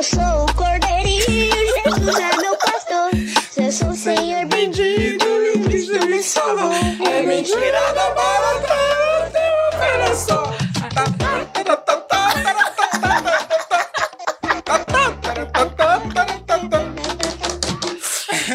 Eu 0.00 0.04
sou 0.04 0.44
o 0.46 0.54
cordeirinho, 0.54 1.24
Jesus 1.84 2.18
é 2.18 2.36
meu 2.38 2.56
pastor. 2.56 3.10
Se 3.50 3.62
eu 3.62 3.70
sou 3.70 3.88
o 3.88 3.94
Senhor 3.94 4.46
bendito, 4.46 5.26
e 5.26 5.62
Cristo 5.62 6.06
me 6.06 6.22
salvou. 6.22 6.72
É 6.72 7.20
mentira 7.20 7.92
da 7.92 8.10
barata, 8.12 8.78
Olha 9.78 10.14
só. 10.16 10.54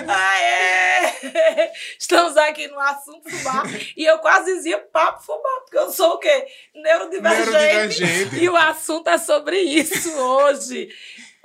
Aê! 0.07 1.71
Estamos 1.99 2.37
aqui 2.37 2.67
no 2.67 2.79
assunto 2.79 3.29
fubá 3.29 3.63
e 3.95 4.03
eu 4.03 4.17
quase 4.17 4.53
dizia 4.55 4.79
papo 4.79 5.23
fubá, 5.23 5.61
porque 5.61 5.77
eu 5.77 5.91
sou 5.91 6.13
o 6.13 6.17
quê? 6.17 6.47
Neurodivergente. 6.73 7.51
Neurodivergente. 7.51 8.35
E 8.35 8.49
o 8.49 8.55
assunto 8.55 9.09
é 9.09 9.17
sobre 9.19 9.59
isso 9.59 10.11
hoje. 10.17 10.89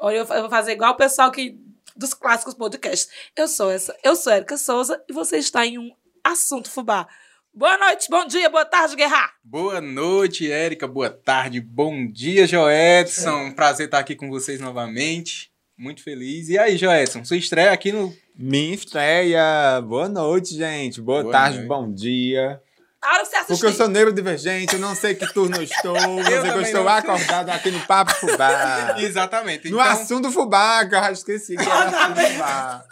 Olha, 0.02 0.16
eu 0.16 0.24
vou 0.24 0.48
fazer 0.48 0.72
igual 0.72 0.92
o 0.94 0.96
pessoal 0.96 1.30
que, 1.30 1.58
dos 1.94 2.14
clássicos 2.14 2.54
podcasts. 2.54 3.10
Eu 3.36 3.46
sou 3.46 3.70
essa, 3.70 3.94
eu 4.02 4.16
sou 4.16 4.32
Erika 4.32 4.56
Souza 4.56 4.98
e 5.06 5.12
você 5.12 5.36
está 5.36 5.66
em 5.66 5.78
um 5.78 5.90
assunto 6.24 6.70
fubá. 6.70 7.06
Boa 7.52 7.76
noite, 7.76 8.08
bom 8.08 8.24
dia, 8.26 8.48
boa 8.48 8.64
tarde, 8.64 8.96
Guerra. 8.96 9.30
Boa 9.44 9.78
noite, 9.78 10.50
Érica. 10.50 10.88
Boa 10.88 11.10
tarde. 11.10 11.60
Bom 11.60 12.10
dia, 12.10 12.46
Joedson. 12.46 13.52
Prazer 13.52 13.86
estar 13.86 13.98
aqui 13.98 14.16
com 14.16 14.30
vocês 14.30 14.58
novamente. 14.58 15.52
Muito 15.76 16.02
feliz. 16.02 16.48
E 16.48 16.56
aí, 16.56 16.78
Joedson, 16.78 17.22
sua 17.22 17.36
estreia 17.36 17.70
aqui 17.72 17.92
no. 17.92 18.10
Minha 18.34 18.74
estreia. 18.74 19.82
Boa 19.82 20.08
noite, 20.08 20.54
gente. 20.54 20.98
Boa, 21.02 21.24
Boa 21.24 21.32
tarde, 21.32 21.56
noite. 21.56 21.68
bom 21.68 21.92
dia. 21.92 22.58
A 23.02 23.14
hora 23.14 23.22
que 23.22 23.30
você 23.30 23.36
assistir. 23.36 23.52
Porque 23.54 23.66
eu 23.66 23.72
sou 23.72 23.88
neurodivergente, 23.88 24.74
eu 24.74 24.80
não 24.80 24.94
sei 24.94 25.14
que 25.14 25.32
turno 25.32 25.56
eu 25.56 25.62
estou, 25.62 25.96
eu 26.20 26.24
que 26.24 26.32
eu 26.32 26.42
também 26.42 26.62
estou 26.62 26.84
não 26.84 26.92
acordado 26.92 27.48
aqui 27.50 27.70
no 27.70 27.80
Papo 27.86 28.12
Fubá. 28.14 28.94
Exatamente. 29.00 29.70
No 29.70 29.80
Então, 29.80 29.92
assunto 29.92 30.30
Fubá, 30.30 30.86
que 30.86 30.94
eu 30.94 31.00
já 31.00 31.12
esqueci 31.12 31.56
que 31.56 31.62
era 31.62 31.84
assunto 31.86 32.20
Fubá. 32.20 32.84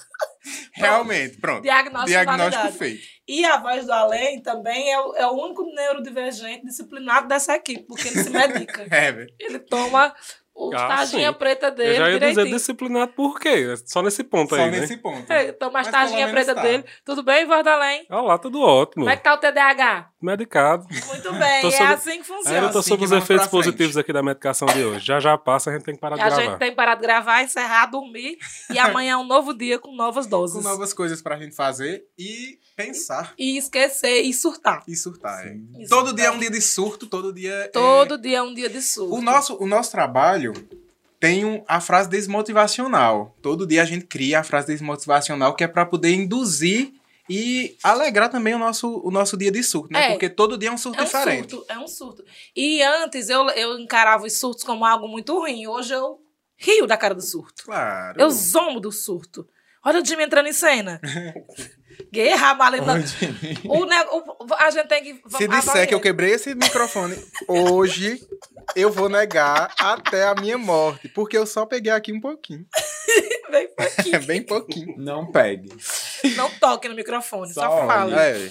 realmente, 0.72 1.36
pronto. 1.38 1.62
Diagnóstico, 1.62 2.06
Diagnóstico 2.08 2.72
feito. 2.72 3.02
E 3.28 3.44
a 3.44 3.58
voz 3.58 3.84
do 3.84 3.92
além 3.92 4.40
também 4.40 4.90
é 4.90 4.98
o, 4.98 5.14
é 5.14 5.26
o 5.26 5.32
único 5.32 5.62
neurodivergente 5.74 6.64
disciplinado 6.64 7.28
dessa 7.28 7.54
equipe, 7.54 7.84
porque 7.86 8.08
ele 8.08 8.22
se 8.22 8.30
medica. 8.30 8.86
É, 8.90 9.12
velho. 9.12 9.28
ele 9.38 9.58
toma 9.58 10.14
o 10.58 10.74
Ah, 10.74 10.88
taginha 10.88 11.28
sim. 11.32 11.38
preta 11.38 11.70
dele 11.70 11.90
Eu 11.90 11.94
já 11.94 12.10
ia 12.10 12.18
dizer 12.18 12.30
direitinho. 12.30 12.56
disciplinado 12.56 13.12
por 13.12 13.38
quê? 13.38 13.70
É 13.72 13.76
Só 13.86 14.02
nesse 14.02 14.24
ponto 14.24 14.54
Só 14.56 14.60
aí, 14.60 14.70
nesse 14.70 14.96
né? 14.96 15.00
ponto. 15.02 15.26
Toma 15.58 15.80
as 15.80 15.86
Mas 15.86 16.30
preta 16.32 16.54
tá. 16.54 16.62
dele. 16.62 16.84
Tudo 17.04 17.22
bem, 17.22 17.46
voz 17.46 17.62
do 17.62 17.70
além? 17.70 18.06
Olha 18.10 18.22
lá, 18.22 18.38
tudo 18.38 18.60
ótimo. 18.60 19.04
Como 19.04 19.10
é 19.10 19.16
que 19.16 19.22
tá 19.22 19.34
o 19.34 19.38
TDAH? 19.38 20.10
Medicado. 20.20 20.84
Muito 21.06 21.32
bem, 21.32 21.42
é 21.66 21.70
sobre- 21.70 21.84
assim 21.94 22.18
que 22.18 22.24
funciona. 22.26 22.58
eu 22.58 22.72
tô 22.72 22.78
assim 22.80 22.88
sobre 22.88 23.04
os 23.04 23.12
efeitos 23.12 23.46
positivos 23.46 23.96
aqui 23.96 24.12
da 24.12 24.20
medicação 24.22 24.66
de 24.66 24.82
hoje. 24.82 25.06
Já 25.06 25.20
já 25.20 25.38
passa, 25.38 25.70
a 25.70 25.72
gente 25.74 25.84
tem 25.84 25.94
que 25.94 26.00
parar 26.00 26.16
de 26.16 26.22
a 26.22 26.26
gravar. 26.28 26.42
gente 26.42 26.58
tem 26.58 26.70
que 26.70 26.76
parar 26.76 26.94
de 26.96 27.02
gravar, 27.02 27.42
encerrar, 27.44 27.86
dormir. 27.86 28.36
E 28.68 28.78
amanhã 28.80 29.12
é 29.12 29.16
um 29.16 29.24
novo 29.26 29.54
dia 29.54 29.78
com 29.78 29.94
novas 29.94 30.26
doses. 30.26 30.56
Com 30.56 30.62
novas 30.68 30.92
coisas 30.92 31.22
pra 31.22 31.36
gente 31.38 31.54
fazer 31.54 32.04
e 32.18 32.58
pensar 32.74 33.32
E 33.38 33.56
esquecer 33.58 34.22
e 34.22 34.34
surtar. 34.34 34.82
e 34.88 34.96
surtar. 34.96 35.46
é. 35.46 35.52
E 35.78 35.86
Todo 35.88 36.08
surtar. 36.08 36.14
dia 36.14 36.24
é 36.26 36.30
um 36.32 36.38
dia 36.38 36.50
de 36.50 36.60
surto, 36.60 37.06
todo 37.06 37.32
dia 37.32 37.52
é- 37.52 37.68
Todo 37.68 38.18
dia 38.18 38.38
é 38.38 38.42
um 38.42 38.52
dia 38.52 38.68
de 38.68 38.82
surto. 38.82 39.14
O 39.14 39.20
nosso, 39.22 39.56
o 39.62 39.66
nosso 39.68 39.92
trabalho 39.92 40.52
tem 41.20 41.44
um- 41.44 41.62
a 41.68 41.80
frase 41.80 42.08
desmotivacional. 42.08 43.36
Todo 43.40 43.66
dia 43.66 43.82
a 43.82 43.84
gente 43.84 44.04
cria 44.06 44.40
a 44.40 44.44
frase 44.44 44.66
desmotivacional 44.68 45.54
que 45.54 45.62
é 45.64 45.68
para 45.68 45.86
poder 45.86 46.12
induzir 46.12 46.92
e 47.28 47.76
alegrar 47.82 48.30
também 48.30 48.54
o 48.54 48.58
nosso, 48.58 49.00
o 49.04 49.10
nosso 49.10 49.36
dia 49.36 49.50
de 49.50 49.62
surto, 49.62 49.92
né? 49.92 50.06
É. 50.06 50.10
Porque 50.10 50.28
todo 50.28 50.56
dia 50.58 50.68
é 50.68 50.72
um 50.72 50.78
surto 50.78 50.98
É 50.98 51.02
um 51.02 51.04
diferente. 51.04 51.50
surto, 51.50 51.72
é 51.72 51.78
um 51.78 51.86
surto. 51.88 52.24
E 52.56 52.82
antes 52.82 53.28
eu, 53.28 53.48
eu 53.50 53.78
encarava 53.78 54.24
os 54.26 54.38
surtos 54.38 54.64
como 54.64 54.84
algo 54.84 55.06
muito 55.08 55.38
ruim. 55.38 55.66
Hoje 55.66 55.92
eu 55.94 56.20
rio 56.56 56.86
da 56.86 56.96
cara 56.96 57.14
do 57.14 57.22
surto. 57.22 57.64
Claro. 57.64 58.20
Eu 58.20 58.30
zombo 58.30 58.80
do 58.80 58.90
surto. 58.92 59.46
Olha 59.84 60.00
o 60.00 60.04
Jimmy 60.04 60.24
entrando 60.24 60.48
em 60.48 60.52
cena. 60.52 61.00
Guerra, 62.12 62.54
malena. 62.54 62.94
O, 63.64 63.84
ne- 63.84 64.04
o- 64.10 64.54
a 64.56 64.70
gente 64.70 64.86
tem 64.88 65.02
que. 65.02 65.22
Se 65.36 65.48
disser 65.48 65.86
que 65.88 65.94
eu 65.94 66.00
quebrei 66.00 66.30
esse 66.32 66.54
microfone 66.54 67.16
hoje, 67.46 68.20
eu 68.76 68.90
vou 68.90 69.08
negar 69.08 69.72
até 69.78 70.24
a 70.24 70.34
minha 70.34 70.56
morte. 70.56 71.08
Porque 71.08 71.36
eu 71.36 71.44
só 71.46 71.66
peguei 71.66 71.92
aqui 71.92 72.12
um 72.12 72.20
pouquinho. 72.20 72.64
Pra 73.76 73.84
aqui. 73.86 74.18
Bem 74.26 74.42
pouquinho. 74.42 74.94
Não 74.98 75.30
pegue. 75.30 75.68
Não 76.36 76.50
toque 76.58 76.88
no 76.88 76.94
microfone, 76.94 77.52
só, 77.52 77.62
Só 77.62 77.86
fala. 77.86 78.22
É. 78.24 78.50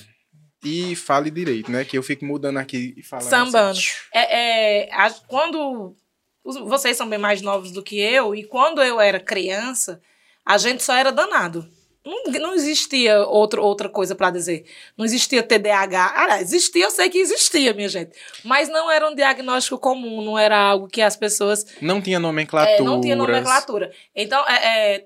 E 0.64 0.96
fale 0.96 1.30
direito, 1.30 1.72
né? 1.72 1.86
Que 1.86 1.98
eu 1.98 2.04
fico 2.04 2.26
mudando 2.26 2.58
aqui 2.58 2.94
e 2.98 3.04
falando. 3.04 3.30
Sambando. 3.30 3.78
assim. 3.80 3.92
É, 4.14 4.86
é, 4.88 4.94
a- 4.94 5.14
quando. 5.28 5.96
os- 6.44 6.58
Vocês 6.58 6.98
são 6.98 7.08
bem 7.08 7.20
mais 7.20 7.42
novos 7.42 7.72
do 7.72 7.84
que 7.84 8.00
eu, 8.00 8.34
e 8.36 8.44
quando 8.44 8.82
eu 8.82 9.00
era 9.00 9.20
criança, 9.20 10.02
a 10.46 10.58
gente 10.58 10.82
só 10.84 10.96
era 10.96 11.12
danado. 11.12 11.68
Não, 12.08 12.40
não 12.40 12.54
existia 12.54 13.20
outro, 13.26 13.62
outra 13.62 13.90
coisa 13.90 14.16
pra 14.16 14.32
dizer. 14.32 14.66
Não 14.98 15.04
existia 15.04 15.44
TDAH. 15.44 16.14
Ah, 16.16 16.42
existia, 16.42 16.86
eu 16.86 16.92
sei 16.92 17.10
que 17.10 17.18
existia, 17.18 17.74
minha 17.74 17.90
gente. 17.90 18.18
Mas 18.46 18.70
não 18.70 18.90
era 18.90 19.10
um 19.10 19.14
diagnóstico 19.14 19.78
comum, 19.78 20.22
não 20.24 20.40
era 20.40 20.58
algo 20.58 20.88
que 20.88 21.02
as 21.02 21.18
pessoas 21.18 21.66
Não 21.82 22.02
tinha 22.02 22.20
nomenclatura. 22.20 22.78
É, 22.78 22.82
não 22.82 23.02
tinha 23.02 23.16
nomenclatura. 23.16 23.92
Então, 24.16 24.42
é, 24.48 24.96
é, 24.96 25.06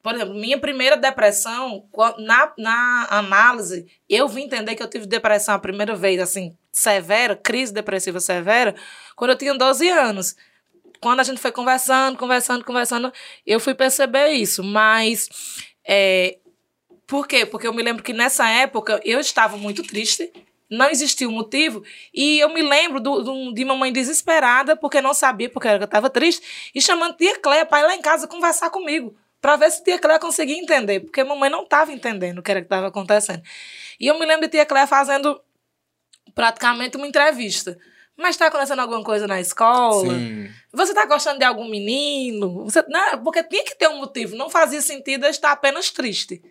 por 0.00 0.14
exemplo, 0.14 0.34
minha 0.34 0.58
primeira 0.58 0.96
depressão, 0.96 1.84
na, 2.18 2.52
na 2.56 3.06
análise, 3.10 3.86
eu 4.08 4.28
vim 4.28 4.44
entender 4.44 4.76
que 4.76 4.82
eu 4.82 4.88
tive 4.88 5.06
depressão 5.06 5.56
a 5.56 5.58
primeira 5.58 5.96
vez, 5.96 6.20
assim, 6.20 6.56
severa, 6.70 7.34
crise 7.34 7.72
depressiva 7.72 8.20
severa, 8.20 8.76
quando 9.16 9.32
eu 9.32 9.36
tinha 9.36 9.54
12 9.54 9.88
anos. 9.88 10.36
Quando 11.00 11.20
a 11.20 11.22
gente 11.22 11.40
foi 11.40 11.52
conversando, 11.52 12.18
conversando, 12.18 12.64
conversando, 12.64 13.12
eu 13.46 13.60
fui 13.60 13.74
perceber 13.74 14.30
isso. 14.30 14.64
Mas, 14.64 15.28
é, 15.88 16.38
por 17.06 17.26
quê? 17.26 17.46
Porque 17.46 17.66
eu 17.66 17.72
me 17.72 17.82
lembro 17.82 18.02
que 18.04 18.12
nessa 18.12 18.48
época 18.50 19.00
eu 19.04 19.18
estava 19.18 19.56
muito 19.56 19.82
triste, 19.82 20.30
não 20.70 20.90
existia 20.90 21.28
um 21.28 21.32
motivo, 21.32 21.82
e 22.12 22.38
eu 22.40 22.50
me 22.52 22.62
lembro 22.62 23.00
do, 23.00 23.22
do- 23.22 23.54
de 23.54 23.64
mamãe 23.64 23.90
desesperada, 23.92 24.76
porque 24.76 25.00
não 25.00 25.14
sabia 25.14 25.48
porque 25.48 25.66
eu 25.68 25.82
estava 25.84 26.10
triste, 26.10 26.70
e 26.74 26.80
chamando 26.82 27.16
tia 27.16 27.38
Cléia 27.40 27.64
para 27.64 27.80
ir 27.80 27.86
lá 27.86 27.94
em 27.94 28.02
casa 28.02 28.28
conversar 28.28 28.68
comigo, 28.70 29.16
para 29.40 29.56
ver 29.56 29.70
se 29.70 29.82
tia 29.82 29.98
Cléia 29.98 30.18
conseguia 30.18 30.58
entender, 30.58 31.00
porque 31.00 31.24
mamãe 31.24 31.48
não 31.48 31.62
estava 31.62 31.90
entendendo 31.92 32.40
o 32.40 32.42
que 32.42 32.50
era 32.50 32.60
que 32.60 32.66
estava 32.66 32.88
acontecendo. 32.88 33.42
E 33.98 34.06
eu 34.06 34.18
me 34.18 34.26
lembro 34.26 34.42
de 34.42 34.48
tia 34.50 34.66
Cléia 34.66 34.86
fazendo 34.86 35.40
praticamente 36.34 36.96
uma 36.96 37.06
entrevista. 37.06 37.78
Mas 38.18 38.30
está 38.30 38.48
acontecendo 38.48 38.80
alguma 38.80 39.04
coisa 39.04 39.28
na 39.28 39.40
escola? 39.40 40.12
Sim. 40.12 40.50
Você 40.72 40.92
tá 40.92 41.06
gostando 41.06 41.38
de 41.38 41.44
algum 41.44 41.68
menino? 41.68 42.64
Você, 42.64 42.84
não, 42.88 43.22
porque 43.22 43.44
tinha 43.44 43.64
que 43.64 43.76
ter 43.76 43.88
um 43.88 43.98
motivo. 43.98 44.34
Não 44.34 44.50
fazia 44.50 44.82
sentido 44.82 45.24
eu 45.24 45.30
estar 45.30 45.52
apenas 45.52 45.92
triste. 45.92 46.42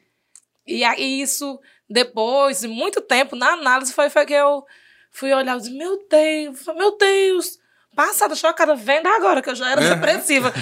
E 0.66 0.85
aí 0.85 1.22
isso, 1.22 1.59
depois 1.89 2.61
de 2.61 2.69
muito 2.69 3.01
tempo, 3.01 3.35
na 3.35 3.50
análise, 3.51 3.91
foi, 3.91 4.09
foi 4.09 4.25
que 4.25 4.33
eu 4.33 4.66
fui 5.11 5.33
olhar 5.33 5.57
e 5.57 5.59
disse, 5.59 5.73
meu 5.73 6.07
Deus, 6.09 6.66
meu 6.67 6.97
Deus, 6.97 7.59
passada, 7.94 8.34
chocada, 8.34 8.73
vendo 8.73 9.07
agora 9.07 9.41
que 9.41 9.49
eu 9.49 9.55
já 9.55 9.69
era 9.69 9.81
depressiva 9.94 10.53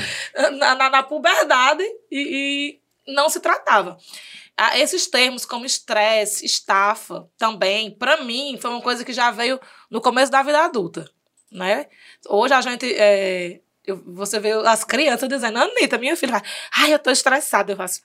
na, 0.54 0.74
na, 0.74 0.90
na 0.90 1.04
puberdade 1.04 1.84
e, 2.10 2.80
e 3.08 3.14
não 3.14 3.30
se 3.30 3.40
tratava. 3.40 3.96
Ah, 4.58 4.80
esses 4.80 5.08
termos 5.08 5.46
como 5.46 5.66
estresse, 5.66 6.46
estafa, 6.46 7.28
também, 7.38 7.92
para 7.92 8.18
mim, 8.24 8.58
foi 8.62 8.72
uma 8.72 8.82
coisa 8.82 9.04
que 9.04 9.12
já 9.12 9.30
veio 9.32 9.60
no 9.92 10.00
começo 10.02 10.32
da 10.32 10.42
vida 10.44 10.60
adulta, 10.64 11.10
né? 11.52 11.88
Hoje 12.30 12.54
a 12.54 12.62
gente, 12.62 12.86
é, 12.96 13.60
eu- 13.86 14.02
você 14.14 14.40
vê 14.40 14.52
as 14.54 14.84
crianças 14.86 15.28
dizendo, 15.28 15.58
Anitta, 15.60 15.98
minha 15.98 16.16
filha, 16.16 16.42
ai, 16.74 16.94
eu 16.94 17.00
tô 17.00 17.12
estressada. 17.12 17.74
Eu 17.74 17.78
faço, 17.78 18.02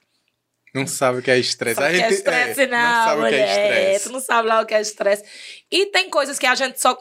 Não 0.74 0.86
sabe 0.86 1.18
o 1.18 1.22
que 1.22 1.30
é 1.30 1.38
estresse. 1.38 1.80
A 1.82 1.90
é 1.90 1.94
gente- 1.94 2.14
estresse, 2.14 2.62
é, 2.62 2.66
não, 2.68 2.78
sabe 3.04 3.20
o 3.22 3.28
que 3.28 3.34
é 3.34 3.40
mulher. 3.40 3.50
estresse. 3.50 4.04
Tu 4.08 4.12
não 4.12 4.20
sabe 4.20 4.48
lá 4.48 4.60
o 4.60 4.66
que 4.66 4.74
é 4.74 4.80
estresse. 4.80 5.24
E 5.70 5.86
tem 5.86 6.08
coisas 6.10 6.38
que 6.38 6.46
a 6.46 6.54
gente 6.54 6.80
só 6.80 6.96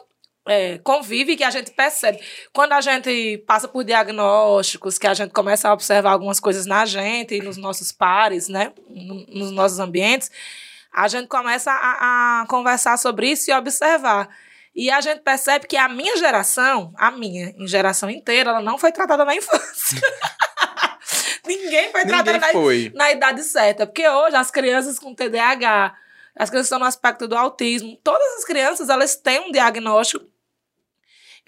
é, 0.50 0.78
convive 0.78 1.36
que 1.36 1.44
a 1.44 1.50
gente 1.50 1.70
percebe. 1.70 2.18
Quando 2.52 2.72
a 2.72 2.80
gente 2.80 3.38
passa 3.46 3.68
por 3.68 3.84
diagnósticos, 3.84 4.98
que 4.98 5.06
a 5.06 5.14
gente 5.14 5.32
começa 5.32 5.68
a 5.68 5.72
observar 5.72 6.10
algumas 6.12 6.40
coisas 6.40 6.66
na 6.66 6.84
gente 6.84 7.34
e 7.36 7.40
nos 7.42 7.56
nossos 7.56 7.92
pares, 7.92 8.48
né? 8.48 8.72
no- 8.88 9.26
Nos 9.28 9.50
nossos 9.52 9.78
ambientes, 9.78 10.30
a 10.92 11.06
gente 11.08 11.28
começa 11.28 11.70
a, 11.70 12.40
a 12.42 12.46
conversar 12.48 12.96
sobre 12.98 13.28
isso 13.30 13.50
e 13.50 13.54
observar. 13.54 14.28
E 14.74 14.90
a 14.90 15.00
gente 15.00 15.20
percebe 15.20 15.66
que 15.66 15.76
a 15.76 15.88
minha 15.88 16.16
geração, 16.16 16.92
a 16.96 17.10
minha, 17.10 17.50
em 17.56 17.66
geração 17.66 18.08
inteira, 18.10 18.50
ela 18.50 18.60
não 18.62 18.78
foi 18.78 18.90
tratada 18.92 19.24
na 19.24 19.34
infância. 19.36 20.00
Ninguém 21.46 21.90
foi 21.90 22.04
tratada 22.04 22.32
Ninguém 22.32 22.40
na 22.46 22.52
foi. 22.52 22.92
na 22.94 23.10
idade 23.10 23.42
certa. 23.42 23.86
Porque 23.86 24.08
hoje 24.08 24.36
as 24.36 24.50
crianças 24.50 24.98
com 24.98 25.14
TDAH, 25.14 25.94
as 26.36 26.48
crianças 26.50 26.66
estão 26.66 26.78
no 26.78 26.84
aspecto 26.84 27.26
do 27.26 27.36
autismo, 27.36 27.96
todas 28.04 28.38
as 28.38 28.44
crianças 28.44 28.88
elas 28.88 29.16
têm 29.16 29.40
um 29.40 29.52
diagnóstico 29.52 30.24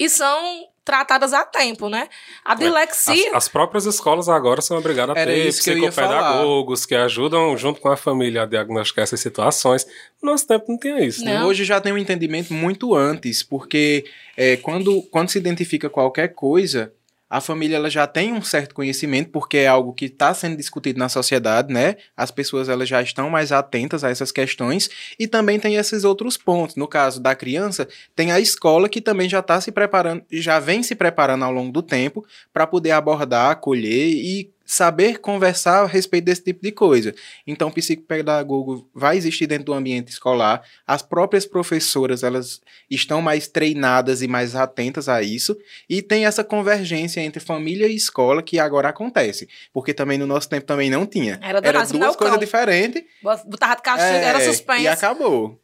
e 0.04 0.08
são 0.08 0.66
tratadas 0.84 1.32
a 1.32 1.44
tempo, 1.44 1.88
né? 1.88 2.08
A 2.44 2.54
dislexia. 2.54 3.30
As, 3.30 3.44
as 3.44 3.48
próprias 3.48 3.86
escolas 3.86 4.28
agora 4.28 4.60
são 4.60 4.76
obrigadas 4.76 5.16
a 5.16 5.24
ter 5.24 5.46
psicopedagogos 5.46 6.84
que 6.84 6.94
ajudam, 6.94 7.56
junto 7.56 7.80
com 7.80 7.88
a 7.88 7.96
família, 7.96 8.42
a 8.42 8.46
diagnosticar 8.46 9.04
essas 9.04 9.20
situações. 9.20 9.86
No 10.20 10.32
nosso 10.32 10.46
tempo 10.46 10.64
não 10.68 10.78
tinha 10.78 11.00
isso, 11.00 11.24
né? 11.24 11.38
Não. 11.38 11.46
Hoje 11.46 11.64
já 11.64 11.80
tem 11.80 11.92
um 11.92 11.98
entendimento 11.98 12.52
muito 12.52 12.94
antes, 12.94 13.42
porque 13.42 14.04
é, 14.36 14.56
quando, 14.56 15.02
quando 15.02 15.30
se 15.30 15.38
identifica 15.38 15.88
qualquer 15.88 16.34
coisa, 16.34 16.92
a 17.32 17.40
família 17.40 17.76
ela 17.76 17.88
já 17.88 18.06
tem 18.06 18.30
um 18.30 18.42
certo 18.42 18.74
conhecimento, 18.74 19.30
porque 19.30 19.56
é 19.56 19.66
algo 19.66 19.94
que 19.94 20.04
está 20.04 20.34
sendo 20.34 20.54
discutido 20.54 20.98
na 20.98 21.08
sociedade, 21.08 21.72
né? 21.72 21.96
As 22.14 22.30
pessoas 22.30 22.68
elas 22.68 22.86
já 22.86 23.00
estão 23.00 23.30
mais 23.30 23.50
atentas 23.50 24.04
a 24.04 24.10
essas 24.10 24.30
questões 24.30 24.90
e 25.18 25.26
também 25.26 25.58
tem 25.58 25.76
esses 25.76 26.04
outros 26.04 26.36
pontos. 26.36 26.76
No 26.76 26.86
caso 26.86 27.22
da 27.22 27.34
criança, 27.34 27.88
tem 28.14 28.32
a 28.32 28.38
escola 28.38 28.86
que 28.86 29.00
também 29.00 29.30
já 29.30 29.38
está 29.38 29.58
se 29.62 29.72
preparando, 29.72 30.22
já 30.30 30.60
vem 30.60 30.82
se 30.82 30.94
preparando 30.94 31.46
ao 31.46 31.52
longo 31.52 31.72
do 31.72 31.80
tempo 31.80 32.22
para 32.52 32.66
poder 32.66 32.90
abordar, 32.90 33.52
acolher 33.52 34.10
e 34.10 34.50
saber 34.64 35.18
conversar 35.18 35.82
a 35.82 35.86
respeito 35.86 36.24
desse 36.24 36.42
tipo 36.42 36.62
de 36.62 36.72
coisa. 36.72 37.14
Então, 37.46 37.68
o 37.68 37.72
psicopedagogo 37.72 38.88
vai 38.94 39.16
existir 39.16 39.46
dentro 39.46 39.66
do 39.66 39.74
ambiente 39.74 40.08
escolar. 40.08 40.62
As 40.86 41.02
próprias 41.02 41.44
professoras, 41.46 42.22
elas 42.22 42.60
estão 42.90 43.20
mais 43.20 43.48
treinadas 43.48 44.22
e 44.22 44.28
mais 44.28 44.54
atentas 44.54 45.08
a 45.08 45.22
isso. 45.22 45.56
E 45.88 46.02
tem 46.02 46.26
essa 46.26 46.44
convergência 46.44 47.20
entre 47.20 47.40
família 47.40 47.86
e 47.86 47.94
escola 47.94 48.42
que 48.42 48.58
agora 48.58 48.88
acontece. 48.88 49.48
Porque 49.72 49.92
também 49.92 50.18
no 50.18 50.26
nosso 50.26 50.48
tempo 50.48 50.66
também 50.66 50.90
não 50.90 51.06
tinha. 51.06 51.38
Era 51.42 51.60
Era 51.62 51.84
duas 51.84 52.16
coisas 52.16 52.38
diferentes. 52.38 53.02
Botava 53.22 53.76
de 53.76 53.82
castigo, 53.82 54.14
É, 54.14 54.24
era 54.24 54.40
suspense. 54.40 54.82
E 54.82 54.88
acabou. 54.88 55.60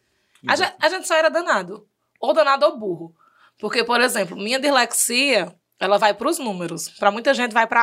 A 0.46 0.56
gente, 0.56 0.72
a 0.80 0.88
gente 0.88 1.06
só 1.06 1.14
era 1.14 1.28
danado. 1.28 1.86
Ou 2.20 2.32
danado 2.32 2.66
ou 2.66 2.78
burro. 2.78 3.14
Porque, 3.58 3.82
por 3.82 4.00
exemplo, 4.00 4.36
minha 4.36 4.58
dislexia, 4.60 5.54
ela 5.80 5.98
vai 5.98 6.14
para 6.14 6.28
os 6.28 6.38
números. 6.38 6.88
Para 6.88 7.10
muita 7.10 7.34
gente 7.34 7.52
vai 7.52 7.66
para 7.66 7.82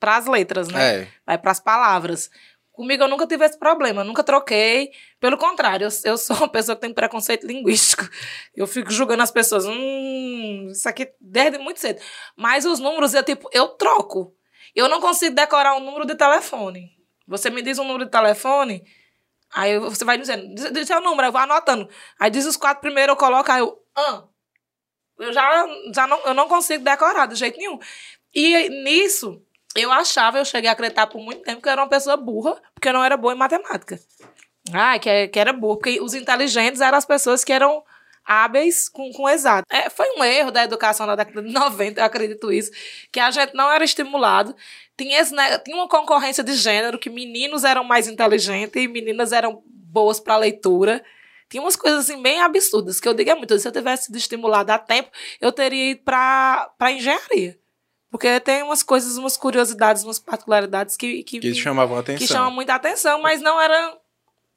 as 0.00 0.26
letras, 0.26 0.68
né? 0.68 1.02
É. 1.02 1.08
Vai 1.26 1.38
para 1.38 1.50
as 1.50 1.60
palavras. 1.60 2.30
Comigo 2.72 3.02
eu 3.02 3.08
nunca 3.08 3.26
tive 3.26 3.44
esse 3.44 3.58
problema, 3.58 4.04
nunca 4.04 4.22
troquei. 4.22 4.92
Pelo 5.18 5.36
contrário, 5.36 5.86
eu, 5.86 6.12
eu 6.12 6.16
sou 6.16 6.36
uma 6.36 6.48
pessoa 6.48 6.76
que 6.76 6.82
tem 6.82 6.94
preconceito 6.94 7.46
linguístico. 7.46 8.08
Eu 8.54 8.66
fico 8.66 8.90
julgando 8.92 9.22
as 9.22 9.30
pessoas. 9.30 9.66
Hum, 9.66 10.68
isso 10.70 10.88
aqui 10.88 11.10
desde 11.20 11.58
muito 11.58 11.80
cedo. 11.80 12.00
Mas 12.36 12.64
os 12.64 12.78
números, 12.78 13.14
eu, 13.14 13.22
tipo, 13.24 13.48
eu 13.52 13.68
troco. 13.68 14.34
Eu 14.74 14.88
não 14.88 15.00
consigo 15.00 15.34
decorar 15.34 15.74
um 15.74 15.80
número 15.80 16.06
de 16.06 16.14
telefone. 16.14 16.98
Você 17.26 17.50
me 17.50 17.62
diz 17.62 17.78
um 17.78 17.84
número 17.84 18.06
de 18.06 18.10
telefone, 18.10 18.82
aí 19.52 19.78
você 19.78 20.02
vai 20.02 20.16
dizendo, 20.16 20.54
diz, 20.54 20.72
diz 20.72 20.86
seu 20.86 21.00
número, 21.00 21.28
eu 21.28 21.32
vou 21.32 21.40
anotando. 21.40 21.88
Aí 22.18 22.30
diz 22.30 22.46
os 22.46 22.56
quatro 22.56 22.80
primeiros, 22.80 23.12
eu 23.12 23.16
coloco, 23.16 23.52
aí 23.52 23.60
eu, 23.60 23.78
ah. 23.94 24.24
Eu 25.18 25.32
já, 25.32 25.66
já 25.92 26.06
não, 26.06 26.20
eu 26.24 26.32
não 26.32 26.48
consigo 26.48 26.84
decorar 26.84 27.26
de 27.26 27.34
jeito 27.34 27.58
nenhum. 27.58 27.78
E 28.32 28.68
nisso, 28.84 29.42
eu 29.74 29.92
achava, 29.92 30.38
eu 30.38 30.44
cheguei 30.44 30.68
a 30.68 30.72
acreditar 30.72 31.06
por 31.06 31.20
muito 31.20 31.42
tempo 31.42 31.62
que 31.62 31.68
eu 31.68 31.72
era 31.72 31.82
uma 31.82 31.88
pessoa 31.88 32.16
burra, 32.16 32.60
porque 32.74 32.88
eu 32.88 32.92
não 32.92 33.04
era 33.04 33.16
boa 33.16 33.34
em 33.34 33.36
matemática. 33.36 33.98
Ah, 34.72 34.98
que, 34.98 35.28
que 35.28 35.38
era 35.38 35.52
burra, 35.52 35.76
porque 35.76 36.00
os 36.00 36.14
inteligentes 36.14 36.80
eram 36.80 36.98
as 36.98 37.06
pessoas 37.06 37.44
que 37.44 37.52
eram 37.52 37.82
hábeis 38.28 38.90
com, 38.90 39.10
com 39.12 39.28
exato. 39.28 39.66
É, 39.70 39.88
foi 39.88 40.06
um 40.18 40.22
erro 40.22 40.50
da 40.50 40.62
educação 40.62 41.06
na 41.06 41.16
década 41.16 41.42
de 41.42 41.50
90, 41.50 42.00
eu 42.00 42.04
acredito 42.04 42.52
isso, 42.52 42.70
que 43.10 43.18
a 43.18 43.30
gente 43.30 43.54
não 43.54 43.72
era 43.72 43.82
estimulado. 43.82 44.54
Tinha, 44.96 45.20
esse, 45.20 45.34
né, 45.34 45.58
tinha 45.58 45.76
uma 45.76 45.88
concorrência 45.88 46.44
de 46.44 46.52
gênero, 46.52 46.98
que 46.98 47.08
meninos 47.08 47.64
eram 47.64 47.82
mais 47.84 48.06
inteligentes 48.06 48.82
e 48.82 48.86
meninas 48.86 49.32
eram 49.32 49.62
boas 49.66 50.20
para 50.20 50.36
leitura. 50.36 51.02
Tinha 51.48 51.62
umas 51.62 51.76
coisas 51.76 52.00
assim 52.00 52.20
bem 52.20 52.42
absurdas, 52.42 53.00
que 53.00 53.08
eu 53.08 53.14
digo 53.14 53.30
é 53.30 53.34
muito. 53.34 53.58
Se 53.58 53.66
eu 53.66 53.72
tivesse 53.72 54.06
sido 54.06 54.18
estimulado 54.18 54.70
a 54.70 54.78
tempo, 54.78 55.10
eu 55.40 55.50
teria 55.50 55.92
ido 55.92 56.02
para 56.04 56.70
engenharia. 56.90 57.57
Porque 58.10 58.40
tem 58.40 58.62
umas 58.62 58.82
coisas, 58.82 59.16
umas 59.16 59.36
curiosidades, 59.36 60.02
umas 60.02 60.18
particularidades 60.18 60.96
que, 60.96 61.22
que, 61.22 61.40
Que 61.40 61.48
me- 61.50 61.54
chamavam 61.54 61.96
a 61.96 62.00
atenção. 62.00 62.26
que 62.26 62.32
chamam 62.32 62.50
muita 62.52 62.74
atenção, 62.74 63.20
mas 63.20 63.40
não 63.42 63.60
era. 63.60 63.96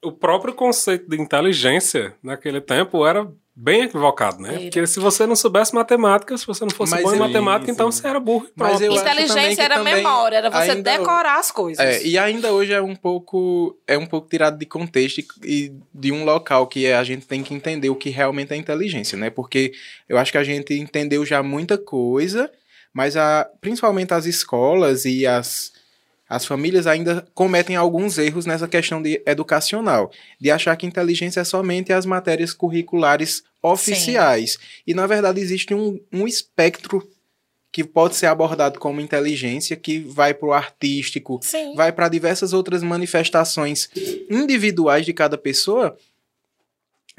O 0.04 0.12
próprio 0.12 0.54
conceito 0.54 1.08
de 1.10 1.22
inteligência 1.22 2.16
naquele 2.24 2.60
tempo 2.62 3.06
era 3.06 3.28
bem 3.54 3.84
equivocado, 3.84 4.40
né? 4.42 4.50
Era. 4.54 4.60
Porque 4.62 4.88
se 4.88 5.00
você 5.00 5.28
não 5.28 5.36
soubesse 5.36 5.76
matemática, 5.76 6.36
se 6.38 6.48
você 6.48 6.64
não 6.64 6.72
fosse 6.72 6.92
Mas 6.94 7.04
bom 7.04 7.14
em 7.14 7.20
matemática, 7.20 7.66
Sim, 7.66 7.72
então 7.74 7.92
você 7.92 8.08
era 8.08 8.20
burro 8.20 8.48
Mas 8.56 8.70
pronto. 8.78 8.84
eu 8.84 8.94
acho 8.94 9.04
também 9.04 9.24
Inteligência 9.26 9.62
era 9.64 9.76
também 9.76 9.96
memória, 9.96 10.38
era 10.38 10.50
você 10.50 10.76
decorar 10.76 11.38
as 11.38 11.52
coisas. 11.52 11.86
É, 11.86 12.04
e 12.04 12.18
ainda 12.18 12.52
hoje 12.54 12.72
é 12.74 12.82
um 12.82 12.96
pouco 12.96 13.78
é 13.86 13.98
um 13.98 14.08
pouco 14.08 14.30
tirado 14.30 14.58
de 14.58 14.66
contexto 14.66 15.22
e- 15.44 15.74
de 15.94 16.12
um 16.12 16.24
local 16.24 16.66
que 16.66 16.88
a 16.92 17.04
gente 17.04 17.28
tem 17.28 17.44
que 17.44 17.54
entender 17.54 17.90
o 17.90 17.96
que 17.96 18.10
realmente 18.10 18.54
é 18.54 18.56
inteligência, 18.56 19.18
né? 19.18 19.30
Porque 19.30 19.74
eu 20.10 20.18
acho 20.18 20.32
que 20.32 20.38
a 20.38 20.44
gente 20.44 20.74
entendeu 20.74 21.24
já 21.26 21.44
muita 21.44 21.78
coisa, 21.78 22.50
mas 22.94 23.16
a, 23.16 23.50
principalmente 23.60 24.14
as 24.14 24.26
escolas 24.26 25.06
e 25.06 25.26
as, 25.26 25.72
as 26.28 26.46
famílias 26.46 26.88
ainda 26.88 27.28
cometem 27.34 27.76
alguns 27.76 28.18
erros 28.18 28.46
nessa 28.46 28.68
questão 28.68 29.02
de 29.02 29.22
educacional, 29.26 30.12
de 30.40 30.52
achar 30.52 30.76
que 30.76 30.86
inteligência 30.86 31.42
é 31.42 31.44
somente 31.44 31.94
as 31.94 32.06
matérias 32.06 32.54
curriculares 32.54 33.44
oficiais. 33.62 34.58
E 34.86 34.94
na 34.94 35.08
verdade 35.08 35.40
existe 35.40 35.74
um, 35.74 36.00
um 36.12 36.28
espectro 36.28 37.08
que 37.72 37.84
pode 37.84 38.16
ser 38.18 38.26
abordado 38.26 38.80
como 38.80 39.00
inteligência, 39.00 39.78
que 39.78 40.00
vai 40.00 40.34
para 40.34 40.48
o 40.48 40.54
artístico, 40.54 41.40
Sim. 41.42 41.74
vai 41.74 41.92
para 41.92 42.10
diversas 42.10 42.52
outras 42.52 42.84
manifestações 42.84 43.90
individuais 44.30 45.06
de 45.06 45.14
cada 45.14 45.38
pessoa, 45.38 45.98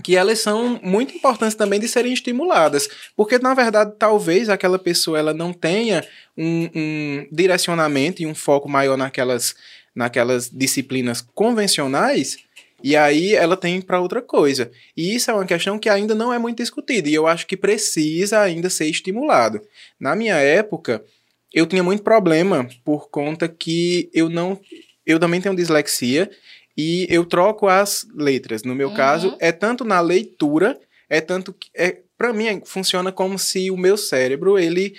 que 0.02 0.16
elas 0.16 0.40
são 0.40 0.81
muito 0.82 1.14
importantes 1.14 1.54
também 1.54 1.78
de 1.78 1.88
serem 1.88 2.12
estimuladas, 2.12 2.88
porque 3.16 3.38
na 3.38 3.54
verdade 3.54 3.94
talvez 3.99 4.49
aquela 4.49 4.78
pessoa 4.78 5.19
ela 5.19 5.32
não 5.32 5.52
tenha 5.52 6.04
um, 6.37 6.69
um 6.75 7.28
direcionamento 7.31 8.22
e 8.22 8.26
um 8.26 8.34
foco 8.34 8.69
maior 8.69 8.96
naquelas, 8.96 9.54
naquelas 9.94 10.50
disciplinas 10.50 11.20
convencionais. 11.34 12.38
E 12.84 12.96
aí 12.96 13.34
ela 13.34 13.56
tem 13.56 13.81
para 13.81 14.00
outra 14.00 14.20
coisa. 14.20 14.70
E 14.96 15.14
isso 15.14 15.31
é 15.31 15.34
uma 15.34 15.46
questão 15.46 15.78
que 15.78 15.88
ainda 15.88 16.16
não 16.16 16.32
é 16.32 16.38
muito 16.38 16.56
discutida. 16.56 17.08
E 17.08 17.14
eu 17.14 17.28
acho 17.28 17.46
que 17.46 17.56
precisa 17.56 18.40
ainda 18.40 18.69
ser 18.69 18.87
estimulado. 18.87 19.60
Na 20.00 20.16
minha 20.16 20.34
época, 20.34 21.04
eu 21.52 21.64
tinha 21.66 21.82
muito 21.82 22.02
problema 22.02 22.69
por 22.84 23.08
conta 23.08 23.46
que 23.46 24.10
eu 24.12 24.28
não. 24.28 24.58
Eu 25.06 25.20
também 25.20 25.40
tenho 25.40 25.54
dislexia 25.54 26.28
e 26.76 27.06
eu 27.10 27.24
troco 27.24 27.69
as 27.69 28.06
letras. 28.14 28.62
No 28.62 28.74
meu 28.74 28.88
Uhum. 28.88 28.94
caso, 28.94 29.36
é 29.40 29.52
tanto 29.52 29.84
na 29.84 30.00
leitura, 30.00 30.78
é 31.08 31.20
tanto 31.20 31.52
que. 31.52 31.69
É, 31.74 31.98
para 32.16 32.32
mim, 32.32 32.46
é- 32.46 32.62
funciona 32.64 33.10
como 33.12 33.38
se 33.38 33.70
o 33.70 33.76
meu 33.76 33.96
cérebro 33.96 34.58
ele 34.58 34.94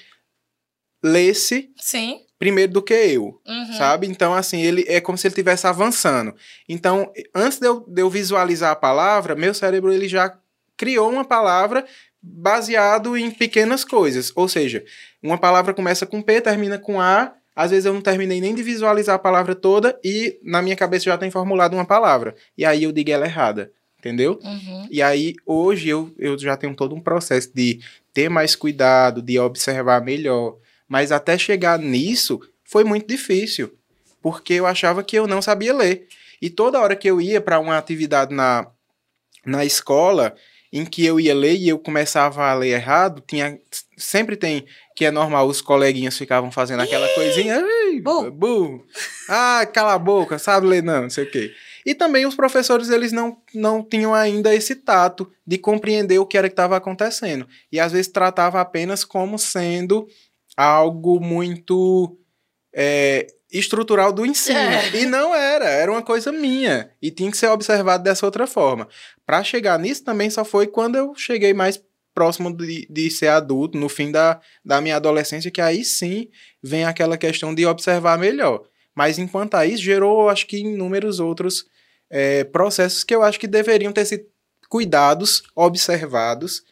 lesse 1.03 1.69
Sim. 1.77 2.21
primeiro 2.39 2.71
do 2.73 2.81
que 2.81 2.93
eu, 2.93 3.41
Uhum. 3.47 3.73
sabe? 3.77 4.07
Então, 4.07 4.33
assim, 4.33 4.61
ele 4.61 4.85
é 4.87 5.01
como 5.01 5.17
se 5.17 5.27
ele 5.27 5.33
estivesse 5.33 5.67
avançando. 5.67 6.33
Então, 6.67 7.11
antes 7.35 7.59
de 7.59 7.67
eu, 7.67 7.81
de 7.87 8.01
eu 8.01 8.09
visualizar 8.09 8.71
a 8.71 8.75
palavra, 8.75 9.35
meu 9.35 9.53
cérebro 9.53 9.91
ele 9.91 10.07
já 10.07 10.37
criou 10.77 11.09
uma 11.11 11.25
palavra 11.25 11.85
baseado 12.21 13.17
em 13.17 13.29
pequenas 13.31 13.83
coisas. 13.83 14.31
Ou 14.35 14.47
seja, 14.47 14.83
uma 15.21 15.37
palavra 15.37 15.73
começa 15.73 16.05
com 16.05 16.21
P, 16.21 16.39
termina 16.41 16.77
com 16.79 16.99
A. 17.01 17.33
Às 17.55 17.71
vezes 17.71 17.85
eu 17.85 17.93
não 17.93 18.01
terminei 18.01 18.41
nem 18.41 18.55
de 18.55 18.63
visualizar 18.63 19.15
a 19.15 19.19
palavra 19.19 19.53
toda 19.53 19.99
e 20.03 20.39
na 20.43 20.61
minha 20.61 20.75
cabeça 20.75 21.05
já 21.05 21.17
tem 21.17 21.29
formulado 21.29 21.75
uma 21.75 21.85
palavra. 21.85 22.35
E 22.57 22.65
aí 22.65 22.83
eu 22.83 22.91
digo 22.91 23.11
ela 23.11 23.25
errada, 23.25 23.71
entendeu? 23.99 24.39
Uhum. 24.43 24.87
E 24.89 25.01
aí, 25.01 25.35
hoje, 25.45 25.89
eu, 25.89 26.11
eu 26.17 26.37
já 26.37 26.57
tenho 26.57 26.75
todo 26.75 26.95
um 26.95 26.99
processo 26.99 27.51
de 27.53 27.79
ter 28.13 28.29
mais 28.29 28.55
cuidado, 28.55 29.21
de 29.21 29.37
observar 29.39 30.01
melhor. 30.03 30.57
Mas 30.87 31.11
até 31.11 31.37
chegar 31.37 31.77
nisso, 31.77 32.41
foi 32.63 32.83
muito 32.83 33.07
difícil. 33.07 33.73
Porque 34.21 34.53
eu 34.53 34.65
achava 34.65 35.03
que 35.03 35.17
eu 35.17 35.27
não 35.27 35.41
sabia 35.41 35.73
ler. 35.73 36.07
E 36.41 36.49
toda 36.49 36.79
hora 36.79 36.95
que 36.95 37.09
eu 37.09 37.21
ia 37.21 37.39
para 37.39 37.59
uma 37.59 37.77
atividade 37.77 38.33
na, 38.33 38.67
na 39.45 39.63
escola, 39.63 40.35
em 40.73 40.83
que 40.83 41.05
eu 41.05 41.19
ia 41.19 41.35
ler 41.35 41.55
e 41.55 41.69
eu 41.69 41.77
começava 41.77 42.49
a 42.49 42.53
ler 42.55 42.69
errado, 42.69 43.23
tinha 43.27 43.59
sempre 43.95 44.35
tem 44.35 44.65
que 44.95 45.05
é 45.05 45.11
normal, 45.11 45.47
os 45.47 45.61
coleguinhas 45.61 46.17
ficavam 46.17 46.51
fazendo 46.51 46.81
aquela 46.81 47.07
coisinha, 47.09 47.63
"Ei, 47.63 48.01
Burro." 48.01 48.31
burro. 48.31 48.85
Ah, 49.29 49.65
cala 49.71 49.93
a 49.93 49.99
boca, 49.99 50.39
sabe 50.39 50.65
ler 50.65 50.81
não, 50.81 51.03
não 51.03 51.09
sei 51.11 51.25
o 51.25 51.31
quê. 51.31 51.51
E 51.85 51.93
também 51.93 52.25
os 52.25 52.35
professores, 52.35 52.89
eles 52.89 53.11
não, 53.11 53.37
não 53.53 53.83
tinham 53.83 54.13
ainda 54.13 54.53
esse 54.55 54.75
tato 54.75 55.31
de 55.45 55.57
compreender 55.57 56.17
o 56.17 56.25
que 56.25 56.37
era 56.37 56.47
que 56.49 56.53
estava 56.53 56.75
acontecendo. 56.77 57.47
E 57.71 57.79
às 57.79 57.91
vezes 57.91 58.11
tratava 58.11 58.59
apenas 58.59 59.03
como 59.03 59.37
sendo 59.37 60.07
algo 60.57 61.19
muito 61.19 62.17
é, 62.73 63.27
estrutural 63.53 64.11
do 64.11 64.25
ensino. 64.25 64.57
É. 64.57 65.01
E 65.01 65.05
não 65.05 65.33
era, 65.33 65.65
era 65.65 65.91
uma 65.91 66.01
coisa 66.01 66.31
minha. 66.31 66.89
E 67.01 67.11
tinha 67.11 67.29
que 67.29 67.37
ser 67.37 67.47
observado 67.47 68.03
dessa 68.03 68.25
outra 68.25 68.47
forma. 68.47 68.87
Para 69.25 69.43
chegar 69.43 69.77
nisso 69.77 70.03
também 70.03 70.29
só 70.29 70.43
foi 70.43 70.65
quando 70.65 70.95
eu 70.95 71.13
cheguei 71.15 71.53
mais 71.53 71.81
próximo 72.13 72.55
de, 72.55 72.87
de 72.89 73.09
ser 73.09 73.27
adulto, 73.27 73.77
no 73.77 73.89
fim 73.89 74.11
da, 74.11 74.39
da 74.63 74.81
minha 74.81 74.95
adolescência, 74.95 75.51
que 75.51 75.61
aí 75.61 75.83
sim 75.85 76.29
vem 76.61 76.83
aquela 76.83 77.17
questão 77.17 77.53
de 77.53 77.65
observar 77.65 78.17
melhor. 78.17 78.63
Mas 78.95 79.17
enquanto 79.17 79.55
a 79.55 79.65
isso, 79.65 79.81
gerou, 79.83 80.29
acho 80.29 80.45
que, 80.45 80.57
inúmeros 80.57 81.19
outros 81.19 81.65
é, 82.09 82.43
processos 82.43 83.03
que 83.03 83.15
eu 83.15 83.23
acho 83.23 83.39
que 83.39 83.47
deveriam 83.47 83.91
ter 83.91 84.05
sido 84.05 84.25
cuidados, 84.69 85.43
observados 85.55 86.63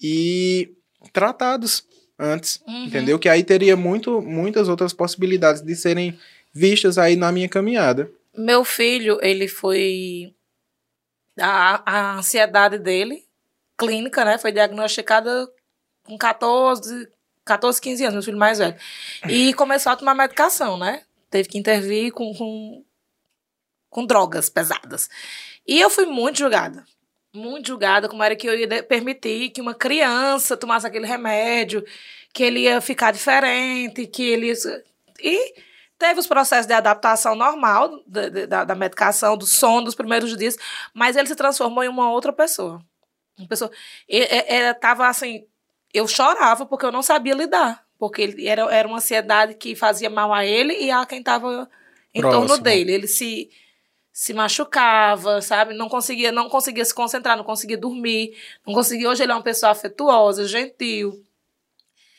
e 0.00 0.70
tratados 1.12 1.84
antes, 2.18 2.60
Uhum. 2.66 2.84
entendeu? 2.86 3.18
Que 3.18 3.28
aí 3.28 3.44
teria 3.44 3.76
muito, 3.76 4.20
muitas 4.20 4.68
outras 4.68 4.92
possibilidades 4.92 5.62
de 5.62 5.74
serem 5.76 6.18
vistas 6.52 6.98
aí 6.98 7.14
na 7.16 7.30
minha 7.30 7.48
caminhada. 7.48 8.10
Meu 8.36 8.64
filho, 8.64 9.18
ele 9.22 9.46
foi. 9.48 10.34
A, 11.40 11.82
a 11.86 12.16
ansiedade 12.18 12.78
dele, 12.78 13.24
clínica, 13.76 14.24
né? 14.24 14.38
Foi 14.38 14.50
diagnosticada 14.50 15.48
com 16.04 16.18
14, 16.18 17.08
14, 17.44 17.80
15 17.80 18.02
anos, 18.02 18.14
meu 18.14 18.22
filho 18.22 18.38
mais 18.38 18.58
velho. 18.58 18.74
E 19.28 19.54
começou 19.54 19.92
a 19.92 19.96
tomar 19.96 20.14
medicação, 20.14 20.76
né? 20.76 21.02
Teve 21.30 21.48
que 21.48 21.58
intervir 21.58 22.10
com, 22.12 22.34
com, 22.34 22.84
com 23.88 24.04
drogas 24.06 24.48
pesadas. 24.48 25.08
E 25.66 25.80
eu 25.80 25.90
fui 25.90 26.06
muito 26.06 26.38
julgada. 26.38 26.84
Muito 27.34 27.68
julgada, 27.68 28.08
como 28.08 28.22
era 28.22 28.34
que 28.34 28.46
eu 28.48 28.58
ia 28.58 28.82
permitir 28.82 29.50
que 29.50 29.60
uma 29.60 29.74
criança 29.74 30.56
tomasse 30.56 30.86
aquele 30.86 31.06
remédio, 31.06 31.84
que 32.32 32.42
ele 32.42 32.60
ia 32.60 32.80
ficar 32.80 33.12
diferente, 33.12 34.06
que 34.06 34.22
ele. 34.22 34.46
ia- 34.48 34.84
E 35.20 35.54
teve 35.98 36.20
os 36.20 36.26
processos 36.26 36.66
de 36.66 36.72
adaptação 36.72 37.34
normal 37.34 38.02
da, 38.06 38.28
da, 38.46 38.64
da 38.64 38.74
medicação, 38.74 39.36
do 39.36 39.44
som 39.46 39.82
dos 39.82 39.94
primeiros 39.94 40.36
dias, 40.36 40.56
mas 40.94 41.16
ele 41.16 41.28
se 41.28 41.36
transformou 41.36 41.84
em 41.84 41.88
uma 41.88 42.10
outra 42.10 42.32
pessoa. 42.32 42.80
Uma 43.38 43.46
pessoa. 43.48 43.70
Ela 44.08 44.74
tava 44.74 45.06
assim. 45.06 45.44
Eu 45.92 46.06
chorava 46.08 46.66
porque 46.66 46.84
eu 46.86 46.92
não 46.92 47.02
sabia 47.02 47.34
lidar. 47.34 47.84
Porque 47.98 48.22
ele, 48.22 48.46
era, 48.46 48.62
era 48.72 48.86
uma 48.88 48.98
ansiedade 48.98 49.54
que 49.54 49.74
fazia 49.74 50.08
mal 50.08 50.32
a 50.32 50.44
ele 50.46 50.72
e 50.84 50.90
a 50.90 51.04
quem 51.04 51.18
estava 51.18 51.68
em 52.14 52.20
Próximo. 52.20 52.46
torno 52.46 52.62
dele. 52.62 52.92
Ele 52.92 53.08
se, 53.08 53.50
se 54.18 54.34
machucava, 54.34 55.40
sabe? 55.40 55.74
Não 55.74 55.88
conseguia, 55.88 56.32
não 56.32 56.48
conseguia 56.48 56.84
se 56.84 56.92
concentrar, 56.92 57.36
não 57.36 57.44
conseguia 57.44 57.78
dormir, 57.78 58.36
não 58.66 58.74
conseguia. 58.74 59.08
Hoje 59.08 59.22
ele 59.22 59.30
é 59.30 59.34
uma 59.36 59.44
pessoa 59.44 59.70
afetuosa, 59.70 60.44
gentil, 60.44 61.24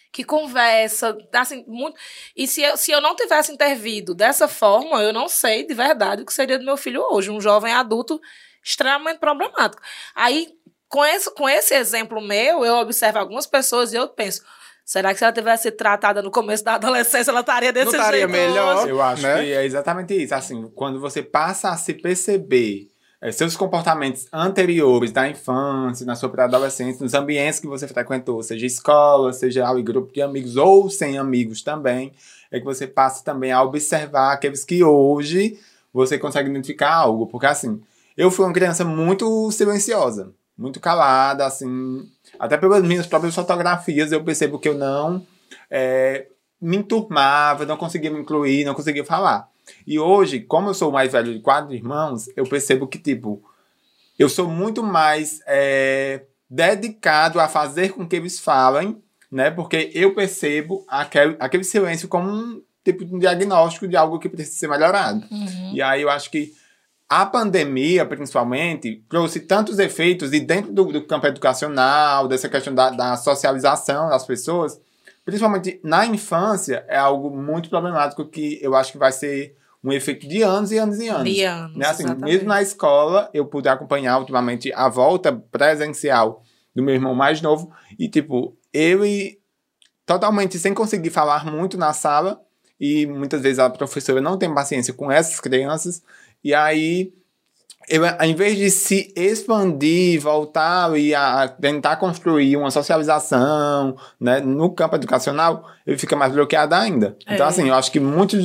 que 0.09 0.23
conversa, 0.23 1.17
assim, 1.33 1.65
muito. 1.67 1.99
E 2.33 2.47
se 2.47 2.61
eu, 2.61 2.77
se 2.77 2.89
eu 2.89 3.01
não 3.01 3.17
tivesse 3.17 3.51
intervido 3.51 4.15
dessa 4.15 4.47
forma, 4.47 5.03
eu 5.03 5.11
não 5.11 5.27
sei 5.27 5.67
de 5.67 5.73
verdade 5.73 6.21
o 6.21 6.25
que 6.25 6.31
seria 6.31 6.57
do 6.57 6.63
meu 6.63 6.77
filho 6.77 7.05
hoje, 7.11 7.29
um 7.29 7.41
jovem 7.41 7.73
adulto 7.73 8.21
extremamente 8.63 9.19
problemático. 9.19 9.83
Aí, 10.15 10.47
com 10.87 11.03
esse, 11.03 11.29
com 11.35 11.49
esse 11.49 11.75
exemplo 11.75 12.21
meu, 12.21 12.63
eu 12.63 12.75
observo 12.75 13.19
algumas 13.19 13.45
pessoas 13.45 13.91
e 13.91 13.97
eu 13.97 14.07
penso. 14.07 14.41
Será 14.89 15.13
que 15.13 15.19
se 15.19 15.23
ela 15.23 15.31
tivesse 15.31 15.63
sido 15.63 15.77
tratada 15.77 16.19
no 16.19 16.31
começo 16.31 16.63
da 16.63 16.73
adolescência, 16.73 17.29
ela 17.29 17.41
estaria 17.41 17.71
desse 17.71 17.85
Não 17.85 17.93
estaria 17.93 18.21
jeito 18.21 18.31
melhor? 18.31 18.77
hoje? 18.77 18.89
Eu 18.89 18.99
acho 18.99 19.21
né? 19.21 19.43
que 19.43 19.53
é 19.53 19.63
exatamente 19.63 20.15
isso. 20.15 20.33
Assim, 20.33 20.67
quando 20.73 20.99
você 20.99 21.21
passa 21.21 21.69
a 21.69 21.77
se 21.77 21.93
perceber 21.93 22.87
eh, 23.21 23.31
seus 23.31 23.55
comportamentos 23.55 24.25
anteriores 24.33 25.11
da 25.11 25.29
infância, 25.29 26.07
na 26.07 26.15
sua 26.15 26.27
pré-adolescência, 26.29 27.03
nos 27.03 27.13
ambientes 27.13 27.59
que 27.59 27.67
você 27.67 27.87
frequentou, 27.87 28.41
seja 28.41 28.65
escola, 28.65 29.31
seja 29.31 29.71
e 29.77 29.83
grupo 29.83 30.11
de 30.11 30.23
amigos 30.23 30.57
ou 30.57 30.89
sem 30.89 31.19
amigos 31.19 31.61
também, 31.61 32.11
é 32.49 32.57
que 32.57 32.65
você 32.65 32.87
passa 32.87 33.23
também 33.23 33.51
a 33.51 33.61
observar 33.61 34.33
aqueles 34.33 34.65
que 34.65 34.83
hoje 34.83 35.59
você 35.93 36.17
consegue 36.17 36.49
identificar 36.49 36.95
algo. 36.95 37.27
Porque 37.27 37.45
assim, 37.45 37.79
eu 38.17 38.31
fui 38.31 38.43
uma 38.43 38.53
criança 38.53 38.83
muito 38.83 39.51
silenciosa, 39.51 40.31
muito 40.57 40.79
calada, 40.79 41.45
assim, 41.45 42.09
até 42.39 42.57
pelas 42.57 42.83
minhas 42.83 43.05
próprias 43.05 43.35
fotografias 43.35 44.11
eu 44.11 44.23
percebo 44.23 44.57
que 44.57 44.69
eu 44.69 44.75
não 44.75 45.25
eh, 45.69 46.27
me 46.61 46.77
enturmava, 46.77 47.65
não 47.65 47.77
conseguia 47.77 48.11
me 48.11 48.19
incluir, 48.19 48.65
não 48.65 48.73
conseguia 48.73 49.05
falar. 49.05 49.49
E 49.85 49.99
hoje, 49.99 50.39
como 50.39 50.69
eu 50.69 50.73
sou 50.73 50.89
o 50.89 50.93
mais 50.93 51.11
velho 51.11 51.33
de 51.33 51.39
quatro 51.39 51.73
irmãos, 51.73 52.29
eu 52.35 52.45
percebo 52.45 52.87
que, 52.87 52.97
tipo, 52.97 53.41
eu 54.17 54.27
sou 54.27 54.47
muito 54.47 54.83
mais 54.83 55.41
é, 55.47 56.23
dedicado 56.49 57.39
a 57.39 57.47
fazer 57.47 57.93
com 57.93 58.07
que 58.07 58.15
eles 58.15 58.39
falem, 58.39 59.01
né? 59.31 59.51
Porque 59.51 59.91
eu 59.93 60.13
percebo 60.13 60.83
aquele, 60.87 61.37
aquele 61.39 61.63
silêncio 61.63 62.07
como 62.07 62.29
um 62.29 62.61
tipo 62.83 63.05
de 63.05 63.13
um 63.13 63.19
diagnóstico 63.19 63.87
de 63.87 63.95
algo 63.95 64.19
que 64.19 64.27
precisa 64.27 64.57
ser 64.57 64.67
melhorado. 64.67 65.25
Uhum. 65.31 65.73
E 65.73 65.81
aí 65.81 66.01
eu 66.01 66.09
acho 66.09 66.31
que 66.31 66.53
a 67.09 67.25
pandemia, 67.25 68.05
principalmente, 68.05 69.03
trouxe 69.09 69.39
tantos 69.39 69.79
efeitos 69.79 70.31
e 70.31 70.39
dentro 70.39 70.71
do, 70.71 70.85
do 70.85 71.03
campo 71.07 71.25
educacional, 71.25 72.27
dessa 72.27 72.47
questão 72.47 72.73
da, 72.73 72.91
da 72.91 73.17
socialização 73.17 74.09
das 74.09 74.25
pessoas, 74.27 74.79
principalmente 75.25 75.79
na 75.83 76.05
infância, 76.05 76.85
é 76.87 76.97
algo 76.97 77.35
muito 77.35 77.67
problemático 77.67 78.25
que 78.25 78.59
eu 78.61 78.75
acho 78.75 78.91
que 78.91 78.99
vai 78.99 79.11
ser 79.11 79.57
um 79.83 79.91
efeito 79.91 80.27
de 80.27 80.43
anos 80.43 80.71
e 80.71 80.77
anos 80.77 80.99
e 80.99 81.07
anos. 81.07 81.23
De 81.23 81.43
anos, 81.43 81.75
Né? 81.75 81.87
Assim, 81.87 82.03
exatamente. 82.03 82.31
mesmo 82.31 82.47
na 82.47 82.61
escola, 82.61 83.29
eu 83.33 83.45
pude 83.45 83.67
acompanhar 83.67 84.19
ultimamente 84.19 84.71
a 84.73 84.87
volta 84.87 85.31
presencial 85.33 86.43
do 86.75 86.83
meu 86.83 86.93
irmão 86.93 87.15
mais 87.15 87.41
novo 87.41 87.71
e, 87.97 88.07
tipo, 88.07 88.55
ele 88.71 89.39
totalmente 90.05 90.59
sem 90.59 90.75
conseguir 90.75 91.09
falar 91.09 91.43
muito 91.45 91.77
na 91.77 91.91
sala 91.91 92.39
e 92.79 93.05
muitas 93.05 93.41
vezes 93.41 93.59
a 93.59 93.69
professora 93.69 94.21
não 94.21 94.37
tem 94.37 94.53
paciência 94.53 94.93
com 94.93 95.11
essas 95.11 95.39
crianças 95.39 96.01
e 96.43 96.53
aí 96.53 97.13
eu, 97.89 98.03
ao 98.05 98.25
invés 98.25 98.55
de 98.55 98.69
se 98.69 99.11
expandir, 99.15 100.21
voltar 100.21 100.95
e 100.97 101.15
a 101.15 101.47
tentar 101.47 101.95
construir 101.95 102.55
uma 102.55 102.69
socialização 102.69 103.95
né, 104.19 104.39
no 104.39 104.69
campo 104.71 104.95
educacional, 104.95 105.65
ele 105.87 105.97
fica 105.97 106.15
mais 106.15 106.31
bloqueado 106.31 106.75
ainda. 106.75 107.17
Então, 107.27 107.45
É. 107.47 107.49
assim, 107.49 107.67
eu 107.67 107.73
acho 107.73 107.91
que 107.91 107.99
muitos 107.99 108.43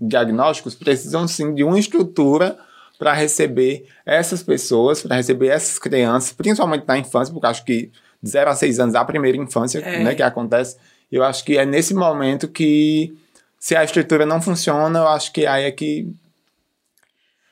diagnósticos 0.00 0.74
precisam 0.74 1.28
sim 1.28 1.54
de 1.54 1.62
uma 1.64 1.78
estrutura 1.78 2.56
para 2.98 3.12
receber 3.12 3.86
essas 4.06 4.42
pessoas, 4.42 5.02
para 5.02 5.16
receber 5.16 5.48
essas 5.48 5.78
crianças, 5.78 6.32
principalmente 6.32 6.84
na 6.88 6.98
infância, 6.98 7.32
porque 7.32 7.46
eu 7.46 7.50
acho 7.50 7.64
que 7.64 7.92
de 8.22 8.30
0 8.30 8.50
a 8.50 8.54
6 8.54 8.80
anos 8.80 8.94
a 8.94 9.04
primeira 9.04 9.36
infância 9.36 9.78
É. 9.80 10.02
né, 10.02 10.14
que 10.14 10.22
acontece. 10.22 10.76
Eu 11.12 11.22
acho 11.22 11.44
que 11.44 11.56
é 11.58 11.64
nesse 11.66 11.94
momento 11.94 12.48
que, 12.48 13.14
se 13.58 13.76
a 13.76 13.84
estrutura 13.84 14.24
não 14.26 14.40
funciona, 14.40 14.98
eu 15.00 15.08
acho 15.08 15.32
que 15.32 15.46
aí 15.46 15.64
é 15.64 15.70
que 15.70 16.08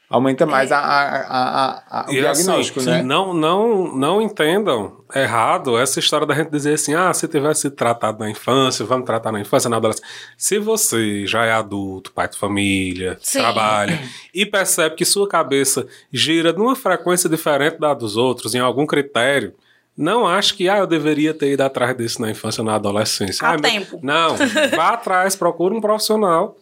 aumenta 0.09 0.47
mais 0.47 0.71
a, 0.71 0.79
a, 0.79 1.05
a, 1.21 2.01
a- 2.03 2.07
o 2.09 2.13
E 2.13 2.21
diagnóstico, 2.21 2.79
assim, 2.81 2.91
né? 2.91 3.03
não, 3.03 3.35
não, 3.35 3.95
não 3.97 4.23
entendam 4.23 5.05
errado 5.15 5.77
essa 5.79 5.99
história 5.99 6.27
da 6.27 6.35
gente 6.35 6.51
dizer 6.51 6.75
assim, 6.75 6.95
ah, 6.95 7.13
se 7.13 7.27
tivesse 7.27 7.63
sido 7.63 7.75
tratado 7.77 8.19
na 8.21 8.31
infância, 8.31 8.85
vamos 8.85 9.05
tratar 9.07 9.33
na 9.33 9.41
infância, 9.41 9.69
na 9.69 9.77
adolescência. 9.79 10.09
Se 10.37 10.59
você 10.59 11.27
já 11.27 11.45
é 11.45 11.53
adulto, 11.53 12.13
pai 12.13 12.29
de 12.29 12.37
família, 12.39 13.19
Sim. 13.21 13.41
trabalha, 13.41 13.99
e 14.35 14.47
percebe 14.47 14.95
que 14.95 15.05
sua 15.05 15.29
cabeça 15.29 15.87
gira 16.13 16.53
numa 16.53 16.77
frequência 16.77 17.29
diferente 17.29 17.79
da 17.79 17.93
dos 17.95 18.17
outros, 18.17 18.55
em 18.55 18.61
algum 18.61 18.87
critério, 18.87 19.55
não 19.97 20.27
acho 20.27 20.55
que, 20.55 20.69
ah, 20.69 20.79
eu 20.79 20.87
deveria 20.87 21.33
ter 21.33 21.53
ido 21.53 21.63
atrás 21.63 21.97
disso 21.97 22.21
na 22.21 22.31
infância 22.31 22.61
ou 22.61 22.67
na 22.67 22.75
adolescência. 22.75 23.47
Há 23.47 23.55
Ah, 23.55 23.59
tempo. 23.59 23.99
Não, 24.03 24.37
vá 24.77 24.91
atrás, 24.91 25.35
procure 25.35 25.75
um 25.75 25.81
profissional, 25.81 26.57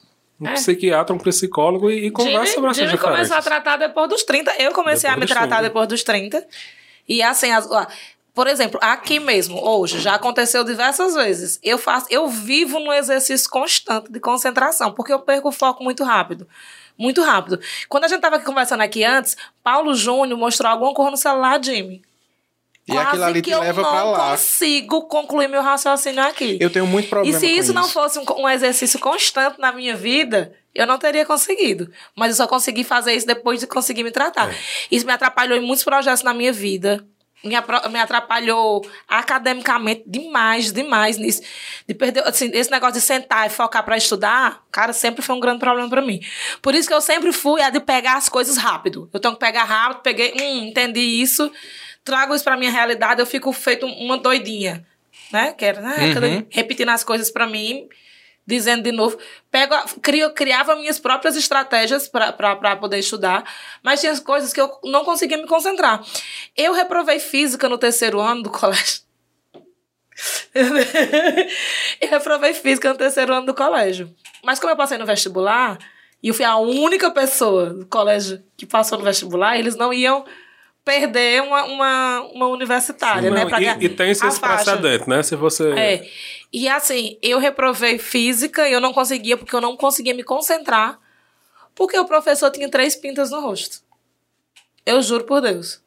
um 0.45 0.49
É. 0.49 0.55
psiquiatra, 0.55 1.15
um 1.15 1.19
psicólogo 1.19 1.91
e, 1.91 2.07
e 2.07 2.11
converse 2.11 2.55
sobre 2.55 2.71
essas 2.71 2.83
Jimmy 2.85 2.93
diferenças. 2.93 3.29
começou 3.29 3.37
a 3.37 3.43
tratar 3.43 3.77
depois 3.77 4.09
dos 4.09 4.23
30. 4.23 4.53
Eu 4.59 4.73
comecei 4.73 5.09
Depois 5.11 5.17
a 5.17 5.21
me 5.21 5.27
tratar 5.27 5.57
30. 5.57 5.63
depois 5.63 5.89
dos 5.89 6.03
30. 6.03 6.47
E 7.09 7.23
assim, 7.23 7.51
as- 7.51 7.71
ó, 7.71 7.87
por 8.35 8.47
exemplo, 8.47 8.79
aqui 8.83 9.21
mesmo, 9.21 9.65
hoje, 9.65 10.01
já 10.01 10.15
aconteceu 10.15 10.65
diversas 10.65 11.15
vezes. 11.15 11.61
Eu 11.63 11.79
faço, 11.79 12.07
eu 12.11 12.27
vivo 12.29 12.79
num 12.81 12.93
exercício 12.93 13.49
constante 13.49 14.11
de 14.11 14.19
concentração, 14.21 14.93
porque 14.93 15.13
eu 15.13 15.21
perco 15.21 15.49
o 15.49 15.53
foco 15.53 15.85
muito 15.85 16.03
rápido. 16.03 16.47
Muito 16.99 17.23
rápido. 17.23 17.61
Quando 17.89 18.05
a 18.05 18.09
gente 18.09 18.17
estava 18.19 18.39
conversando 18.41 18.81
aqui 18.83 19.05
antes, 19.05 19.37
Paulo 19.63 19.95
Júnior 19.95 20.39
mostrou 20.39 20.71
alguma 20.71 20.93
coisa 20.95 21.11
no 21.13 21.17
celular, 21.17 21.63
Jimmy. 21.63 22.03
E 22.87 22.97
aquilo 22.97 23.25
ali 23.25 23.41
que 23.41 23.51
te 23.51 23.57
eu 23.57 23.75
não 23.75 24.15
consigo 24.15 25.03
concluir 25.09 25.49
meu 25.49 25.63
raciocínio 25.63 26.23
aqui. 26.23 26.59
Eu 26.61 26.69
tenho 26.69 26.87
muito 26.87 27.07
E 27.07 27.09
problema 27.09 27.39
se 27.39 27.47
com 27.47 27.61
isso 27.61 27.73
não 27.73 27.89
fosse 27.89 28.19
um, 28.19 28.25
um 28.39 28.49
exercício 28.49 28.99
constante 28.99 29.59
na 29.59 29.73
minha 29.73 29.97
vida, 29.97 30.55
eu 30.75 30.87
não 30.87 30.99
teria 30.99 31.25
conseguido. 31.25 31.91
Mas 32.15 32.31
eu 32.31 32.37
só 32.37 32.47
consegui 32.47 32.85
fazer 32.85 33.15
isso 33.15 33.27
depois 33.27 33.61
de 33.61 33.67
conseguir 33.67 34.05
me 34.05 34.11
tratar. 34.11 34.53
É. 34.53 34.57
Isso 34.91 35.07
me 35.07 35.13
atrapalhou 35.13 35.57
em 35.57 35.63
muitos 35.63 35.83
projetos 35.83 36.23
na 36.23 36.35
minha 36.35 36.53
vida. 36.53 37.07
Me, 37.43 37.99
atrapalhou 37.99 38.83
academicamente 39.07 40.03
demais, 40.07 40.73
demais 40.73 41.19
nisso. 41.19 41.43
De 41.87 41.95
perder, 41.95 42.27
assim, 42.27 42.51
esse 42.55 42.71
negócio 42.71 42.95
de 42.95 43.03
sentar 43.03 43.47
e 43.47 43.51
focar 43.51 43.85
pra 43.85 43.99
estudar, 43.99 44.63
cara, 44.73 44.95
sempre 44.95 45.21
foi 45.21 45.37
um 45.37 45.41
grande 45.41 45.59
problema 45.59 45.89
pra 45.89 46.01
mim. 46.01 46.21
Por 46.63 46.75
isso 46.75 46.89
que 46.89 46.95
eu 46.95 47.03
sempre 47.03 47.33
fui 47.33 47.61
a 47.61 47.69
de 47.69 47.81
pegar 47.81 48.17
as 48.17 48.31
coisas 48.31 48.57
rápido. 48.57 49.11
Eu 49.13 49.21
tenho 49.21 49.35
que 49.35 49.41
pegar 49.41 49.65
rápido, 49.65 50.01
peguei, 50.01 50.33
hum, 50.41 50.69
entendi 50.69 51.01
isso, 51.01 51.53
trago 52.05 52.35
isso 52.35 52.45
pra 52.45 52.57
minha 52.57 52.71
realidade, 52.71 53.21
eu 53.21 53.27
fico 53.27 53.53
feito 53.53 53.87
uma 53.87 54.19
doidinha, 54.19 54.87
né? 55.33 55.55
Quero, 55.57 55.81
né? 55.81 55.97
Uhum. 55.99 56.47
repetindo 56.51 56.91
as 56.91 57.03
coisas 57.03 57.31
pra 57.31 57.47
mim, 57.47 57.89
dizendo 58.47 58.83
de 58.83 58.93
novo. 58.93 59.19
Pego, 59.51 59.75
crio, 60.03 60.31
criava 60.33 60.77
minhas 60.77 60.99
próprias 60.99 61.35
estratégias 61.37 62.09
para 62.09 62.77
poder 62.77 62.99
estudar, 62.99 63.45
mas 63.83 64.01
tinha 64.01 64.19
coisas 64.21 64.53
que 64.53 64.61
eu 64.61 64.71
não 64.85 65.05
conseguia 65.05 65.39
me 65.39 65.47
concentrar. 65.47 66.05
Eu 66.57 66.73
reprovei 66.73 67.19
física 67.19 67.69
no 67.69 67.79
terceiro 67.79 68.21
ano 68.21 68.43
do 68.43 68.51
colégio. 68.51 69.03
eu 72.01 72.09
reprovei 72.09 72.55
física 72.55 72.91
no 72.91 72.99
terceiro 72.99 73.33
ano 73.33 73.47
do 73.47 73.55
colégio. 73.55 74.15
Mas 74.45 74.61
como 74.61 74.73
eu 74.73 74.77
passei 74.77 74.99
no 74.99 75.07
vestibular, 75.07 75.79
e 76.23 76.29
eu 76.29 76.35
fui 76.35 76.45
a 76.45 76.57
única 76.57 77.11
pessoa 77.11 77.71
do 77.71 77.87
colégio 77.87 78.43
que 78.57 78.67
passou 78.67 78.99
no 78.99 79.05
vestibular, 79.05 79.59
eles 79.59 79.77
não 79.77 79.93
iam 79.93 80.25
perder 80.85 81.43
uma, 81.43 81.65
uma, 81.65 82.21
uma 82.33 82.49
universitária, 82.49 83.31
Não, 83.31 83.37
né? 83.37 83.47
pra 83.47 83.61
e, 83.61 83.85
e 83.85 83.89
tem 83.89 84.15
faixa. 84.15 84.39
precedentes, 84.41 85.07
né? 85.07 85.23
Se 85.23 85.35
você. 85.35 85.71
É. 85.73 86.11
E 86.53 86.69
assim, 86.69 87.19
eu 87.23 87.39
reprovei 87.39 87.99
física 87.99 88.69
e 88.69 88.73
eu 88.73 88.81
não 88.81 88.93
conseguia, 88.93 89.37
porque 89.37 89.55
eu 89.55 89.61
não 89.61 89.77
conseguia 89.77 90.15
me 90.15 90.23
concentrar, 90.23 91.01
porque 91.75 91.99
o 91.99 92.05
professor 92.05 92.51
tinha 92.51 92.71
três 92.71 92.95
pintas 92.95 93.31
no 93.31 93.41
rosto. 93.41 93.83
Eu 94.85 95.01
juro 95.01 95.25
por 95.25 95.41
Deus. 95.41 95.83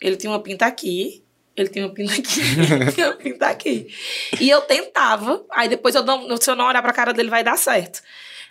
Ele 0.00 0.16
tinha 0.16 0.30
uma 0.30 0.40
pinta 0.40 0.66
aqui, 0.66 1.24
Ele 1.56 1.68
tem 1.68 1.82
uma 1.82 1.92
pinta 1.92 2.12
aqui, 2.12 2.40
ele 2.70 2.92
tem 2.92 3.04
uma 3.04 3.14
pinta 3.14 3.46
aqui. 3.48 3.88
E 4.40 4.48
eu 4.48 4.60
tentava, 4.60 5.44
aí 5.50 5.68
depois 5.68 5.94
eu 5.94 6.04
se 6.40 6.50
eu 6.50 6.54
não 6.54 6.66
olhar 6.66 6.82
pra 6.82 6.92
cara 6.92 7.12
dele, 7.12 7.30
vai 7.30 7.42
dar 7.42 7.56
certo. 7.56 8.02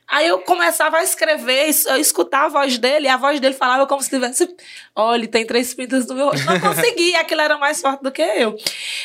Aí 0.07 0.27
eu 0.27 0.39
começava 0.39 0.97
a 0.97 1.03
escrever, 1.03 1.69
eu 1.87 1.97
escutava 1.97 2.45
a 2.45 2.61
voz 2.61 2.77
dele, 2.77 3.07
e 3.07 3.09
a 3.09 3.17
voz 3.17 3.39
dele 3.39 3.55
falava 3.55 3.87
como 3.87 4.01
se 4.01 4.09
tivesse. 4.09 4.55
Olha, 4.95 5.27
tem 5.27 5.45
três 5.45 5.73
pintas 5.73 6.05
no 6.07 6.15
meu 6.15 6.27
rosto. 6.27 6.45
Não 6.45 6.59
conseguia, 6.59 7.21
aquilo 7.21 7.41
era 7.41 7.57
mais 7.57 7.81
forte 7.81 8.03
do 8.03 8.11
que 8.11 8.21
eu. 8.21 8.55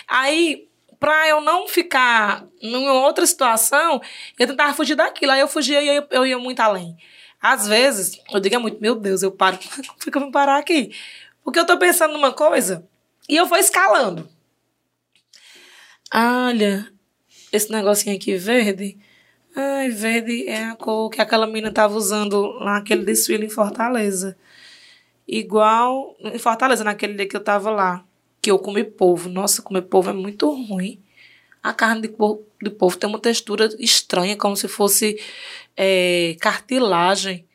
Aí, 0.07 0.69
pra 0.99 1.26
eu 1.28 1.40
não 1.40 1.66
ficar 1.66 2.45
numa 2.62 2.92
outra 2.92 3.25
situação, 3.26 4.00
eu 4.38 4.47
tentava 4.47 4.75
fugir 4.75 4.95
daquilo. 4.95 5.33
Aí 5.33 5.40
eu 5.40 5.49
fugia 5.49 5.80
e 5.83 5.88
eu, 5.97 6.07
eu 6.11 6.26
ia 6.26 6.38
muito 6.38 6.61
além. 6.61 6.97
Às 7.40 7.66
vezes, 7.66 8.21
eu 8.30 8.38
digo 8.38 8.61
muito, 8.61 8.80
meu 8.80 8.95
Deus, 8.95 9.23
eu 9.23 9.33
paro. 9.33 9.59
É 10.07 10.11
que 10.11 10.16
eu 10.16 10.21
vou 10.21 10.30
parar 10.30 10.59
aqui? 10.59 10.95
Porque 11.42 11.59
eu 11.59 11.66
tô 11.66 11.78
pensando 11.78 12.12
numa 12.12 12.33
coisa 12.33 12.87
e 13.28 13.37
eu 13.37 13.47
vou 13.47 13.57
escalando. 13.57 14.28
Olha, 16.12 16.87
esse 17.50 17.71
negocinho 17.73 18.14
aqui 18.14 18.37
verde. 18.37 18.99
Ai, 19.62 19.90
verde 19.90 20.49
é 20.49 20.64
a 20.64 20.75
cor 20.75 21.11
que 21.11 21.21
aquela 21.21 21.47
menina 21.47 21.71
tava 21.71 21.95
usando 21.95 22.59
naquele 22.61 23.05
desfile 23.05 23.45
em 23.45 23.50
Fortaleza. 23.50 24.35
Igual 25.29 26.17
em 26.19 26.38
Fortaleza, 26.38 26.83
naquele 26.83 27.12
dia 27.12 27.29
que 27.29 27.37
eu 27.37 27.45
tava 27.45 27.71
lá. 27.71 28.02
Que 28.40 28.50
eu 28.50 28.59
comi 28.59 28.83
polvo. 28.85 29.29
Nossa, 29.29 29.61
comer 29.61 29.83
polvo 29.83 30.11
é 30.11 30.12
muito 30.14 30.50
ruim. 30.50 30.99
A 31.62 31.75
carne 31.75 32.00
de 32.00 32.09
polvo, 32.09 32.43
de 32.62 32.71
tem 32.99 33.09
uma 33.11 33.19
textura 33.21 33.69
estranha, 33.79 34.35
como 34.35 34.57
se 34.57 34.67
fosse 34.67 35.21
é, 35.76 36.37
cartilagem. 36.40 37.47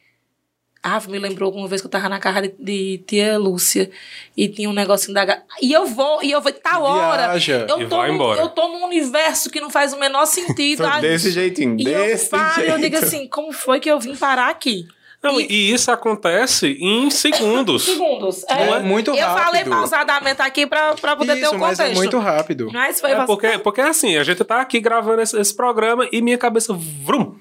Ah, 0.88 1.02
me 1.08 1.18
lembrou 1.18 1.52
uma 1.52 1.68
vez 1.68 1.82
que 1.82 1.88
eu 1.88 1.92
tava 1.92 2.08
na 2.08 2.20
casa 2.20 2.44
de, 2.44 2.54
de 2.60 2.98
tia 3.08 3.40
Lúcia 3.40 3.90
e 4.38 4.48
tinha 4.48 4.70
um 4.70 4.74
negocinho 4.74 5.16
da. 5.16 5.42
E 5.60 5.74
eu 5.74 5.88
vou, 5.88 6.22
e 6.22 6.32
eu 6.32 6.40
vou, 6.40 6.52
tal 6.52 6.84
hora. 6.84 7.24
Viaja. 7.30 7.66
Eu 7.68 7.82
E 7.82 7.88
tô, 7.88 7.98
vai 7.98 8.10
num, 8.10 8.14
embora. 8.16 8.40
eu 8.42 8.50
tô 8.50 8.68
num 8.68 8.86
universo 8.86 9.50
que 9.50 9.60
não 9.60 9.72
faz 9.72 9.94
o 9.94 9.98
menor 10.00 10.28
sentido. 10.28 10.86
Ai, 10.86 11.02
desse 11.02 11.32
jeitinho, 11.32 11.76
e 11.80 11.84
desse 11.84 12.26
eu 12.26 12.30
paro 12.40 12.56
jeito. 12.56 12.72
eu 12.72 12.78
digo 12.80 12.98
assim, 12.98 13.28
como 13.28 13.52
foi 13.52 13.80
que 13.80 13.90
eu 13.90 14.00
vim 14.00 14.16
parar 14.16 14.50
aqui? 14.50 14.86
Não, 15.24 15.42
E- 15.42 15.48
e 15.50 15.74
isso 15.74 15.90
acontece 15.90 16.78
em 16.80 17.10
segundos. 17.10 17.86
Segundos. 17.90 18.44
É 18.48 18.80
muito 18.82 19.10
Eu 19.10 19.16
falei 19.30 19.62
rápido. 19.64 19.70
pausadamente 19.72 20.40
aqui 20.44 20.68
pra, 20.68 20.94
pra 20.94 21.16
poder 21.16 21.34
ter 21.34 21.42
Isso, 21.46 21.56
um 21.56 21.58
mas 21.58 21.80
contexto. 21.80 21.92
é 21.94 21.96
muito 21.96 22.20
rápido. 22.20 22.70
Mas 22.72 23.02
foi 23.02 23.10
É 23.12 23.26
porque, 23.26 23.58
porque 23.58 23.82
assim, 23.82 24.18
a 24.18 24.24
gente 24.24 24.44
tá 24.44 24.62
aqui 24.62 24.80
gravando 24.80 25.24
esse, 25.24 25.36
esse 25.40 25.56
programa 25.56 26.08
e 26.12 26.22
minha 26.22 26.38
cabeça. 26.38 26.74
Vrum, 26.74 27.36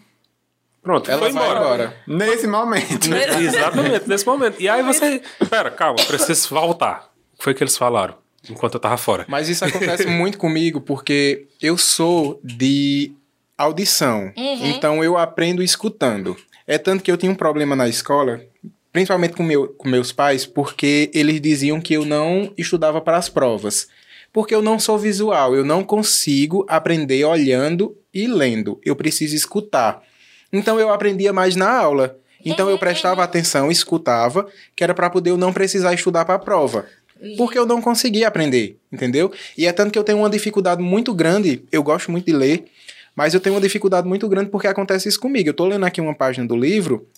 pronto, 0.84 1.10
Ela 1.10 1.22
foi 1.22 1.32
vai 1.32 1.42
embora. 1.42 1.60
embora. 1.60 1.96
Nesse 2.06 2.46
momento. 2.46 3.08
Exatamente, 3.40 4.08
nesse 4.08 4.24
momento. 4.26 4.60
E 4.60 4.68
aí 4.68 4.82
você. 4.82 5.20
Pera, 5.50 5.70
calma, 5.70 5.96
preciso 6.06 6.50
voltar. 6.50 7.10
Foi 7.38 7.52
o 7.52 7.56
que 7.56 7.64
eles 7.64 7.76
falaram 7.76 8.14
enquanto 8.48 8.74
eu 8.74 8.80
tava 8.80 8.96
fora. 8.96 9.24
Mas 9.26 9.48
isso 9.48 9.64
acontece 9.64 10.06
muito 10.06 10.38
comigo 10.38 10.80
porque 10.80 11.46
eu 11.60 11.76
sou 11.76 12.38
de 12.44 13.12
audição. 13.56 14.32
Então 14.36 15.02
eu 15.02 15.16
aprendo 15.16 15.62
escutando. 15.62 16.36
É 16.66 16.78
tanto 16.78 17.02
que 17.02 17.10
eu 17.10 17.16
tinha 17.16 17.30
um 17.32 17.34
problema 17.34 17.74
na 17.76 17.88
escola, 17.88 18.40
principalmente 18.92 19.34
com, 19.34 19.42
meu, 19.42 19.68
com 19.68 19.88
meus 19.88 20.12
pais, 20.12 20.46
porque 20.46 21.10
eles 21.12 21.40
diziam 21.40 21.80
que 21.80 21.94
eu 21.94 22.04
não 22.04 22.52
estudava 22.56 23.00
para 23.00 23.16
as 23.16 23.28
provas. 23.28 23.88
Porque 24.32 24.54
eu 24.54 24.62
não 24.62 24.80
sou 24.80 24.98
visual, 24.98 25.54
eu 25.54 25.64
não 25.64 25.84
consigo 25.84 26.66
aprender 26.68 27.24
olhando 27.24 27.96
e 28.12 28.26
lendo. 28.26 28.80
Eu 28.84 28.96
preciso 28.96 29.36
escutar. 29.36 30.02
Então 30.54 30.78
eu 30.78 30.92
aprendia 30.92 31.32
mais 31.32 31.56
na 31.56 31.68
aula. 31.68 32.16
Então 32.44 32.70
eu 32.70 32.78
prestava 32.78 33.24
atenção, 33.24 33.70
escutava, 33.70 34.46
que 34.76 34.84
era 34.84 34.94
para 34.94 35.10
poder 35.10 35.30
eu 35.30 35.36
não 35.36 35.52
precisar 35.52 35.92
estudar 35.94 36.24
para 36.24 36.34
a 36.34 36.38
prova. 36.38 36.86
Porque 37.36 37.58
eu 37.58 37.66
não 37.66 37.80
conseguia 37.80 38.28
aprender, 38.28 38.76
entendeu? 38.92 39.32
E 39.56 39.66
é 39.66 39.72
tanto 39.72 39.90
que 39.90 39.98
eu 39.98 40.04
tenho 40.04 40.18
uma 40.18 40.30
dificuldade 40.30 40.82
muito 40.82 41.14
grande, 41.14 41.64
eu 41.72 41.82
gosto 41.82 42.10
muito 42.10 42.26
de 42.26 42.32
ler, 42.32 42.66
mas 43.16 43.32
eu 43.32 43.40
tenho 43.40 43.54
uma 43.54 43.60
dificuldade 43.60 44.06
muito 44.06 44.28
grande 44.28 44.50
porque 44.50 44.66
acontece 44.66 45.08
isso 45.08 45.18
comigo. 45.18 45.48
Eu 45.48 45.54
tô 45.54 45.66
lendo 45.66 45.86
aqui 45.86 46.00
uma 46.00 46.14
página 46.14 46.46
do 46.46 46.56
livro, 46.56 47.08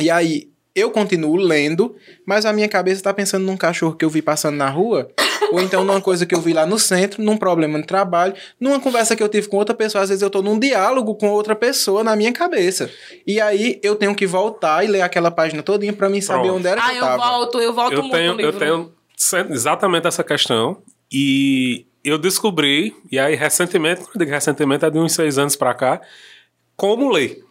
e 0.00 0.10
aí 0.10 0.48
eu 0.74 0.90
continuo 0.90 1.36
lendo, 1.36 1.94
mas 2.26 2.44
a 2.44 2.52
minha 2.52 2.68
cabeça 2.68 3.02
tá 3.02 3.14
pensando 3.14 3.44
num 3.44 3.56
cachorro 3.56 3.94
que 3.94 4.04
eu 4.04 4.10
vi 4.10 4.20
passando 4.20 4.56
na 4.56 4.68
rua, 4.68 5.08
ou 5.52 5.60
então 5.60 5.84
numa 5.84 6.00
coisa 6.00 6.26
que 6.26 6.34
eu 6.34 6.40
vi 6.40 6.52
lá 6.52 6.66
no 6.66 6.78
centro, 6.78 7.22
num 7.22 7.36
problema 7.36 7.80
de 7.80 7.86
trabalho, 7.86 8.34
numa 8.58 8.80
conversa 8.80 9.14
que 9.14 9.22
eu 9.22 9.28
tive 9.28 9.46
com 9.48 9.56
outra 9.56 9.74
pessoa, 9.74 10.02
às 10.02 10.08
vezes 10.08 10.22
eu 10.22 10.30
tô 10.30 10.42
num 10.42 10.58
diálogo 10.58 11.14
com 11.14 11.28
outra 11.30 11.54
pessoa 11.54 12.02
na 12.02 12.16
minha 12.16 12.32
cabeça. 12.32 12.90
E 13.26 13.40
aí 13.40 13.78
eu 13.82 13.94
tenho 13.94 14.14
que 14.14 14.26
voltar 14.26 14.84
e 14.84 14.88
ler 14.88 15.02
aquela 15.02 15.30
página 15.30 15.62
todinha 15.62 15.92
pra 15.92 16.08
mim 16.08 16.20
saber 16.20 16.42
Pronto. 16.42 16.56
onde 16.56 16.66
era 16.66 16.80
que 16.80 16.86
Ah, 16.88 16.90
eu 16.92 16.96
eu 16.96 17.00
tava. 17.02 17.22
volto, 17.28 17.60
eu 17.60 17.72
volto 17.72 17.92
Eu 17.92 18.02
muito 18.02 18.12
tenho, 18.12 18.40
eu 18.40 18.52
tenho 18.52 18.92
exatamente 19.50 20.06
essa 20.08 20.24
questão. 20.24 20.78
E 21.12 21.86
eu 22.02 22.18
descobri, 22.18 22.94
e 23.10 23.18
aí 23.18 23.36
recentemente, 23.36 24.02
eu 24.18 24.26
recentemente, 24.26 24.84
é 24.84 24.90
de 24.90 24.98
uns 24.98 25.12
seis 25.12 25.38
anos 25.38 25.54
pra 25.54 25.72
cá, 25.72 26.00
como 26.76 27.10
ler. 27.10 27.44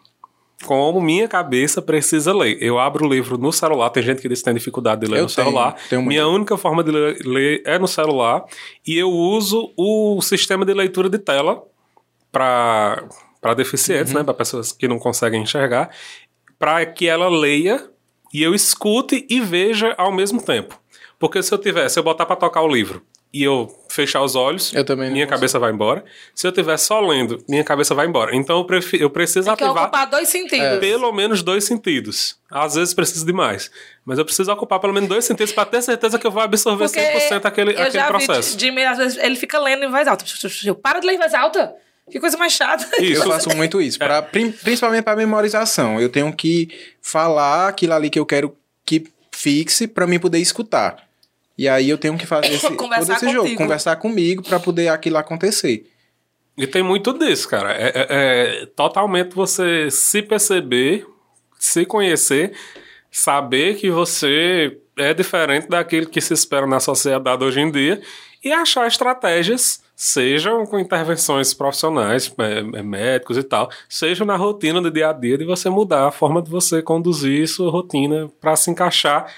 Como 0.65 1.01
minha 1.01 1.27
cabeça 1.27 1.81
precisa 1.81 2.33
ler. 2.33 2.57
Eu 2.61 2.79
abro 2.79 3.05
o 3.05 3.09
livro 3.09 3.37
no 3.37 3.51
celular, 3.51 3.89
tem 3.89 4.01
gente 4.03 4.21
que 4.21 4.29
diz 4.29 4.39
que 4.39 4.45
tem 4.45 4.53
dificuldade 4.53 5.01
de 5.01 5.07
ler 5.11 5.19
Eu 5.19 5.23
no 5.23 5.29
tenho, 5.29 5.45
celular. 5.47 5.75
tenho 5.89 6.01
minha 6.03 6.27
única 6.27 6.57
forma 6.57 6.83
de 6.83 6.91
ler, 6.91 7.17
ler 7.25 7.61
é 7.65 7.77
no 7.79 7.87
celular. 7.87 8.43
E 8.87 8.97
eu 8.97 9.09
uso 9.09 9.71
o 9.77 10.21
sistema 10.21 10.65
de 10.65 10.73
leitura 10.73 11.09
de 11.09 11.19
tela 11.19 11.63
para 12.31 13.53
deficientes, 13.55 14.11
Uhum. 14.13 14.19
né, 14.19 14.23
para 14.23 14.33
pessoas 14.33 14.71
que 14.71 14.87
não 14.87 14.97
conseguem 14.99 15.41
enxergar, 15.43 15.89
para 16.57 16.85
que 16.85 17.07
ela 17.07 17.29
leia 17.29 17.89
e 18.33 18.41
eu 18.41 18.55
escute 18.55 19.25
e 19.29 19.39
veja 19.39 19.93
ao 19.97 20.11
mesmo 20.11 20.41
tempo. 20.41 20.79
Porque 21.19 21.41
se 21.43 21.53
eu 21.53 21.57
tiver, 21.57 21.87
se 21.89 21.99
eu 21.99 22.03
botar 22.03 22.25
para 22.25 22.35
tocar 22.35 22.61
o 22.61 22.67
livro 22.67 23.01
e 23.33 23.41
eu 23.43 23.67
fechar 23.89 24.21
os 24.21 24.35
olhos, 24.35 24.71
Eu 24.73 24.85
também 24.85 25.07
não 25.07 25.13
minha 25.13 25.25
consigo. 25.25 25.37
cabeça 25.39 25.57
vai 25.59 25.71
embora. 25.71 26.03
Se 26.35 26.45
eu 26.45 26.51
tiver 26.51 26.77
só 26.77 26.99
lendo, 27.01 27.43
minha 27.49 27.63
cabeça 27.63 27.95
vai 27.95 28.05
embora. 28.05 28.35
Então 28.35 28.59
eu, 28.59 28.65
prefi- 28.65 29.01
eu 29.01 29.09
preciso 29.09 29.47
Tem 29.47 29.55
que 29.55 29.63
ativar 29.63 29.83
ocupar 29.85 30.07
dois 30.07 30.29
sentidos. 30.29 30.79
pelo 30.79 31.11
menos 31.11 31.41
dois 31.41 31.63
sentidos. 31.63 32.37
Às 32.51 32.75
vezes 32.75 32.93
preciso 32.93 33.25
de 33.25 33.33
mais. 33.33 33.71
Mas 34.05 34.19
eu 34.19 34.25
preciso 34.25 34.51
ocupar 34.51 34.79
pelo 34.79 34.93
menos 34.93 35.09
dois 35.09 35.25
sentidos 35.25 35.51
para 35.51 35.65
ter 35.65 35.81
certeza 35.81 36.19
que 36.19 36.27
eu 36.27 36.31
vou 36.31 36.43
absorver 36.43 36.85
Porque 36.85 36.99
100% 36.99 37.45
aquele, 37.45 37.71
eu 37.71 37.77
aquele 37.81 37.91
já 37.91 38.07
processo. 38.07 38.53
vi 38.55 38.59
Jimmy, 38.65 38.83
às 38.83 38.97
vezes, 38.99 39.17
ele 39.17 39.35
fica 39.35 39.57
lendo 39.59 39.83
em 39.83 39.89
voz 39.89 40.07
alta. 40.07 40.23
Eu, 40.65 40.75
para 40.75 40.99
de 40.99 41.07
ler 41.07 41.13
em 41.13 41.17
voz 41.19 41.33
alta. 41.33 41.73
Que 42.11 42.19
coisa 42.19 42.35
mais 42.37 42.51
chata. 42.53 42.85
Isso. 43.01 43.23
Eu 43.23 43.31
faço 43.31 43.49
muito 43.55 43.81
isso, 43.81 43.97
pra, 43.97 44.21
principalmente 44.21 45.03
para 45.03 45.15
memorização. 45.15 45.99
Eu 46.01 46.09
tenho 46.09 46.31
que 46.35 46.67
falar 47.01 47.69
aquilo 47.69 47.93
ali 47.93 48.09
que 48.09 48.19
eu 48.19 48.25
quero 48.25 48.55
que 48.85 49.05
fixe 49.31 49.87
para 49.87 50.05
mim 50.05 50.19
poder 50.19 50.39
escutar. 50.39 50.97
E 51.57 51.67
aí 51.67 51.89
eu 51.89 51.97
tenho 51.97 52.17
que 52.17 52.25
fazer 52.25 52.47
esse, 52.53 52.69
Conversar 52.75 53.15
todo 53.19 53.23
esse 53.23 53.29
jogo, 53.33 53.55
conversar 53.55 53.95
comigo 53.97 54.43
para 54.43 54.59
poder 54.59 54.87
aquilo 54.87 55.17
acontecer. 55.17 55.87
E 56.57 56.67
tem 56.67 56.83
muito 56.83 57.13
disso, 57.17 57.47
cara. 57.49 57.73
É, 57.73 57.87
é- 57.95 58.07
é 58.09 58.65
totalmente 58.75 59.33
você 59.33 59.89
se 59.89 60.21
perceber, 60.21 61.05
se 61.59 61.85
conhecer, 61.85 62.53
saber 63.11 63.75
que 63.75 63.89
você 63.89 64.77
é 64.97 65.13
diferente 65.13 65.67
daquilo 65.67 66.07
que 66.07 66.21
se 66.21 66.33
espera 66.33 66.67
na 66.67 66.79
sociedade 66.79 67.43
hoje 67.43 67.59
em 67.59 67.71
dia 67.71 68.01
e 68.43 68.51
achar 68.51 68.85
estratégias, 68.85 69.81
sejam 69.95 70.65
com 70.65 70.77
intervenções 70.77 71.53
profissionais, 71.53 72.31
é, 72.37 72.79
é, 72.79 72.83
médicos 72.83 73.37
e 73.37 73.43
tal, 73.43 73.69
seja 73.87 74.25
na 74.25 74.35
rotina 74.35 74.81
do 74.81 74.91
dia 74.91 75.09
a 75.09 75.13
dia 75.13 75.37
de 75.37 75.45
você 75.45 75.69
mudar 75.69 76.07
a 76.07 76.11
forma 76.11 76.41
de 76.41 76.49
você 76.51 76.81
conduzir 76.81 77.47
sua 77.47 77.71
rotina 77.71 78.29
para 78.41 78.55
se 78.55 78.69
encaixar 78.69 79.33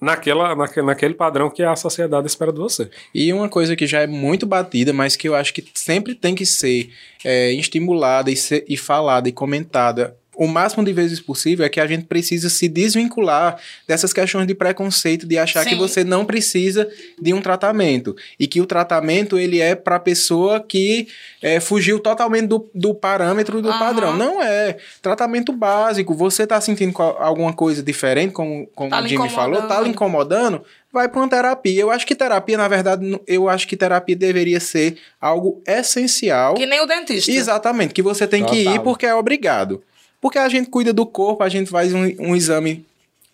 naquela, 0.00 0.54
naque- 0.54 0.82
naquele 0.82 1.14
padrão 1.14 1.50
que 1.50 1.62
a 1.62 1.74
sociedade 1.76 2.26
espera 2.26 2.52
de 2.52 2.58
você. 2.58 2.88
E 3.14 3.32
uma 3.32 3.48
coisa 3.48 3.74
que 3.74 3.86
já 3.86 4.00
é 4.02 4.06
muito 4.06 4.46
batida, 4.46 4.92
mas 4.92 5.16
que 5.16 5.28
eu 5.28 5.34
acho 5.34 5.52
que 5.52 5.64
sempre 5.74 6.14
tem 6.14 6.34
que 6.34 6.46
ser 6.46 6.90
é, 7.24 7.52
estimulada 7.52 8.30
e, 8.30 8.36
ser- 8.36 8.64
e 8.68 8.76
falada 8.76 9.28
e 9.28 9.32
comentada 9.32 10.16
o 10.38 10.46
máximo 10.46 10.84
de 10.84 10.92
vezes 10.92 11.18
possível 11.18 11.66
é 11.66 11.68
que 11.68 11.80
a 11.80 11.86
gente 11.86 12.04
precisa 12.04 12.48
se 12.48 12.68
desvincular 12.68 13.58
dessas 13.88 14.12
questões 14.12 14.46
de 14.46 14.54
preconceito, 14.54 15.26
de 15.26 15.36
achar 15.36 15.64
Sim. 15.64 15.70
que 15.70 15.74
você 15.74 16.04
não 16.04 16.24
precisa 16.24 16.88
de 17.20 17.34
um 17.34 17.40
tratamento. 17.42 18.14
E 18.38 18.46
que 18.46 18.60
o 18.60 18.66
tratamento 18.66 19.36
ele 19.36 19.60
é 19.60 19.74
para 19.74 19.98
pessoa 19.98 20.60
que 20.60 21.08
é, 21.42 21.58
fugiu 21.58 21.98
totalmente 21.98 22.46
do, 22.46 22.70
do 22.72 22.94
parâmetro 22.94 23.60
do 23.60 23.68
Aham. 23.68 23.78
padrão. 23.80 24.16
Não 24.16 24.40
é. 24.40 24.76
Tratamento 25.02 25.52
básico. 25.52 26.14
Você 26.14 26.46
tá 26.46 26.60
sentindo 26.60 26.94
alguma 27.02 27.52
coisa 27.52 27.82
diferente, 27.82 28.32
como, 28.32 28.68
como 28.76 28.90
Tá 28.90 29.00
o 29.02 29.08
Jimmy 29.08 29.28
falou, 29.30 29.62
tá 29.62 29.80
lhe 29.80 29.88
incomodando. 29.88 30.62
vai 30.92 31.08
para 31.08 31.20
uma 31.20 31.28
terapia. 31.28 31.80
Eu 31.80 31.90
acho 31.90 32.06
que 32.06 32.14
terapia, 32.14 32.56
na 32.56 32.68
verdade, 32.68 33.20
eu 33.26 33.48
acho 33.48 33.66
que 33.66 33.76
terapia 33.76 34.14
deveria 34.14 34.60
ser 34.60 34.98
algo 35.20 35.60
essencial. 35.66 36.54
Que 36.54 36.64
nem 36.64 36.80
o 36.80 36.86
dentista. 36.86 37.30
Exatamente, 37.32 37.92
que 37.92 38.02
você 38.02 38.24
tem 38.26 38.44
que 38.44 38.56
ir 38.60 38.64
Total. 38.66 38.82
porque 38.84 39.04
é 39.06 39.14
obrigado. 39.14 39.82
Porque 40.20 40.38
a 40.38 40.48
gente 40.48 40.68
cuida 40.70 40.92
do 40.92 41.06
corpo, 41.06 41.42
a 41.42 41.48
gente 41.48 41.70
faz 41.70 41.92
um, 41.94 42.02
um 42.18 42.34
exame 42.36 42.84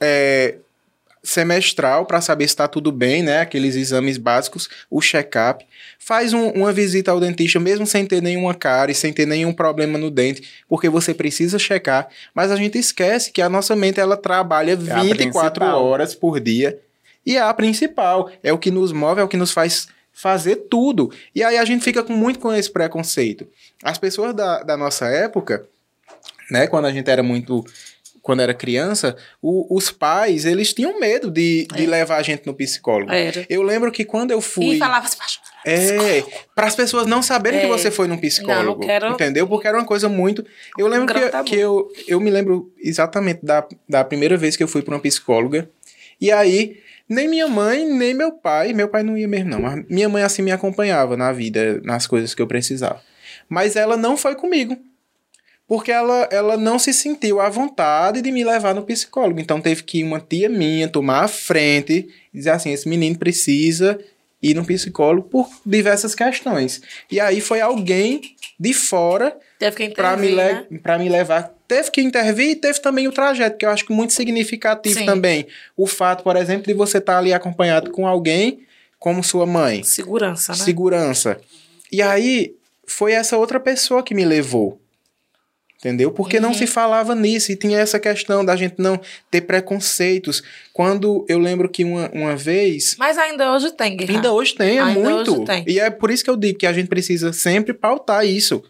é, 0.01 0.57
semestral 1.23 2.05
para 2.05 2.21
saber 2.21 2.45
se 2.45 2.49
está 2.53 2.69
tudo 2.69 2.93
bem, 2.93 3.23
né? 3.23 3.41
Aqueles 3.41 3.75
exames 3.77 4.19
básicos, 4.19 4.69
o 4.91 5.01
check-up. 5.01 5.65
Faz 5.99 6.35
um- 6.35 6.51
uma 6.51 6.71
visita 6.73 7.11
ao 7.11 7.19
dentista, 7.19 7.59
mesmo 7.59 7.87
sem 7.87 8.05
ter 8.05 8.21
nenhuma 8.23 8.55
cárie, 8.55 8.95
sem 8.95 9.13
ter 9.13 9.27
nenhum 9.27 9.53
problema 9.53 9.97
no 9.99 10.11
dente, 10.11 10.43
porque 10.69 10.89
você 10.91 11.15
precisa 11.15 11.59
checar. 11.59 12.09
Mas 12.35 12.51
a 12.51 12.57
gente 12.57 12.77
esquece 12.79 13.33
que 13.33 13.41
a 13.41 13.49
nossa 13.49 13.75
mente 13.75 13.99
ela 13.99 14.17
trabalha 14.19 14.75
a 14.75 14.77
24 14.77 15.15
principal. 15.15 15.85
horas 15.85 16.15
por 16.15 16.39
dia 16.39 16.79
e 17.25 17.37
é 17.37 17.41
a 17.41 17.55
principal. 17.55 18.31
É 18.43 18.53
o 18.53 18.59
que 18.59 18.71
nos 18.71 18.93
move, 18.93 19.21
é 19.21 19.25
o 19.25 19.29
que 19.29 19.39
nos 19.39 19.51
faz 19.53 19.89
fazer 20.13 20.57
tudo. 20.71 21.11
E 21.35 21.43
aí 21.43 21.57
a 21.57 21.65
gente 21.65 21.83
fica 21.83 22.03
com, 22.03 22.13
muito 22.13 22.39
com 22.39 22.53
esse 22.53 22.71
preconceito. 22.71 23.47
As 23.83 23.97
pessoas 23.97 24.35
da, 24.35 24.63
da 24.63 24.77
nossa 24.77 25.07
época, 25.07 25.67
né, 26.51 26.67
quando 26.67 26.87
a 26.87 26.93
gente 26.93 27.11
era 27.11 27.23
muito. 27.23 27.65
Quando 28.23 28.41
era 28.41 28.55
criança, 28.55 29.15
o- 29.43 29.77
os 29.77 29.91
pais, 29.91 30.47
eles 30.47 30.73
tinham 30.73 30.99
medo 30.99 31.31
de, 31.31 31.67
de 31.75 31.85
É. 31.85 31.87
levar 31.87 32.17
a 32.17 32.23
gente 32.23 32.47
no 32.47 32.55
psicólogo. 32.55 33.13
Era. 33.13 33.45
Eu 33.51 33.63
lembro 33.63 33.93
que 33.93 34.03
quando 34.03 34.31
eu 34.31 34.41
fui. 34.41 34.77
E 34.77 34.79
falava 34.79 35.05
assim, 35.05 35.19
"Macho, 35.19 35.41
É, 35.67 36.23
para 36.55 36.67
as 36.67 36.75
pessoas 36.75 37.07
não 37.07 37.23
saberem 37.23 37.61
que 37.61 37.67
É. 37.67 37.69
você 37.69 37.91
foi 37.91 38.09
num 38.09 38.17
psicólogo. 38.17 38.81
Não, 38.81 38.87
quero- 38.87 39.09
Entendeu? 39.13 39.47
Porque 39.47 39.69
era 39.69 39.77
uma 39.77 39.85
coisa 39.85 40.09
muito. 40.09 40.43
Eu 40.79 40.87
lembro 40.89 41.07
grande 41.07 41.27
que, 41.27 41.33
tabu. 41.33 41.45
que 41.51 41.57
eu, 41.57 41.87
eu 42.09 42.19
me 42.19 42.31
lembro 42.31 42.73
exatamente 42.83 43.41
da, 43.45 43.67
da 43.87 44.03
primeira 44.05 44.39
vez 44.39 44.57
que 44.57 44.63
eu 44.63 44.69
fui 44.69 44.81
para 44.81 44.95
uma 44.95 45.01
psicóloga. 45.01 45.69
E 46.19 46.31
aí, 46.33 46.79
nem 47.07 47.29
minha 47.29 47.47
mãe, 47.49 47.85
nem 47.87 48.15
meu 48.15 48.33
pai, 48.33 48.73
meu 48.73 48.89
pai 48.89 49.03
não 49.03 49.19
ia 49.19 49.29
mesmo, 49.29 49.51
não. 49.51 49.61
Mas 49.61 49.85
minha 49.89 50.09
mãe 50.09 50.23
assim 50.23 50.41
me 50.41 50.51
acompanhava 50.53 51.15
na 51.15 51.31
vida, 51.31 51.79
nas 51.85 52.07
coisas 52.07 52.35
que 52.35 52.41
eu 52.41 52.47
precisava. 52.47 53.03
Mas 53.51 53.77
ela 53.77 53.97
não 53.99 54.17
foi 54.17 54.35
comigo. 54.35 54.79
Porque 55.67 55.91
ela, 55.91 56.29
ela 56.31 56.57
não 56.57 56.79
se 56.79 56.93
sentiu 56.93 57.41
à 57.41 57.49
vontade 57.49 58.21
de 58.21 58.31
me 58.31 58.45
levar 58.45 58.75
no 58.75 58.83
psicólogo. 58.83 59.41
Então 59.41 59.61
teve 59.61 59.83
que 59.83 60.01
ir 60.01 60.05
uma 60.05 60.21
tia 60.21 60.49
minha 60.49 60.89
tomar 60.89 61.25
a 61.25 61.29
frente 61.29 62.09
e 62.33 62.39
dizer 62.39 62.51
assim: 62.51 62.73
esse 62.73 62.89
menino 62.89 63.19
precisa 63.19 63.99
ir 64.43 64.55
no 64.55 64.65
psicólogo 64.65 65.29
por 65.29 65.49
diversas 65.65 66.15
questões. 66.15 66.83
E 67.11 67.19
aí 67.19 67.41
foi 67.41 67.63
alguém 67.63 68.21
de 68.61 68.75
fora 68.75 69.35
para 69.95 70.17
me, 70.17 70.29
le 70.29 70.37
né? 70.37 70.67
me 70.99 71.09
levar. 71.09 71.55
Teve 71.67 71.91
que 71.91 72.03
intervir 72.03 72.51
e 72.51 72.57
teve 72.57 72.79
também 72.81 73.09
o 73.09 73.13
trajeto, 73.13 73.57
que 73.57 73.65
eu 73.65 73.71
acho 73.71 73.87
que 73.87 73.93
muito 73.93 74.13
significativo 74.13 74.99
Sim. 74.99 75.07
também. 75.07 75.47
O 75.75 75.87
fato, 75.87 76.23
por 76.23 76.37
exemplo, 76.37 76.67
de 76.67 76.75
você 76.75 76.99
estar 76.99 77.19
ali 77.19 77.33
acompanhado 77.33 77.91
com 77.91 78.07
alguém 78.07 78.61
como 78.99 79.25
sua 79.25 79.47
mãe 79.47 79.83
Segurança, 79.83 80.53
né? 80.53 80.59
segurança. 80.59 81.41
E 81.91 82.03
aí 82.03 82.55
foi 82.87 83.13
essa 83.13 83.39
outra 83.39 83.59
pessoa 83.59 84.03
que 84.03 84.15
me 84.15 84.25
levou. 84.25 84.79
Entendeu? 85.85 86.11
Porque 86.11 86.41
não 86.41 86.49
Uhum. 86.49 86.55
se 86.55 86.67
falava 86.67 87.15
nisso 87.15 87.53
e 87.53 87.57
tinha 87.57 87.79
essa 87.79 88.01
questão 88.01 88.43
da 88.43 88.57
gente 88.57 88.77
não 88.79 88.99
ter 89.31 89.43
preconceitos. 89.43 90.43
Quando 90.73 91.27
eu 91.29 91.39
lembro 91.39 91.69
que 91.69 91.85
uma, 91.85 92.11
uma 92.11 92.35
vez. 92.35 92.97
Mas 92.99 93.19
ainda 93.19 93.53
hoje 93.53 93.71
tem, 93.71 93.95
Guerra. 93.95 94.13
Ainda 94.15 94.33
hoje 94.33 94.55
tem, 94.55 94.79
é 94.79 94.81
Ainda 94.83 94.99
muito. 95.01 95.33
hoje 95.35 95.45
tem. 95.45 95.65
E 95.69 95.79
é 95.79 95.91
por 95.91 96.11
isso 96.11 96.25
que 96.25 96.31
eu 96.31 96.37
digo 96.39 96.59
que 96.59 96.67
a 96.67 96.73
gente 96.73 96.89
precisa 96.89 97.35
sempre 97.35 97.75
pautar 97.75 98.25
isso. 98.25 98.63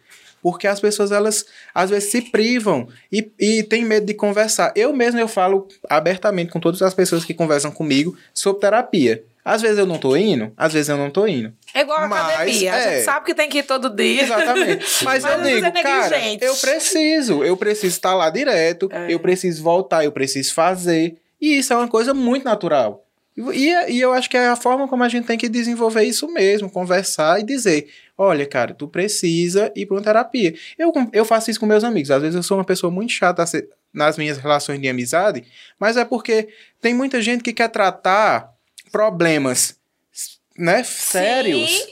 Porque 0.43 0.67
as 0.67 0.81
pessoas, 0.81 1.13
elas, 1.13 1.47
às 1.73 1.89
vezes, 1.91 2.11
se 2.11 2.21
privam 2.21 2.89
e, 3.13 3.31
e 3.39 3.63
têm 3.63 3.85
medo 3.85 4.05
de 4.07 4.13
conversar. 4.13 4.73
Eu 4.75 4.93
mesmo, 4.93 5.21
eu 5.21 5.29
falo 5.29 5.69
abertamente 5.89 6.51
com 6.51 6.59
todas 6.59 6.83
as 6.83 6.93
pessoas 6.95 7.25
que 7.25 7.33
conversam 7.33 7.71
comigo 7.71 8.17
sobre 8.35 8.61
terapia. 8.61 9.23
Às 9.45 9.61
vezes 9.61 9.77
eu 9.79 9.85
não 9.85 9.99
tô 9.99 10.17
indo, 10.17 10.53
às 10.57 10.73
vezes 10.73 10.89
eu 10.89 10.97
não 10.97 11.11
tô 11.11 11.27
indo. 11.27 11.53
É 11.75 11.81
igual 11.81 11.99
a 11.99 12.09
Mas, 12.09 12.35
academia. 12.35 12.73
A 12.73 12.77
é. 12.79 12.95
gente 12.97 13.05
sabe 13.05 13.27
que 13.27 13.35
tem 13.35 13.49
que 13.49 13.59
ir 13.59 13.63
todo 13.65 13.91
dia. 13.91 14.23
Exatamente. 14.23 14.87
Mas, 15.05 15.23
Mas 15.23 15.25
eu 15.25 15.43
digo, 15.43 15.67
é 15.67 15.83
cara, 15.83 16.09
negligente. 16.09 16.45
eu 16.45 16.57
preciso, 16.57 17.45
eu 17.45 17.57
preciso 17.57 17.95
estar 17.95 18.15
lá 18.15 18.31
direto, 18.31 18.89
É. 18.91 19.13
eu 19.13 19.21
preciso 19.21 19.63
voltar, 19.63 20.03
eu 20.03 20.13
preciso 20.13 20.55
fazer. 20.55 21.19
E 21.39 21.59
isso 21.59 21.75
é 21.75 21.77
uma 21.77 21.89
coisa 21.89 22.15
muito 22.15 22.45
natural. 22.45 23.05
E, 23.37 23.69
e 23.93 24.01
eu 24.01 24.13
acho 24.13 24.31
que 24.31 24.37
é 24.37 24.47
a 24.47 24.57
forma 24.57 24.87
como 24.87 25.03
a 25.03 25.09
gente 25.09 25.27
tem 25.27 25.37
que 25.37 25.49
desenvolver 25.49 26.05
isso 26.05 26.27
mesmo, 26.29 26.71
conversar 26.71 27.41
e 27.41 27.43
dizer: 27.43 27.89
olha, 28.17 28.47
cara, 28.47 28.73
tu 28.73 28.87
precisa 28.87 29.73
ir 29.75 29.87
para 29.87 29.97
uma 29.97 30.03
terapia. 30.03 30.55
Eu, 30.79 30.93
eu 31.13 31.25
faço 31.25 31.51
isso 31.51 31.59
com 31.61 31.67
meus 31.67 31.83
amigos. 31.85 32.11
Às 32.13 32.23
vezes 32.23 32.37
eu 32.37 32.43
sou 32.43 32.57
uma 32.57 32.65
pessoa 32.65 32.91
muito 32.91 33.13
chata 33.13 33.43
a 33.43 33.47
nas 33.93 34.17
minhas 34.17 34.39
relações 34.39 34.81
de 34.81 34.89
amizade, 34.89 35.45
mas 35.79 35.97
é 35.97 36.05
porque 36.05 36.49
tem 36.81 36.95
muita 36.95 37.21
gente 37.23 37.45
que 37.45 37.53
quer 37.53 37.69
tratar 37.69 38.54
problemas 38.95 39.75
né, 40.57 40.85
sérios 40.85 41.69
Sim, 41.69 41.87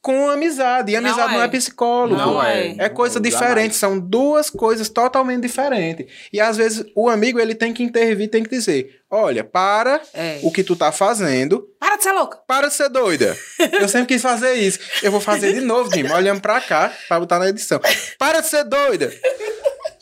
com 0.00 0.30
amizade. 0.30 0.92
E 0.92 0.96
amizade 0.96 1.34
não 1.34 1.42
é, 1.42 1.44
é. 1.44 1.48
psicólogo. 1.48 2.16
Não 2.16 2.42
é. 2.42 2.74
É 2.78 2.88
coisa 2.88 3.16
Jamais. 3.22 3.34
diferente, 3.34 3.74
são 3.76 3.98
duas 4.00 4.48
coisas 4.48 4.88
totalmente 4.88 5.42
diferentes. 5.42 6.06
E 6.32 6.40
às 6.40 6.56
vezes 6.56 6.86
o 6.94 7.10
amigo 7.10 7.38
ele 7.38 7.54
tem 7.54 7.74
que 7.74 7.82
intervir, 7.82 8.30
tem 8.30 8.42
que 8.42 8.48
dizer: 8.48 9.02
olha, 9.10 9.44
para 9.44 10.00
É. 10.14 10.38
o 10.42 10.50
que 10.50 10.64
tu 10.64 10.74
tá 10.74 10.90
fazendo, 10.90 11.68
Para 11.78 11.96
de 11.96 12.02
ser 12.04 12.12
louca. 12.12 12.38
para 12.46 12.68
de 12.68 12.74
ser 12.74 12.88
doida. 12.88 13.36
Eu 13.78 13.88
sempre 13.88 14.14
quis 14.14 14.22
fazer 14.22 14.54
isso. 14.54 14.78
Eu 15.02 15.12
vou 15.12 15.20
fazer 15.20 15.52
de 15.52 15.60
novo, 15.60 15.90
Dima, 15.90 16.14
olhando 16.16 16.40
pra 16.40 16.62
cá, 16.62 16.90
pra 17.08 17.20
botar 17.20 17.38
na 17.38 17.48
edição. 17.50 17.78
Para 18.18 18.40
de 18.40 18.46
ser 18.48 18.64
doida. 18.64 19.12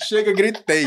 Chega, 0.07 0.33
gritei. 0.33 0.87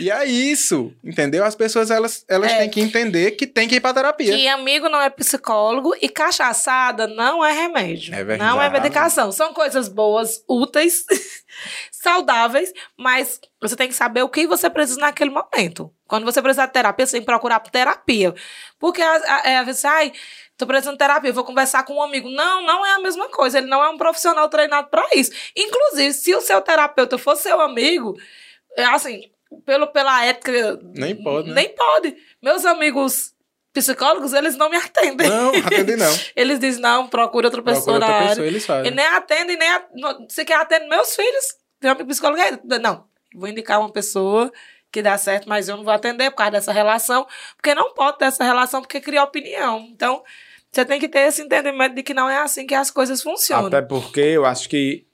E 0.00 0.10
é 0.10 0.24
isso, 0.24 0.92
entendeu? 1.02 1.44
As 1.44 1.54
pessoas 1.54 1.90
elas, 1.90 2.24
elas 2.28 2.52
É. 2.52 2.58
têm 2.58 2.70
que 2.70 2.80
entender 2.80 3.32
que 3.32 3.46
tem 3.46 3.68
que 3.68 3.76
ir 3.76 3.80
pra 3.80 3.94
terapia. 3.94 4.34
Que 4.36 4.48
amigo 4.48 4.88
não 4.88 5.00
é 5.00 5.08
psicólogo 5.10 5.94
e 6.00 6.08
cachaçada 6.08 7.06
não 7.06 7.44
é 7.44 7.52
remédio. 7.52 8.14
É 8.14 8.24
verdade. 8.24 8.50
Não 8.50 8.60
é 8.60 8.68
medicação. 8.68 9.30
São 9.32 9.52
coisas 9.52 9.88
boas, 9.88 10.42
úteis, 10.48 11.04
saudáveis, 11.90 12.72
mas 12.96 13.40
você 13.60 13.76
tem 13.76 13.88
que 13.88 13.94
saber 13.94 14.22
o 14.22 14.28
que 14.28 14.46
você 14.46 14.68
precisa 14.70 15.00
naquele 15.00 15.30
momento. 15.30 15.92
Quando 16.06 16.24
você 16.24 16.40
precisa 16.40 16.66
de 16.66 16.72
terapia, 16.72 17.06
você 17.06 17.12
tem 17.12 17.20
que 17.20 17.26
procurar 17.26 17.60
terapia. 17.60 18.34
Porque 18.78 19.02
é, 19.02 19.58
às 19.58 19.66
vezes, 19.66 19.84
ai, 19.84 20.12
tô 20.56 20.66
precisando 20.66 20.94
de 20.94 20.98
terapia, 20.98 21.32
vou 21.32 21.44
conversar 21.44 21.84
com 21.84 21.94
um 21.94 22.02
amigo. 22.02 22.28
Não, 22.30 22.64
não 22.64 22.86
é 22.86 22.94
a 22.94 22.98
mesma 23.00 23.28
coisa. 23.28 23.58
Ele 23.58 23.66
não 23.66 23.82
é 23.82 23.88
um 23.90 23.98
profissional 23.98 24.48
treinado 24.48 24.88
para 24.88 25.06
isso. 25.14 25.30
Inclusive, 25.56 26.12
se 26.14 26.34
o 26.34 26.40
seu 26.40 26.60
terapeuta 26.62 27.18
for 27.18 27.36
seu 27.36 27.60
amigo, 27.60 28.16
assim, 28.84 29.30
pelo, 29.64 29.86
pela 29.88 30.24
ética. 30.24 30.78
Nem 30.94 31.14
pode, 31.22 31.48
né? 31.48 31.54
Nem 31.54 31.68
pode. 31.74 32.16
Meus 32.42 32.64
amigos 32.64 33.34
psicólogos, 33.72 34.32
eles 34.32 34.56
não 34.56 34.68
me 34.70 34.76
atendem. 34.76 35.28
Não, 35.28 35.54
atende 35.54 35.94
não. 35.96 36.12
Eles 36.34 36.58
dizem, 36.58 36.80
não, 36.82 37.06
procura 37.06 37.46
outra 37.46 37.62
pessoa 37.62 37.84
Procura 37.98 38.06
outra 38.06 38.28
pessoa, 38.30 38.46
eles 38.46 38.64
E 38.64 38.66
fazem. 38.66 38.90
nem 38.92 39.06
atende, 39.06 39.56
nem. 39.56 39.68
a- 39.68 39.86
não, 39.94 40.26
Você 40.28 40.44
quer 40.44 40.54
atender 40.56 40.88
meus 40.88 41.14
filhos? 41.14 41.44
Tem 41.78 41.88
um 41.90 41.94
amigo 41.94 42.08
psicólogo 42.08 42.40
aí? 42.42 42.58
Não. 42.80 43.04
Vou 43.34 43.48
indicar 43.48 43.78
uma 43.78 43.92
pessoa 43.92 44.50
que 44.90 45.00
dá 45.02 45.16
certo, 45.18 45.48
mas 45.48 45.68
eu 45.68 45.76
não 45.76 45.84
vou 45.84 45.92
atender 45.92 46.30
por 46.30 46.38
causa 46.38 46.52
dessa 46.52 46.72
relação. 46.72 47.26
Porque 47.56 47.74
não 47.74 47.92
pode 47.94 48.18
ter 48.18 48.24
essa 48.24 48.42
relação, 48.42 48.80
porque 48.80 49.00
cria 49.00 49.22
opinião. 49.22 49.86
Então, 49.92 50.24
você 50.72 50.84
tem 50.84 50.98
que 50.98 51.08
ter 51.08 51.20
esse 51.20 51.42
entendimento 51.42 51.94
de 51.94 52.02
que 52.02 52.14
não 52.14 52.28
é 52.28 52.38
assim 52.38 52.66
que 52.66 52.74
as 52.74 52.90
coisas 52.90 53.22
funcionam. 53.22 53.66
Até 53.68 53.82
porque 53.82 54.20
eu 54.20 54.44
acho 54.44 54.68
que 54.68 55.06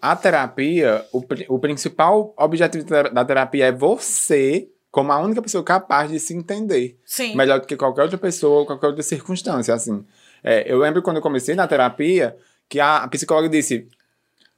a 0.00 0.16
terapia, 0.16 1.04
o, 1.12 1.22
o 1.48 1.58
principal 1.58 2.34
objetivo 2.36 2.84
da 2.84 3.24
terapia 3.24 3.66
é 3.66 3.72
você, 3.72 4.68
como 4.90 5.12
a 5.12 5.18
única 5.18 5.42
pessoa 5.42 5.62
capaz 5.62 6.10
de 6.10 6.18
se 6.18 6.34
entender. 6.34 6.98
Sim. 7.04 7.36
Melhor 7.36 7.60
do 7.60 7.66
que 7.66 7.76
qualquer 7.76 8.02
outra 8.02 8.18
pessoa 8.18 8.64
qualquer 8.64 8.86
outra 8.86 9.02
circunstância, 9.02 9.74
assim. 9.74 10.04
É, 10.42 10.70
eu 10.70 10.78
lembro 10.78 11.02
quando 11.02 11.16
eu 11.16 11.22
comecei 11.22 11.54
na 11.54 11.66
terapia, 11.66 12.36
que 12.68 12.80
a, 12.80 12.98
a 12.98 13.08
psicóloga 13.08 13.48
disse, 13.48 13.88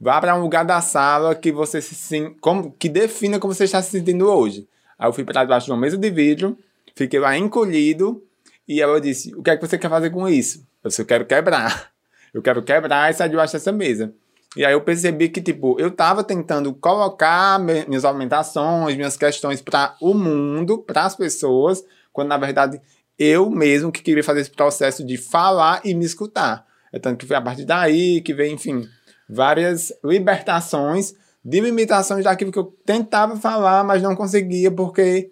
vá 0.01 0.21
para 0.21 0.37
um 0.37 0.43
lugar 0.43 0.65
da 0.65 0.81
sala 0.81 1.35
que 1.35 1.51
você 1.51 1.81
se 1.81 1.95
sim, 1.95 2.35
como 2.41 2.73
que 2.73 2.89
defina 2.89 3.39
como 3.39 3.53
você 3.53 3.65
está 3.65 3.83
se 3.83 3.91
sentindo 3.91 4.29
hoje. 4.29 4.69
Aí 4.99 5.09
eu 5.09 5.13
fui 5.13 5.25
para 5.25 5.43
debaixo 5.43 5.67
de 5.67 5.73
uma 5.73 5.79
mesa 5.79 5.97
de 5.97 6.11
vidro, 6.11 6.59
fiquei 6.95 7.19
lá 7.19 7.37
encolhido, 7.37 8.23
e 8.67 8.83
ela 8.83 9.01
disse, 9.01 9.35
o 9.35 9.43
que 9.43 9.51
é 9.51 9.57
que 9.57 9.67
você 9.67 9.79
quer 9.79 9.89
fazer 9.89 10.11
com 10.11 10.29
isso? 10.29 10.67
Eu 10.85 10.89
disse, 10.89 11.01
eu 11.01 11.07
quero 11.07 11.25
quebrar. 11.25 11.91
Eu 12.33 12.43
quero 12.43 12.63
quebrar 12.63 13.11
e 13.11 13.15
sair 13.15 13.31
debaixo 13.31 13.55
dessa 13.55 13.73
mesa. 13.73 14.13
E 14.59 14.65
aí 14.65 14.73
eu 14.73 14.81
percebi 14.81 15.29
que, 15.29 15.41
tipo, 15.41 15.79
eu 15.79 15.89
tava 15.89 16.25
tentando 16.25 16.75
colocar 16.75 17.61
minhas 17.61 18.05
alimentações, 18.05 18.97
minhas 18.97 19.17
questões 19.17 19.63
para 19.63 19.95
o 20.01 20.13
mundo, 20.13 20.79
para 20.79 21.05
as 21.05 21.15
pessoas, 21.15 21.85
quando 22.13 22.31
na 22.31 22.37
verdade 22.37 22.81
eu 23.17 23.49
mesmo 23.49 23.93
que 23.93 24.03
queria 24.03 24.25
fazer 24.25 24.41
esse 24.41 24.51
processo 24.51 25.07
de 25.07 25.17
falar 25.17 25.81
e 25.85 25.95
me 25.95 26.05
escutar. 26.05 26.67
É 26.93 26.99
tanto 26.99 27.19
que 27.19 27.27
foi 27.27 27.37
a 27.37 27.41
partir 27.41 27.65
daí 27.65 28.21
que 28.21 28.35
veio, 28.35 28.53
enfim, 28.53 28.85
várias 29.31 29.93
libertações 30.03 31.15
de 31.45 31.61
limitações 31.61 32.25
daquilo 32.25 32.51
que 32.51 32.59
eu 32.59 32.77
tentava 32.85 33.37
falar, 33.37 33.85
mas 33.85 34.03
não 34.03 34.17
conseguia, 34.17 34.73
porque 34.73 35.31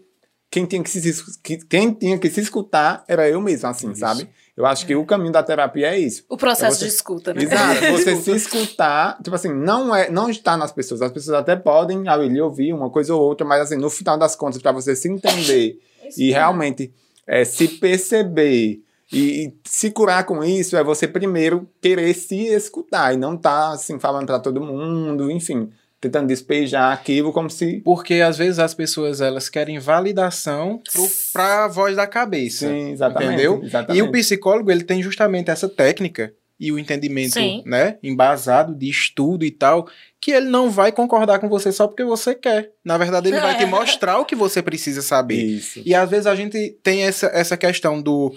quem 0.49 0.67
tinha 0.67 0.85
que 0.85 0.89
se, 0.89 1.41
quem 1.69 1.93
tinha 1.93 2.17
que 2.17 2.31
se 2.31 2.43
escutar 2.43 3.03
era 3.09 3.29
eu 3.29 3.41
mesmo, 3.41 3.69
assim, 3.69 3.93
sabe? 3.93 4.29
Eu 4.57 4.65
acho 4.65 4.87
que 4.87 4.97
o 4.97 5.05
caminho 5.05 5.33
da 5.33 5.43
terapia 5.43 5.89
é 5.89 5.99
isso. 5.99 6.25
O 6.31 6.37
processo 6.37 6.77
É 6.77 6.79
você- 6.79 6.85
de 6.87 6.91
escuta, 6.95 7.35
né? 7.35 7.43
Exato, 7.43 7.81
você 7.93 8.17
se 8.17 8.31
escutar, 8.31 9.19
tipo 9.23 9.37
assim, 9.37 9.53
não 9.53 9.95
é, 9.95 10.11
não 10.11 10.31
está 10.31 10.57
nas 10.57 10.73
pessoas. 10.73 11.03
As 11.03 11.13
pessoas 11.13 11.37
até 11.39 11.55
podem 11.55 12.09
ali 12.09 12.41
ouvir 12.41 12.73
uma 12.73 12.89
coisa 12.89 13.15
ou 13.15 13.21
outra, 13.21 13.47
mas 13.47 13.61
assim, 13.61 13.77
no 13.77 13.91
final 13.91 14.17
das 14.17 14.35
contas, 14.35 14.63
para 14.63 14.73
você 14.73 14.97
se 14.97 15.09
entender 15.11 15.79
e 16.17 16.31
realmente 16.31 16.91
é, 17.27 17.45
se 17.45 17.69
perceber 17.69 18.81
e, 19.13 19.19
e 19.47 19.55
se 19.65 19.91
curar 19.91 20.25
com 20.25 20.43
isso, 20.43 20.77
é 20.77 20.83
você 20.83 21.07
primeiro 21.07 21.69
querer 21.81 22.15
se 22.15 22.47
escutar 22.49 23.13
e 23.15 23.17
não 23.17 23.37
tá 23.37 23.73
assim 23.73 23.99
falando 23.99 24.27
para 24.27 24.39
todo 24.41 24.61
mundo, 24.61 25.31
enfim, 25.31 25.71
tentando 26.01 26.29
despejar 26.29 26.93
aquilo 26.93 27.33
como 27.33 27.49
se 27.49 27.81
Porque 27.85 28.15
às 28.15 28.37
vezes 28.37 28.59
as 28.59 28.75
pessoas 28.75 29.21
elas 29.21 29.49
querem 29.49 29.79
validação 29.79 30.81
pro, 30.93 31.07
pra 31.33 31.69
voz 31.69 31.97
da 31.97 32.07
cabeça. 32.07 32.69
Sim, 32.69 32.93
exatamente, 32.93 33.33
Entendeu? 33.33 33.61
exatamente. 33.63 33.99
E 33.99 34.03
o 34.03 34.11
psicólogo 34.13 34.71
ele 34.71 34.85
tem 34.85 35.03
justamente 35.03 35.51
essa 35.51 35.69
técnica 35.69 36.33
e 36.59 36.73
o 36.73 36.79
entendimento, 36.79 37.35
Sim. 37.35 37.63
né, 37.67 37.99
embasado 38.03 38.75
de 38.75 38.89
estudo 38.89 39.45
e 39.45 39.51
tal, 39.51 39.87
que 40.19 40.31
ele 40.31 40.49
não 40.49 40.71
vai 40.71 40.91
concordar 40.91 41.39
com 41.39 41.49
você 41.49 41.71
só 41.71 41.87
porque 41.87 42.03
você 42.03 42.35
quer. 42.35 42.71
Na 42.83 42.97
verdade, 42.97 43.29
ele 43.29 43.39
vai 43.39 43.59
te 43.59 43.67
mostrar 43.67 44.19
o 44.19 44.25
que 44.25 44.35
você 44.35 44.63
precisa 44.63 45.03
saber. 45.03 45.37
isso. 45.37 45.83
E 45.85 45.95
às 45.95 46.09
vezes 46.09 46.27
a 46.27 46.35
gente 46.35 46.79
tem 46.83 47.03
essa, 47.03 47.27
essa 47.27 47.57
questão 47.59 48.01
do 48.01 48.35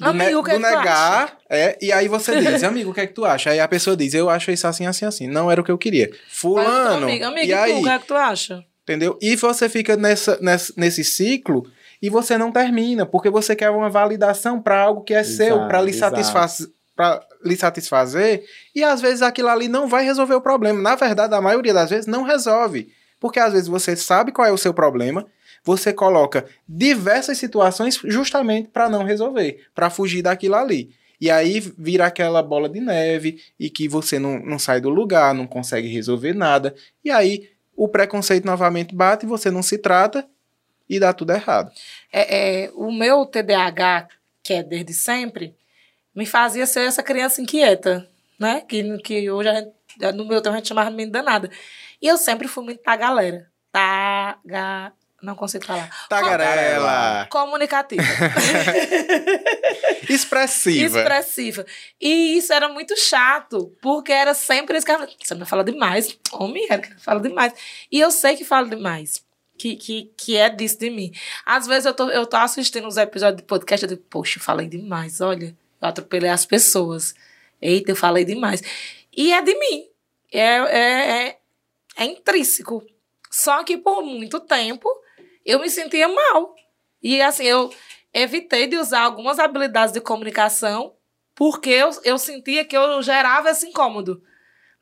do, 0.00 0.08
Amigo, 0.08 0.38
o 0.40 0.42
que 0.42 0.50
é 0.50 0.54
do 0.58 0.60
que 0.62 0.66
tu 0.68 0.76
negar, 0.76 1.36
é, 1.50 1.78
e 1.80 1.92
aí 1.92 2.08
você 2.08 2.34
diz, 2.40 2.62
amigo, 2.64 2.90
o 2.90 2.94
que 2.94 3.00
é 3.02 3.06
que 3.06 3.12
tu 3.12 3.24
acha? 3.24 3.50
Aí 3.50 3.60
a 3.60 3.68
pessoa 3.68 3.96
diz, 3.96 4.14
eu 4.14 4.30
acho 4.30 4.50
isso 4.50 4.66
assim, 4.66 4.86
assim, 4.86 5.04
assim. 5.04 5.26
Não 5.28 5.50
era 5.50 5.60
o 5.60 5.64
que 5.64 5.70
eu 5.70 5.78
queria. 5.78 6.10
Fulano, 6.30 7.06
Amiga, 7.06 7.28
amiga, 7.28 7.46
e 7.46 7.52
aí? 7.52 7.72
tu, 7.72 7.78
o 7.80 7.82
que 7.82 7.88
é 7.88 7.98
que 7.98 8.06
tu 8.06 8.14
acha? 8.14 8.64
Entendeu? 8.82 9.18
E 9.22 9.36
você 9.36 9.68
fica 9.68 9.96
nessa, 9.96 10.38
nessa- 10.40 10.72
nesse 10.76 11.04
ciclo 11.04 11.64
e 12.00 12.10
você 12.10 12.36
não 12.36 12.50
termina, 12.50 13.06
porque 13.06 13.30
você 13.30 13.54
quer 13.54 13.70
uma 13.70 13.88
validação 13.88 14.60
para 14.60 14.80
algo 14.80 15.02
que 15.04 15.14
é 15.14 15.22
seu, 15.22 15.56
Exato, 15.56 15.68
para 15.68 15.80
lhe, 15.82 15.92
satisfaz, 15.92 16.66
pra 16.96 17.20
lhe 17.44 17.56
satisfazer, 17.56 18.42
e 18.74 18.82
às 18.82 19.00
vezes 19.00 19.22
aquilo 19.22 19.48
ali 19.48 19.68
não 19.68 19.86
vai 19.86 20.04
resolver 20.04 20.34
o 20.34 20.40
problema. 20.40 20.80
Na 20.82 20.96
verdade, 20.96 21.32
a 21.34 21.40
maioria 21.40 21.72
das 21.72 21.90
vezes 21.90 22.06
não 22.06 22.22
resolve. 22.24 22.88
Porque 23.20 23.38
às 23.38 23.52
vezes 23.52 23.68
você 23.68 23.94
sabe 23.94 24.32
qual 24.32 24.48
é 24.48 24.50
o 24.50 24.58
seu 24.58 24.74
problema, 24.74 25.24
você 25.64 25.92
coloca 25.92 26.46
diversas 26.68 27.38
situações 27.38 28.00
justamente 28.04 28.68
para 28.68 28.88
não 28.88 29.04
resolver, 29.04 29.66
para 29.74 29.90
fugir 29.90 30.22
daquilo 30.22 30.56
ali. 30.56 30.90
E 31.20 31.30
aí 31.30 31.60
vira 31.78 32.06
aquela 32.06 32.42
bola 32.42 32.68
de 32.68 32.80
neve 32.80 33.40
e 33.58 33.70
que 33.70 33.86
você 33.86 34.18
não, 34.18 34.40
não 34.40 34.58
sai 34.58 34.80
do 34.80 34.88
lugar, 34.88 35.32
não 35.32 35.46
consegue 35.46 35.86
resolver 35.86 36.34
nada. 36.34 36.74
E 37.04 37.10
aí 37.10 37.48
o 37.76 37.86
preconceito 37.86 38.44
novamente 38.44 38.94
bate, 38.94 39.24
você 39.24 39.50
não 39.50 39.62
se 39.62 39.78
trata 39.78 40.28
e 40.88 40.98
dá 40.98 41.12
tudo 41.12 41.32
errado. 41.32 41.70
É, 42.12 42.64
é, 42.64 42.70
o 42.74 42.90
meu 42.90 43.24
TDAH, 43.24 44.08
que 44.42 44.54
é 44.54 44.62
desde 44.64 44.92
sempre, 44.92 45.54
me 46.14 46.26
fazia 46.26 46.66
ser 46.66 46.80
essa 46.80 47.04
criança 47.04 47.40
inquieta, 47.40 48.08
né? 48.38 48.60
Que, 48.62 48.98
que 48.98 49.30
hoje 49.30 49.48
gente, 49.48 50.12
no 50.16 50.26
meu 50.26 50.42
tempo 50.42 50.54
a 50.54 50.58
gente 50.58 50.68
chamava 50.68 50.90
de 50.90 51.06
danada. 51.06 51.48
E 52.00 52.08
eu 52.08 52.18
sempre 52.18 52.48
fui 52.48 52.64
muito 52.64 52.82
pra 52.82 52.96
galera. 52.96 53.46
Taga... 53.70 54.92
Não 55.22 55.36
consigo 55.36 55.64
falar. 55.64 55.88
Tagarela, 56.08 57.28
Comunicativa. 57.30 58.02
expressiva. 60.10 60.98
expressiva. 60.98 61.64
E 62.00 62.36
isso 62.36 62.52
era 62.52 62.68
muito 62.68 62.98
chato, 62.98 63.72
porque 63.80 64.10
era 64.10 64.34
sempre 64.34 64.76
esse 64.76 64.84
cara. 64.84 65.08
Você 65.22 65.34
não 65.36 65.46
fala 65.46 65.62
demais. 65.62 66.18
Homem, 66.32 66.66
era 66.68 66.82
que 66.82 67.00
fala 67.00 67.20
demais. 67.20 67.52
E 67.90 68.00
eu 68.00 68.10
sei 68.10 68.36
que 68.36 68.44
falo 68.44 68.68
demais. 68.68 69.24
Que, 69.56 69.76
que, 69.76 70.10
que 70.16 70.36
é 70.36 70.50
disso 70.50 70.80
de 70.80 70.90
mim. 70.90 71.12
Às 71.46 71.68
vezes 71.68 71.86
eu 71.86 71.94
tô, 71.94 72.10
eu 72.10 72.26
tô 72.26 72.36
assistindo 72.36 72.88
uns 72.88 72.96
episódios 72.96 73.42
de 73.42 73.46
podcast 73.46 73.84
eu 73.84 73.90
digo, 73.90 74.02
poxa, 74.10 74.40
eu 74.40 74.42
falei 74.42 74.66
demais, 74.66 75.20
olha. 75.20 75.56
Eu 75.80 75.88
atropelei 75.88 76.30
as 76.30 76.44
pessoas. 76.44 77.14
Eita, 77.60 77.92
eu 77.92 77.96
falei 77.96 78.24
demais. 78.24 78.60
E 79.16 79.32
é 79.32 79.40
de 79.40 79.54
mim. 79.54 79.86
É, 80.32 80.40
é, 80.40 81.28
é, 81.28 81.38
é 81.96 82.04
intrínseco. 82.06 82.84
Só 83.30 83.62
que 83.62 83.78
por 83.78 84.02
muito 84.02 84.40
tempo 84.40 84.88
eu 85.44 85.58
me 85.60 85.68
sentia 85.70 86.08
mal. 86.08 86.54
E 87.02 87.20
assim, 87.20 87.44
eu 87.44 87.72
evitei 88.12 88.66
de 88.66 88.76
usar 88.76 89.00
algumas 89.02 89.38
habilidades 89.38 89.92
de 89.92 90.00
comunicação 90.00 90.94
porque 91.34 91.70
eu, 91.70 91.90
eu 92.04 92.18
sentia 92.18 92.64
que 92.64 92.76
eu 92.76 93.02
gerava 93.02 93.50
esse 93.50 93.66
incômodo. 93.66 94.22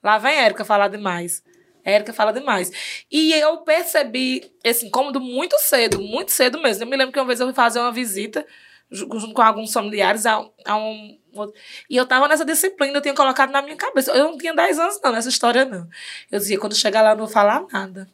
Lá 0.03 0.18
vem 0.18 0.38
a 0.38 0.42
Érica 0.42 0.64
falar 0.64 0.88
demais. 0.88 1.42
Érica 1.85 2.12
fala 2.12 2.33
demais. 2.33 2.70
E 3.11 3.33
eu 3.33 3.59
percebi 3.59 4.53
esse 4.62 4.87
incômodo 4.87 5.20
muito 5.20 5.57
cedo, 5.59 6.01
muito 6.01 6.31
cedo 6.33 6.61
mesmo. 6.61 6.85
Eu 6.85 6.88
me 6.88 6.96
lembro 6.96 7.12
que 7.12 7.18
uma 7.18 7.27
vez 7.27 7.40
eu 7.40 7.46
fui 7.46 7.55
fazer 7.55 7.79
uma 7.81 7.92
visita 7.92 8.44
ju- 8.90 9.09
junto 9.18 9.33
com 9.33 9.42
alguns 9.42 9.73
familiares 9.73 10.27
a, 10.27 10.44
a 10.66 10.77
um. 10.77 11.18
E 11.88 11.96
eu 11.96 12.05
tava 12.07 12.27
nessa 12.29 12.44
disciplina, 12.44 12.99
eu 12.99 13.01
tinha 13.03 13.14
colocado 13.14 13.51
na 13.51 13.62
minha 13.62 13.77
cabeça. 13.77 14.11
Eu 14.12 14.25
não 14.25 14.37
tinha 14.38 14.55
10 14.55 14.79
anos, 14.79 15.01
não, 15.03 15.12
nessa 15.12 15.29
história, 15.29 15.64
não. 15.64 15.88
Eu 16.31 16.38
dizia, 16.38 16.59
quando 16.59 16.75
chegar 16.75 17.03
lá, 17.03 17.11
eu 17.12 17.16
não 17.16 17.25
vou 17.25 17.33
falar 17.33 17.64
nada. 17.73 18.09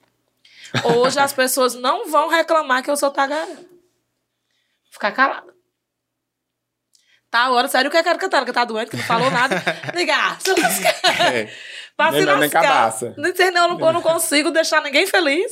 Hoje 0.85 1.19
as 1.19 1.33
pessoas 1.33 1.75
não 1.75 2.11
vão 2.11 2.29
reclamar 2.29 2.83
que 2.83 2.91
eu 2.91 2.97
sou 2.97 3.11
tagarela. 3.11 3.65
Ficar 4.91 5.13
calada. 5.13 5.55
Tá, 7.31 7.41
agora, 7.41 7.69
sério, 7.69 7.89
o 7.89 7.91
que 7.91 7.97
é 7.97 8.03
que 8.03 8.09
a 8.09 8.17
Catarina 8.17 8.53
tá 8.53 8.65
doente, 8.65 8.91
que 8.91 8.97
não 8.97 9.05
falou 9.05 9.31
nada? 9.31 9.63
Ligar, 9.95 10.41
se 10.41 10.51
lascar. 10.59 11.35
É. 11.35 11.53
Pra 11.97 12.13
se 12.13 12.25
Nem 12.25 12.51
cabaça. 12.51 13.15
Não 13.17 13.35
sei, 13.35 13.51
não, 13.51 13.79
eu 13.81 13.93
não, 13.93 14.03
consigo 14.03 14.51
deixar 14.51 14.83
ninguém 14.83 15.07
feliz. 15.07 15.51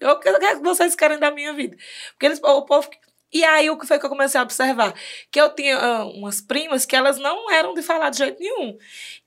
Eu, 0.00 0.10
o 0.10 0.18
que 0.18 0.32
que 0.32 0.54
vocês 0.56 0.94
querem 0.94 1.18
da 1.18 1.30
minha 1.30 1.52
vida? 1.52 1.76
Porque 2.10 2.26
eles, 2.26 2.40
o 2.42 2.62
povo. 2.62 2.90
E 3.32 3.44
aí, 3.44 3.70
o 3.70 3.78
que 3.78 3.86
foi 3.86 3.98
que 3.98 4.04
eu 4.04 4.10
comecei 4.10 4.38
a 4.38 4.42
observar? 4.42 4.92
Que 5.30 5.40
eu 5.40 5.52
tinha 5.54 5.76
ah, 5.76 6.04
umas 6.04 6.40
primas 6.40 6.84
que 6.84 6.94
elas 6.94 7.18
não 7.18 7.50
eram 7.50 7.74
de 7.74 7.82
falar 7.82 8.10
de 8.10 8.18
jeito 8.18 8.40
nenhum. 8.40 8.76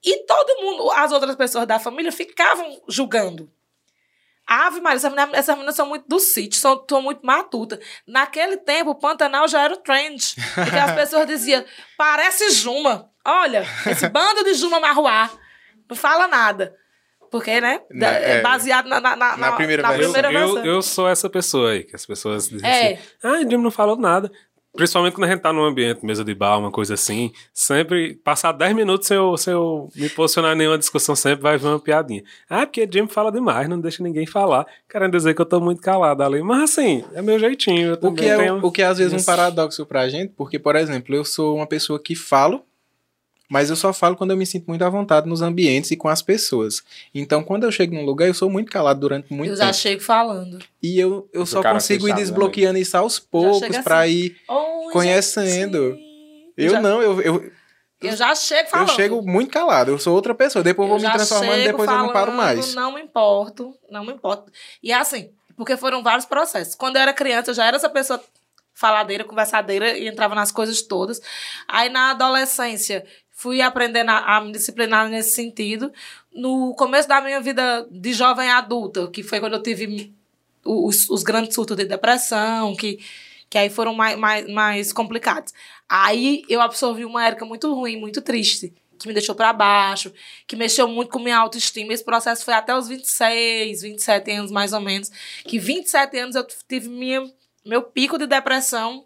E 0.04 0.26
todo 0.26 0.62
mundo, 0.62 0.92
as 0.92 1.12
outras 1.12 1.36
pessoas 1.36 1.66
da 1.66 1.80
família, 1.80 2.12
ficavam 2.12 2.82
julgando. 2.88 3.52
Ave 4.48 4.80
Maria, 4.80 4.96
essas 4.98 5.12
meninas, 5.14 5.38
essas 5.38 5.56
meninas 5.56 5.76
são 5.76 5.86
muito 5.88 6.08
do 6.08 6.20
sítio, 6.20 6.58
são, 6.60 6.84
são 6.90 7.02
muito 7.02 7.26
matutas. 7.26 7.80
Naquele 8.08 8.56
tempo, 8.58 8.92
o 8.92 8.96
Pantanal 8.96 9.48
já 9.48 9.62
era 9.64 9.74
o 9.74 9.78
trend. 9.78 10.36
Porque 10.56 10.78
as 10.78 10.92
pessoas 10.94 11.28
diziam, 11.28 11.64
parece 11.98 12.50
Juma. 12.52 13.10
Olha, 13.26 13.66
esse 13.86 14.08
bando 14.08 14.44
de 14.46 14.54
Juma 14.54 14.80
Marruá. 14.80 15.30
Não 15.90 15.96
fala 15.98 16.28
nada. 16.28 16.74
Porque, 17.30 17.60
né? 17.60 17.82
da- 17.92 18.08
É. 18.14 18.38
é 18.38 18.42
baseado 18.42 18.88
na, 18.88 19.02
na, 19.02 19.14
na, 19.18 19.36
Na 19.36 19.52
primeira 19.52 19.84
na 19.84 19.90
versão. 19.92 20.14
primeira 20.14 20.32
Eu, 20.40 20.54
versão. 20.54 20.66
eu 20.66 20.82
sou 20.82 21.10
essa 21.10 21.30
pessoa 21.30 21.72
aí, 21.72 21.84
que 21.84 21.94
as 21.94 22.06
pessoas 22.06 22.48
dizem 22.48 22.70
É. 22.70 22.94
assim, 22.94 23.02
ah, 23.22 23.40
Jim 23.40 23.58
não 23.58 23.70
falou 23.70 23.98
nada. 23.98 24.32
Principalmente 24.78 25.14
quando 25.16 25.26
a 25.26 25.32
gente 25.32 25.42
tá 25.42 25.52
num 25.52 25.64
ambiente, 25.64 26.06
mesa 26.06 26.24
de 26.24 26.34
bar, 26.34 26.58
uma 26.58 26.72
coisa 26.72 26.94
assim, 26.94 27.32
sempre, 27.54 28.16
passar 28.24 28.52
10 28.52 28.76
minutos 28.76 29.08
sem 29.08 29.18
eu, 29.18 29.36
sem 29.36 29.52
eu 29.54 29.90
me 29.96 30.08
posicionar 30.10 30.54
em 30.54 30.58
nenhuma 30.58 30.78
discussão, 30.78 31.16
sempre 31.16 31.42
vai 31.42 31.58
vir 31.58 31.68
uma 31.68 31.80
piadinha. 31.80 32.24
Ah, 32.50 32.66
porque 32.66 32.88
Jim 32.90 33.08
fala 33.08 33.32
demais, 33.32 33.68
não 33.68 33.80
deixa 33.82 34.02
ninguém 34.04 34.26
falar, 34.26 34.66
querendo 34.90 35.12
dizer 35.12 35.34
que 35.34 35.42
eu 35.42 35.46
tô 35.46 35.60
muito 35.60 35.82
calado 35.82 36.24
ali. 36.24 36.42
Mas 36.42 36.72
assim, 36.72 37.04
é 37.14 37.22
meu 37.22 37.38
jeitinho, 37.38 37.98
eu 38.02 38.10
O 38.10 38.14
que, 38.14 38.26
é, 38.26 38.38
tenho... 38.38 38.60
o 38.66 38.72
que 38.72 38.82
é 38.82 38.86
às 38.86 38.98
vezes 38.98 39.14
um 39.14 39.18
Isso. 39.18 39.26
paradoxo 39.26 39.86
pra 39.86 40.08
gente, 40.08 40.34
porque, 40.38 40.58
por 40.60 40.76
exemplo, 40.76 41.14
eu 41.16 41.26
sou 41.26 41.56
uma 41.58 41.68
pessoa 41.68 42.00
que 42.00 42.16
falo, 42.16 42.64
mas 43.50 43.70
eu 43.70 43.76
só 43.76 43.94
falo 43.94 44.16
quando 44.16 44.32
eu 44.32 44.38
me 44.38 44.46
sinto 44.46 44.66
muito 44.68 44.84
à 44.84 44.90
vontade 44.90 45.28
nos 45.28 45.42
ambientes 45.42 45.92
e 45.92 45.96
com 45.96 46.08
as 46.10 46.22
pessoas. 46.22 46.84
Então, 47.14 47.44
quando 47.44 47.64
eu 47.64 47.72
chego 47.72 47.96
num 47.96 48.04
lugar, 48.06 48.28
eu 48.28 48.34
sou 48.34 48.50
muito 48.50 48.72
calado 48.72 49.00
durante 49.00 49.32
muito 49.34 49.52
eu 49.52 49.56
já 49.56 49.66
tempo. 49.66 49.78
chego 49.78 50.02
falando. 50.02 50.60
E 50.82 51.00
eu, 51.00 51.30
eu 51.32 51.46
só 51.46 51.62
consigo 51.64 52.08
ir 52.08 52.12
né, 52.12 52.18
desbloqueando 52.18 52.78
isso 52.78 52.98
aos 52.98 53.20
poucos 53.20 53.60
chega 53.60 53.84
pra 53.84 54.02
assim. 54.02 54.12
ir 54.14 54.38
Oi, 54.48 54.92
Conhecendo. 54.94 55.92
gente. 55.94 56.54
Eu 56.58 56.70
já, 56.70 56.82
não, 56.82 57.02
eu, 57.02 57.22
eu, 57.22 57.52
Eu 58.02 58.16
já 58.16 58.34
chego 58.36 58.68
eu 58.68 58.72
falando. 58.72 58.92
chego 58.96 59.22
muito 59.22 59.52
calado, 59.52 59.92
eu 59.92 60.00
sou 60.00 60.14
outra 60.16 60.34
pessoa. 60.36 60.64
Depois 60.64 60.90
eu 60.90 60.98
vou 60.98 61.08
me 61.08 61.14
transformando, 61.14 61.64
depois 61.64 61.90
eu 61.90 61.98
não 61.98 62.12
paro 62.12 62.32
falando, 62.32 62.36
mais. 62.38 62.74
Não 62.76 62.94
me 62.96 63.02
importo, 63.02 63.74
não 63.92 64.04
me 64.04 64.12
importo. 64.14 64.52
E 64.82 64.92
assim, 64.92 65.30
porque 65.56 65.78
foram 65.78 66.04
vários 66.04 66.26
processos. 66.26 66.76
Quando 66.76 66.96
eu 66.98 67.02
era 67.04 67.14
criança, 67.14 67.52
eu 67.52 67.56
já 67.56 67.66
era 67.66 67.78
essa 67.78 67.90
pessoa 67.90 68.22
faladeira, 68.74 69.24
conversadeira 69.24 69.98
e 69.98 70.08
entrava 70.08 70.36
nas 70.36 70.52
coisas 70.52 70.82
todas. 70.84 71.20
Aí 71.68 71.90
na 71.90 72.12
adolescência, 72.12 73.04
fui 73.38 73.62
aprendendo 73.62 74.10
a, 74.10 74.38
a 74.38 74.42
me 74.42 74.52
disciplinar 74.52 75.08
nesse 75.10 75.36
sentido. 75.36 75.94
No 76.34 76.74
começo 76.74 77.08
da 77.08 77.22
minha 77.22 77.40
vida 77.40 77.88
de 77.92 78.12
jovem 78.12 78.50
adulta, 78.50 79.08
que 79.12 79.22
foi 79.22 79.40
quando 79.40 79.54
eu 79.54 79.62
tive 79.62 80.12
os, 80.66 81.08
os 81.08 81.22
grandes 81.22 81.54
surtos 81.54 81.78
de 81.78 81.86
depressão, 81.86 82.76
que, 82.76 83.00
que 83.48 83.60
aí 83.60 83.70
foram 83.70 83.94
mais, 83.94 84.18
mais, 84.18 84.52
mais 84.52 84.92
complicados. 84.92 85.54
Aí 85.88 86.44
eu 86.50 86.60
absorvi 86.60 87.06
uma 87.06 87.28
época 87.28 87.46
muito 87.46 87.72
ruim, 87.72 87.98
muito 87.98 88.24
triste, 88.24 88.74
que 88.98 89.08
me 89.08 89.14
deixou 89.14 89.36
pra 89.36 89.54
baixo, 89.54 90.12
que 90.48 90.56
mexeu 90.56 90.88
muito 90.88 91.12
com 91.12 91.20
minha 91.20 91.38
autoestima. 91.38 91.94
Esse 91.94 92.04
processo 92.04 92.44
foi 92.44 92.56
até 92.56 92.76
os 92.76 92.88
26, 92.88 93.84
27 93.84 94.32
anos 94.32 94.52
mais 94.52 94.74
ou 94.74 94.82
menos. 94.82 95.12
Que 95.46 95.60
27 95.60 96.18
anos 96.18 96.36
eu 96.36 96.46
tive 96.68 96.90
minha, 96.90 97.24
meu 97.64 97.84
pico 97.84 98.18
de 98.18 98.26
depressão, 98.26 99.06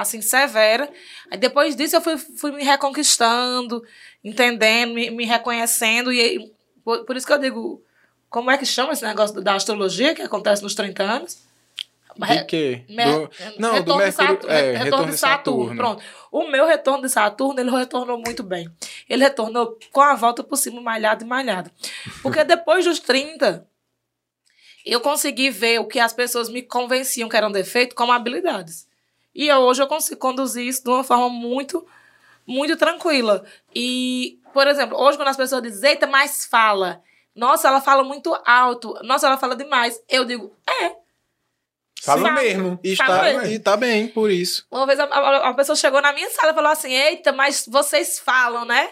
assim, 0.00 0.20
severa. 0.20 0.88
Aí 1.30 1.38
depois 1.38 1.74
disso 1.76 1.96
eu 1.96 2.00
fui, 2.00 2.16
fui 2.18 2.52
me 2.52 2.62
reconquistando, 2.64 3.82
entendendo, 4.22 4.94
me, 4.94 5.10
me 5.10 5.24
reconhecendo. 5.24 6.12
E 6.12 6.52
por, 6.84 7.04
por 7.04 7.16
isso 7.16 7.26
que 7.26 7.32
eu 7.32 7.38
digo, 7.38 7.82
como 8.28 8.50
é 8.50 8.58
que 8.58 8.66
chama 8.66 8.92
esse 8.92 9.04
negócio 9.04 9.40
da 9.40 9.54
astrologia 9.54 10.14
que 10.14 10.22
acontece 10.22 10.62
nos 10.62 10.74
30 10.74 11.02
anos? 11.02 11.46
De 12.18 12.44
quê? 12.46 12.82
Mer- 12.88 13.06
Do- 13.10 13.30
não, 13.58 13.72
retorno 13.74 13.82
do 13.84 13.92
de 13.92 13.98
Mercúrio. 13.98 14.12
Saturno, 14.12 14.50
é, 14.50 14.60
retorno, 14.60 14.84
retorno 14.84 15.10
de 15.12 15.18
Saturno. 15.18 15.76
Pronto. 15.76 16.02
O 16.32 16.48
meu 16.48 16.66
retorno 16.66 17.02
de 17.02 17.08
Saturno, 17.10 17.60
ele 17.60 17.70
retornou 17.70 18.18
muito 18.18 18.42
bem. 18.42 18.70
Ele 19.06 19.22
retornou 19.22 19.78
com 19.92 20.00
a 20.00 20.14
volta 20.14 20.42
por 20.42 20.56
cima, 20.56 20.80
malhado 20.80 21.24
e 21.24 21.26
malhado. 21.26 21.70
Porque 22.22 22.42
depois 22.44 22.86
dos 22.86 23.00
30, 23.00 23.66
eu 24.86 24.98
consegui 25.00 25.50
ver 25.50 25.78
o 25.80 25.84
que 25.86 25.98
as 25.98 26.14
pessoas 26.14 26.48
me 26.48 26.62
convenciam 26.62 27.28
que 27.28 27.36
eram 27.36 27.52
defeito 27.52 27.94
como 27.94 28.12
habilidades. 28.12 28.86
E 29.36 29.48
eu- 29.48 29.58
hoje 29.58 29.82
eu 29.82 29.86
consigo 29.86 30.18
conduzir 30.18 30.66
isso 30.66 30.82
de 30.82 30.88
uma 30.88 31.04
forma 31.04 31.28
muito, 31.28 31.86
muito 32.46 32.76
tranquila. 32.76 33.44
E, 33.74 34.40
por 34.54 34.66
exemplo, 34.66 34.98
hoje 34.98 35.18
quando 35.18 35.28
as 35.28 35.36
pessoas 35.36 35.62
dizem, 35.62 35.90
eita, 35.90 36.06
mas 36.06 36.46
fala. 36.46 37.02
Nossa, 37.34 37.68
ela 37.68 37.82
fala 37.82 38.02
muito 38.02 38.34
alto. 38.46 38.94
Nossa, 39.02 39.26
ela 39.26 39.36
fala 39.36 39.54
demais. 39.54 40.00
Eu 40.08 40.24
digo, 40.24 40.56
é. 40.66 40.96
Fala 42.02 42.30
mesmo. 42.32 42.78
E 42.84 42.96
Tá 42.96 43.04
está, 43.04 43.22
bem. 43.22 43.52
e 43.52 43.58
tá 43.58 43.76
bem, 43.76 44.08
por 44.08 44.30
isso. 44.30 44.64
Uma 44.70 44.86
vez 44.86 44.98
a, 45.00 45.04
a- 45.04 45.48
a 45.50 45.54
pessoa 45.54 45.74
chegou 45.76 46.00
na 46.00 46.12
minha 46.12 46.30
sala 46.30 46.52
e 46.52 46.54
falou 46.54 46.70
assim: 46.70 46.92
Eita, 46.92 47.32
mas 47.32 47.66
vocês 47.68 48.18
falam, 48.18 48.64
né? 48.64 48.90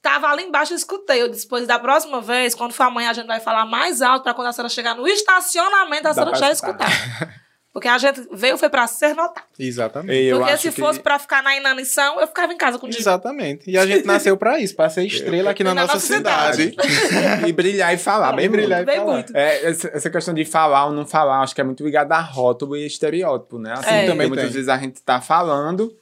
Tava 0.00 0.28
ali 0.28 0.44
embaixo 0.44 0.72
e 0.72 0.76
escutei. 0.76 1.20
Eu 1.20 1.28
disse: 1.28 1.48
Pois 1.48 1.66
da 1.66 1.78
próxima 1.78 2.20
vez, 2.20 2.54
quando 2.54 2.72
for 2.72 2.84
amanhã, 2.84 3.10
a 3.10 3.12
gente 3.12 3.26
vai 3.26 3.40
falar 3.40 3.66
mais 3.66 4.00
alto 4.02 4.22
para 4.22 4.34
quando 4.34 4.48
a 4.48 4.52
senhora 4.52 4.68
chegar 4.68 4.94
no 4.94 5.06
estacionamento, 5.08 6.06
a 6.06 6.12
Dá 6.12 6.14
senhora 6.14 6.34
já 6.36 6.50
escutar. 6.52 6.88
escutar. 6.90 7.34
Porque 7.74 7.88
a 7.88 7.98
gente 7.98 8.26
veio 8.32 8.56
foi 8.56 8.68
pra 8.70 8.86
ser 8.86 9.14
notado. 9.16 9.44
Exatamente. 9.58 10.26
Eu 10.26 10.38
Porque 10.38 10.52
acho 10.52 10.62
se 10.62 10.70
que- 10.72 10.80
fosse 10.80 11.00
pra 11.00 11.18
ficar 11.18 11.42
na 11.42 11.56
inanição, 11.56 12.20
eu 12.20 12.26
ficava 12.28 12.52
em 12.52 12.56
casa 12.56 12.78
com 12.78 12.86
o 12.86 12.88
Exatamente. 12.88 13.68
E 13.68 13.76
a 13.76 13.84
gente 13.84 14.06
nasceu 14.06 14.36
pra 14.36 14.60
isso, 14.60 14.76
pra 14.76 14.88
ser 14.88 15.02
estrela 15.06 15.50
aqui 15.50 15.64
na, 15.64 15.74
Na 15.74 15.80
nossa, 15.82 15.94
nossa 15.94 16.06
cidade. 16.14 16.76
e 17.48 17.52
brilhar 17.52 17.92
e 17.92 17.98
falar, 17.98 18.32
bem 18.32 18.44
E 18.44 18.48
brilhar 18.48 18.82
e 18.82 18.84
Bem 18.86 18.96
falar. 18.98 19.12
muito. 19.12 19.36
É, 19.36 19.66
essa, 19.68 20.08
questão 20.08 20.32
de 20.32 20.44
falar 20.44 20.86
ou 20.86 20.92
não 20.92 21.04
falar, 21.04 21.40
acho 21.40 21.52
que 21.52 21.60
é 21.60 21.64
muito 21.64 21.82
ligada 21.84 22.14
a 22.14 22.20
rótulo 22.20 22.76
e 22.76 22.86
estereótipo, 22.86 23.58
né? 23.58 23.72
Assim, 23.72 23.80
É. 23.88 23.90
também 24.02 24.08
Também 24.08 24.28
muitas 24.28 24.44
tem. 24.46 24.52
vezes 24.54 24.68
a 24.68 24.78
gente 24.78 25.02
tá 25.02 25.20
falando, 25.20 25.92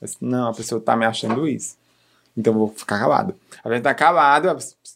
mas, 0.00 0.16
não, 0.20 0.48
a 0.50 0.52
pessoa 0.52 0.80
tá 0.80 0.96
me 0.96 1.06
achando 1.06 1.46
isso. 1.46 1.76
Então 2.36 2.52
eu 2.52 2.58
vou 2.58 2.68
ficar 2.68 2.98
calado. 2.98 3.34
A 3.62 3.70
gente 3.72 3.82
tá 3.82 3.92
calado, 3.94 4.48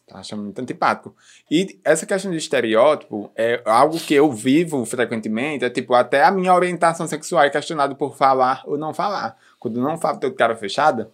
tá 0.06 0.18
achando 0.18 0.42
muito 0.44 0.58
antipático. 0.60 1.14
E 1.50 1.78
essa 1.84 2.06
questão 2.06 2.30
de 2.30 2.36
estereótipo 2.38 3.30
é 3.36 3.60
algo 3.64 3.98
que 3.98 4.14
eu 4.14 4.30
vivo 4.32 4.84
frequentemente, 4.86 5.64
é 5.64 5.70
tipo, 5.70 5.94
até 5.94 6.22
a 6.24 6.30
minha 6.30 6.54
orientação 6.54 7.06
sexual 7.06 7.42
é 7.44 7.50
questionada 7.50 7.94
por 7.94 8.16
falar 8.16 8.62
ou 8.66 8.78
não 8.78 8.94
falar. 8.94 9.36
Quando 9.58 9.78
eu 9.78 9.82
não 9.82 9.98
falo, 9.98 10.18
tô 10.20 10.28
de 10.30 10.36
cara 10.36 10.54
fechada, 10.56 11.10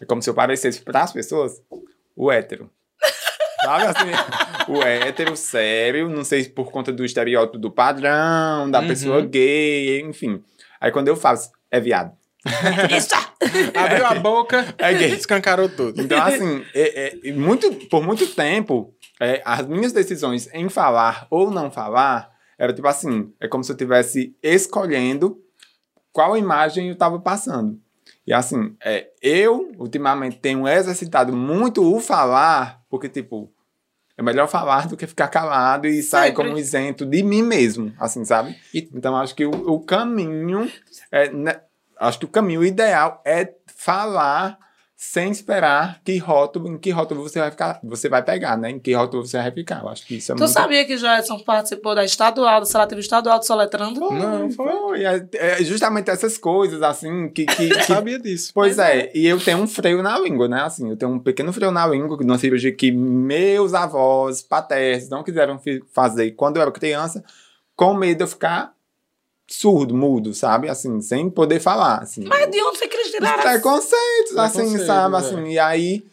é 0.00 0.04
como 0.04 0.22
se 0.22 0.30
eu 0.30 0.34
parecesse 0.34 0.80
para 0.82 1.02
as 1.02 1.12
pessoas 1.12 1.60
o 2.16 2.32
hétero. 2.32 2.70
Sabe 3.62 3.84
assim? 3.84 4.72
O 4.72 4.82
hétero 4.82 5.36
sério, 5.36 6.08
não 6.08 6.24
sei 6.24 6.44
se 6.44 6.50
por 6.50 6.70
conta 6.70 6.92
do 6.92 7.04
estereótipo 7.04 7.58
do 7.58 7.70
padrão, 7.70 8.70
da 8.70 8.80
Uhum. 8.80 8.86
pessoa 8.88 9.20
gay, 9.20 10.00
enfim. 10.00 10.42
Aí 10.80 10.90
quando 10.90 11.08
eu 11.08 11.16
faço, 11.16 11.50
é 11.70 11.78
viado. 11.80 12.12
Isso! 12.96 13.14
Abriu 13.76 14.06
a 14.06 14.14
boca, 14.14 14.74
É 14.78 14.92
gay. 14.94 15.10
escancarou 15.14 15.68
tudo. 15.68 16.00
Então, 16.00 16.20
assim, 16.22 16.64
é- 16.74 17.18
é- 17.28 17.32
muito, 17.32 17.70
por 17.88 18.02
muito 18.02 18.26
tempo, 18.28 18.94
é, 19.20 19.42
as 19.44 19.66
minhas 19.66 19.92
decisões 19.92 20.48
em 20.52 20.68
falar 20.68 21.26
ou 21.30 21.50
não 21.50 21.70
falar 21.70 22.30
era 22.58 22.72
tipo 22.72 22.86
assim: 22.88 23.32
é 23.40 23.46
como 23.48 23.62
se 23.64 23.70
eu 23.70 23.74
estivesse 23.74 24.36
escolhendo 24.42 25.38
qual 26.12 26.36
imagem 26.36 26.88
eu 26.88 26.92
estava 26.94 27.18
passando. 27.18 27.78
E 28.26 28.32
assim, 28.32 28.76
é, 28.84 29.08
eu 29.22 29.70
ultimamente 29.78 30.38
tenho 30.38 30.66
exercitado 30.68 31.34
muito 31.34 31.82
o 31.82 31.98
falar, 32.00 32.80
porque, 32.90 33.08
tipo, 33.08 33.50
é 34.18 34.22
melhor 34.22 34.48
falar 34.48 34.86
do 34.88 34.96
que 34.96 35.06
ficar 35.06 35.28
calado 35.28 35.86
e 35.86 36.02
sair 36.02 36.28
Sempre. 36.30 36.44
como 36.44 36.58
isento 36.58 37.06
de 37.06 37.22
mim 37.22 37.42
mesmo, 37.42 37.94
assim, 37.98 38.24
sabe? 38.24 38.54
E- 38.74 38.88
Então, 38.92 39.16
acho 39.16 39.34
que 39.34 39.46
o, 39.46 39.50
o 39.50 39.80
caminho, 39.80 40.70
é, 41.10 41.30
né, 41.30 41.60
acho 42.00 42.18
que 42.18 42.24
o 42.24 42.28
caminho 42.28 42.64
ideal 42.64 43.20
é 43.24 43.52
falar 43.66 44.58
sem 45.00 45.30
esperar 45.30 46.00
que 46.04 46.18
rótulo, 46.18 46.66
em 46.68 46.76
que 46.76 46.90
rótulo 46.90 47.22
você 47.22 47.38
vai 47.38 47.52
ficar, 47.52 47.78
você 47.84 48.08
vai 48.08 48.20
pegar, 48.20 48.56
né? 48.58 48.70
Em 48.70 48.80
que 48.80 48.92
rótulo 48.92 49.24
você 49.24 49.36
vai 49.40 49.52
ficar. 49.52 49.80
Eu 49.82 49.88
acho 49.88 50.04
que 50.04 50.16
isso 50.16 50.32
é 50.32 50.34
Tu 50.34 50.40
muito 50.40 50.50
sabia 50.52 50.84
que 50.84 50.96
Joelson 50.96 51.38
participou 51.38 51.94
da 51.94 52.04
estadual, 52.04 52.58
do 52.60 52.66
seletivo 52.66 53.00
estadual 53.00 53.38
do 53.38 53.46
Soletrando? 53.46 54.00
Não, 54.00 54.50
foi. 54.50 54.72
foi. 54.72 55.04
É, 55.04 55.28
é 55.34 55.62
justamente 55.62 56.10
essas 56.10 56.36
coisas, 56.36 56.82
assim, 56.82 57.28
que. 57.28 57.46
que, 57.46 57.70
Eu 57.70 57.76
que- 57.78 57.84
sabia 57.84 58.18
disso. 58.18 58.50
pois 58.52 58.74
Pois 58.74 58.88
é, 58.88 59.12
e 59.14 59.24
eu 59.24 59.38
tenho 59.38 59.58
um 59.58 59.68
freio 59.68 60.02
na 60.02 60.18
língua, 60.18 60.48
né? 60.48 60.62
Assim, 60.62 60.90
eu 60.90 60.96
tenho 60.96 61.12
um 61.12 61.20
pequeno 61.20 61.52
freio 61.52 61.70
na 61.70 61.86
língua, 61.86 62.16
numa 62.20 62.36
cirurgia 62.36 62.72
que 62.74 62.90
meus 62.90 63.74
avós 63.74 64.42
paternos 64.42 65.08
não 65.08 65.22
quiseram 65.22 65.60
fazer 65.92 66.32
quando 66.32 66.56
eu 66.56 66.62
era 66.62 66.72
criança, 66.72 67.22
com 67.76 67.94
medo 67.94 68.18
de 68.18 68.24
eu 68.24 68.28
ficar 68.28 68.72
surdo, 69.50 69.94
mudo, 69.94 70.34
sabe? 70.34 70.68
Assim, 70.68 71.00
sem 71.00 71.30
poder 71.30 71.58
falar. 71.60 72.02
Assim. 72.02 72.24
Mas 72.26 72.50
de 72.50 72.62
onde 72.62 72.78
foi 72.78 72.86
que 72.88 72.96
eles 72.96 73.06
Os 73.08 73.12
tiraram? 73.12 73.42
preconceitos, 73.42 74.36
assim, 74.36 74.56
Preconceitos, 74.58 74.86
sabe? 74.86 75.14
é. 75.14 75.18
Assim, 75.18 75.44
e 75.52 75.58
aí, 75.58 76.04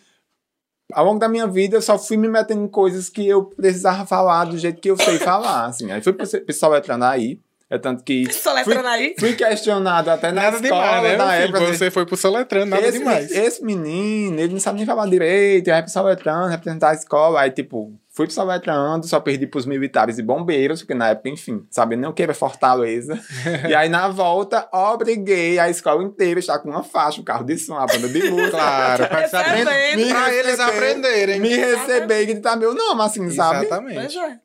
ao 0.94 1.06
longo 1.06 1.20
da 1.20 1.28
minha 1.28 1.48
vida, 1.48 1.76
eu 1.78 1.82
só 1.82 1.98
fui 2.00 2.16
me 2.18 2.28
metendo 2.28 2.64
em 2.64 2.68
coisas 2.68 3.10
que 3.10 3.28
eu 3.28 3.44
precisava 3.46 4.06
falar 4.06 4.46
do 4.46 4.58
jeito 4.58 4.80
que 4.80 4.90
eu 4.90 4.98
sei 4.98 5.18
falar, 5.20 5.66
assim. 5.66 5.92
Aí 5.92 6.02
fui 6.02 6.14
pro 6.14 6.26
pessoal 6.46 6.76
entrando 6.78 7.04
aí, 7.04 7.40
é 7.70 7.78
tanto 7.78 8.04
que 8.04 8.26
Soletrando 8.32 8.88
aí? 8.88 9.16
fui 9.20 9.34
questionado 9.36 10.10
até 10.12 10.32
na 10.32 10.44
Nada 10.44 10.58
escola, 10.64 10.84
demais, 10.86 11.04
né? 11.04 11.18
na 11.18 11.32
filho? 11.32 11.44
época. 11.44 11.60
assim, 11.64 11.74
Você 11.78 11.92
foi 11.92 12.06
pro 12.06 12.16
Soletrando, 12.16 12.68
nada 12.68 12.88
esse, 12.88 13.00
demais. 13.00 13.32
esse 13.32 13.64
menino, 13.66 14.40
ele 14.40 14.54
não 14.54 14.60
sabe 14.60 14.78
nem 14.78 14.86
falar 14.86 15.08
direito, 15.10 15.70
aí 15.72 15.82
pro 15.82 15.92
Soletrando, 15.92 16.48
representar 16.48 16.92
a 16.92 16.94
escola, 16.94 17.42
aí 17.42 17.52
tipo, 17.52 17.92
fui 18.16 18.26
pro 18.26 18.34
Soletrando, 18.34 19.06
só 19.06 19.20
perdi 19.20 19.46
pros 19.46 19.66
militares 19.66 20.18
e 20.18 20.24
bombeiros, 20.24 20.82
porque 20.82 20.94
na 20.94 21.10
época, 21.10 21.28
enfim, 21.30 21.64
o 22.08 22.14
que 22.14 22.24
era 22.24 22.34
Fortaleza. 22.34 23.20
e 23.70 23.76
aí 23.76 23.90
na 23.90 24.08
volta, 24.08 24.68
obriguei 24.72 25.60
a 25.60 25.70
escola 25.70 26.02
inteira 26.02 26.40
a 26.40 26.42
estar 26.42 26.60
com 26.60 26.70
uma 26.70 26.82
faixa, 26.84 27.20
um 27.20 27.24
carro 27.26 27.44
de 27.44 27.58
som, 27.58 27.76
a 27.76 27.86
banda 27.86 28.08
de 28.08 28.30
música. 28.32 28.52
Claro, 28.52 29.08
pra, 29.08 29.20
eles 29.20 29.32
Recebendo. 29.32 29.68
aprender- 29.68 30.10
pra 30.10 30.34
eles 30.34 30.60
aprenderem. 30.60 31.40
Me 31.42 31.56
receber 31.58 32.22
e 32.22 32.26
gritar 32.28 32.56
meu 32.56 32.74
nome, 32.74 33.02
assim, 33.02 33.30
sabe? 33.32 33.66
Exatamente. 33.66 34.16
Pois 34.16 34.16
é. 34.16 34.40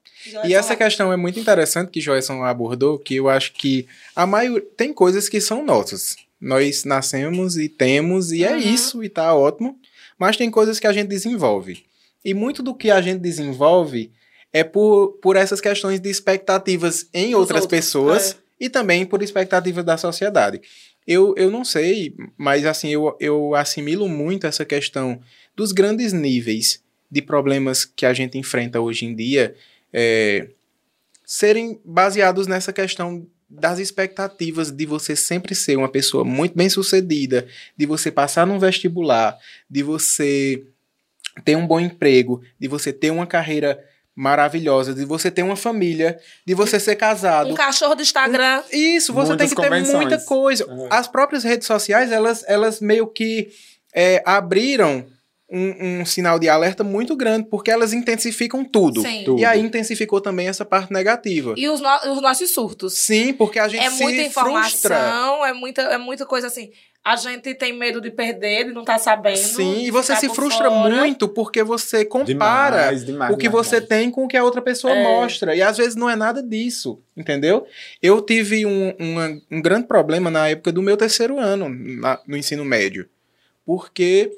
E 0.48 0.54
essa 0.54 0.74
questão 0.76 1.12
é 1.12 1.16
muito 1.16 1.38
interessante 1.38 1.90
que 1.90 2.00
Joyson 2.00 2.42
abordou, 2.42 2.98
que 2.98 3.14
eu 3.16 3.28
acho 3.28 3.52
que 3.52 3.86
a 4.14 4.26
maioria 4.26 4.66
tem 4.76 4.92
coisas 4.92 5.28
que 5.28 5.40
são 5.40 5.64
nossas. 5.64 6.16
Nós 6.40 6.84
nascemos 6.84 7.56
e 7.56 7.68
temos 7.68 8.32
e 8.32 8.44
é 8.44 8.50
Uhum. 8.52 8.58
isso 8.58 9.04
e 9.04 9.08
tá 9.08 9.32
ótimo, 9.34 9.78
mas 10.18 10.36
tem 10.36 10.50
coisas 10.50 10.78
que 10.80 10.86
a 10.86 10.92
gente 10.92 11.06
desenvolve. 11.08 11.84
E 12.24 12.34
muito 12.34 12.62
do 12.62 12.74
que 12.74 12.90
a 12.90 13.00
gente 13.00 13.20
desenvolve 13.20 14.12
é 14.52 14.64
por, 14.64 15.18
por 15.22 15.36
essas 15.36 15.60
questões 15.60 16.00
de 16.00 16.10
expectativas 16.10 17.08
em 17.14 17.34
outras 17.34 17.62
outros, 17.62 17.78
pessoas 17.78 18.36
e 18.58 18.68
também 18.68 19.06
por 19.06 19.22
expectativas 19.22 19.84
da 19.84 19.96
sociedade. 19.96 20.60
Eu, 21.06 21.34
eu 21.36 21.50
não 21.50 21.64
sei, 21.64 22.14
mas 22.36 22.66
assim, 22.66 22.88
eu, 22.88 23.16
eu 23.18 23.54
assimilo 23.54 24.08
muito 24.08 24.46
essa 24.46 24.64
questão 24.64 25.20
dos 25.56 25.72
grandes 25.72 26.12
níveis 26.12 26.82
de 27.10 27.22
problemas 27.22 27.84
que 27.84 28.06
a 28.06 28.12
gente 28.12 28.38
enfrenta 28.38 28.80
hoje 28.80 29.06
em 29.06 29.14
dia 29.14 29.54
é, 29.92 30.48
serem 31.24 31.80
baseados 31.84 32.46
nessa 32.46 32.72
questão 32.72 33.26
das 33.48 33.80
expectativas 33.80 34.70
de 34.70 34.86
você 34.86 35.16
sempre 35.16 35.54
ser 35.56 35.76
uma 35.76 35.88
pessoa 35.88 36.24
muito 36.24 36.56
bem 36.56 36.68
sucedida, 36.68 37.48
de 37.76 37.84
você 37.84 38.10
passar 38.10 38.46
num 38.46 38.60
vestibular, 38.60 39.36
de 39.68 39.82
você 39.82 40.64
ter 41.44 41.56
um 41.56 41.66
bom 41.66 41.80
emprego, 41.80 42.40
de 42.58 42.68
você 42.68 42.92
ter 42.92 43.10
uma 43.10 43.26
carreira 43.26 43.78
maravilhosa, 44.14 44.92
de 44.92 45.04
você 45.04 45.30
ter 45.30 45.42
uma 45.42 45.56
família, 45.56 46.18
de 46.46 46.54
você 46.54 46.78
ser 46.78 46.96
casado. 46.96 47.50
Um 47.50 47.54
cachorro 47.54 47.94
do 47.94 48.02
Instagram. 48.02 48.62
Isso, 48.70 49.12
você 49.12 49.28
Muitas 49.28 49.48
tem 49.48 49.56
que 49.56 49.62
ter 49.62 49.96
muita 49.96 50.18
coisa. 50.18 50.66
Uhum. 50.66 50.88
As 50.90 51.08
próprias 51.08 51.44
redes 51.44 51.66
sociais, 51.66 52.12
elas, 52.12 52.44
elas 52.46 52.80
meio 52.80 53.06
que 53.06 53.48
é, 53.94 54.22
abriram 54.26 55.06
um, 55.50 56.00
um 56.00 56.06
sinal 56.06 56.38
de 56.38 56.48
alerta 56.48 56.84
muito 56.84 57.16
grande, 57.16 57.48
porque 57.48 57.70
elas 57.70 57.92
intensificam 57.92 58.64
tudo. 58.64 59.02
Tudo. 59.24 59.40
E 59.40 59.44
aí 59.44 59.60
intensificou 59.60 60.20
também 60.20 60.48
essa 60.48 60.64
parte 60.64 60.92
negativa. 60.92 61.54
E 61.56 61.68
os, 61.68 61.80
no- 61.80 62.12
os 62.12 62.22
nossos 62.22 62.52
surtos. 62.52 62.94
Sim, 62.94 63.32
porque 63.32 63.58
a 63.58 63.66
gente 63.68 63.84
É 63.84 63.90
se 63.90 64.02
muita 64.02 64.30
frustra. 64.30 64.94
informação, 64.96 65.44
é 65.46 65.52
muita, 65.52 65.82
é 65.82 65.98
muita 65.98 66.24
coisa 66.24 66.46
assim. 66.46 66.70
A 67.02 67.16
gente 67.16 67.54
tem 67.54 67.72
medo 67.72 67.98
de 67.98 68.10
perder, 68.10 68.66
de 68.66 68.72
não 68.74 68.82
estar 68.82 68.98
sabendo. 68.98 69.38
Sim, 69.38 69.84
e 69.86 69.90
você 69.90 70.14
se 70.16 70.28
frustra 70.28 70.70
fora. 70.70 70.94
muito 70.96 71.26
porque 71.26 71.62
você 71.62 72.04
compara 72.04 72.76
Demais, 72.92 73.06
demais, 73.06 73.34
o 73.34 73.38
que 73.38 73.48
demais, 73.48 73.66
você 73.66 73.80
tem 73.80 74.10
com 74.10 74.26
o 74.26 74.28
que 74.28 74.36
a 74.36 74.44
outra 74.44 74.60
pessoa 74.60 74.92
É. 74.94 75.02
mostra. 75.02 75.56
E 75.56 75.62
às 75.62 75.78
vezes 75.78 75.96
não 75.96 76.10
é 76.10 76.14
nada 76.14 76.42
disso, 76.42 77.00
entendeu? 77.16 77.66
Eu 78.02 78.20
tive 78.20 78.66
um, 78.66 78.94
uma- 78.98 79.40
um 79.50 79.62
grande 79.62 79.86
problema 79.86 80.30
na 80.30 80.48
época 80.50 80.70
do 80.70 80.82
meu 80.82 80.94
terceiro 80.94 81.38
ano, 81.38 81.70
na- 81.70 82.20
no 82.26 82.36
ensino 82.36 82.66
médio. 82.66 83.08
Porque 83.64 84.30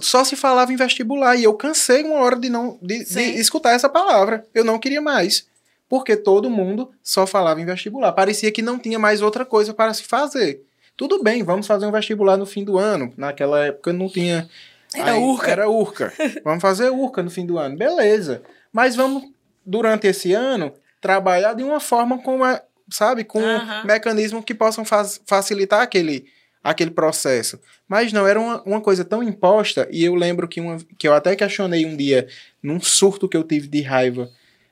só 0.00 0.24
se 0.24 0.36
falava 0.36 0.72
em 0.72 0.76
vestibular. 0.76 1.36
E 1.36 1.44
eu 1.44 1.54
cansei 1.54 2.02
uma 2.02 2.20
hora 2.20 2.36
de 2.36 2.48
não 2.48 2.78
de, 2.82 3.04
de 3.04 3.20
escutar 3.40 3.72
essa 3.72 3.88
palavra. 3.88 4.44
Eu 4.54 4.64
não 4.64 4.78
queria 4.78 5.00
mais. 5.00 5.46
Porque 5.88 6.16
todo 6.16 6.50
mundo 6.50 6.90
só 7.02 7.26
falava 7.26 7.60
em 7.60 7.64
vestibular. 7.64 8.12
Parecia 8.12 8.50
que 8.50 8.60
não 8.62 8.78
tinha 8.78 8.98
mais 8.98 9.22
outra 9.22 9.44
coisa 9.44 9.72
para 9.72 9.94
se 9.94 10.02
fazer. 10.02 10.62
Tudo 10.96 11.22
bem, 11.22 11.42
vamos 11.42 11.66
fazer 11.66 11.86
um 11.86 11.92
vestibular 11.92 12.36
no 12.36 12.46
fim 12.46 12.64
do 12.64 12.78
ano. 12.78 13.12
Naquela 13.16 13.66
época 13.66 13.92
não 13.92 14.08
tinha. 14.08 14.48
Era 14.94 15.12
Aí, 15.12 15.18
urca. 15.20 15.50
Era 15.50 15.68
urca. 15.68 16.12
vamos 16.42 16.60
fazer 16.62 16.90
urca 16.90 17.22
no 17.22 17.30
fim 17.30 17.46
do 17.46 17.58
ano. 17.58 17.76
Beleza. 17.76 18.42
Mas 18.72 18.96
vamos, 18.96 19.24
durante 19.64 20.06
esse 20.06 20.32
ano, 20.32 20.72
trabalhar 21.00 21.52
de 21.54 21.62
uma 21.62 21.78
forma 21.78 22.18
com 22.18 22.42
a, 22.42 22.60
sabe, 22.90 23.22
com 23.24 23.38
Aham. 23.40 23.84
mecanismos 23.84 24.44
que 24.44 24.54
possam 24.54 24.84
faz- 24.84 25.20
facilitar 25.26 25.82
aquele, 25.82 26.26
aquele 26.70 26.90
processo. 26.90 27.58
Mas 27.88 28.12
não, 28.12 28.26
era 28.26 28.40
uma, 28.40 28.62
uma 28.62 28.80
coisa 28.80 29.04
tão 29.04 29.22
imposta, 29.22 29.88
e 29.90 30.04
eu 30.04 30.14
lembro 30.14 30.48
que, 30.48 30.60
uma, 30.60 30.78
que 30.98 31.06
eu 31.06 31.14
até 31.14 31.36
questionei 31.36 31.86
um 31.86 31.96
dia, 31.96 32.26
num 32.62 32.80
surto 32.80 33.28
que 33.28 33.36
eu 33.36 33.44
tive 33.44 33.68
de 33.68 33.80
raiva 33.82 34.28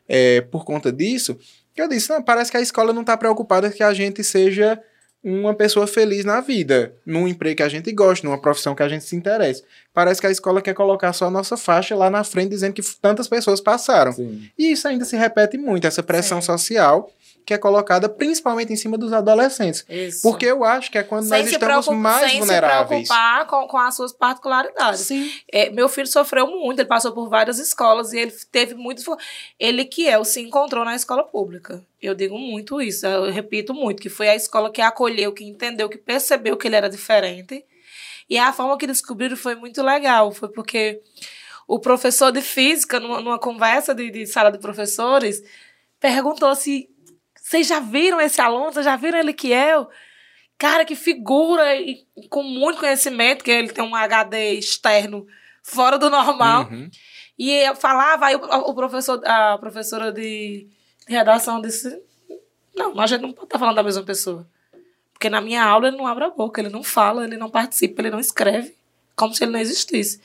é, 0.08 0.40
por 0.40 0.64
conta 0.64 0.90
disso, 0.92 1.38
que 1.74 1.80
eu 1.80 1.88
disse, 1.88 2.10
não, 2.10 2.22
parece 2.22 2.50
que 2.50 2.56
a 2.56 2.60
escola 2.60 2.92
não 2.92 3.02
está 3.02 3.16
preocupada 3.16 3.70
que 3.70 3.82
a 3.82 3.94
gente 3.94 4.22
seja 4.24 4.80
uma 5.22 5.54
pessoa 5.54 5.86
feliz 5.86 6.24
na 6.24 6.40
vida, 6.40 6.94
num 7.06 7.26
emprego 7.26 7.56
que 7.56 7.62
a 7.62 7.68
gente 7.68 7.90
gosta, 7.92 8.26
numa 8.26 8.38
profissão 8.38 8.74
que 8.74 8.82
a 8.82 8.88
gente 8.88 9.04
se 9.04 9.16
interessa. 9.16 9.62
Parece 9.92 10.20
que 10.20 10.26
a 10.26 10.30
escola 10.30 10.60
quer 10.60 10.74
colocar 10.74 11.12
só 11.14 11.26
a 11.26 11.30
nossa 11.30 11.56
faixa 11.56 11.96
lá 11.96 12.10
na 12.10 12.22
frente, 12.22 12.50
dizendo 12.50 12.74
que 12.74 12.82
tantas 13.00 13.26
pessoas 13.26 13.60
passaram. 13.60 14.12
Sim. 14.12 14.50
E 14.58 14.72
isso 14.72 14.86
ainda 14.86 15.04
se 15.06 15.16
repete 15.16 15.56
muito, 15.56 15.86
essa 15.86 16.02
pressão 16.02 16.42
Sim. 16.42 16.46
social 16.46 17.10
que 17.46 17.52
é 17.52 17.58
colocada 17.58 18.08
principalmente 18.08 18.72
em 18.72 18.76
cima 18.76 18.96
dos 18.96 19.12
adolescentes. 19.12 19.84
Isso. 19.88 20.22
Porque 20.22 20.46
eu 20.46 20.64
acho 20.64 20.90
que 20.90 20.96
é 20.96 21.02
quando 21.02 21.28
nós 21.28 21.46
se 21.46 21.54
estamos 21.54 21.84
preocup- 21.86 21.94
mais 22.02 22.30
sem 22.30 22.38
vulneráveis. 22.40 23.02
se 23.06 23.08
preocupar 23.14 23.46
com, 23.46 23.68
com 23.68 23.76
as 23.78 23.94
suas 23.94 24.12
particularidades. 24.12 25.00
Sim. 25.00 25.30
É, 25.52 25.68
meu 25.70 25.88
filho 25.88 26.06
sofreu 26.06 26.46
muito, 26.46 26.78
ele 26.80 26.88
passou 26.88 27.12
por 27.12 27.28
várias 27.28 27.58
escolas 27.58 28.12
e 28.12 28.18
ele 28.18 28.32
teve 28.50 28.74
muito. 28.74 29.04
fo- 29.04 29.16
Ele 29.58 29.84
que 29.84 30.08
é, 30.08 30.18
o 30.18 30.24
se 30.24 30.40
encontrou 30.40 30.84
na 30.84 30.94
escola 30.94 31.22
pública. 31.24 31.84
Eu 32.00 32.14
digo 32.14 32.38
muito 32.38 32.80
isso, 32.80 33.06
eu 33.06 33.30
repito 33.30 33.72
muito, 33.74 34.00
que 34.02 34.08
foi 34.08 34.28
a 34.28 34.34
escola 34.36 34.70
que 34.70 34.80
acolheu, 34.82 35.32
que 35.32 35.44
entendeu, 35.44 35.88
que 35.88 35.98
percebeu 35.98 36.56
que 36.56 36.66
ele 36.66 36.76
era 36.76 36.88
diferente. 36.88 37.64
E 38.28 38.38
a 38.38 38.52
forma 38.52 38.76
que 38.78 38.86
descobriram 38.86 39.36
foi 39.36 39.54
muito 39.54 39.82
legal. 39.82 40.32
Foi 40.32 40.48
porque 40.48 41.00
o 41.68 41.78
professor 41.78 42.30
de 42.32 42.40
física, 42.42 42.98
numa, 43.00 43.20
numa 43.20 43.38
conversa 43.38 43.94
de, 43.94 44.10
de 44.10 44.26
sala 44.26 44.50
de 44.50 44.58
professores, 44.58 45.42
perguntou 46.00 46.54
se 46.54 46.88
vocês 47.54 47.68
já 47.68 47.78
viram 47.78 48.20
esse 48.20 48.40
aluno, 48.40 48.72
vocês 48.72 48.84
já 48.84 48.96
viram 48.96 49.18
ele 49.18 49.32
que 49.32 49.52
é? 49.52 49.74
Cara, 50.58 50.84
que 50.84 50.96
figura 50.96 51.76
e 51.76 52.04
com 52.28 52.42
muito 52.42 52.80
conhecimento, 52.80 53.44
que 53.44 53.50
ele 53.50 53.68
tem 53.68 53.84
um 53.84 53.94
HD 53.94 54.54
externo 54.54 55.24
fora 55.62 55.96
do 55.96 56.10
normal. 56.10 56.68
Uhum. 56.70 56.90
E 57.38 57.50
eu 57.50 57.76
falava, 57.76 58.26
aí 58.26 58.34
o, 58.34 58.40
o 58.40 58.74
professor, 58.74 59.20
a 59.24 59.56
professora 59.58 60.10
de, 60.10 60.66
de 61.06 61.14
redação 61.14 61.60
disse: 61.60 61.96
Não, 62.74 62.98
a 62.98 63.06
gente 63.06 63.22
não 63.22 63.32
pode 63.32 63.46
estar 63.46 63.58
falando 63.58 63.76
da 63.76 63.82
mesma 63.84 64.02
pessoa. 64.02 64.48
Porque 65.12 65.30
na 65.30 65.40
minha 65.40 65.64
aula 65.64 65.88
ele 65.88 65.96
não 65.96 66.06
abre 66.08 66.24
a 66.24 66.30
boca, 66.30 66.60
ele 66.60 66.70
não 66.70 66.82
fala, 66.82 67.24
ele 67.24 67.36
não 67.36 67.48
participa, 67.48 68.02
ele 68.02 68.10
não 68.10 68.18
escreve, 68.18 68.74
como 69.14 69.32
se 69.32 69.44
ele 69.44 69.52
não 69.52 69.60
existisse. 69.60 70.20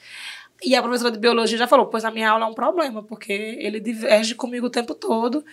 E 0.63 0.75
a 0.75 0.81
professora 0.81 1.11
de 1.11 1.19
biologia 1.19 1.57
já 1.57 1.67
falou: 1.67 1.87
Pois 1.87 2.03
na 2.03 2.11
minha 2.11 2.29
aula 2.29 2.45
é 2.45 2.49
um 2.49 2.53
problema, 2.53 3.01
porque 3.03 3.31
ele 3.31 3.79
diverge 3.79 4.35
comigo 4.35 4.67
o 4.67 4.69
tempo 4.69 4.93
todo, 4.93 5.43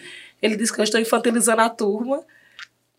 ele 0.42 0.56
diz 0.56 0.70
que 0.70 0.80
eu 0.80 0.84
estou 0.84 1.00
infantilizando 1.00 1.62
a 1.62 1.70
turma. 1.70 2.24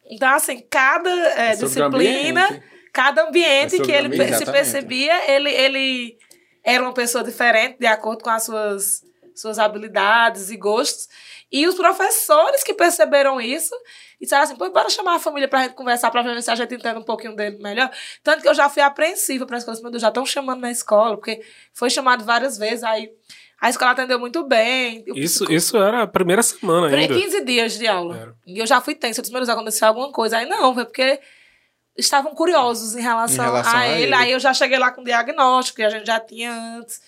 Então, 0.09 0.29
assim, 0.29 0.63
cada 0.69 1.09
eh, 1.09 1.51
É 1.51 1.55
o 1.55 1.57
disciplina, 1.57 2.45
ambiente. 2.45 2.63
cada 2.93 3.27
ambiente 3.27 3.75
É 3.75 3.79
que 3.81 3.91
ele 3.91 4.07
ambiente, 4.07 4.37
se 4.37 4.45
percebia, 4.45 5.31
ele, 5.31 5.49
ele 5.49 6.17
era 6.63 6.81
uma 6.81 6.93
pessoa 6.93 7.23
diferente, 7.23 7.77
de 7.79 7.85
acordo 7.87 8.23
com 8.23 8.29
as 8.29 8.43
suas, 8.43 9.03
suas 9.35 9.59
habilidades 9.59 10.49
e 10.49 10.55
gostos. 10.55 11.09
E 11.51 11.67
os 11.67 11.75
professores 11.75 12.63
que 12.63 12.73
perceberam 12.73 13.39
isso 13.41 13.75
e 14.19 14.25
disseram 14.25 14.43
assim: 14.43 14.55
pô, 14.55 14.69
bora 14.69 14.89
chamar 14.89 15.15
a 15.15 15.19
família 15.19 15.47
pra 15.47 15.63
gente 15.63 15.73
conversar, 15.75 16.09
pra 16.11 16.21
ver 16.21 16.41
se 16.41 16.49
a 16.51 16.55
gente 16.55 16.73
entende 16.75 16.99
um 16.99 17.03
pouquinho 17.03 17.35
dele 17.35 17.57
melhor. 17.61 17.89
Tanto 18.23 18.41
que 18.41 18.47
eu 18.49 18.53
já 18.53 18.69
fui 18.69 18.81
apreensiva 18.81 19.45
para 19.45 19.57
as 19.57 19.63
coisas, 19.63 19.81
meu 19.81 19.91
Deus, 19.91 20.01
já 20.01 20.07
estão 20.09 20.25
chamando 20.25 20.61
na 20.61 20.71
escola, 20.71 21.15
porque 21.15 21.41
foi 21.73 21.89
chamado 21.89 22.23
várias 22.23 22.57
vezes, 22.57 22.83
aí 22.83 23.09
a 23.59 23.69
escola 23.69 23.91
atendeu 23.91 24.19
muito 24.19 24.43
bem. 24.43 25.03
Isso, 25.15 25.51
isso 25.51 25.77
era 25.77 26.03
a 26.03 26.07
primeira 26.07 26.43
semana 26.43 26.87
ainda. 26.87 27.13
15 27.13 27.43
dias 27.43 27.77
de 27.77 27.87
aula. 27.87 28.17
Era. 28.17 28.35
E 28.45 28.59
eu 28.59 28.67
já 28.67 28.79
fui 28.79 28.93
tensa. 28.93 29.19
Eu 29.19 29.23
disse, 29.23 29.31
meu 29.33 29.41
Deus, 29.41 29.49
aconteceu 29.49 29.87
alguma 29.87 30.11
coisa. 30.11 30.37
Aí 30.37 30.45
não, 30.47 30.73
foi 30.75 30.85
porque 30.85 31.19
estavam 31.97 32.35
curiosos 32.35 32.95
em 32.95 33.01
relação, 33.01 33.43
Em 33.43 33.47
relação 33.47 33.73
a, 33.73 33.79
a 33.79 33.87
ele. 33.87 34.03
ele. 34.03 34.13
Aí 34.13 34.31
eu 34.31 34.39
já 34.39 34.53
cheguei 34.53 34.77
lá 34.77 34.91
com 34.91 35.03
diagnóstico, 35.03 35.77
que 35.77 35.83
a 35.83 35.89
gente 35.89 36.05
já 36.05 36.19
tinha 36.19 36.53
antes 36.77 37.01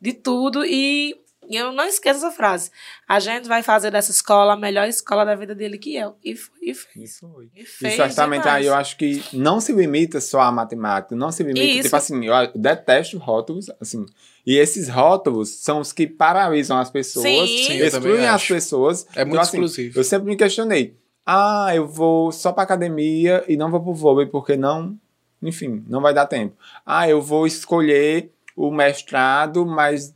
de 0.00 0.12
tudo. 0.12 0.64
E, 0.64 1.16
e 1.48 1.56
eu 1.56 1.72
não 1.72 1.84
esqueço 1.84 2.18
essa 2.24 2.30
frase. 2.30 2.70
A 3.08 3.18
gente 3.20 3.46
vai 3.48 3.62
fazer 3.62 3.90
dessa 3.90 4.10
escola 4.10 4.54
a 4.54 4.56
melhor 4.56 4.86
escola 4.88 5.24
da 5.24 5.34
vida 5.34 5.54
dele 5.54 5.78
que 5.78 5.94
eu. 5.96 6.16
E, 6.24 6.34
foi- 6.36 6.58
e 6.62 6.74
fez. 6.74 7.10
Isso 7.10 7.28
foi. 7.32 7.48
E 7.54 7.64
fez 7.64 7.94
Exatamente, 7.94 8.42
demais. 8.42 8.56
aí 8.62 8.66
eu 8.66 8.74
acho 8.74 8.96
que 8.96 9.22
não 9.32 9.60
se 9.60 9.72
limita 9.72 10.20
só 10.20 10.40
a 10.40 10.52
matemática, 10.52 11.14
não 11.16 11.30
se 11.32 11.42
limita, 11.42 11.64
Isso. 11.66 11.82
tipo 11.84 11.96
assim, 11.96 12.26
eu 12.26 12.34
detesto 12.54 13.18
rótulos, 13.18 13.66
assim, 13.80 14.04
e 14.46 14.56
esses 14.56 14.88
rótulos 14.88 15.48
são 15.62 15.80
os 15.80 15.92
que 15.92 16.06
paralisam 16.06 16.78
as 16.78 16.90
pessoas, 16.90 17.26
Sim. 17.26 17.78
Excluem 17.78 18.26
as 18.26 18.34
acho. 18.36 18.54
pessoas. 18.54 19.06
É 19.14 19.24
muito 19.24 19.34
Então, 19.34 19.40
assim, 19.42 19.56
exclusivo. 19.56 19.98
Eu 19.98 20.04
sempre 20.04 20.26
me 20.28 20.36
questionei, 20.36 20.96
ah, 21.24 21.70
eu 21.74 21.86
vou 21.86 22.30
só 22.32 22.52
pra 22.52 22.62
academia 22.62 23.44
e 23.48 23.56
não 23.56 23.70
vou 23.70 23.80
pro 23.80 23.92
vôlei 23.94 24.26
porque 24.26 24.56
não, 24.56 24.96
enfim, 25.42 25.84
não 25.88 26.00
vai 26.00 26.14
dar 26.14 26.26
tempo. 26.26 26.56
Ah, 26.84 27.08
eu 27.08 27.20
vou 27.20 27.46
escolher 27.46 28.30
o 28.56 28.70
mestrado, 28.70 29.66
mas 29.66 30.14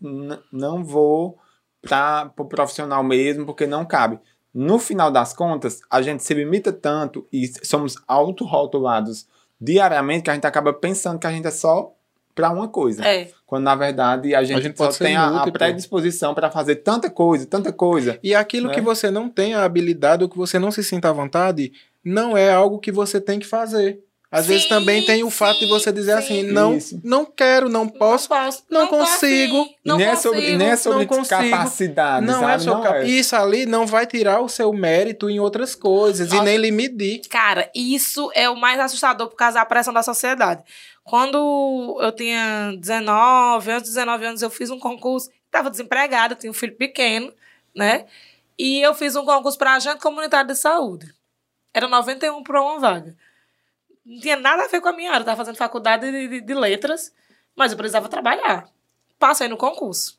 não 0.51 0.83
vou 0.83 1.39
para 1.83 2.27
pro 2.31 2.47
profissional 2.47 3.05
mesmo 3.05 3.45
porque 3.45 3.67
não 3.67 3.85
cabe. 3.85 4.19
No 4.53 4.79
final 4.79 5.11
das 5.11 5.33
contas, 5.33 5.81
a 5.89 6.03
gente 6.03 6.25
se 6.25 6.35
limita 6.35 6.73
tanto 6.73 7.27
e 7.33 7.47
somos 7.65 7.97
autorrotulados 8.09 9.29
diariamente 9.61 10.25
que 10.25 10.31
a 10.31 10.35
gente 10.35 10.47
acaba 10.47 10.73
pensando 10.73 11.19
que 11.19 11.27
a 11.27 11.31
gente 11.31 11.47
é 11.47 11.51
só 11.51 11.93
para 12.35 12.51
uma 12.51 12.67
coisa. 12.69 13.07
É. 13.07 13.29
Quando 13.47 13.65
na 13.65 13.75
verdade 13.75 14.35
a 14.35 14.43
gente, 14.43 14.63
gente 14.63 14.79
só 14.79 14.91
tem 14.91 15.17
a, 15.17 15.43
a 15.43 15.51
predisposição 15.53 16.35
para 16.35 16.51
fazer 16.51 16.77
tanta 16.77 17.11
coisa, 17.11 17.45
tanta 17.47 17.73
coisa. 17.73 18.19
E 18.23 18.35
aquilo 18.35 18.69
Né? 18.69 18.75
que 18.75 18.81
você 18.81 19.11
não 19.11 19.29
tem 19.29 19.55
a 19.55 19.65
habilidade 19.65 20.23
ou 20.25 20.31
que 20.31 20.39
você 20.39 20.59
não 20.59 20.71
se 20.71 20.83
sinta 20.83 21.11
à 21.11 21.13
vontade, 21.13 21.73
não 22.03 22.37
é 22.37 22.51
algo 22.51 22.79
que 22.79 22.91
você 22.91 23.21
tem 23.21 23.39
que 23.39 23.47
fazer. 23.47 24.01
Às 24.33 24.47
vezes 24.47 24.63
Sim, 24.65 24.69
também 24.69 25.05
tem 25.05 25.25
o 25.25 25.31
fato 25.31 25.59
de 25.59 25.65
sim, 25.65 25.69
você 25.71 25.91
dizer 25.91 26.13
assim, 26.13 26.43
sim. 26.47 26.53
não, 26.53 26.77
Isso. 26.77 27.01
não 27.03 27.25
quero, 27.25 27.69
não 27.69 27.89
posso. 27.89 28.29
posso, 28.29 28.63
não 28.71 28.87
tô 28.87 28.99
consigo. 28.99 29.63
afim, 29.63 29.75
não 29.85 29.97
nem, 29.97 30.07
é 30.07 30.11
consigo. 30.11 30.35
sobre, 30.35 30.57
nem 30.57 30.69
é 30.69 30.77
sobre 30.77 30.99
não 31.01 31.07
consigo. 31.07 31.51
capacidade, 31.51 32.27
não 32.27 32.41
sabe? 32.41 32.53
é 32.53 32.59
só 32.61 32.81
cap- 32.81 32.99
é. 33.01 33.05
Isso 33.09 33.35
ali 33.35 33.67
não 33.67 33.87
vai 33.89 34.07
tirar 34.07 34.41
o 34.41 34.49
seu 34.49 34.73
mérito 34.73 35.29
em 35.29 35.41
outras 35.41 35.75
coisas 35.75 36.29
e 36.29 36.35
Nossa. 36.35 36.45
nem 36.45 36.59
lhe 36.59 36.71
medir. 36.71 37.23
Cara, 37.29 37.69
isso 37.75 38.31
é 38.35 38.49
o 38.49 38.55
mais 38.55 38.79
assustador 38.79 39.27
por 39.29 39.35
causa 39.37 39.59
da 39.59 39.65
pressão 39.65 39.93
da 39.93 40.03
sociedade. 40.03 40.63
Quando 41.03 41.99
eu 42.01 42.13
tinha 42.13 42.73
19, 42.79 43.73
antes 43.73 43.91
de 43.91 43.97
19 43.97 44.27
anos, 44.27 44.43
eu 44.43 44.51
fiz 44.51 44.71
um 44.71 44.79
concurso, 44.79 45.29
estava 45.47 45.69
desempregada, 45.69 46.37
tinha 46.37 46.51
um 46.51 46.55
filho 46.55 46.77
pequeno, 46.77 47.33
né? 47.75 48.07
E 48.57 48.81
eu 48.81 48.95
fiz 48.95 49.17
um 49.17 49.25
concurso 49.25 49.59
para 49.59 49.75
agente 49.75 49.99
comunitário 50.01 50.47
de 50.49 50.55
saúde. 50.55 51.13
Era 51.75 51.89
91 51.89 52.45
para 52.45 52.63
uma 52.63 52.79
vaga. 52.79 53.17
Não 54.05 54.21
tinha 54.21 54.37
nada 54.37 54.65
a 54.65 54.69
ver 54.69 54.81
com 54.81 54.89
a 54.89 54.93
minha 54.93 55.11
área, 55.11 55.19
eu 55.21 55.23
estava 55.23 55.37
fazendo 55.37 55.57
faculdade 55.57 56.11
de, 56.11 56.29
de- 56.29 56.41
de 56.41 56.55
letras, 56.55 57.13
mas 57.55 57.73
eu 57.73 57.79
precisava 57.79 58.09
trabalhar. 58.09 58.69
Passei 59.19 59.49
no 59.49 59.57
concurso. 59.57 60.19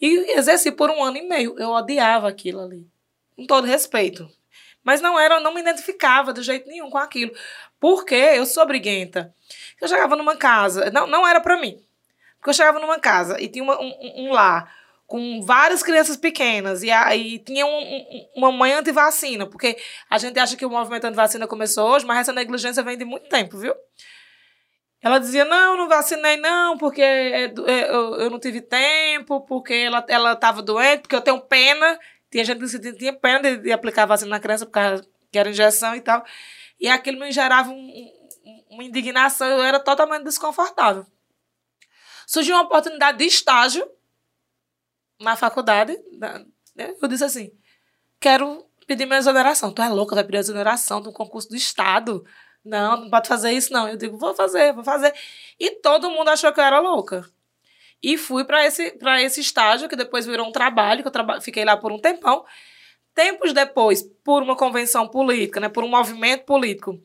E 0.00 0.32
exerci 0.38 0.72
por 0.72 0.90
um 0.90 1.02
ano 1.02 1.16
e 1.16 1.28
meio. 1.28 1.58
Eu 1.58 1.70
odiava 1.70 2.28
aquilo 2.28 2.60
ali. 2.60 2.86
Com 3.36 3.46
todo 3.46 3.66
respeito. 3.66 4.28
Mas 4.82 5.00
não 5.00 5.18
era, 5.18 5.40
não 5.40 5.52
me 5.52 5.60
identificava 5.60 6.32
de 6.32 6.42
jeito 6.42 6.68
nenhum 6.68 6.90
com 6.90 6.98
aquilo. 6.98 7.32
Porque 7.80 8.14
eu 8.14 8.46
sou 8.46 8.66
briguenta. 8.66 9.34
Eu 9.80 9.88
chegava 9.88 10.16
numa 10.16 10.36
casa, 10.36 10.90
não, 10.90 11.06
não 11.06 11.26
era 11.26 11.40
pra 11.40 11.60
mim. 11.60 11.82
Porque 12.38 12.50
eu 12.50 12.54
chegava 12.54 12.78
numa 12.78 12.98
casa 12.98 13.40
e 13.40 13.48
tinha 13.48 13.64
uma- 13.64 13.80
um, 13.80 13.88
um- 13.88 14.28
um 14.28 14.32
lar 14.32 14.72
com 15.06 15.40
várias 15.42 15.82
crianças 15.82 16.16
pequenas 16.16 16.82
e 16.82 16.90
aí 16.90 17.38
tinha 17.38 17.64
um- 17.64 17.70
um- 17.70 18.28
uma 18.36 18.50
mãe 18.52 18.72
antivacina, 18.72 19.46
porque 19.46 19.76
a 20.10 20.18
gente 20.18 20.38
acha 20.38 20.56
que 20.56 20.66
o 20.66 20.70
movimento 20.70 21.04
antivacina 21.04 21.46
começou 21.46 21.88
hoje, 21.88 22.04
mas 22.04 22.18
essa 22.18 22.32
negligência 22.32 22.82
vem 22.82 22.98
de 22.98 23.04
muito 23.04 23.28
tempo, 23.28 23.56
viu? 23.56 23.74
Ela 25.02 25.18
dizia, 25.18 25.44
não, 25.44 25.76
não 25.76 25.88
vacinei 25.88 26.36
não, 26.36 26.76
porque 26.76 27.02
é 27.02 27.44
é, 27.44 27.90
eu, 27.90 28.30
não 28.30 28.40
tive 28.40 28.60
tempo, 28.60 29.40
porque 29.42 29.72
ela, 29.74 30.04
ela 30.08 30.34
tava 30.34 30.62
doente, 30.62 31.02
porque 31.02 31.14
eu 31.14 31.20
tenho 31.20 31.40
pena. 31.40 31.98
Tinha 32.30 32.44
gente 32.44 32.58
que 32.58 32.92
tinha 32.94 33.12
pena 33.12 33.40
de, 33.40 33.56
de 33.58 33.72
aplicar 33.72 34.06
vacina 34.06 34.30
na 34.30 34.40
criança, 34.40 34.66
porque 34.66 34.78
era- 35.38 35.50
injeção 35.50 35.94
e 35.94 36.00
tal. 36.00 36.24
E 36.80 36.88
aquilo 36.88 37.20
me 37.20 37.30
gerava 37.30 37.70
um- 37.70 38.10
uma 38.70 38.82
indignação, 38.82 39.46
eu 39.46 39.62
era 39.62 39.78
totalmente 39.78 40.24
desconfortável. 40.24 41.06
Surgiu 42.26 42.56
uma 42.56 42.64
oportunidade 42.64 43.18
de 43.18 43.26
estágio 43.26 43.88
na 45.20 45.36
faculdade. 45.36 45.96
né? 46.12 46.94
Eu 47.00 47.08
disse 47.08 47.24
assim: 47.24 47.50
quero 48.20 48.66
pedir 48.86 49.06
minha 49.06 49.18
exoneração. 49.18 49.72
Tu 49.72 49.82
é 49.82 49.88
louca, 49.88 50.14
vai 50.14 50.24
pedir 50.24 50.38
exoneração 50.38 51.00
de 51.00 51.08
um 51.08 51.12
concurso 51.12 51.48
do 51.48 51.56
Estado? 51.56 52.24
Não, 52.64 52.96
não 53.02 53.10
pode 53.10 53.28
fazer 53.28 53.52
isso, 53.52 53.72
não. 53.72 53.88
Eu 53.88 53.96
digo, 53.96 54.18
vou 54.18 54.34
fazer, 54.34 54.72
vou 54.72 54.84
fazer. 54.84 55.14
E 55.58 55.70
todo 55.80 56.10
mundo 56.10 56.28
achou 56.28 56.52
que 56.52 56.60
eu 56.60 56.64
era 56.64 56.80
louca. 56.80 57.24
E 58.02 58.18
fui 58.18 58.44
para 58.44 58.64
esse, 58.66 58.96
esse 59.20 59.40
estágio, 59.40 59.88
que 59.88 59.96
depois 59.96 60.26
virou 60.26 60.46
um 60.46 60.52
trabalho, 60.52 61.02
que 61.02 61.08
eu 61.08 61.12
traba 61.12 61.40
fiquei 61.40 61.64
lá 61.64 61.76
por 61.76 61.92
um 61.92 61.98
tempão. 61.98 62.44
Tempos 63.14 63.52
depois, 63.52 64.02
por 64.22 64.42
uma 64.42 64.56
convenção 64.56 65.08
política, 65.08 65.58
né, 65.58 65.68
por 65.68 65.82
um 65.82 65.88
movimento 65.88 66.44
político, 66.44 67.00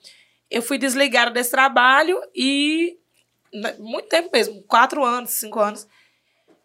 eu 0.49 0.61
fui 0.61 0.77
desligada 0.77 1.31
desse 1.31 1.51
trabalho 1.51 2.19
e. 2.35 2.97
né, 3.53 3.75
Muito 3.79 4.09
tempo 4.09 4.29
mesmo, 4.33 4.61
quatro 4.63 5.03
anos, 5.05 5.31
cinco 5.31 5.59
anos. 5.59 5.87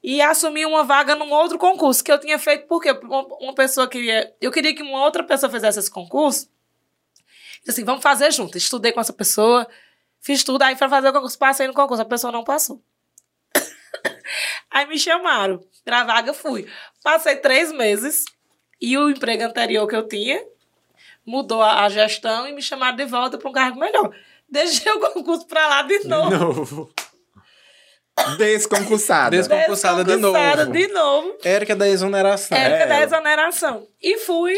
E 0.07 0.23
assumi 0.23 0.65
uma 0.65 0.85
vaga 0.85 1.17
num 1.17 1.33
outro 1.33 1.59
concurso 1.59 2.05
que 2.05 2.13
eu 2.13 2.21
tinha 2.21 2.39
feito, 2.39 2.69
porque 2.69 2.93
uma, 2.93 3.53
pessoa 3.57 3.89
queria. 3.89 4.33
Eu 4.41 4.53
queria 4.53 4.73
que 4.73 4.81
uma 4.81 5.03
outra 5.03 5.25
pessoa 5.25 5.51
fizesse 5.51 5.81
esse 5.81 5.91
concurso. 5.91 6.49
Disse 7.59 7.71
assim, 7.73 7.85
vamos 7.85 8.05
fazer 8.05 8.33
junto. 8.33 8.57
Estudei 8.57 8.93
com 8.93 9.01
essa 9.01 9.13
pessoa, 9.13 9.67
fiz 10.21 10.45
tudo, 10.45 10.63
aí 10.63 10.77
para 10.77 10.89
fazer 10.89 11.09
o 11.09 11.13
concurso, 11.13 11.37
passei 11.37 11.67
no 11.67 11.75
concurso, 11.75 12.03
a 12.03 12.07
pessoa 12.07 12.33
não 12.33 12.45
passou. 12.45 12.81
aí 14.71 14.87
me 14.87 14.97
chamaram 14.97 15.61
pra 15.85 16.05
vaga, 16.05 16.33
fui. 16.33 16.71
Passei 17.03 17.35
três 17.35 17.73
meses 17.73 18.27
e 18.81 18.97
o 18.97 19.11
emprego 19.11 19.43
anterior 19.43 19.89
que 19.89 19.97
eu 19.97 20.07
tinha 20.07 20.41
mudou 21.27 21.61
a, 21.61 21.89
gestão 21.89 22.47
e 22.47 22.53
me 22.53 22.63
chamaram 22.63 22.97
de 22.97 23.07
volta 23.07 23.39
para 23.39 23.51
um 23.51 23.53
cargo 23.53 23.81
melhor. 23.81 24.15
Deixei 24.49 24.93
o 24.93 25.01
concurso 25.01 25.49
pra 25.49 25.67
lá 25.67 25.83
de 25.83 25.99
De 25.99 26.07
novo. 26.07 26.93
Desconcursada. 28.39 29.37
Descon- 29.37 29.57
Concursada 29.61 30.05
de 30.05 30.17
novo. 30.17 30.35
Desconcursada 30.39 30.73
de 30.73 30.89
novo. 30.89 31.35
Érica 31.45 31.77
da 31.77 31.89
exoneração. 31.89 32.57
Época 32.57 32.83
É. 32.85 32.87
da 32.87 33.03
exoneração. 33.03 33.87
E 34.03 34.19
fui 34.19 34.55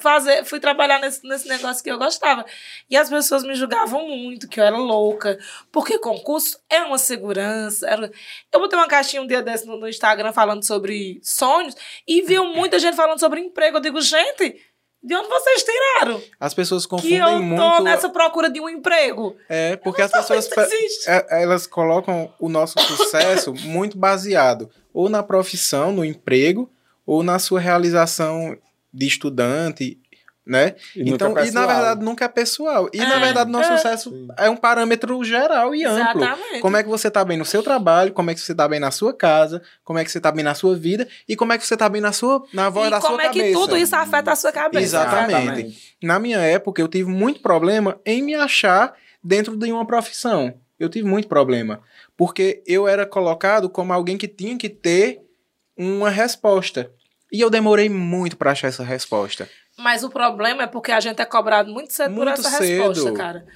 fazer, 0.00 0.44
fui 0.44 0.58
trabalhar 0.60 0.98
nesse, 1.00 1.26
nesse 1.28 1.46
negócio 1.48 1.82
que 1.84 1.90
eu 1.90 1.98
gostava. 1.98 2.44
E 2.88 2.96
as 2.96 3.10
pessoas 3.10 3.42
me 3.42 3.54
julgavam 3.54 4.06
muito, 4.08 4.48
que 4.48 4.58
eu 4.60 4.64
era 4.64 4.76
louca. 4.76 5.38
Porque 5.70 5.98
concurso 5.98 6.58
é 6.70 6.80
uma 6.82 6.96
segurança. 6.98 7.86
Era... 7.88 8.10
Eu 8.52 8.60
botei 8.60 8.78
uma 8.78 8.88
caixinha 8.88 9.20
um 9.22 9.26
dia 9.26 9.42
desse 9.42 9.66
no, 9.66 9.76
no 9.78 9.88
Instagram 9.88 10.32
falando 10.32 10.64
sobre 10.64 11.20
sonhos 11.22 11.74
e 12.06 12.22
viu 12.22 12.44
muita 12.46 12.78
gente 12.78 12.96
falando 12.96 13.20
sobre 13.20 13.40
emprego. 13.40 13.76
Eu 13.76 13.82
digo, 13.82 14.00
gente, 14.00 14.56
de 15.04 15.14
onde 15.14 15.28
vocês 15.28 15.62
tiraram? 15.62 16.20
As 16.40 16.54
pessoas 16.54 16.84
Que 16.86 16.90
confundem 16.90 17.18
eu 17.18 17.26
tô 17.26 17.38
muito. 17.42 17.82
nessa 17.82 18.08
procura 18.08 18.48
de 18.50 18.58
um 18.60 18.68
emprego. 18.68 19.36
É, 19.48 19.76
porque 19.76 20.00
as 20.02 20.10
pessoas 20.10 20.48
é- 21.06 21.42
elas 21.42 21.66
colocam 21.66 22.32
o 22.40 22.48
nosso 22.48 22.78
sucesso 22.80 23.52
muito 23.64 23.98
baseado 23.98 24.70
ou 24.92 25.08
na 25.10 25.22
profissão, 25.22 25.92
no 25.92 26.04
emprego, 26.04 26.70
ou 27.04 27.22
na 27.22 27.38
sua 27.38 27.60
realização 27.60 28.56
de 28.92 29.06
estudante, 29.06 29.98
né? 30.46 30.74
E 30.94 31.08
então, 31.08 31.30
e 31.42 31.50
na 31.50 31.66
verdade 31.66 32.04
nunca 32.04 32.24
é 32.26 32.28
pessoal. 32.28 32.88
E 32.92 32.98
na 32.98 33.16
É, 33.16 33.20
verdade 33.20 33.50
nosso 33.50 33.72
é. 33.72 33.76
sucesso 33.76 34.10
Sim. 34.10 34.28
é 34.36 34.50
um 34.50 34.56
parâmetro 34.56 35.22
geral 35.24 35.74
e 35.74 35.84
amplo. 35.84 36.22
Exatamente. 36.22 36.60
Como 36.60 36.76
é 36.76 36.82
que 36.82 36.88
você 36.88 37.10
tá 37.10 37.24
bem 37.24 37.38
no 37.38 37.44
seu 37.44 37.62
trabalho, 37.62 38.12
como 38.12 38.30
é 38.30 38.34
que 38.34 38.40
você 38.40 38.54
tá 38.54 38.68
bem 38.68 38.78
na 38.78 38.90
sua 38.90 39.14
casa, 39.14 39.62
como 39.82 39.98
é 39.98 40.04
que 40.04 40.10
você 40.10 40.20
tá 40.20 40.30
bem 40.30 40.44
na 40.44 40.54
sua 40.54 40.76
vida 40.76 41.08
e 41.28 41.34
como 41.34 41.52
é 41.52 41.58
que 41.58 41.66
você 41.66 41.76
tá 41.76 41.88
bem 41.88 42.00
na 42.02 42.12
sua 42.12 42.44
na 42.52 42.68
voz 42.68 42.88
e 42.88 42.90
da 42.90 43.00
como 43.00 43.14
sua 43.14 43.24
é 43.24 43.28
que 43.30 43.38
cabeça. 43.40 43.58
tudo 43.58 43.76
isso 43.76 43.96
afeta 43.96 44.32
a 44.32 44.36
sua 44.36 44.52
cabeça. 44.52 44.84
Exatamente. 44.84 45.94
Na 46.02 46.18
minha 46.18 46.38
época, 46.38 46.80
eu 46.82 46.88
tive 46.88 47.10
muito 47.10 47.40
problema 47.40 47.98
em 48.04 48.22
me 48.22 48.34
achar 48.34 48.94
dentro 49.22 49.56
de 49.56 49.72
uma 49.72 49.86
profissão. 49.86 50.52
Eu 50.78 50.88
tive 50.90 51.08
muito 51.08 51.28
problema. 51.28 51.80
Porque 52.16 52.62
eu 52.66 52.86
era 52.86 53.06
colocado 53.06 53.70
como 53.70 53.92
alguém 53.92 54.18
que 54.18 54.28
tinha 54.28 54.58
que 54.58 54.68
ter 54.68 55.20
uma 55.76 56.10
resposta. 56.10 56.90
E 57.32 57.40
eu 57.40 57.48
demorei 57.50 57.88
muito 57.88 58.36
pra 58.36 58.52
achar 58.52 58.68
essa 58.68 58.84
resposta. 58.84 59.48
Mas 59.76 60.04
o 60.04 60.10
problema 60.10 60.62
é 60.62 60.66
porque 60.66 60.92
a 60.92 61.00
gente 61.00 61.20
é 61.20 61.24
cobrado 61.24 61.72
muito 61.72 61.92
cedo 61.92 62.14
por 62.14 62.24
Muito 62.24 62.40
essa 62.40 62.50
cedo. 62.58 62.88
resposta, 62.88 63.12
cara. 63.12 63.46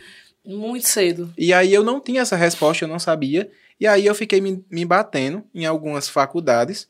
Muito 0.44 0.88
cedo. 0.88 1.32
E 1.36 1.52
aí 1.52 1.72
eu 1.72 1.84
não 1.84 2.00
tinha 2.00 2.22
essa 2.22 2.36
resposta, 2.36 2.84
eu 2.84 2.88
não 2.88 2.98
sabia. 2.98 3.50
E 3.78 3.86
aí 3.86 4.06
eu 4.06 4.14
fiquei 4.14 4.40
me, 4.40 4.64
me 4.70 4.84
batendo 4.84 5.44
em 5.54 5.64
algumas 5.66 6.08
faculdades 6.08 6.88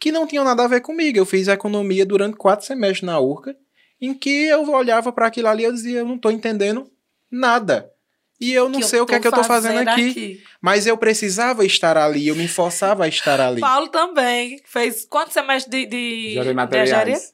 que 0.00 0.10
não 0.10 0.26
tinham 0.26 0.44
nada 0.44 0.64
a 0.64 0.68
ver 0.68 0.80
comigo. 0.80 1.18
Eu 1.18 1.26
fiz 1.26 1.48
economia 1.48 2.06
durante 2.06 2.36
quatro 2.36 2.66
semestres 2.66 3.02
na 3.02 3.20
URCA, 3.20 3.56
em 4.00 4.14
que 4.14 4.48
eu 4.48 4.68
olhava 4.70 5.12
para 5.12 5.26
aquilo 5.26 5.48
ali 5.48 5.62
e 5.62 5.66
eu 5.66 5.72
dizia, 5.72 6.00
eu 6.00 6.06
não 6.06 6.16
tô 6.16 6.30
entendendo 6.30 6.90
nada. 7.30 7.92
E 8.40 8.52
eu 8.52 8.68
não 8.68 8.82
sei 8.82 9.00
o 9.00 9.06
que 9.06 9.14
é 9.14 9.20
que 9.20 9.28
eu 9.28 9.32
tô 9.32 9.44
fazendo 9.44 9.88
aqui. 9.88 10.42
Mas 10.60 10.84
eu 10.84 10.96
precisava 10.96 11.64
estar 11.64 11.96
ali, 11.96 12.26
eu 12.26 12.34
me 12.34 12.48
forçava 12.48 13.04
a 13.04 13.08
estar 13.08 13.40
ali. 13.40 13.60
Paulo 13.60 13.86
também 13.88 14.60
fez 14.64 15.04
quantos 15.04 15.32
semestres 15.32 15.70
de, 15.70 15.86
de, 15.86 16.30
Engenharia 16.30 16.50
de 16.50 16.54
materiais. 16.54 17.32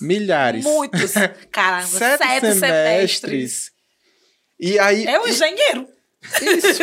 Milhares. 0.00 0.64
Muitos. 0.64 1.12
Caramba, 1.52 1.86
Sete, 1.86 2.18
sete, 2.18 2.40
semestres. 2.40 2.60
semestres. 2.60 3.72
E 4.58 4.78
aí. 4.78 5.06
É 5.06 5.20
um 5.20 5.26
engenheiro. 5.28 5.88
Isso. 6.42 6.82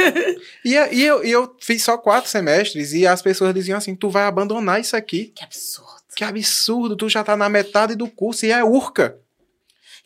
e, 0.64 0.78
a- 0.78 0.92
e 0.94 1.04
eu, 1.04 1.26
e 1.26 1.32
eu 1.32 1.56
fiz 1.60 1.84
só 1.84 1.98
quatro 1.98 2.30
semestres 2.30 2.94
e 2.94 3.06
as 3.06 3.22
pessoas 3.22 3.54
diziam 3.54 3.78
assim: 3.78 3.96
tu 3.96 4.10
vai 4.10 4.24
abandonar 4.24 4.80
isso 4.80 4.96
aqui. 4.96 5.34
Que 5.36 5.44
absurdo. 5.44 5.92
Que 6.16 6.24
absurdo, 6.24 6.96
tu 6.96 7.10
já 7.10 7.24
tá 7.24 7.36
na 7.36 7.50
metade 7.50 7.96
do 7.96 8.08
curso 8.08 8.46
e 8.46 8.52
é 8.52 8.64
urca. 8.64 9.18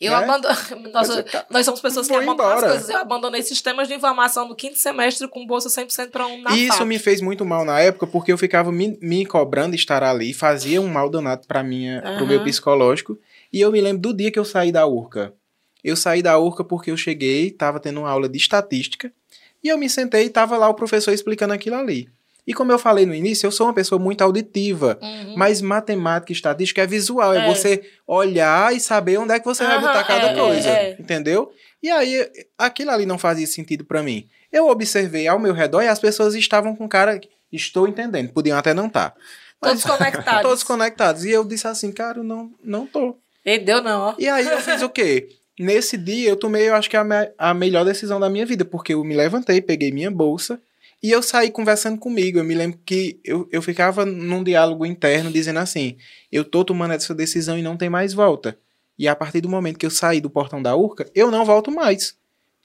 Eu 0.00 0.12
É? 0.12 0.16
abandono. 0.16 0.54
Nós, 0.92 1.08
tá- 1.24 1.46
nós 1.50 1.64
somos 1.64 1.80
pessoas 1.80 2.06
que 2.06 2.14
abandonam 2.14 2.52
as 2.52 2.60
coisas. 2.64 2.88
Eu 2.88 2.98
abandonei 2.98 3.42
sistemas 3.42 3.88
de 3.88 3.94
informação 3.94 4.46
no 4.46 4.54
quinto 4.54 4.78
semestre 4.78 5.26
com 5.26 5.44
bolsa 5.46 5.68
100% 5.68 6.10
para 6.10 6.26
um 6.26 6.40
na 6.40 6.52
E 6.56 6.68
isso 6.68 6.86
me 6.86 6.98
fez 6.98 7.20
muito 7.20 7.44
mal 7.44 7.64
na 7.64 7.80
época, 7.80 8.06
porque 8.06 8.32
eu 8.32 8.38
ficava 8.38 8.70
me, 8.70 8.96
me 9.02 9.26
cobrando 9.26 9.74
estar 9.74 10.04
ali, 10.04 10.32
fazia 10.32 10.80
um 10.80 10.86
mal 10.88 11.10
danado 11.10 11.46
para 11.48 11.62
minha, 11.64 12.00
pro 12.16 12.26
meu 12.26 12.42
psicológico. 12.44 13.18
E 13.52 13.60
eu 13.60 13.72
me 13.72 13.80
lembro 13.80 14.00
do 14.02 14.14
dia 14.14 14.30
que 14.30 14.38
eu 14.38 14.44
saí 14.44 14.70
da 14.70 14.86
URCA. 14.86 15.34
Eu 15.82 15.96
saí 15.96 16.22
da 16.22 16.38
URCA 16.38 16.62
porque 16.62 16.90
eu 16.90 16.96
cheguei, 16.96 17.50
tava 17.50 17.80
tendo 17.80 18.00
uma 18.00 18.10
aula 18.10 18.28
de 18.28 18.36
estatística, 18.38 19.12
e 19.64 19.68
eu 19.68 19.76
me 19.78 19.88
sentei 19.90 20.26
e 20.26 20.30
tava 20.30 20.56
lá 20.56 20.68
o 20.68 20.74
professor 20.74 21.12
explicando 21.12 21.52
aquilo 21.54 21.76
ali. 21.76 22.08
E 22.48 22.54
como 22.54 22.72
eu 22.72 22.78
falei 22.78 23.04
no 23.04 23.14
início, 23.14 23.46
eu 23.46 23.52
sou 23.52 23.66
uma 23.66 23.74
pessoa 23.74 23.98
muito 23.98 24.22
auditiva, 24.22 24.98
Uhum. 25.02 25.34
mas 25.36 25.60
matemática 25.60 26.32
e 26.32 26.34
estatística 26.34 26.82
é 26.82 26.86
visual, 26.86 27.34
é, 27.34 27.44
É. 27.44 27.46
você 27.54 27.82
olhar 28.06 28.74
e 28.74 28.80
saber 28.80 29.18
onde 29.18 29.34
é 29.34 29.38
que 29.38 29.44
você 29.44 29.62
vai 29.64 29.74
Aham, 29.76 29.86
botar 29.86 30.04
cada 30.04 30.28
é, 30.30 30.34
coisa, 30.34 30.68
é, 30.68 30.90
é. 30.92 30.96
entendeu? 30.98 31.52
E 31.82 31.90
aí 31.90 32.26
aquilo 32.56 32.90
ali 32.90 33.04
não 33.04 33.18
fazia 33.18 33.46
sentido 33.46 33.84
pra 33.84 34.02
mim. 34.02 34.26
Eu 34.50 34.66
observei 34.68 35.28
ao 35.28 35.38
meu 35.38 35.52
redor 35.52 35.82
e 35.82 35.88
as 35.88 35.98
pessoas 35.98 36.34
estavam 36.34 36.74
com 36.74 36.88
cara, 36.88 37.20
estou 37.52 37.86
entendendo, 37.86 38.32
podiam 38.32 38.56
até 38.56 38.72
não 38.72 38.86
estar. 38.86 39.14
Todos 39.60 39.84
conectados. 39.84 40.40
Todos 40.48 40.62
conectados. 40.62 41.24
E 41.26 41.30
eu 41.30 41.44
disse 41.44 41.66
assim, 41.66 41.92
cara, 41.92 42.22
não, 42.22 42.50
não 42.64 42.86
tô. 42.86 43.14
E 43.44 43.58
deu 43.58 43.82
não, 43.82 44.00
ó. 44.00 44.14
E 44.18 44.26
aí 44.26 44.46
eu 44.48 44.58
fiz 44.60 44.80
o 44.82 44.88
quê? 44.88 45.28
Nesse 45.60 45.96
dia 45.98 46.30
eu 46.30 46.36
tomei, 46.36 46.68
eu 46.68 46.74
acho 46.74 46.88
que 46.88 46.96
a, 46.96 47.04
me- 47.04 47.30
a 47.36 47.52
melhor 47.52 47.84
decisão 47.84 48.18
da 48.18 48.30
minha 48.30 48.46
vida, 48.46 48.64
porque 48.64 48.94
eu 48.94 49.04
me 49.04 49.14
levantei, 49.14 49.60
peguei 49.60 49.90
minha 49.92 50.10
bolsa 50.10 50.58
e 51.02 51.10
eu 51.10 51.22
saí 51.22 51.50
conversando 51.50 51.98
comigo. 51.98 52.38
Eu 52.38 52.44
me 52.44 52.54
lembro 52.54 52.78
que 52.84 53.20
eu, 53.24 53.48
eu 53.52 53.62
ficava 53.62 54.04
num 54.04 54.42
diálogo 54.42 54.84
interno 54.84 55.30
dizendo 55.30 55.58
assim: 55.58 55.96
eu 56.30 56.44
tô 56.44 56.64
tomando 56.64 56.94
essa 56.94 57.14
decisão 57.14 57.58
e 57.58 57.62
não 57.62 57.76
tem 57.76 57.88
mais 57.88 58.12
volta. 58.12 58.58
E 58.98 59.06
a 59.06 59.14
partir 59.14 59.40
do 59.40 59.48
momento 59.48 59.78
que 59.78 59.86
eu 59.86 59.90
saí 59.90 60.20
do 60.20 60.28
portão 60.28 60.60
da 60.60 60.74
Urca, 60.74 61.08
eu 61.14 61.30
não 61.30 61.44
volto 61.44 61.70
mais. 61.70 62.16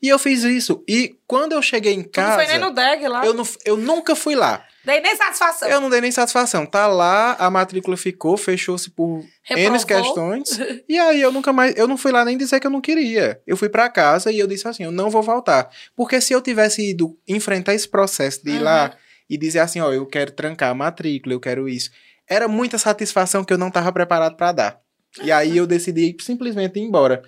E 0.01 0.09
eu 0.09 0.17
fiz 0.17 0.43
isso. 0.43 0.84
E 0.88 1.15
quando 1.27 1.53
eu 1.53 1.61
cheguei 1.61 1.93
em 1.93 2.03
Tu 2.03 2.19
não 2.19 2.34
foi 2.34 2.47
nem 2.47 2.59
casa, 2.59 2.65
no 2.65 2.71
DEG 2.71 3.07
lá. 3.07 3.25
eu, 3.25 3.34
não, 3.34 3.47
eu 3.63 3.77
nunca 3.77 4.15
fui 4.15 4.36
lá. 4.36 4.65
Dei 4.86 4.99
nem 4.99 5.15
satisfação. 5.15 5.69
Eu 5.69 5.79
não 5.79 5.89
dei 5.89 6.01
nem 6.01 6.11
satisfação. 6.11 6.65
Tá 6.65 6.88
lá, 6.88 7.36
a 7.39 7.49
matrícula 7.49 7.95
ficou, 7.95 8.36
fechou-se 8.36 8.89
por 8.89 9.19
N 9.19 9.27
Reprovou. 9.43 9.86
questões. 9.86 10.49
E 10.89 10.99
aí 10.99 11.21
eu 11.21 11.31
nunca 11.31 11.53
mais, 11.53 11.73
eu 11.77 11.88
não 11.88 11.97
fui 11.97 12.11
lá 12.11 12.25
nem 12.25 12.38
dizer 12.38 12.59
que 12.59 12.67
eu 12.67 12.71
não 12.71 12.81
queria. 12.81 13.41
Eu 13.47 13.55
fui 13.55 13.69
pra 13.69 13.89
casa 13.89 14.31
e 14.31 14.39
eu 14.39 14.47
disse 14.47 14.67
assim, 14.67 14.84
eu 14.84 14.91
não 14.91 15.09
vou 15.09 15.21
voltar. 15.23 15.69
Porque 15.95 16.19
se 16.19 16.34
eu 16.34 16.41
tivesse 16.41 16.89
ido 16.89 17.17
enfrentar 17.27 17.73
esse 17.73 17.88
processo 17.88 18.43
de 18.43 18.51
ir 18.51 18.57
Uhum. 18.57 18.63
lá 18.63 18.95
e 19.29 19.38
dizer 19.38 19.59
assim, 19.59 19.79
ó, 19.79 19.91
eu 19.93 20.05
quero 20.05 20.31
trancar 20.31 20.69
a 20.69 20.75
matrícula, 20.75 21.34
eu 21.34 21.39
quero 21.39 21.67
isso, 21.69 21.89
era 22.29 22.47
muita 22.47 22.77
satisfação 22.77 23.43
que 23.43 23.53
eu 23.53 23.57
não 23.57 23.71
tava 23.71 23.91
preparado 23.91 24.36
pra 24.36 24.51
dar. 24.51 24.79
E 25.23 25.31
aí 25.31 25.55
eu 25.57 25.67
decidi 25.67 26.15
simplesmente 26.19 26.79
ir 26.79 26.81
embora. 26.84 27.21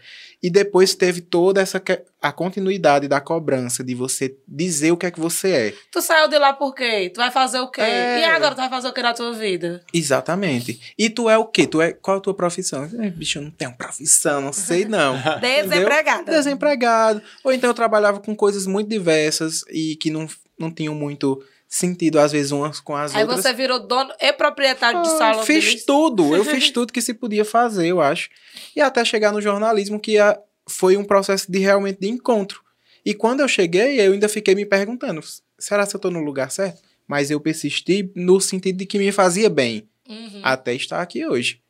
E 0.45 0.49
depois 0.51 0.93
teve 0.93 1.21
toda 1.21 1.59
essa 1.59 1.79
que- 1.79 2.03
a 2.21 2.31
continuidade 2.31 3.07
da 3.07 3.19
cobrança 3.19 3.83
de 3.83 3.95
você 3.95 4.35
dizer 4.47 4.91
o 4.91 4.97
que 4.97 5.07
é 5.07 5.09
que 5.11 5.19
você 5.19 5.49
é. 5.49 5.73
Tu 5.91 5.99
saiu 6.03 6.27
de 6.27 6.37
lá 6.37 6.53
por 6.53 6.75
quê? 6.75 7.09
Tu 7.11 7.17
vai 7.17 7.31
fazer 7.31 7.57
o 7.61 7.67
quê? 7.71 7.81
É. 7.81 8.19
E 8.19 8.23
agora 8.25 8.53
tu 8.53 8.57
vai 8.59 8.69
fazer 8.69 8.87
o 8.89 8.93
que 8.93 9.01
na 9.01 9.11
tua 9.15 9.33
vida? 9.33 9.83
Exatamente. 9.91 10.79
E 10.97 11.09
tu 11.09 11.27
é 11.31 11.35
o 11.37 11.45
quê? 11.45 11.65
Tu 11.65 11.81
é 11.81 11.93
qual 11.93 12.17
a 12.17 12.19
tua 12.21 12.35
profissão? 12.35 12.87
Eh, 12.99 13.09
bicho, 13.09 13.39
eu 13.39 13.41
não 13.41 13.49
tenho 13.49 13.73
profissão, 13.75 14.39
não 14.39 14.53
sei 14.53 14.85
não. 14.85 15.15
Desempregada. 15.41 16.31
Desempregado. 16.31 17.21
Ou 17.43 17.51
então 17.51 17.71
eu 17.71 17.73
trabalhava 17.73 18.19
com 18.19 18.35
coisas 18.35 18.67
muito 18.67 18.87
diversas 18.87 19.63
e 19.71 19.95
que 19.95 20.11
não, 20.11 20.27
não 20.59 20.71
tinham 20.71 20.93
muito 20.93 21.43
sentido, 21.67 22.19
às 22.19 22.31
vezes, 22.31 22.51
umas 22.51 22.79
com 22.79 22.95
as 22.95 23.13
Aí 23.15 23.23
outras. 23.23 23.41
você 23.41 23.53
virou 23.53 23.79
dono 23.79 24.11
e 24.19 24.31
proprietário 24.33 25.01
de 25.01 25.07
Ah, 25.09 25.17
salão 25.17 25.41
de 25.41 25.45
fiz 25.47 25.63
lixo. 25.65 25.85
tudo, 25.85 26.35
eu 26.35 26.43
fiz 26.45 26.69
tudo 26.71 26.93
que 26.93 27.01
se 27.01 27.13
podia 27.13 27.43
fazer, 27.45 27.87
eu 27.87 28.01
acho. 28.01 28.29
E 28.75 28.81
até 28.81 29.03
chegar 29.03 29.31
no 29.31 29.41
jornalismo, 29.41 29.99
que 29.99 30.17
a- 30.17 30.39
foi 30.67 30.97
um 30.97 31.03
processo 31.03 31.51
de 31.51 31.59
realmente 31.59 31.99
de 31.99 32.07
encontro. 32.09 32.61
E 33.05 33.13
quando 33.13 33.41
eu 33.41 33.47
cheguei, 33.47 33.99
eu 34.01 34.13
ainda 34.13 34.27
fiquei 34.29 34.55
me 34.55 34.65
perguntando: 34.65 35.21
será 35.59 35.85
que 35.85 35.95
eu 35.95 35.99
tô 35.99 36.09
no 36.09 36.19
lugar 36.23 36.49
certo? 36.51 36.81
Mas 37.07 37.29
eu 37.29 37.39
persisti 37.39 38.11
no 38.15 38.41
sentido 38.41 38.77
de 38.77 38.85
que 38.85 38.97
me 38.97 39.11
fazia 39.11 39.49
bem, 39.49 39.87
Uhum. 40.09 40.41
até 40.43 40.73
estar 40.73 41.01
aqui 41.01 41.25
hoje. 41.25 41.61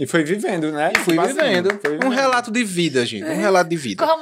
E 0.00 0.06
foi 0.06 0.24
vivendo, 0.24 0.72
né? 0.72 0.90
Fui 1.04 1.12
Tipo 1.12 1.20
assim, 1.20 1.34
vivendo. 1.34 1.78
foi 1.80 1.90
Um 1.90 1.98
vivendo. 1.98 2.12
relato 2.14 2.50
de 2.50 2.64
vida, 2.64 3.04
gente. 3.04 3.24
Um 3.24 3.36
relato 3.38 3.68
de 3.68 3.76
vida. 3.76 4.02
Corra 4.02 4.16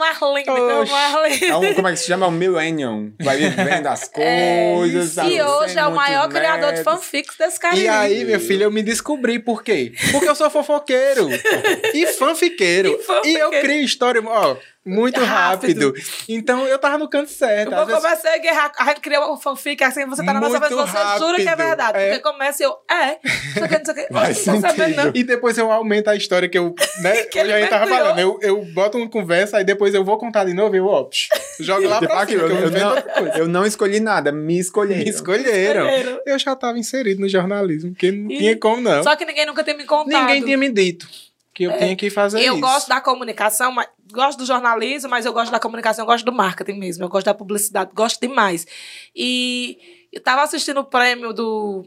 Oxe. 0.80 0.90
mais 0.92 1.14
linda. 1.40 1.46
É 1.46 1.56
um, 1.56 1.74
como 1.74 1.86
é 1.88 1.92
que 1.92 1.96
se 1.98 2.06
chama? 2.08 2.26
É 2.26 2.28
um 2.28 2.32
millennium. 2.32 3.12
Vai 3.22 3.36
vivendo 3.36 3.86
as 3.86 4.10
É, 4.18 4.72
coisas. 4.74 5.10
sabe? 5.12 5.36
E 5.36 5.40
hoje 5.42 5.78
é 5.78 5.86
o 5.86 5.94
maior 5.94 6.22
muitos 6.24 6.36
criador 6.38 6.72
de 6.72 6.78
netos. 6.78 6.84
fanfics 6.92 7.36
desse 7.38 7.60
cara. 7.60 7.76
E 7.76 7.86
aí, 7.86 8.24
meu 8.24 8.40
filho, 8.40 8.64
eu 8.64 8.70
me 8.72 8.82
descobri 8.82 9.38
por 9.38 9.62
quê? 9.62 9.92
Porque 10.10 10.28
eu 10.28 10.34
sou 10.34 10.50
fofoqueiro 10.50 11.28
e 11.94 12.06
fanfiqueiro. 12.08 12.88
E 12.88 12.94
E, 12.94 13.02
fanfiqueiro. 13.04 13.38
eu 13.54 13.60
crio 13.62 13.80
história, 13.84 14.20
ó, 14.26 14.56
muito 14.88 15.20
rápido. 15.20 15.92
Rápido. 15.92 15.94
Então 16.28 16.66
eu 16.66 16.78
tava 16.78 16.98
no 16.98 17.08
canto 17.08 17.30
certo. 17.30 17.72
Eu 17.72 17.86
vezes- 17.86 18.02
comecei 18.02 18.30
a 18.34 18.38
guerrar, 18.38 18.72
a 18.78 18.84
gente 18.86 19.00
criou 19.00 19.24
uma 19.28 19.40
fanfic 19.40 19.82
assim, 19.84 20.06
você 20.06 20.24
tá 20.24 20.32
na 20.32 20.40
nossa 20.40 20.58
frente, 20.58 20.74
você 20.74 21.18
jura 21.18 21.36
que 21.36 21.42
é 21.42 21.44
rápido, 21.46 21.66
verdade. 21.66 21.98
é. 21.98 22.10
Porque 22.16 22.22
começa 22.32 22.62
e 22.62 22.66
eu, 22.66 22.72
é, 22.90 23.18
não 23.24 23.52
sei 23.52 23.62
o 23.62 23.68
que, 23.68 23.78
não 23.78 23.84
sei 23.84 23.92
o 23.92 23.96
que. 24.06 24.12
Vai 24.12 24.30
Eu 24.32 24.52
não 24.52 24.60
sabendo, 24.60 24.96
não. 24.96 25.12
E 25.14 25.22
depois 25.24 25.58
eu 25.58 25.70
aumento 25.70 26.08
a 26.08 26.16
história 26.16 26.48
que 26.48 26.58
eu, 26.58 26.74
né, 27.02 27.22
Que 27.30 27.38
a 27.38 27.60
gente 27.60 27.70
tava 27.70 27.86
falando. 27.86 28.18
Eu, 28.18 28.38
eu 28.42 28.64
boto 28.66 28.98
uma 28.98 29.08
conversa, 29.08 29.58
aí 29.58 29.64
depois 29.64 29.94
eu 29.94 30.04
vou 30.04 30.18
contar 30.18 30.44
de 30.44 30.54
novo 30.54 30.74
e 30.74 30.78
eu, 30.78 30.86
ó, 30.86 31.04
psh, 31.04 31.28
jogo 31.60 31.86
lá 31.88 31.98
Tipo 32.00 32.12
pra 32.12 32.26
cima, 32.26 32.44
que 32.46 32.52
eu, 32.52 32.58
eu, 32.58 32.70
não, 32.70 32.88
outra 32.94 33.02
coisa. 33.02 33.38
eu 33.38 33.48
não 33.48 33.66
escolhi 33.66 34.00
nada, 34.00 34.32
me 34.32 34.58
escolheram. 34.58 35.02
Me 35.04 35.10
escolheram. 35.10 35.88
Escolheram. 35.88 36.20
Eu 36.26 36.38
já 36.38 36.54
tava 36.56 36.78
inserido 36.78 37.20
no 37.20 37.28
jornalismo, 37.28 37.90
porque 37.92 38.10
não 38.12 38.30
E- 38.30 38.38
tinha 38.38 38.56
como 38.58 38.80
não. 38.80 39.02
Só 39.02 39.14
que 39.16 39.24
ninguém 39.24 39.46
nunca 39.46 39.62
tem 39.64 39.76
me 39.76 39.84
contado. 39.84 40.08
Ninguém 40.26 40.42
tinha 40.44 40.56
me 40.58 40.70
dito 40.70 41.08
que 41.54 41.64
eu 41.64 41.76
tinha 41.76 41.96
que 41.96 42.08
fazer 42.08 42.40
Eu 42.40 42.52
isso. 42.52 42.60
gosto 42.60 42.88
da 42.88 43.00
comunicação, 43.00 43.72
mas, 43.72 43.88
gosto 44.10 44.38
do 44.38 44.46
jornalismo, 44.46 45.10
mas 45.10 45.26
eu 45.26 45.32
gosto 45.32 45.50
da 45.50 45.60
comunicação, 45.60 46.02
eu 46.02 46.06
gosto 46.06 46.24
do 46.24 46.32
marketing 46.32 46.78
mesmo, 46.78 47.04
eu 47.04 47.08
gosto 47.08 47.26
da 47.26 47.34
publicidade, 47.34 47.90
gosto 47.94 48.20
demais. 48.20 48.66
E 49.14 50.08
eu 50.12 50.22
tava 50.22 50.42
assistindo 50.42 50.80
o 50.80 50.84
prêmio 50.84 51.32
do. 51.32 51.86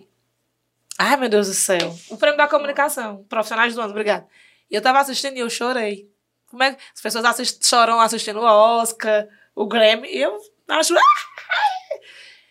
Ai, 0.98 1.18
meu 1.18 1.30
Deus 1.30 1.48
do 1.48 1.54
céu. 1.54 1.96
O 2.10 2.18
prêmio 2.18 2.38
da 2.38 2.48
comunicação, 2.48 3.26
profissionais 3.30 3.74
do 3.74 3.82
ano, 3.82 3.92
obrigado. 3.92 4.28
E 4.70 4.76
eu 4.76 4.82
tava 4.82 5.00
assistindo 5.00 5.36
e 5.38 5.40
eu 5.40 5.50
chorei. 5.50 6.10
Como 6.48 6.64
é 6.64 6.74
que 6.74 6.82
as 6.94 7.02
pessoas 7.02 7.26
assist, 7.26 7.66
choram 7.66 8.00
assistindo 8.00 8.40
o 8.40 8.44
Oscar, 8.44 9.28
o 9.56 9.66
Grammy, 9.66 10.08
e 10.08 10.22
eu 10.22 10.38
acho. 10.68 10.94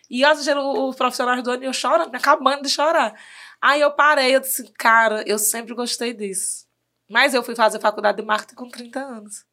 E 0.09 0.21
eu 0.23 0.29
assistindo 0.29 0.59
os 0.59 0.95
profissionais 0.95 1.41
do 1.41 1.51
ano 1.51 1.63
e 1.63 1.67
eu 1.67 1.73
chorando, 1.73 2.11
me 2.11 2.17
acabando 2.17 2.63
de 2.63 2.69
chorar. 2.69 3.15
Aí 3.61 3.79
eu 3.79 3.91
parei, 3.91 4.35
eu 4.35 4.41
disse, 4.41 4.69
cara, 4.73 5.23
eu 5.25 5.39
sempre 5.39 5.73
gostei 5.73 6.13
disso. 6.13 6.67
Mas 7.09 7.33
eu 7.33 7.41
fui 7.43 7.55
fazer 7.55 7.79
faculdade 7.79 8.17
de 8.17 8.23
marketing 8.23 8.55
com 8.55 8.69
30 8.69 8.99
anos. 8.99 9.45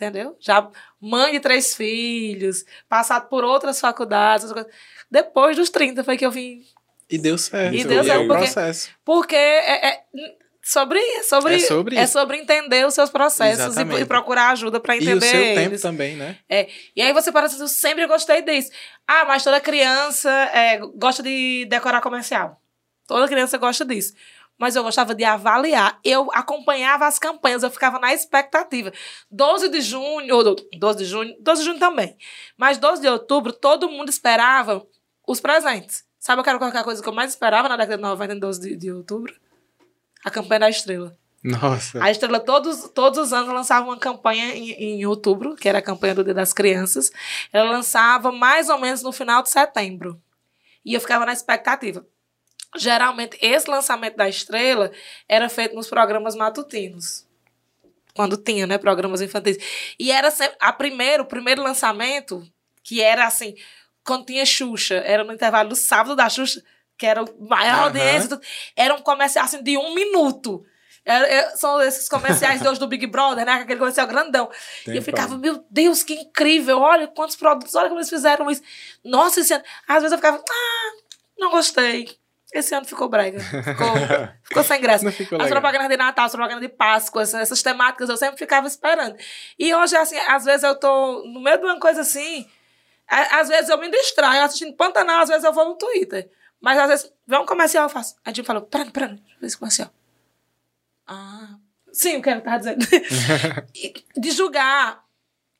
Entendeu? 0.00 0.34
Já 0.40 0.66
mãe 0.98 1.32
de 1.32 1.40
três 1.40 1.74
filhos, 1.74 2.64
passado 2.88 3.28
por 3.28 3.44
outras 3.44 3.78
faculdades. 3.78 4.46
outras. 4.48 4.66
Depois 5.10 5.56
dos 5.56 5.68
30 5.68 6.02
foi 6.02 6.16
que 6.16 6.24
eu 6.24 6.30
vim. 6.30 6.62
E 7.10 7.18
deu 7.18 7.36
certo. 7.36 7.74
E 7.74 7.84
deu 7.84 8.02
certo, 8.02 8.22
o 8.24 8.26
porque- 8.28 8.42
processo. 8.44 8.88
Porque 9.04 9.36
é, 9.36 9.88
é 9.88 10.00
sobre, 10.62 11.00
sobre, 11.24 11.54
É 11.54 11.58
sobre 11.58 11.96
é 11.96 12.06
sobre 12.06 12.36
entender 12.38 12.86
os 12.86 12.94
seus 12.94 13.10
processos 13.10 13.76
e, 13.76 13.80
e 14.00 14.04
procurar 14.06 14.50
ajuda 14.52 14.80
para 14.80 14.94
E 14.96 14.98
entender 15.00 15.16
o 15.16 15.20
seu 15.20 15.40
tempo 15.54 15.60
eles. 15.70 15.82
também, 15.82 16.16
né? 16.16 16.38
É. 16.48 16.68
E 16.96 17.02
aí 17.02 17.12
você 17.12 17.30
parece, 17.30 17.60
eu 17.60 17.68
sempre 17.68 18.06
gostei 18.06 18.40
disso. 18.42 18.70
Ah, 19.06 19.24
mas 19.26 19.44
toda 19.44 19.60
criança 19.60 20.30
é, 20.54 20.78
gosta 20.94 21.22
de 21.22 21.66
decorar 21.68 22.00
comercial. 22.00 22.58
Toda 23.06 23.26
criança 23.28 23.58
gosta 23.58 23.84
disso. 23.84 24.14
Mas 24.60 24.76
eu 24.76 24.82
gostava 24.82 25.14
de 25.14 25.24
avaliar. 25.24 25.98
Eu 26.04 26.28
acompanhava 26.34 27.06
as 27.06 27.18
campanhas, 27.18 27.62
eu 27.62 27.70
ficava 27.70 27.98
na 27.98 28.12
expectativa. 28.12 28.92
12 29.30 29.70
de 29.70 29.80
junho, 29.80 30.36
ou 30.36 30.54
12 30.78 30.98
de 30.98 31.04
junho, 31.06 31.34
12 31.40 31.62
de 31.62 31.66
junho 31.66 31.78
também. 31.78 32.14
Mas 32.58 32.76
12 32.76 33.00
de 33.00 33.08
outubro, 33.08 33.54
todo 33.54 33.88
mundo 33.88 34.10
esperava 34.10 34.86
os 35.26 35.40
presentes. 35.40 36.04
Sabe, 36.18 36.40
eu 36.40 36.44
quero 36.44 36.58
colocar 36.58 36.80
a 36.80 36.84
coisa 36.84 37.02
que 37.02 37.08
eu 37.08 37.12
mais 37.14 37.30
esperava 37.30 37.70
na 37.70 37.76
década 37.78 37.96
de 37.96 38.02
90, 38.02 38.34
em 38.34 38.38
12 38.38 38.60
de, 38.60 38.76
de 38.76 38.92
outubro? 38.92 39.34
A 40.22 40.30
campanha 40.30 40.60
da 40.60 40.68
estrela. 40.68 41.16
Nossa. 41.42 42.04
A 42.04 42.10
Estrela, 42.10 42.38
todos, 42.38 42.90
todos 42.90 43.18
os 43.18 43.32
anos, 43.32 43.50
lançava 43.50 43.86
uma 43.86 43.96
campanha 43.96 44.54
em, 44.54 44.72
em 44.72 45.06
outubro, 45.06 45.56
que 45.56 45.66
era 45.66 45.78
a 45.78 45.82
campanha 45.82 46.14
do 46.14 46.22
Dia 46.22 46.34
das 46.34 46.52
Crianças. 46.52 47.10
Ela 47.50 47.70
lançava 47.70 48.30
mais 48.30 48.68
ou 48.68 48.78
menos 48.78 49.02
no 49.02 49.10
final 49.10 49.42
de 49.42 49.48
setembro. 49.48 50.20
E 50.84 50.92
eu 50.92 51.00
ficava 51.00 51.24
na 51.24 51.32
expectativa. 51.32 52.04
Geralmente, 52.76 53.36
esse 53.40 53.68
lançamento 53.68 54.16
da 54.16 54.28
Estrela 54.28 54.92
era 55.28 55.48
feito 55.48 55.74
nos 55.74 55.88
programas 55.88 56.36
matutinos. 56.36 57.26
Quando 58.14 58.36
tinha, 58.36 58.66
né? 58.66 58.78
Programas 58.78 59.20
infantis. 59.20 59.56
E 59.98 60.10
era 60.10 60.30
sempre. 60.30 60.56
A 60.60 60.72
primeiro, 60.72 61.22
o 61.24 61.26
primeiro 61.26 61.62
lançamento, 61.62 62.46
que 62.82 63.00
era 63.00 63.26
assim, 63.26 63.54
quando 64.04 64.26
tinha 64.26 64.44
Xuxa, 64.44 64.96
era 64.96 65.24
no 65.24 65.32
intervalo 65.32 65.70
do 65.70 65.76
sábado 65.76 66.14
da 66.16 66.28
Xuxa, 66.28 66.62
que 66.96 67.06
era 67.06 67.22
o 67.22 67.48
maior 67.48 67.74
Aham. 67.74 67.82
audiência, 67.84 68.40
era 68.76 68.94
um 68.94 69.00
comercial 69.00 69.44
assim, 69.44 69.62
de 69.62 69.76
um 69.76 69.94
minuto. 69.94 70.64
Era- 71.04 71.26
é- 71.26 71.56
são 71.56 71.80
esses 71.80 72.08
comerciais 72.08 72.60
de 72.60 72.68
hoje 72.68 72.78
do 72.78 72.86
Big 72.86 73.06
Brother, 73.06 73.46
né? 73.46 73.52
Aquele 73.52 73.78
comercial 73.78 74.06
grandão. 74.06 74.50
E 74.86 74.90
eu 74.90 74.94
Tem 74.94 75.02
ficava, 75.02 75.36
meu 75.38 75.64
Deus, 75.70 76.02
que 76.02 76.14
incrível! 76.14 76.78
Olha 76.78 77.08
quantos 77.08 77.36
produtos, 77.36 77.74
olha 77.74 77.88
como 77.88 78.00
eles 78.00 78.10
fizeram 78.10 78.50
isso. 78.50 78.62
Nossa, 79.02 79.40
esse 79.40 79.54
ano. 79.54 79.64
Às 79.88 80.02
vezes 80.02 80.12
eu 80.12 80.18
ficava, 80.18 80.36
ah, 80.38 80.92
não 81.38 81.50
gostei. 81.50 82.19
Esse 82.52 82.74
ano 82.74 82.84
ficou 82.84 83.08
brega. 83.08 83.38
Ficou, 83.40 83.86
ficou 84.42 84.64
sem 84.64 84.80
graça. 84.80 85.08
As 85.08 85.18
legal. 85.18 85.48
propagandas 85.48 85.88
de 85.88 85.96
Natal, 85.96 86.26
as 86.26 86.32
propagandas 86.32 86.62
de 86.62 86.68
Páscoa, 86.68 87.22
essas, 87.22 87.40
essas 87.40 87.62
temáticas 87.62 88.08
eu 88.08 88.16
sempre 88.16 88.36
ficava 88.38 88.66
esperando. 88.66 89.16
E 89.58 89.72
hoje, 89.74 89.96
assim, 89.96 90.18
às 90.18 90.44
vezes 90.44 90.64
eu 90.64 90.74
tô 90.74 91.22
no 91.26 91.40
meio 91.40 91.58
de 91.58 91.64
uma 91.64 91.78
coisa 91.78 92.00
assim, 92.00 92.48
às 93.06 93.48
vezes 93.48 93.68
eu 93.68 93.78
me 93.78 93.90
distraio 93.90 94.42
assistindo 94.42 94.74
Pantanal, 94.74 95.22
às 95.22 95.28
vezes 95.28 95.44
eu 95.44 95.52
vou 95.52 95.68
no 95.68 95.76
Twitter. 95.76 96.30
Mas 96.60 96.78
às 96.78 96.88
vezes, 96.88 97.12
vê 97.26 97.38
um 97.38 97.46
comercial, 97.46 97.84
eu 97.84 97.88
faço. 97.88 98.16
A 98.24 98.30
gente 98.30 98.44
fala, 98.44 98.60
pera, 98.60 98.90
pera, 98.90 99.08
deixa 99.08 99.22
eu 99.22 99.40
ver 99.40 99.46
esse 99.46 99.58
comercial. 99.58 99.90
Ah, 101.06 101.56
sim, 101.92 102.18
o 102.18 102.22
que 102.22 102.28
eu 102.28 102.40
tava 102.40 102.58
dizendo. 102.58 102.84
De 104.16 104.30
julgar. 104.30 105.02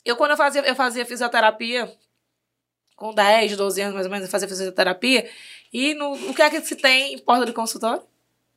Eu, 0.05 0.17
quando 0.17 0.33
eu 0.33 0.37
fazia, 0.37 0.63
eu 0.63 0.75
fazia 0.75 1.07
fisioterapia, 1.07 1.93
com 2.97 3.15
10, 3.15 3.57
12 3.57 3.81
anos 3.81 3.95
mais 3.95 4.07
ou 4.07 4.13
menos, 4.13 4.27
eu 4.27 4.31
fazia 4.31 4.49
fisioterapia, 4.49 5.29
e 5.73 5.95
no, 5.95 6.13
o 6.13 6.35
que 6.35 6.43
é 6.43 6.51
que 6.51 6.61
se 6.63 6.77
tem 6.77 7.15
em 7.15 7.19
porta 7.19 7.47
de 7.47 7.53
consultório? 7.53 8.03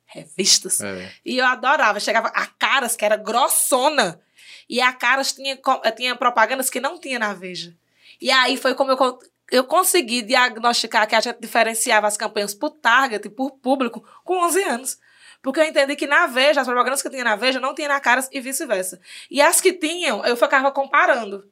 Revistas. 0.06 0.80
É. 0.80 1.12
E 1.24 1.38
eu 1.38 1.46
adorava. 1.46 1.98
Chegava 2.00 2.28
a 2.28 2.46
Caras, 2.46 2.96
que 2.96 3.04
era 3.04 3.16
grossona. 3.16 4.20
E 4.68 4.80
a 4.80 4.92
Caras 4.92 5.32
tinha, 5.32 5.58
eh, 5.84 5.90
tinha 5.92 6.16
propagandas 6.16 6.70
que 6.70 6.80
não 6.80 6.98
tinha 6.98 7.18
na 7.18 7.32
Veja. 7.34 7.74
E 8.20 8.30
aí 8.30 8.56
foi 8.56 8.74
como 8.74 8.92
eu, 8.92 9.18
eu 9.50 9.64
consegui 9.64 10.22
diagnosticar 10.22 11.06
que 11.06 11.14
a 11.14 11.20
gente 11.20 11.40
diferenciava 11.40 12.06
as 12.06 12.16
campanhas 12.16 12.54
por 12.54 12.70
target, 12.70 13.28
por 13.28 13.52
público, 13.52 14.04
com 14.24 14.38
11 14.44 14.62
anos. 14.62 14.98
Porque 15.42 15.60
eu 15.60 15.64
entendi 15.64 15.94
que 15.94 16.06
na 16.06 16.26
Veja, 16.26 16.62
as 16.62 16.66
propagandas 16.66 17.02
que 17.02 17.10
tinha 17.10 17.24
na 17.24 17.36
Veja 17.36 17.60
não 17.60 17.74
tinha 17.74 17.88
na 17.88 18.00
Caras 18.00 18.28
e 18.32 18.40
vice-versa. 18.40 19.00
E 19.30 19.42
as 19.42 19.60
que 19.60 19.72
tinham, 19.72 20.24
eu 20.24 20.36
ficava 20.36 20.72
comparando. 20.72 21.46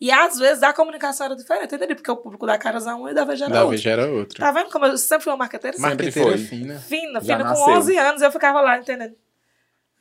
E 0.00 0.10
às 0.10 0.38
vezes 0.38 0.62
a 0.62 0.72
comunicação 0.72 1.26
era 1.26 1.36
diferente, 1.36 1.74
entendi? 1.74 1.94
Porque 1.94 2.10
o 2.10 2.16
público 2.16 2.46
da 2.46 2.56
Caras 2.56 2.86
era 2.86 2.96
um 2.96 3.06
e 3.08 3.12
da 3.12 3.24
Veja 3.24 3.44
era 3.44 3.52
Da 3.54 3.60
outro. 3.64 3.76
Veja 3.76 3.90
era 3.90 4.06
outra. 4.10 4.38
Tá 4.46 4.50
vendo 4.50 4.70
como 4.70 4.86
eu 4.86 4.96
sempre 4.96 5.24
fui 5.24 5.32
uma 5.32 5.38
marqueteira? 5.40 5.76
Sempre 5.76 5.90
Marqueteira 5.90 6.30
foi. 6.30 6.38
fina. 6.38 6.78
Fina, 6.78 7.20
fina, 7.20 7.38
com 7.38 7.44
nasceu. 7.44 7.66
11 7.74 7.98
anos 7.98 8.22
eu 8.22 8.32
ficava 8.32 8.60
lá, 8.62 8.78
entendendo? 8.78 9.14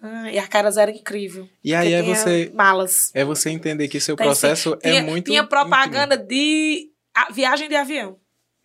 Ah, 0.02 0.32
e 0.32 0.39
a 0.39 0.47
Caras 0.47 0.78
era 0.78 0.89
incrível. 0.89 1.50
E 1.62 1.76
aí 1.76 1.91
é 1.91 2.02
você, 2.02 2.50
Malas. 2.54 3.12
é 3.14 3.26
você 3.26 3.50
entender 3.50 3.89
que 3.89 4.00
seu 4.00 4.16
Tem, 4.16 4.26
processo 4.26 4.78
tinha, 4.78 5.00
é 5.00 5.02
muito. 5.02 5.26
Tinha 5.26 5.43
propaganda 5.43 6.16
de 6.16 6.89
a- 7.14 7.30
viagem 7.34 7.68
de 7.68 7.76
avião. 7.76 8.18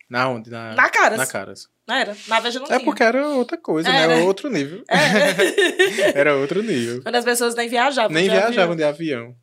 Na 0.09 0.29
onde? 0.29 0.49
Na, 0.49 0.73
Na 0.73 0.87
Caras. 0.89 1.17
Na 1.17 1.25
Caras. 1.27 1.67
Não 1.85 1.95
era? 1.95 2.15
Na 2.27 2.39
Veja 2.39 2.59
não 2.59 2.65
É 2.67 2.69
tinha. 2.69 2.79
porque 2.85 3.03
era 3.03 3.27
outra 3.27 3.57
coisa, 3.57 3.89
É, 3.89 3.91
né? 3.91 4.01
Era 4.03 4.15
né? 4.15 4.21
outro 4.23 4.49
nível. 4.49 4.83
É. 4.87 4.95
Era 6.17 6.35
outro 6.37 6.63
nível. 6.63 7.03
Quando 7.03 7.15
as 7.15 7.25
pessoas 7.25 7.53
nem 7.55 7.67
viajavam. 7.67 8.11
Nem 8.11 8.23
de 8.23 8.29
avião. 8.31 8.49
viajavam 8.51 8.75
de 8.75 8.83
avião. 8.83 9.35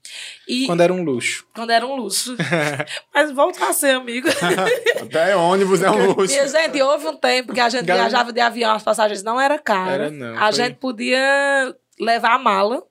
E 0.49 0.67
Quando 0.67 0.81
era 0.83 0.93
um 0.93 1.03
luxo. 1.05 1.47
quando 1.55 1.71
era 1.71 1.87
um 1.87 1.95
luxo. 1.95 2.37
Mas 3.15 3.31
volta 3.31 3.67
a 3.69 3.73
ser, 3.73 3.95
amigo. 3.95 4.29
Até 5.01 5.37
ônibus 5.37 5.83
é 5.83 5.91
um 5.91 6.13
luxo. 6.13 6.35
E, 6.35 6.49
gente, 6.49 6.81
houve 6.83 7.07
um 7.07 7.17
tempo 7.17 7.53
que 7.53 7.61
a 7.61 7.69
gente 7.69 7.85
Galera- 7.85 8.09
viajava 8.09 8.33
de 8.33 8.41
avião, 8.41 8.75
as 8.75 8.83
passagens 8.83 9.23
não 9.23 9.41
era 9.41 9.59
caras. 9.59 9.93
Era 9.95 10.11
não, 10.11 10.37
A 10.37 10.47
foi- 10.47 10.53
gente 10.53 10.75
podia 10.77 11.75
levar 12.01 12.35
a 12.35 12.39
mala 12.39 12.83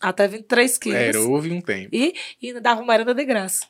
até 0.00 0.26
23 0.26 0.78
quilos. 0.78 0.98
Era, 1.00 1.20
houve 1.20 1.50
um 1.52 1.60
tempo. 1.60 1.90
E, 1.92 2.14
e 2.40 2.48
ainda 2.48 2.60
dava 2.60 2.82
merenda 2.84 3.14
de 3.14 3.24
graça. 3.24 3.66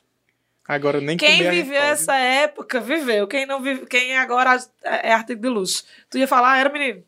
Agora 0.67 0.99
nem 0.99 1.15
Quem 1.15 1.49
viveu 1.49 1.81
essa 1.81 2.15
época, 2.17 2.81
viveu. 2.81 3.25
Quem 3.25 3.45
não 3.45 3.61
vive, 3.61 3.85
quem 3.85 4.17
agora 4.17 4.57
é 4.83 5.13
artigo 5.13 5.41
de 5.41 5.47
luxo. 5.47 5.83
Tu 6.09 6.17
ia 6.17 6.27
falar, 6.27 6.57
era 6.59 6.69
menino? 6.69 7.03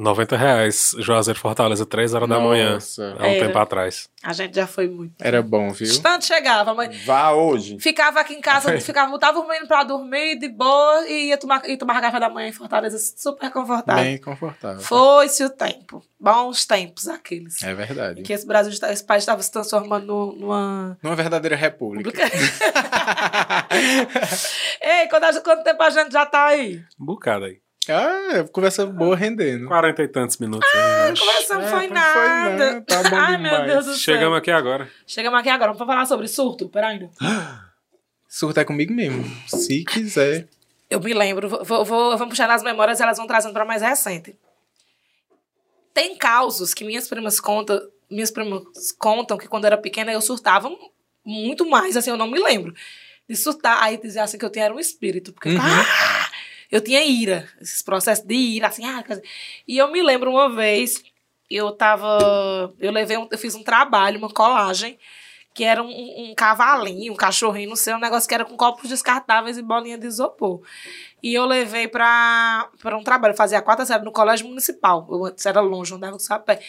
90 0.00 0.36
reais, 0.36 0.94
Juazeiro 0.98 1.38
Fortaleza, 1.38 1.84
3 1.84 2.14
horas 2.14 2.28
da 2.28 2.40
manhã. 2.40 2.74
Nossa. 2.74 3.14
Há 3.18 3.22
um 3.22 3.26
Era. 3.26 3.46
tempo 3.46 3.58
atrás. 3.58 4.08
A 4.22 4.32
gente 4.32 4.54
já 4.54 4.66
foi 4.66 4.88
muito. 4.88 5.14
Era 5.20 5.42
bom, 5.42 5.70
viu? 5.70 5.86
Instante 5.86 6.26
chegava, 6.26 6.72
mas 6.74 7.04
Vá 7.04 7.30
hoje. 7.32 7.78
ficava 7.78 8.20
aqui 8.20 8.34
em 8.34 8.40
casa, 8.40 8.76
ficava, 8.80 9.10
botava 9.10 9.38
o 9.38 9.46
menino 9.48 9.66
pra 9.66 9.84
dormir 9.84 10.38
de 10.38 10.48
boa 10.48 11.06
e 11.06 11.28
ia 11.28 11.36
tomar, 11.38 11.68
ia 11.68 11.76
tomar 11.78 12.00
café 12.00 12.18
da 12.18 12.28
manhã 12.30 12.48
em 12.48 12.52
Fortaleza, 12.52 12.98
super 12.98 13.50
confortável. 13.50 14.02
Bem 14.02 14.18
confortável. 14.18 14.80
Foi-se 14.80 15.44
o 15.44 15.50
tempo. 15.50 16.02
Bons 16.18 16.66
tempos 16.66 17.08
aqueles. 17.08 17.62
É 17.62 17.72
verdade. 17.74 18.22
Que 18.22 18.32
esse 18.32 18.46
Brasil, 18.46 18.72
esse 18.72 19.04
país 19.04 19.22
estava 19.22 19.42
se 19.42 19.50
transformando 19.52 20.06
nu- 20.06 20.36
numa. 20.36 20.98
Numa 21.02 21.16
verdadeira 21.16 21.56
república. 21.56 22.10
Ei, 24.80 25.08
quando 25.08 25.24
a 25.24 25.40
quanto 25.40 25.62
tempo 25.62 25.82
a 25.82 25.90
gente 25.90 26.12
já 26.12 26.26
tá 26.26 26.46
aí? 26.46 26.82
Um 27.00 27.04
bocado 27.06 27.44
aí. 27.46 27.58
Ah, 27.90 28.44
conversa 28.52 28.86
boa 28.86 29.14
rendendo. 29.16 29.66
40 29.66 30.02
e 30.02 30.08
tantos 30.08 30.38
minutos. 30.38 30.68
aí, 30.74 31.10
acho. 31.12 31.20
Conversa 31.24 31.54
não 31.54 31.62
É, 31.62 31.70
foi 31.70 31.86
não 31.88 31.94
nada. 31.94 32.12
foi 32.12 32.28
nada, 32.28 32.80
tá 32.82 33.02
bom 33.10 33.16
Ai, 33.16 33.38
meu 33.38 33.50
demais. 33.50 33.72
Deus 33.72 33.84
do 33.86 33.92
céu. 33.92 34.00
Chegamos 34.14 34.38
aqui 34.38 34.50
agora. 34.50 34.90
Chegamos 35.06 35.38
aqui 35.40 35.48
agora. 35.48 35.72
Vamos 35.72 35.86
falar 35.86 36.06
sobre 36.06 36.28
surto? 36.28 36.68
Peraí. 36.68 36.92
ainda. 36.94 37.10
Surto 38.28 38.60
é 38.60 38.64
comigo 38.64 38.92
mesmo. 38.92 39.24
Se 39.48 39.84
quiser. 39.84 40.48
Eu 40.88 41.00
me 41.00 41.12
lembro. 41.14 41.48
Vou, 41.48 41.64
vou, 41.64 41.84
vou- 41.84 42.10
vamos 42.18 42.28
puxar 42.32 42.48
nas 42.48 42.62
memórias 42.62 43.00
elas 43.00 43.16
vão 43.18 43.26
trazendo 43.26 43.52
para 43.52 43.64
mais 43.64 43.82
recente. 43.82 44.36
Tem 45.92 46.16
causos 46.16 46.72
que 46.72 46.84
minhas 46.84 47.08
primas 47.08 47.40
contam, 47.40 47.80
minhas 48.10 48.30
primas 48.30 48.62
contam 48.98 49.36
que 49.36 49.48
quando 49.48 49.64
eu 49.64 49.68
era 49.68 49.78
pequena 49.78 50.12
eu 50.12 50.20
surtava 50.20 50.70
muito 51.24 51.68
mais, 51.68 51.96
assim, 51.96 52.10
eu 52.10 52.16
não 52.16 52.28
me 52.30 52.38
lembro. 52.38 52.72
De 53.28 53.36
surtar, 53.36 53.82
aí 53.82 53.96
dizia 54.00 54.22
assim 54.24 54.38
que 54.38 54.44
eu 54.44 54.50
tinha 54.50 54.64
era 54.66 54.74
um 54.74 54.78
espírito. 54.80 55.32
Porque 55.32 55.50
Uhum. 55.50 55.58
ah, 55.60 56.29
eu 56.70 56.80
tinha 56.80 57.04
ira, 57.04 57.48
esses 57.60 57.82
processos 57.82 58.24
de 58.24 58.34
ira, 58.34 58.68
assim, 58.68 58.84
ah, 58.84 59.04
E 59.66 59.78
eu 59.78 59.90
me 59.90 60.02
lembro 60.02 60.30
uma 60.30 60.54
vez, 60.54 61.02
eu 61.50 61.72
tava. 61.72 62.72
Eu 62.78 62.92
levei 62.92 63.16
um, 63.16 63.28
eu 63.30 63.38
fiz 63.38 63.54
um 63.54 63.62
trabalho, 63.62 64.18
uma 64.18 64.30
colagem, 64.30 64.98
que 65.52 65.64
era 65.64 65.82
um, 65.82 66.30
um 66.30 66.34
cavalinho, 66.34 67.12
um 67.12 67.16
cachorrinho, 67.16 67.70
não 67.70 67.76
sei, 67.76 67.94
um 67.94 67.98
negócio 67.98 68.28
que 68.28 68.34
era 68.34 68.44
com 68.44 68.56
copos 68.56 68.88
descartáveis 68.88 69.58
e 69.58 69.62
bolinha 69.62 69.98
de 69.98 70.06
isopor. 70.06 70.62
E 71.22 71.34
eu 71.34 71.44
levei 71.44 71.88
pra 71.88 72.70
um 72.94 73.02
trabalho, 73.02 73.32
eu 73.32 73.36
fazia 73.36 73.58
a 73.58 73.62
quarta 73.62 73.84
série 73.84 74.04
no 74.04 74.12
colégio 74.12 74.46
municipal. 74.48 75.06
Eu 75.10 75.34
era 75.44 75.60
longe, 75.60 75.92
eu 75.92 75.96
andava 75.96 76.16
com 76.16 76.34
a 76.34 76.38
pé. 76.38 76.60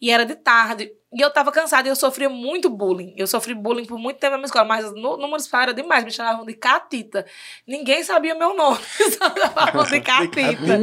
E 0.00 0.10
era 0.10 0.24
de 0.24 0.36
tarde. 0.36 0.92
E 1.12 1.20
eu 1.20 1.30
tava 1.30 1.50
cansada 1.50 1.88
e 1.88 1.90
eu 1.90 1.96
sofria 1.96 2.28
muito 2.28 2.70
bullying. 2.70 3.12
Eu 3.16 3.26
sofri 3.26 3.52
bullying 3.52 3.84
por 3.84 3.98
muito 3.98 4.18
tempo 4.18 4.32
na 4.32 4.38
minha 4.38 4.46
escola, 4.46 4.64
mas 4.64 4.92
no, 4.92 5.16
no 5.16 5.28
municipal 5.28 5.62
era 5.62 5.74
demais. 5.74 6.04
Me 6.04 6.10
chamavam 6.12 6.46
de 6.46 6.54
Catita. 6.54 7.26
Ninguém 7.66 8.04
sabia 8.04 8.34
meu 8.34 8.54
nome. 8.54 8.78
Só 9.18 9.34
chamavam 9.34 9.84
de 9.84 10.00
Catita. 10.02 10.78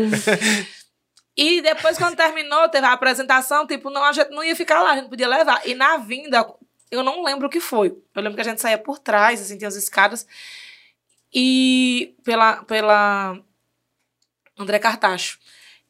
E 1.35 1.61
depois, 1.61 1.97
quando 1.97 2.17
terminou, 2.17 2.67
teve 2.67 2.85
a 2.85 2.91
apresentação, 2.91 3.65
tipo, 3.65 3.89
não, 3.89 4.03
a 4.03 4.11
gente 4.11 4.31
não 4.31 4.43
ia 4.43 4.55
ficar 4.55 4.81
lá, 4.81 4.91
a 4.91 4.95
gente 4.97 5.07
podia 5.07 5.29
levar. 5.29 5.61
E 5.65 5.73
na 5.73 5.95
vinda, 5.97 6.45
eu 6.91 7.03
não 7.03 7.23
lembro 7.23 7.47
o 7.47 7.49
que 7.49 7.61
foi. 7.61 7.95
Eu 8.13 8.21
lembro 8.21 8.35
que 8.35 8.41
a 8.41 8.49
gente 8.49 8.59
saía 8.59 8.77
por 8.77 8.99
trás, 8.99 9.39
assim, 9.39 9.57
tinha 9.57 9.67
as 9.67 9.75
escadas. 9.75 10.27
E 11.33 12.15
pela, 12.23 12.63
pela 12.63 13.39
André 14.57 14.79
Cartacho. 14.79 15.39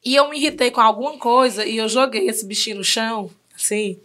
E 0.03 0.15
eu 0.15 0.29
me 0.29 0.37
irritei 0.37 0.69
com 0.69 0.81
alguma 0.81 1.17
coisa 1.17 1.65
e 1.65 1.77
eu 1.77 1.89
joguei 1.89 2.27
esse 2.27 2.45
bichinho 2.45 2.77
no 2.77 2.83
chão, 2.83 3.31
assim, 3.55 3.99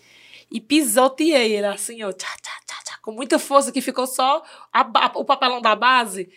e 0.52 0.60
pisoteei 0.60 1.54
ele, 1.56 1.66
assim, 1.66 2.02
ó, 2.02 2.12
tchá, 2.12 2.28
tchá, 2.42 2.52
tchá, 2.66 2.76
tchá, 2.84 2.98
com 3.00 3.12
muita 3.12 3.38
força, 3.38 3.72
que 3.72 3.80
ficou 3.80 4.06
só 4.06 4.42
a 4.72 4.82
o 5.14 5.24
papelão 5.24 5.60
da 5.60 5.74
base. 5.74 6.28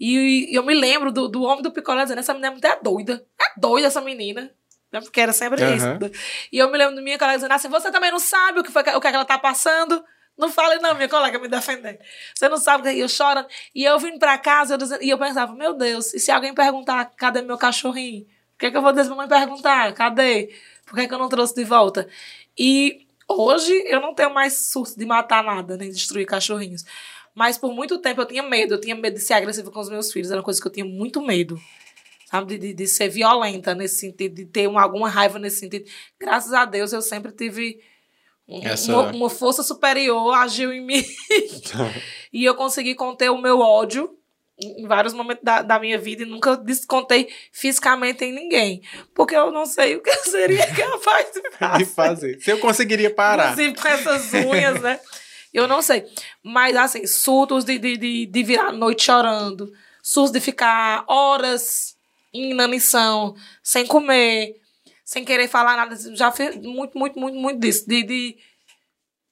E, 0.00 0.48
eu 0.50 0.64
me 0.64 0.74
lembro 0.74 1.12
do, 1.12 1.28
do 1.28 1.42
homem 1.42 1.62
do 1.62 1.70
picolé 1.70 2.02
dizendo, 2.02 2.18
essa 2.18 2.34
menina 2.34 2.58
é 2.64 2.80
doida. 2.82 3.24
É 3.40 3.60
doida 3.60 3.86
essa 3.86 4.00
menina. 4.00 4.52
Né? 4.90 5.00
Porque 5.00 5.20
era 5.20 5.32
sempre 5.32 5.62
Aham. 5.62 5.76
isso. 5.76 6.20
E 6.52 6.58
eu 6.58 6.70
me 6.70 6.76
lembro 6.76 6.96
do 6.96 7.02
minha 7.02 7.16
colega 7.16 7.38
dizendo 7.38 7.52
assim, 7.52 7.68
você 7.68 7.90
também 7.90 8.10
não 8.10 8.18
sabe 8.18 8.58
o 8.58 8.62
que, 8.64 8.70
foi, 8.72 8.82
o 8.82 9.00
que, 9.00 9.06
é 9.06 9.10
que 9.10 9.16
ela 9.16 9.24
tá 9.24 9.38
passando? 9.38 10.04
Não 10.36 10.50
fale 10.50 10.80
não, 10.80 10.94
minha 10.94 11.08
colega 11.08 11.38
me 11.38 11.46
defendendo. 11.46 11.98
Você 12.34 12.48
não 12.48 12.56
sabe 12.56 12.82
o 12.82 12.84
que 12.90 12.96
e 12.96 13.00
eu 13.00 13.08
chorando. 13.08 13.46
E 13.74 13.84
eu 13.84 13.98
vim 13.98 14.18
pra 14.18 14.36
casa 14.38 14.74
eu 14.74 14.78
dizendo- 14.78 15.02
e 15.02 15.08
eu 15.08 15.18
pensava, 15.18 15.54
meu 15.54 15.72
Deus, 15.72 16.12
e 16.12 16.18
se 16.18 16.30
alguém 16.30 16.52
perguntar, 16.52 17.04
cadê 17.16 17.40
meu 17.42 17.56
cachorrinho? 17.56 18.22
O 18.22 18.58
que, 18.58 18.66
é 18.66 18.70
que 18.70 18.76
eu 18.76 18.82
vou 18.82 18.92
dizer 18.92 19.04
pra 19.06 19.16
mamãe 19.16 19.28
perguntar? 19.28 19.92
Cadê? 19.94 20.52
Por 20.84 20.94
que, 20.96 21.02
é 21.02 21.08
que 21.08 21.14
eu 21.14 21.18
não 21.18 21.28
trouxe 21.28 21.54
de 21.54 21.64
volta? 21.64 22.08
E 22.58 23.06
hoje 23.40 23.72
eu 23.86 24.00
não 24.00 24.14
tenho 24.14 24.32
mais 24.32 24.68
surto 24.70 24.98
de 24.98 25.04
matar 25.06 25.42
nada, 25.44 25.76
nem 25.76 25.90
destruir 25.90 26.26
cachorrinhos. 26.26 26.84
Mas 27.34 27.56
por 27.56 27.72
muito 27.72 27.98
tempo 27.98 28.20
eu 28.20 28.26
tinha 28.26 28.42
medo. 28.42 28.74
Eu 28.74 28.80
tinha 28.80 28.94
medo 28.94 29.14
de 29.14 29.20
ser 29.20 29.34
agressiva 29.34 29.70
com 29.70 29.80
os 29.80 29.88
meus 29.88 30.12
filhos. 30.12 30.30
Era 30.30 30.38
uma 30.40 30.44
coisa 30.44 30.60
que 30.60 30.66
eu 30.66 30.72
tinha 30.72 30.84
muito 30.84 31.20
medo. 31.22 31.58
Sabe? 32.30 32.58
De, 32.58 32.68
de, 32.68 32.74
de 32.74 32.86
ser 32.86 33.08
violenta 33.08 33.74
nesse 33.74 33.96
sentido, 33.96 34.34
de 34.34 34.44
ter 34.46 34.66
uma, 34.68 34.82
alguma 34.82 35.08
raiva 35.08 35.38
nesse 35.38 35.60
sentido. 35.60 35.88
Graças 36.20 36.52
a 36.52 36.64
Deus 36.64 36.92
eu 36.92 37.00
sempre 37.02 37.32
tive 37.32 37.80
um- 38.48 38.60
Essa- 38.62 38.92
uma, 38.92 39.12
uma 39.12 39.30
força 39.30 39.62
superior 39.62 40.32
agiu 40.34 40.72
em 40.72 40.80
mim. 40.84 41.02
e 42.32 42.44
eu 42.44 42.54
consegui 42.54 42.94
conter 42.94 43.30
o 43.30 43.38
meu 43.40 43.60
ódio 43.60 44.16
em 44.58 44.86
vários 44.86 45.14
momentos 45.14 45.42
da, 45.42 45.62
da 45.62 45.78
minha 45.78 45.98
vida 45.98 46.22
e 46.22 46.26
nunca 46.26 46.56
descontei 46.56 47.28
fisicamente 47.50 48.24
em 48.24 48.32
ninguém. 48.32 48.82
Porque 49.14 49.34
eu 49.34 49.50
não 49.50 49.66
sei 49.66 49.96
o 49.96 50.02
que 50.02 50.10
eu 50.10 50.24
seria 50.24 50.66
capaz 50.74 51.32
de 51.32 51.42
de 51.42 51.50
fazer. 51.58 51.84
fazer. 51.86 52.40
Se 52.40 52.50
eu 52.50 52.58
conseguiria 52.58 53.12
parar. 53.12 53.52
Inclusive 53.52 53.74
com 53.74 53.88
essas 53.88 54.32
unhas, 54.34 54.80
né? 54.80 55.00
Eu 55.52 55.68
não 55.68 55.82
sei. 55.82 56.04
Mas, 56.42 56.76
assim, 56.76 57.06
surtos 57.06 57.64
de, 57.64 57.78
de, 57.78 57.96
de, 57.96 58.26
de 58.26 58.42
virar 58.42 58.68
a 58.68 58.72
noite 58.72 59.04
chorando. 59.04 59.72
Surtos 60.02 60.32
de 60.32 60.40
ficar 60.40 61.04
horas 61.06 61.96
em 62.32 62.50
inanição, 62.50 63.34
sem 63.62 63.86
comer, 63.86 64.56
sem 65.04 65.24
querer 65.24 65.48
falar 65.48 65.76
nada. 65.76 65.96
Já 66.14 66.32
fiz 66.32 66.56
muito, 66.56 66.98
muito, 66.98 67.18
muito, 67.18 67.36
muito 67.36 67.60
disso. 67.60 67.86
De, 67.86 68.02
de 68.02 68.36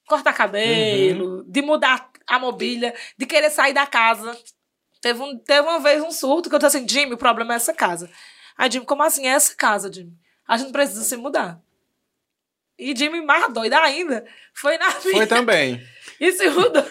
cortar 0.07 0.33
cabelo, 0.33 1.43
de 1.47 1.61
mudar 1.61 2.11
a 2.27 2.37
mobília, 2.37 2.93
de 3.17 3.25
querer 3.25 3.49
sair 3.49 3.73
da 3.73 3.87
casa. 3.87 4.37
Teve, 5.01 5.21
um, 5.21 5.37
teve 5.37 5.61
uma 5.61 5.79
vez 5.79 6.01
um 6.03 6.11
surto 6.11 6.47
que 6.49 6.55
eu 6.55 6.59
disse 6.59 6.77
assim, 6.77 6.87
Jimmy, 6.87 7.13
o 7.13 7.17
problema 7.17 7.53
é 7.53 7.55
essa 7.55 7.73
casa. 7.73 8.09
Aí, 8.57 8.69
Jimmy, 8.71 8.85
como 8.85 9.01
assim 9.03 9.25
é 9.25 9.31
essa 9.31 9.55
casa, 9.55 9.91
Jimmy? 9.91 10.13
A 10.47 10.57
gente 10.57 10.71
precisa 10.71 11.03
se 11.03 11.17
mudar. 11.17 11.59
E 12.77 12.95
Jimmy, 12.95 13.21
mais 13.21 13.51
doida 13.53 13.79
ainda, 13.79 14.25
foi 14.53 14.77
na 14.77 14.89
minha 14.89 15.17
Foi 15.17 15.27
também. 15.27 15.81
e 16.19 16.31
se 16.31 16.49
mudou. 16.49 16.83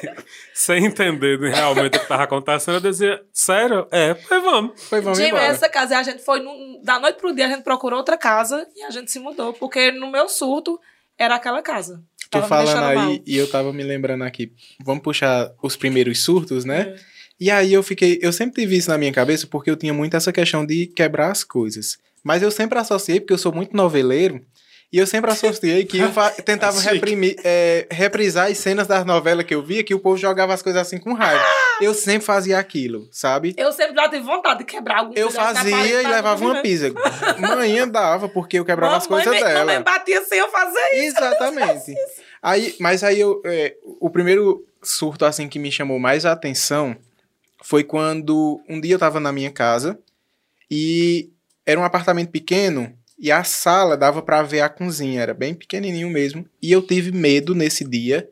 Sem 0.52 0.84
entender 0.86 1.38
realmente 1.40 1.96
o 1.96 2.00
que 2.00 2.06
tava 2.06 2.24
acontecendo, 2.24 2.74
eu 2.76 2.80
dizia, 2.80 3.22
sério? 3.32 3.86
É, 3.90 4.14
pois 4.14 4.42
vamos. 4.42 4.82
Foi, 4.84 5.00
vamos 5.00 5.18
Jimmy, 5.18 5.30
embora. 5.30 5.44
essa 5.46 5.68
casa, 5.68 5.94
e 5.94 5.96
a 5.96 6.02
gente 6.02 6.22
foi, 6.22 6.40
num- 6.40 6.80
da 6.82 6.98
noite 6.98 7.16
pro 7.16 7.34
dia, 7.34 7.46
a 7.46 7.48
gente 7.50 7.62
procurou 7.62 7.98
outra 7.98 8.16
casa 8.18 8.66
e 8.76 8.82
a 8.82 8.90
gente 8.90 9.10
se 9.10 9.18
mudou, 9.18 9.52
porque 9.54 9.90
no 9.90 10.10
meu 10.10 10.28
surto 10.28 10.78
era 11.16 11.34
aquela 11.34 11.62
casa. 11.62 12.02
Tô 12.30 12.42
falando 12.42 12.84
aí 12.84 12.96
mal. 12.96 13.18
e 13.26 13.36
eu 13.36 13.50
tava 13.50 13.72
me 13.72 13.82
lembrando 13.82 14.24
aqui. 14.24 14.52
Vamos 14.84 15.02
puxar 15.02 15.50
os 15.62 15.76
primeiros 15.76 16.22
surtos, 16.22 16.64
né? 16.66 16.94
É. 16.94 17.17
E 17.40 17.50
aí 17.50 17.72
eu 17.72 17.82
fiquei. 17.82 18.18
Eu 18.20 18.32
sempre 18.32 18.60
tive 18.62 18.76
isso 18.76 18.90
na 18.90 18.98
minha 18.98 19.12
cabeça 19.12 19.46
porque 19.46 19.70
eu 19.70 19.76
tinha 19.76 19.94
muito 19.94 20.16
essa 20.16 20.32
questão 20.32 20.64
de 20.66 20.86
quebrar 20.86 21.30
as 21.30 21.44
coisas. 21.44 21.98
Mas 22.24 22.42
eu 22.42 22.50
sempre 22.50 22.78
associei, 22.78 23.20
porque 23.20 23.32
eu 23.32 23.38
sou 23.38 23.52
muito 23.52 23.76
noveleiro, 23.76 24.44
e 24.92 24.98
eu 24.98 25.06
sempre 25.06 25.30
associei 25.30 25.84
que 25.84 25.98
eu 25.98 26.10
tentava 26.44 26.80
reprimir, 26.80 27.36
é, 27.44 27.86
reprisar 27.90 28.50
as 28.50 28.58
cenas 28.58 28.86
das 28.88 29.04
novelas 29.04 29.44
que 29.46 29.54
eu 29.54 29.62
via, 29.62 29.84
que 29.84 29.94
o 29.94 30.00
povo 30.00 30.16
jogava 30.16 30.52
as 30.52 30.62
coisas 30.62 30.82
assim 30.82 30.98
com 30.98 31.12
raiva. 31.12 31.44
Eu 31.80 31.94
sempre 31.94 32.26
fazia 32.26 32.58
aquilo, 32.58 33.08
sabe? 33.12 33.54
Eu 33.56 33.70
sempre 33.72 33.94
tive 34.10 34.20
vontade 34.24 34.58
de 34.58 34.64
quebrar 34.64 34.98
algum 34.98 35.12
Eu 35.14 35.30
fazia 35.30 35.70
parede 35.70 35.92
e 36.06 36.08
levava 36.08 36.44
uma 36.44 36.60
pizza. 36.60 36.92
Manhã 37.38 37.86
dava, 37.86 38.28
porque 38.28 38.58
eu 38.58 38.64
quebrava 38.64 38.96
as 38.96 39.06
Mamãe 39.06 39.24
coisas 39.24 39.40
me- 39.40 39.46
dela. 39.46 39.64
Mamãe 39.66 39.82
batia 39.82 40.24
sem 40.24 40.38
eu 40.38 40.48
fazer 40.50 40.88
isso. 40.94 41.16
Exatamente. 41.18 41.94
Aí, 42.42 42.76
mas 42.78 43.02
aí 43.02 43.18
eu, 43.18 43.42
é, 43.44 43.74
o 44.00 44.08
primeiro 44.08 44.64
surto 44.80 45.24
assim 45.24 45.48
que 45.48 45.58
me 45.58 45.72
chamou 45.72 45.98
mais 45.98 46.24
a 46.24 46.30
atenção 46.30 46.96
foi 47.62 47.84
quando 47.84 48.62
um 48.68 48.80
dia 48.80 48.94
eu 48.94 48.98
tava 48.98 49.20
na 49.20 49.32
minha 49.32 49.50
casa 49.50 49.98
e 50.70 51.30
era 51.66 51.80
um 51.80 51.84
apartamento 51.84 52.30
pequeno 52.30 52.96
e 53.18 53.32
a 53.32 53.42
sala 53.42 53.96
dava 53.96 54.22
pra 54.22 54.42
ver 54.42 54.60
a 54.60 54.68
cozinha, 54.68 55.20
era 55.20 55.34
bem 55.34 55.54
pequenininho 55.54 56.08
mesmo, 56.08 56.46
e 56.62 56.70
eu 56.70 56.80
tive 56.80 57.10
medo 57.10 57.54
nesse 57.54 57.84
dia 57.84 58.28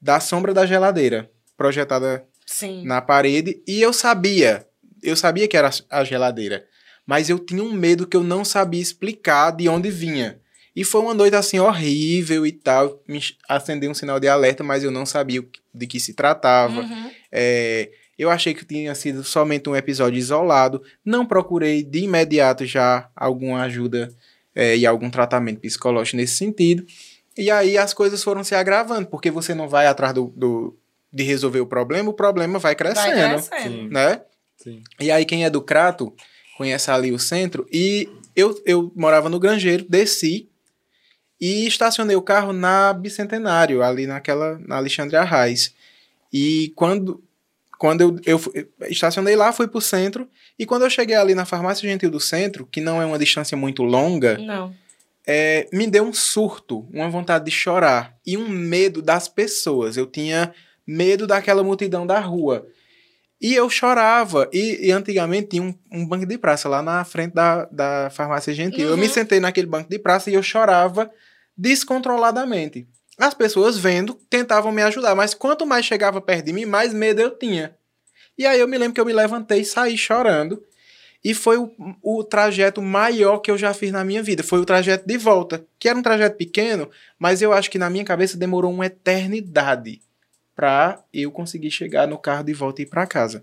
da 0.00 0.18
sombra 0.18 0.52
da 0.52 0.66
geladeira 0.66 1.30
projetada 1.56 2.26
Sim. 2.44 2.84
na 2.84 3.00
parede 3.00 3.62
e 3.66 3.80
eu 3.80 3.92
sabia, 3.92 4.66
eu 5.02 5.16
sabia 5.16 5.46
que 5.46 5.56
era 5.56 5.70
a 5.88 6.04
geladeira, 6.04 6.66
mas 7.06 7.30
eu 7.30 7.38
tinha 7.38 7.62
um 7.62 7.72
medo 7.72 8.06
que 8.06 8.16
eu 8.16 8.24
não 8.24 8.44
sabia 8.44 8.80
explicar 8.80 9.50
de 9.50 9.68
onde 9.68 9.90
vinha. 9.90 10.40
E 10.76 10.82
foi 10.82 11.02
uma 11.02 11.14
noite 11.14 11.36
assim 11.36 11.60
horrível 11.60 12.44
e 12.44 12.50
tal, 12.50 13.00
me 13.06 13.20
acendeu 13.48 13.90
um 13.90 13.94
sinal 13.94 14.18
de 14.18 14.26
alerta, 14.26 14.64
mas 14.64 14.82
eu 14.82 14.90
não 14.90 15.06
sabia 15.06 15.44
de 15.72 15.86
que 15.86 16.00
se 16.00 16.14
tratava. 16.14 16.80
Uhum. 16.80 17.10
É, 17.30 17.90
eu 18.18 18.30
achei 18.30 18.54
que 18.54 18.64
tinha 18.64 18.94
sido 18.94 19.22
somente 19.24 19.68
um 19.68 19.76
episódio 19.76 20.18
isolado, 20.18 20.82
não 21.04 21.26
procurei 21.26 21.82
de 21.82 22.00
imediato 22.00 22.64
já 22.64 23.08
alguma 23.14 23.62
ajuda 23.62 24.12
é, 24.54 24.76
e 24.76 24.86
algum 24.86 25.10
tratamento 25.10 25.60
psicológico 25.60 26.16
nesse 26.16 26.36
sentido. 26.36 26.84
E 27.36 27.50
aí 27.50 27.76
as 27.76 27.92
coisas 27.92 28.22
foram 28.22 28.44
se 28.44 28.54
agravando, 28.54 29.08
porque 29.08 29.30
você 29.30 29.54
não 29.54 29.68
vai 29.68 29.86
atrás 29.86 30.14
do, 30.14 30.32
do- 30.36 30.76
de 31.12 31.22
resolver 31.24 31.60
o 31.60 31.66
problema, 31.66 32.10
o 32.10 32.14
problema 32.14 32.58
vai 32.58 32.74
Vai 32.74 32.92
crescendo 32.92 33.42
crescendo. 33.42 33.74
Sim. 33.74 33.88
né? 33.88 34.20
Sim. 34.56 34.82
E 35.00 35.10
aí 35.10 35.24
quem 35.24 35.44
é 35.44 35.50
do 35.50 35.60
Crato 35.60 36.12
conhece 36.56 36.90
ali 36.90 37.10
o 37.12 37.18
centro 37.18 37.66
e 37.72 38.08
eu, 38.36 38.60
eu 38.64 38.92
morava 38.94 39.28
no 39.28 39.38
Grangeiro, 39.40 39.84
desci 39.88 40.48
e 41.40 41.66
estacionei 41.66 42.14
o 42.16 42.22
carro 42.22 42.52
na 42.52 42.92
Bicentenário, 42.92 43.82
ali 43.82 44.06
naquela 44.06 44.58
na 44.66 44.76
Alexandre 44.76 45.16
Arraes. 45.16 45.74
E 46.32 46.72
quando 46.76 47.22
quando 47.78 48.00
eu, 48.02 48.18
eu 48.24 48.40
estacionei 48.88 49.36
lá, 49.36 49.52
fui 49.52 49.66
pro 49.68 49.80
centro 49.80 50.28
e 50.58 50.64
quando 50.66 50.82
eu 50.82 50.90
cheguei 50.90 51.16
ali 51.16 51.34
na 51.34 51.44
farmácia 51.44 51.88
gentil 51.88 52.10
do 52.10 52.20
centro, 52.20 52.66
que 52.66 52.80
não 52.80 53.00
é 53.00 53.06
uma 53.06 53.18
distância 53.18 53.56
muito 53.56 53.82
longa, 53.82 54.36
é, 55.26 55.68
me 55.72 55.86
deu 55.86 56.04
um 56.04 56.12
surto, 56.12 56.86
uma 56.92 57.08
vontade 57.08 57.46
de 57.46 57.50
chorar 57.50 58.14
e 58.26 58.36
um 58.36 58.48
medo 58.48 59.00
das 59.02 59.26
pessoas. 59.28 59.96
Eu 59.96 60.06
tinha 60.06 60.52
medo 60.86 61.26
daquela 61.26 61.62
multidão 61.64 62.06
da 62.06 62.20
rua. 62.20 62.66
E 63.40 63.54
eu 63.54 63.68
chorava. 63.68 64.48
E, 64.52 64.86
e 64.86 64.92
antigamente 64.92 65.48
tinha 65.48 65.62
um, 65.62 65.74
um 65.90 66.06
banco 66.06 66.24
de 66.26 66.38
praça 66.38 66.68
lá 66.68 66.82
na 66.82 67.04
frente 67.04 67.34
da, 67.34 67.64
da 67.66 68.10
farmácia 68.10 68.54
gentil. 68.54 68.88
Eu 68.88 68.96
me 68.96 69.06
Uhum. 69.06 69.12
sentei 69.12 69.40
naquele 69.40 69.66
banco 69.66 69.88
de 69.90 69.98
praça 69.98 70.30
e 70.30 70.34
eu 70.34 70.42
chorava 70.42 71.10
descontroladamente. 71.56 72.86
As 73.18 73.34
pessoas 73.34 73.78
vendo 73.78 74.14
tentavam 74.28 74.72
me 74.72 74.82
ajudar, 74.82 75.14
mas 75.14 75.34
quanto 75.34 75.64
mais 75.66 75.84
chegava 75.86 76.20
perto 76.20 76.46
de 76.46 76.52
mim, 76.52 76.64
mais 76.64 76.92
medo 76.92 77.20
eu 77.20 77.30
tinha. 77.36 77.76
E 78.36 78.44
aí 78.46 78.58
eu 78.58 78.66
me 78.66 78.76
lembro 78.76 78.94
que 78.94 79.00
eu 79.00 79.06
me 79.06 79.12
levantei 79.12 79.60
e 79.60 79.64
saí 79.64 79.96
chorando. 79.96 80.62
E 81.24 81.32
foi 81.32 81.56
o, 81.56 81.72
o 82.02 82.22
trajeto 82.22 82.82
maior 82.82 83.38
que 83.38 83.50
eu 83.50 83.56
já 83.56 83.72
fiz 83.72 83.90
na 83.90 84.04
minha 84.04 84.22
vida. 84.22 84.42
Foi 84.42 84.58
o 84.58 84.64
trajeto 84.64 85.06
de 85.06 85.16
volta, 85.16 85.64
que 85.78 85.88
era 85.88 85.98
um 85.98 86.02
trajeto 86.02 86.36
pequeno, 86.36 86.90
mas 87.18 87.40
eu 87.40 87.52
acho 87.52 87.70
que 87.70 87.78
na 87.78 87.88
minha 87.88 88.04
cabeça 88.04 88.36
demorou 88.36 88.70
uma 88.70 88.86
eternidade 88.86 90.02
pra 90.54 91.02
eu 91.12 91.30
conseguir 91.30 91.70
chegar 91.70 92.06
no 92.06 92.18
carro 92.18 92.44
de 92.44 92.52
volta 92.52 92.82
e 92.82 92.84
ir 92.84 92.88
pra 92.88 93.06
casa. 93.06 93.42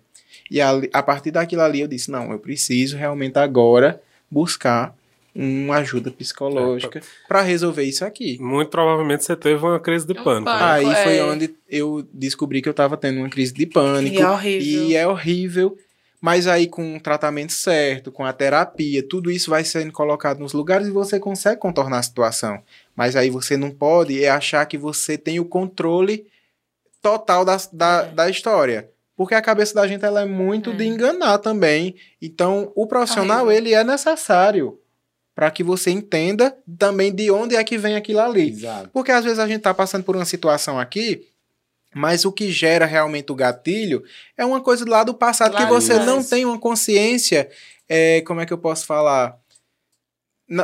E 0.50 0.62
ali- 0.62 0.90
a 0.94 1.02
partir 1.02 1.32
daquilo 1.32 1.62
ali 1.64 1.82
eu 1.82 1.88
disse: 1.88 2.12
não, 2.12 2.32
eu 2.32 2.40
preciso 2.40 2.98
realmente 2.98 3.38
agora 3.40 4.02
buscar 4.30 4.96
uma 5.34 5.78
ajuda 5.78 6.12
psicológica 6.12 7.02
pra 7.28 7.42
resolver 7.42 7.84
isso 7.84 8.04
aqui. 8.04 8.38
Muito 8.40 8.70
provavelmente 8.70 9.24
você 9.24 9.36
teve 9.36 9.64
uma 9.64 9.80
crise 9.80 10.06
de 10.06 10.14
Um 10.20 10.24
pânico. 10.24 10.46
pânico. 10.52 10.90
né? 10.90 10.96
Aí 10.98 11.04
foi 11.04 11.18
é. 11.18 11.24
onde 11.24 11.56
eu 11.70 12.08
descobri 12.14 12.62
que 12.62 12.68
eu 12.70 12.74
tava 12.74 12.98
tendo 12.98 13.20
uma 13.20 13.30
crise 13.30 13.54
de 13.54 13.66
pânico. 13.66 14.16
E 14.18 14.22
é 14.22 14.30
horrível. 14.30 14.84
E 14.90 14.96
é 14.96 15.08
horrível. 15.08 15.78
Mas 16.24 16.46
aí, 16.46 16.68
com 16.68 16.98
o 16.98 17.00
tratamento 17.00 17.52
certo, 17.52 18.12
com 18.12 18.24
a 18.24 18.32
terapia, 18.32 19.02
tudo 19.02 19.32
isso 19.32 19.50
vai 19.50 19.64
sendo 19.64 19.92
colocado 19.92 20.38
nos 20.40 20.54
lugares 20.54 20.88
e 20.88 20.92
você 20.92 21.20
consegue 21.20 21.60
contornar 21.60 21.98
a 21.98 22.04
situação. 22.04 22.62
Mas 22.96 23.16
aí 23.16 23.32
você 23.32 23.58
não 23.58 23.72
pode 23.72 24.24
é 24.24 24.30
achar 24.30 24.64
que 24.68 24.78
você 24.78 25.18
tem 25.18 25.40
o 25.40 25.46
controle 25.46 26.28
total 27.02 27.44
da, 27.44 27.58
da, 27.74 28.04
É. 28.04 28.12
da 28.14 28.30
história. 28.30 28.88
Porque 29.16 29.34
a 29.34 29.42
cabeça 29.42 29.74
da 29.74 29.88
gente 29.88 30.06
ela 30.06 30.22
é 30.22 30.26
muito 30.26 30.70
É. 30.72 30.74
de 30.74 30.86
enganar 30.86 31.40
também. 31.40 31.96
Então, 32.22 32.72
o 32.76 32.86
profissional, 32.86 33.46
Horrível. 33.46 33.58
ele 33.58 33.74
é 33.74 33.84
necessário. 33.84 34.78
Para 35.36 35.50
que 35.52 35.64
você 35.64 35.90
entenda 35.92 36.56
também 36.78 37.14
de 37.14 37.32
onde 37.32 37.56
é 37.56 37.64
que 37.64 37.78
vem 37.78 37.96
aquilo 37.96 38.20
ali. 38.20 38.50
Exato. 38.50 38.90
Porque 38.94 39.12
às 39.12 39.24
vezes 39.24 39.40
a 39.40 39.48
gente 39.48 39.62
tá 39.62 39.74
passando 39.74 40.04
por 40.04 40.16
uma 40.16 40.26
situação 40.26 40.80
aqui, 40.80 41.28
mas 41.96 42.26
o 42.26 42.32
que 42.32 42.52
gera 42.52 42.86
realmente 42.86 43.32
o 43.32 43.36
gatilho 43.36 44.04
é 44.38 44.46
uma 44.46 44.62
coisa 44.62 44.84
lá 44.88 45.04
do 45.04 45.14
passado 45.14 45.54
Lá 45.54 45.64
que 45.64 45.70
você 45.72 45.94
atrás. 45.94 46.08
não 46.10 46.24
tem 46.24 46.46
uma 46.46 46.60
consciência, 46.60 47.50
é, 47.88 48.22
como 48.22 48.40
é 48.42 48.46
que 48.46 48.54
eu 48.54 48.58
posso 48.58 48.86
falar? 48.86 49.38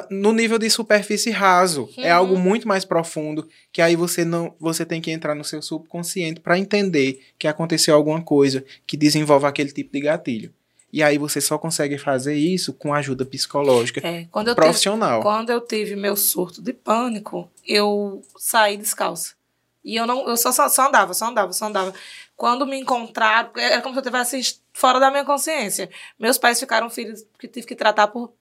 No 0.10 0.34
nível 0.34 0.60
de 0.60 0.70
superfície 0.70 1.32
raso. 1.32 1.90
É 1.98 2.12
Uhum. 2.12 2.18
algo 2.20 2.38
muito 2.38 2.68
mais 2.68 2.84
profundo 2.84 3.48
que 3.72 3.82
aí 3.82 3.96
você 3.96 4.26
não 4.26 4.54
você 4.60 4.86
tem 4.86 5.00
que 5.00 5.10
entrar 5.12 5.34
no 5.34 5.46
seu 5.46 5.62
subconsciente 5.62 6.42
para 6.42 6.60
entender 6.60 7.22
que 7.40 7.48
aconteceu 7.48 7.96
alguma 7.96 8.22
coisa 8.22 8.66
que 8.86 8.98
desenvolve 8.98 9.46
aquele 9.46 9.72
tipo 9.72 9.94
de 9.94 10.02
gatilho. 10.02 10.54
E 10.92 11.04
aí 11.04 11.18
você 11.18 11.42
só 11.42 11.58
consegue 11.58 11.98
fazer 11.98 12.36
isso 12.36 12.74
com 12.74 12.94
ajuda 12.94 13.26
psicológica 13.26 14.00
É, 14.08 14.26
quando 14.32 14.48
eu 14.48 14.56
tive, 14.56 14.66
profissional. 14.66 15.22
quando 15.22 15.50
eu 15.50 15.60
tive 15.60 15.96
meu 15.96 16.16
surto 16.16 16.62
de 16.62 16.72
pânico, 16.72 17.52
eu 17.68 18.22
saí 18.38 18.78
descalça. 18.78 19.36
E 19.84 19.96
eu 19.96 20.06
não, 20.08 20.28
eu 20.28 20.36
só, 20.38 20.52
só, 20.52 20.68
só 20.70 20.88
andava, 20.88 21.14
só 21.14 21.28
andava, 21.28 21.52
só 21.54 21.66
andava. 21.66 21.94
Quando 22.36 22.66
me 22.66 22.80
encontraram, 22.80 23.50
era 23.58 23.82
como 23.82 23.94
se 23.96 24.00
eu 24.00 24.02
estivesse 24.02 24.60
fora 24.74 25.00
da 25.00 25.10
minha 25.12 25.26
consciência. 25.26 25.90
Meus 26.20 26.38
pais 26.38 26.60
ficaram 26.60 26.90
feridos, 26.90 27.24
que 27.40 27.48
tive 27.48 27.66
que 27.68 27.76
tratar 27.76 28.08
por, 28.08 28.34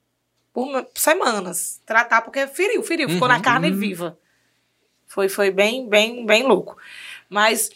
por 0.52 0.86
semanas. 0.94 1.80
Tratar 1.86 2.22
porque 2.22 2.46
feriu, 2.46 2.82
feriu, 2.82 3.08
ficou 3.08 3.28
na 3.28 3.36
Uhum. 3.36 3.42
carne 3.42 3.70
viva. 3.72 4.18
Foi, 5.06 5.28
foi 5.28 5.50
bem, 5.50 5.88
bem, 5.88 6.26
bem 6.26 6.42
louco. 6.44 6.76
Mas 7.28 7.70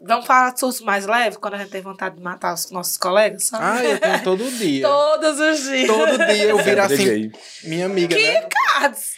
vamos 0.00 0.26
falar 0.26 0.52
de 0.52 0.60
surtos 0.60 0.80
mais 0.80 1.06
leves, 1.06 1.38
quando 1.38 1.54
a 1.54 1.58
gente 1.58 1.70
tem 1.70 1.82
vontade 1.82 2.16
de 2.16 2.22
matar 2.22 2.54
os 2.54 2.70
nossos 2.70 2.96
colegas, 2.96 3.44
sabe? 3.44 3.64
Ah, 3.64 3.84
eu 3.84 3.98
tenho 3.98 4.22
todo 4.22 4.50
dia. 4.50 4.82
Todos 4.86 5.40
os 5.40 5.62
dias. 5.62 5.86
Todo 5.86 6.26
dia 6.26 6.44
eu 6.44 6.58
viro 6.58 6.82
assim, 6.82 7.32
minha 7.64 7.86
amiga, 7.86 8.16
né? 8.16 8.48
Cards. 8.48 9.14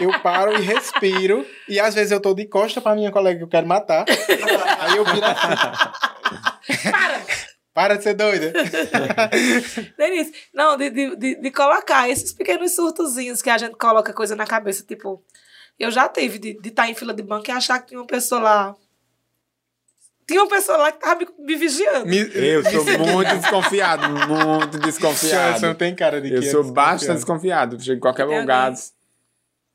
Eu 0.00 0.20
paro 0.20 0.52
e 0.54 0.62
respiro. 0.62 1.46
E 1.68 1.78
às 1.80 1.94
vezes 1.94 2.12
eu 2.12 2.20
tô 2.20 2.34
de 2.34 2.46
costa 2.46 2.80
pra 2.80 2.94
minha 2.94 3.10
colega 3.10 3.38
que 3.38 3.44
eu 3.44 3.48
quero 3.48 3.66
matar. 3.66 4.04
Aí 4.80 4.96
eu 4.96 5.04
viro 5.04 5.26
assim. 5.26 6.90
Para! 6.90 7.20
Para 7.72 7.96
de 7.96 8.02
ser 8.02 8.14
doida. 8.14 8.52
Denise, 9.96 10.32
não, 10.52 10.76
de, 10.76 10.90
de, 10.90 11.16
de, 11.16 11.34
de 11.36 11.50
colocar 11.50 12.10
esses 12.10 12.32
pequenos 12.32 12.74
surtozinhos 12.74 13.40
que 13.40 13.48
a 13.48 13.56
gente 13.56 13.76
coloca 13.76 14.12
coisa 14.12 14.34
na 14.34 14.44
cabeça, 14.44 14.84
tipo, 14.84 15.22
eu 15.80 15.90
já 15.90 16.08
tive 16.08 16.38
de 16.38 16.58
estar 16.68 16.88
em 16.88 16.94
fila 16.94 17.12
de 17.14 17.22
banco 17.22 17.48
e 17.48 17.52
achar 17.52 17.78
que 17.80 17.88
tinha 17.88 18.00
uma 18.00 18.06
pessoa 18.06 18.40
lá. 18.40 18.76
Tinha 20.26 20.42
uma 20.42 20.48
pessoa 20.48 20.78
lá 20.78 20.92
que 20.92 21.00
tava 21.00 21.18
me, 21.20 21.26
me 21.40 21.56
vigiando. 21.56 22.06
Me, 22.06 22.18
Eu 22.18 22.62
sou 22.64 22.84
muito 22.98 23.36
desconfiado, 23.36 24.08
muito 24.28 24.78
desconfiado. 24.78 25.60
não 25.62 25.74
tem 25.74 25.94
cara 25.94 26.20
de 26.20 26.28
que 26.28 26.34
Eu 26.36 26.38
é 26.40 26.42
sou 26.42 26.62
bastante 26.72 27.16
desconfiado. 27.16 27.80
Chego 27.82 27.96
em 27.96 28.00
qualquer 28.00 28.28
Tem 28.28 28.40
lugar. 28.40 28.58
alguém? 28.68 28.74
diz, 28.74 28.92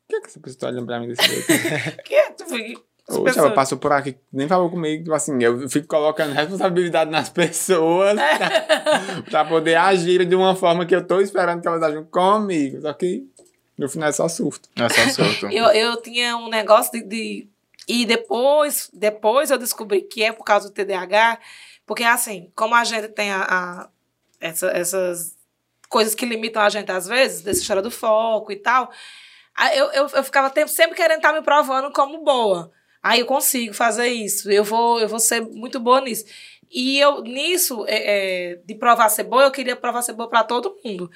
Por 0.08 0.14
que, 0.14 0.20
que 0.22 0.26
essa 0.28 0.40
pessoa 0.40 0.58
tá 0.60 0.66
olhando 0.68 0.86
pra 0.86 0.98
mim 1.00 1.08
desse 1.08 1.22
jeito? 1.28 1.46
Que 2.04 2.14
é, 2.14 2.30
tu 2.30 2.46
foi- 2.46 2.74
pessoas- 3.06 3.36
ela 3.36 3.50
passou 3.52 3.76
por 3.78 3.92
aqui, 3.92 4.16
nem 4.32 4.48
falou 4.48 4.70
comigo. 4.70 5.02
Tipo 5.04 5.14
assim, 5.14 5.36
eu 5.42 5.68
fico 5.68 5.86
colocando 5.88 6.32
responsabilidade 6.32 7.10
nas 7.10 7.28
pessoas 7.28 8.14
pra, 8.14 9.22
pra 9.30 9.44
poder 9.44 9.74
agir 9.74 10.24
de 10.24 10.34
uma 10.34 10.56
forma 10.56 10.86
que 10.86 10.94
eu 10.96 11.06
tô 11.06 11.20
esperando 11.20 11.60
que 11.60 11.68
elas 11.68 11.82
ajam 11.82 12.04
comigo. 12.04 12.80
Só 12.80 12.94
que 12.94 13.24
no 13.78 13.88
final 13.88 14.08
é 14.08 14.12
só 14.12 14.28
surto. 14.28 14.68
É 14.76 14.88
só 14.88 15.08
solto. 15.24 15.46
Eu, 15.52 15.64
eu 15.66 16.00
tinha 16.02 16.36
um 16.36 16.48
negócio 16.48 16.92
de, 16.92 17.02
de- 17.02 17.48
E 17.88 18.04
depois, 18.06 18.90
depois 18.92 19.50
eu 19.50 19.58
descobri 19.58 20.02
que 20.02 20.22
é 20.24 20.32
por 20.32 20.44
causa 20.44 20.68
do 20.68 20.74
TDAH, 20.74 21.38
porque 21.86 22.02
assim, 22.04 22.50
como 22.56 22.74
a 22.74 22.82
gente 22.84 23.08
tem 23.08 23.30
a, 23.30 23.42
a- 23.42 23.88
essa- 24.40 24.70
essas 24.70 25.36
coisas 25.88 26.14
que 26.14 26.26
limitam 26.26 26.60
a 26.62 26.68
gente 26.68 26.90
às 26.90 27.06
vezes, 27.06 27.42
dessa 27.42 27.60
história 27.60 27.82
do 27.82 27.90
foco 27.90 28.50
e 28.50 28.56
tal, 28.56 28.90
eu, 29.74 29.86
eu, 29.92 30.08
eu 30.08 30.24
ficava 30.24 30.50
tempo, 30.50 30.68
sempre 30.68 30.96
querendo 30.96 31.18
estar 31.18 31.32
me 31.32 31.42
provando 31.42 31.90
como 31.92 32.22
boa. 32.24 32.70
Aí 33.02 33.20
eu 33.20 33.26
consigo 33.26 33.72
fazer 33.72 34.08
isso, 34.08 34.50
eu 34.50 34.64
vou, 34.64 34.98
eu 34.98 35.08
vou 35.08 35.20
ser 35.20 35.40
muito 35.40 35.78
boa 35.78 36.00
nisso. 36.00 36.24
E 36.70 36.98
eu, 36.98 37.22
nisso, 37.22 37.84
é, 37.86 38.52
é, 38.52 38.54
de 38.64 38.74
provar 38.74 39.08
ser 39.08 39.24
boa, 39.24 39.44
eu 39.44 39.50
queria 39.50 39.76
provar 39.76 40.02
ser 40.02 40.12
boa 40.12 40.28
para 40.28 40.44
todo 40.44 40.76
mundo. 40.84 41.10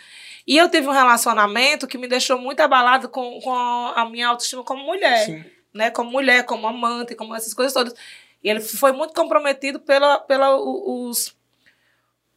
E 0.47 0.57
eu 0.57 0.71
tive 0.71 0.87
um 0.87 0.93
relacionamento 0.93 1.87
que 1.87 1.99
me 1.99 2.09
deixou 2.09 2.39
muito 2.39 2.61
abalado 2.61 3.09
com, 3.09 3.41
com 3.41 3.53
a 3.53 4.09
minha 4.09 4.29
autoestima 4.29 4.63
como 4.63 4.85
mulher 4.85 5.27
Sim. 5.27 5.45
né, 5.75 5.91
como 5.91 6.11
mulher, 6.11 6.45
como 6.45 6.67
amante, 6.67 7.15
como 7.15 7.35
essas 7.35 7.55
coisas 7.55 7.73
todas. 7.73 7.95
E 8.43 8.49
ele 8.49 8.61
foi 8.61 8.93
muito 8.93 9.13
comprometido 9.13 9.81
pela, 9.81 10.19
pela 10.19 10.57
os, 10.57 11.37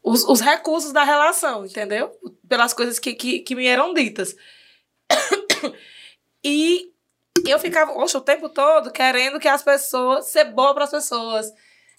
os, 0.01 0.23
os 0.23 0.41
recursos 0.41 0.91
da 0.91 1.03
relação, 1.03 1.65
entendeu? 1.65 2.11
Pelas 2.47 2.73
coisas 2.73 2.99
que, 2.99 3.13
que, 3.13 3.39
que 3.39 3.55
me 3.55 3.65
eram 3.65 3.93
ditas. 3.93 4.35
E 6.45 6.91
eu 7.47 7.57
ficava, 7.57 7.93
oxe, 7.93 8.17
o 8.17 8.21
tempo 8.21 8.49
todo 8.49 8.91
querendo 8.91 9.39
que 9.39 9.47
as 9.47 9.63
pessoas, 9.63 10.25
ser 10.27 10.45
boa 10.45 10.73
para 10.73 10.83
as 10.83 10.91
pessoas, 10.91 11.49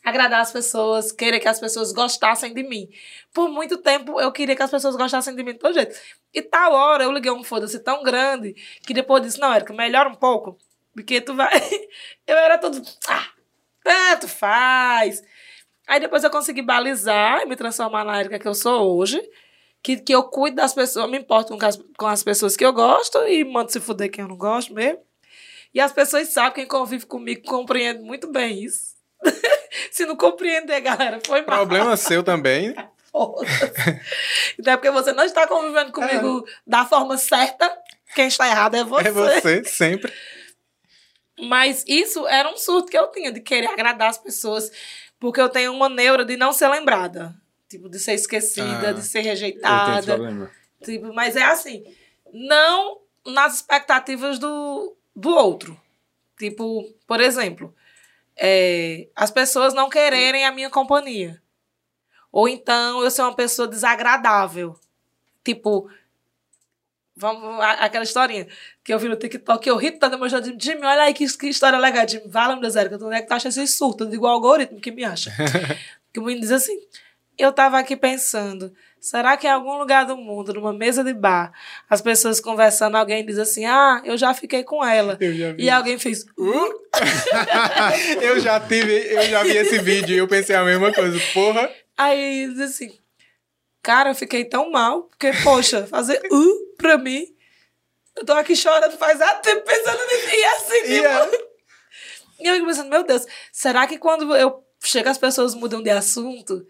agradar 0.04 0.40
as 0.40 0.52
pessoas, 0.52 1.10
querer 1.10 1.40
que 1.40 1.48
as 1.48 1.58
pessoas 1.58 1.90
gostassem 1.92 2.52
de 2.52 2.62
mim. 2.62 2.88
Por 3.32 3.48
muito 3.48 3.78
tempo 3.78 4.20
eu 4.20 4.30
queria 4.30 4.54
que 4.54 4.62
as 4.62 4.70
pessoas 4.70 4.94
gostassem 4.94 5.34
de 5.34 5.42
mim 5.42 5.54
de 5.54 5.58
todo 5.58 5.72
jeito. 5.72 5.98
E 6.32 6.42
tal 6.42 6.72
hora 6.72 7.04
eu 7.04 7.10
liguei 7.10 7.32
um 7.32 7.42
foda-se 7.42 7.78
tão 7.80 8.02
grande 8.02 8.54
que 8.86 8.92
depois 8.92 9.22
disse: 9.22 9.40
Não, 9.40 9.52
Érica, 9.52 9.72
melhora 9.72 10.08
um 10.08 10.14
pouco. 10.14 10.58
Porque 10.92 11.20
tu 11.20 11.34
vai. 11.34 11.50
Eu 12.26 12.36
era 12.36 12.56
tudo. 12.56 12.80
Ah, 13.08 13.26
tanto 13.82 14.28
faz. 14.28 15.22
Aí 15.86 16.00
depois 16.00 16.24
eu 16.24 16.30
consegui 16.30 16.62
balizar 16.62 17.42
e 17.42 17.46
me 17.46 17.56
transformar 17.56 18.04
na 18.04 18.18
Érica 18.18 18.38
que 18.38 18.48
eu 18.48 18.54
sou 18.54 18.96
hoje. 18.96 19.20
Que, 19.82 19.98
que 19.98 20.14
eu 20.14 20.22
cuido 20.22 20.56
das 20.56 20.72
pessoas, 20.72 21.10
me 21.10 21.18
importo 21.18 21.54
com 21.58 21.66
as, 21.66 21.78
com 21.98 22.06
as 22.06 22.22
pessoas 22.22 22.56
que 22.56 22.64
eu 22.64 22.72
gosto 22.72 23.18
e 23.28 23.44
mando 23.44 23.70
se 23.70 23.78
fuder 23.80 24.10
quem 24.10 24.22
eu 24.22 24.28
não 24.28 24.36
gosto 24.36 24.72
mesmo. 24.72 25.00
E 25.74 25.80
as 25.80 25.92
pessoas 25.92 26.28
sabem, 26.28 26.54
quem 26.54 26.66
convive 26.66 27.04
comigo 27.04 27.42
compreende 27.46 28.02
muito 28.02 28.30
bem 28.32 28.64
isso. 28.64 28.93
se 29.90 30.04
não 30.06 30.16
compreender, 30.16 30.80
galera, 30.80 31.20
foi 31.26 31.42
mal. 31.42 31.56
Problema 31.58 31.96
seu 31.96 32.22
também. 32.22 32.74
Foda-se. 33.10 34.00
Então 34.58 34.72
é 34.72 34.76
porque 34.76 34.90
você 34.90 35.12
não 35.12 35.24
está 35.24 35.46
convivendo 35.46 35.92
comigo 35.92 36.44
da 36.66 36.84
forma 36.84 37.16
certa. 37.16 37.70
Quem 38.14 38.26
está 38.26 38.48
errado 38.48 38.74
é 38.76 38.84
você. 38.84 39.08
É 39.08 39.12
você, 39.12 39.64
sempre. 39.64 40.12
Mas 41.40 41.84
isso 41.86 42.26
era 42.26 42.48
um 42.48 42.56
surto 42.56 42.90
que 42.90 42.98
eu 42.98 43.08
tinha, 43.10 43.32
de 43.32 43.40
querer 43.40 43.68
agradar 43.68 44.08
as 44.08 44.18
pessoas. 44.18 44.70
Porque 45.18 45.40
eu 45.40 45.48
tenho 45.48 45.72
uma 45.72 45.88
neura 45.88 46.24
de 46.24 46.36
não 46.36 46.52
ser 46.52 46.68
lembrada. 46.68 47.34
Tipo, 47.68 47.88
de 47.88 47.98
ser 47.98 48.14
esquecida, 48.14 48.90
Ah. 48.90 48.92
de 48.92 49.02
ser 49.02 49.20
Eu 49.20 49.24
rejeitada. 49.24 50.02
problema. 50.14 50.50
Tipo, 50.82 51.12
mas 51.14 51.34
é 51.34 51.42
assim, 51.44 51.82
não 52.32 53.00
nas 53.26 53.56
expectativas 53.56 54.38
do, 54.38 54.96
do 55.14 55.30
outro. 55.30 55.80
Tipo, 56.38 56.84
por 57.06 57.20
exemplo, 57.20 57.74
é, 58.36 59.08
as 59.14 59.30
pessoas 59.30 59.74
não 59.74 59.88
quererem 59.88 60.44
a 60.44 60.52
minha 60.52 60.70
companhia. 60.70 61.40
Ou 62.32 62.48
então 62.48 63.02
eu 63.02 63.10
ser 63.10 63.22
uma 63.22 63.34
pessoa 63.34 63.68
desagradável. 63.68 64.78
Tipo, 65.44 65.88
vamos, 67.16 67.60
aquela 67.60 68.02
historinha 68.02 68.48
que 68.82 68.92
eu 68.92 68.98
vi 68.98 69.08
no 69.08 69.16
TikTok, 69.16 69.62
que 69.62 69.70
eu 69.70 69.76
ri 69.76 69.92
tanto, 69.92 70.18
mas 70.18 70.32
eu 70.32 70.40
digo, 70.40 70.58
Jimmy, 70.60 70.84
olha 70.84 71.02
aí 71.02 71.14
que, 71.14 71.26
que 71.36 71.48
história 71.48 71.78
legal. 71.78 72.08
Jimmy, 72.08 72.30
fala, 72.30 72.56
meu 72.56 72.68
Zé, 72.70 72.88
que 72.88 72.98
tu 72.98 73.06
onde 73.06 73.16
é 73.16 73.22
que 73.22 73.28
tu 73.28 73.34
acha 73.34 73.48
esse 73.48 73.66
surto? 73.68 74.04
Eu 74.04 74.10
digo, 74.10 74.24
o 74.24 74.28
algoritmo 74.28 74.80
que 74.80 74.90
me 74.90 75.04
acha. 75.04 75.30
que 76.12 76.18
o 76.18 76.24
menino 76.24 76.40
diz 76.40 76.50
assim, 76.50 76.76
eu 77.36 77.52
tava 77.52 77.78
aqui 77.78 77.96
pensando, 77.96 78.72
será 79.00 79.36
que 79.36 79.46
em 79.46 79.50
algum 79.50 79.76
lugar 79.76 80.06
do 80.06 80.16
mundo, 80.16 80.54
numa 80.54 80.72
mesa 80.72 81.02
de 81.02 81.12
bar, 81.12 81.52
as 81.88 82.00
pessoas 82.00 82.40
conversando, 82.40 82.96
alguém 82.96 83.24
diz 83.24 83.38
assim, 83.38 83.64
ah, 83.64 84.00
eu 84.04 84.16
já 84.16 84.32
fiquei 84.32 84.62
com 84.62 84.84
ela. 84.84 85.18
E 85.58 85.68
alguém 85.68 85.98
fez, 85.98 86.24
uh, 86.38 86.74
eu 88.22 88.38
já 88.40 88.60
tive, 88.60 88.92
eu 88.92 89.22
já 89.24 89.42
vi 89.42 89.56
esse 89.56 89.78
vídeo 89.78 90.14
e 90.14 90.18
eu 90.18 90.28
pensei 90.28 90.54
a 90.54 90.64
mesma 90.64 90.92
coisa. 90.92 91.18
Porra, 91.32 91.70
aí 91.96 92.48
diz 92.48 92.60
assim, 92.60 92.98
cara, 93.82 94.10
eu 94.10 94.14
fiquei 94.14 94.44
tão 94.44 94.70
mal, 94.70 95.04
porque, 95.04 95.32
poxa, 95.42 95.86
fazer 95.86 96.20
uh 96.30 96.74
pra 96.76 96.96
mim, 96.96 97.26
eu 98.16 98.24
tô 98.24 98.32
aqui 98.32 98.54
chorando 98.54 98.96
faz 98.96 99.20
há 99.20 99.34
tempo 99.34 99.62
pensando 99.62 99.98
nisso, 100.06 100.28
e 100.32 100.44
assim, 100.44 100.74
E 100.74 100.94
tipo, 100.94 101.06
é. 101.06 101.54
E 102.40 102.48
eu 102.48 102.54
fico 102.54 102.66
pensando, 102.66 102.90
meu 102.90 103.02
Deus, 103.02 103.26
será 103.52 103.86
que 103.86 103.98
quando 103.98 104.36
eu 104.36 104.64
chego 104.82 105.08
as 105.08 105.18
pessoas 105.18 105.54
mudam 105.54 105.82
de 105.82 105.90
assunto? 105.90 106.66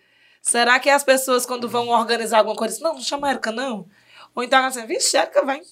Será 0.46 0.78
que 0.78 0.90
as 0.90 1.02
pessoas, 1.02 1.46
quando 1.46 1.66
vão 1.66 1.88
organizar 1.88 2.38
alguma 2.38 2.54
coisa, 2.54 2.78
não, 2.82 2.92
não 2.94 3.00
chama 3.00 3.28
a 3.28 3.30
Erika, 3.30 3.50
não? 3.50 3.88
Ou 4.34 4.42
então, 4.42 4.62
assim, 4.62 4.84
vixe, 4.84 5.16
Erika, 5.16 5.42
vem. 5.44 5.62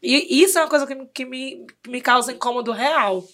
E 0.00 0.42
isso 0.44 0.56
é 0.58 0.62
uma 0.62 0.68
coisa 0.70 0.86
que, 0.86 0.94
me- 0.94 1.06
que 1.08 1.24
me, 1.24 1.66
que 1.82 1.90
me 1.90 2.00
causa 2.00 2.30
incômodo 2.32 2.70
real. 2.70 3.24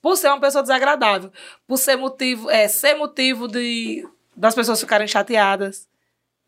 Por 0.00 0.16
ser 0.16 0.28
uma 0.28 0.40
pessoa 0.40 0.62
desagradável. 0.62 1.30
Por 1.66 1.76
ser 1.76 1.96
motivo, 1.96 2.48
é, 2.50 2.66
ser 2.66 2.94
motivo 2.94 3.46
de, 3.46 4.08
das 4.34 4.54
pessoas 4.54 4.80
ficarem 4.80 5.06
chateadas. 5.06 5.86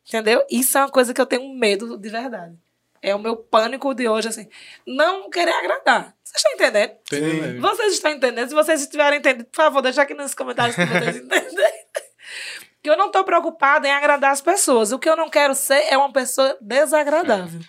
Entendeu? 0.07 0.43
Isso 0.51 0.79
é 0.79 0.81
uma 0.81 0.89
coisa 0.91 1.13
que 1.13 1.21
eu 1.21 1.27
tenho 1.27 1.47
medo 1.55 1.99
de 1.99 2.09
verdade. 2.09 2.57
É 3.03 3.15
o 3.15 3.19
meu 3.19 3.37
pânico 3.37 3.95
de 3.95 4.09
hoje, 4.09 4.29
assim. 4.29 4.49
Não 4.87 5.29
querer 5.29 5.53
agradar. 5.53 6.17
Vocês 6.25 6.37
estão 6.37 6.53
entendendo? 6.55 6.97
Sim. 7.11 7.61
Vocês 7.61 7.93
estão 7.93 8.11
entendendo? 8.13 8.49
Se 8.49 8.55
vocês 8.55 8.81
estiverem 8.81 9.19
entendendo, 9.19 9.45
por 9.47 9.57
favor, 9.57 9.83
deixa 9.83 10.01
aqui 10.03 10.15
nos 10.15 10.35
comentários 10.35 10.75
se 10.75 10.87
vocês 10.87 11.17
entenderem. 11.23 11.87
Que 12.83 12.91
eu 12.91 12.97
não 12.97 13.07
estou 13.07 13.25
preocupada 13.25 13.89
em 13.89 13.93
agradar 13.93 14.31
as 14.33 14.41
pessoas. 14.41 14.93
O 14.93 14.99
que 14.99 15.09
eu 15.09 15.17
não 15.17 15.29
quero 15.29 15.55
ser 15.55 15.85
é 15.91 15.97
uma 15.97 16.13
pessoa 16.13 16.57
desagradável. 16.61 17.61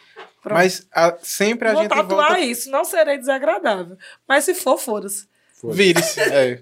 Pronto. 0.41 0.55
Mas 0.57 0.87
a- 0.93 1.17
sempre 1.21 1.67
a 1.69 1.73
Vou 1.73 1.81
gente 1.81 1.91
tatuar 1.91 2.27
volta... 2.29 2.39
isso, 2.39 2.69
não 2.69 2.85
serei 2.85 3.17
desagradável. 3.17 3.97
Mas 4.27 4.43
se 4.45 4.53
for, 4.53 4.77
foda-se. 4.77 5.27
Vire-se. 5.63 6.19
é. 6.21 6.61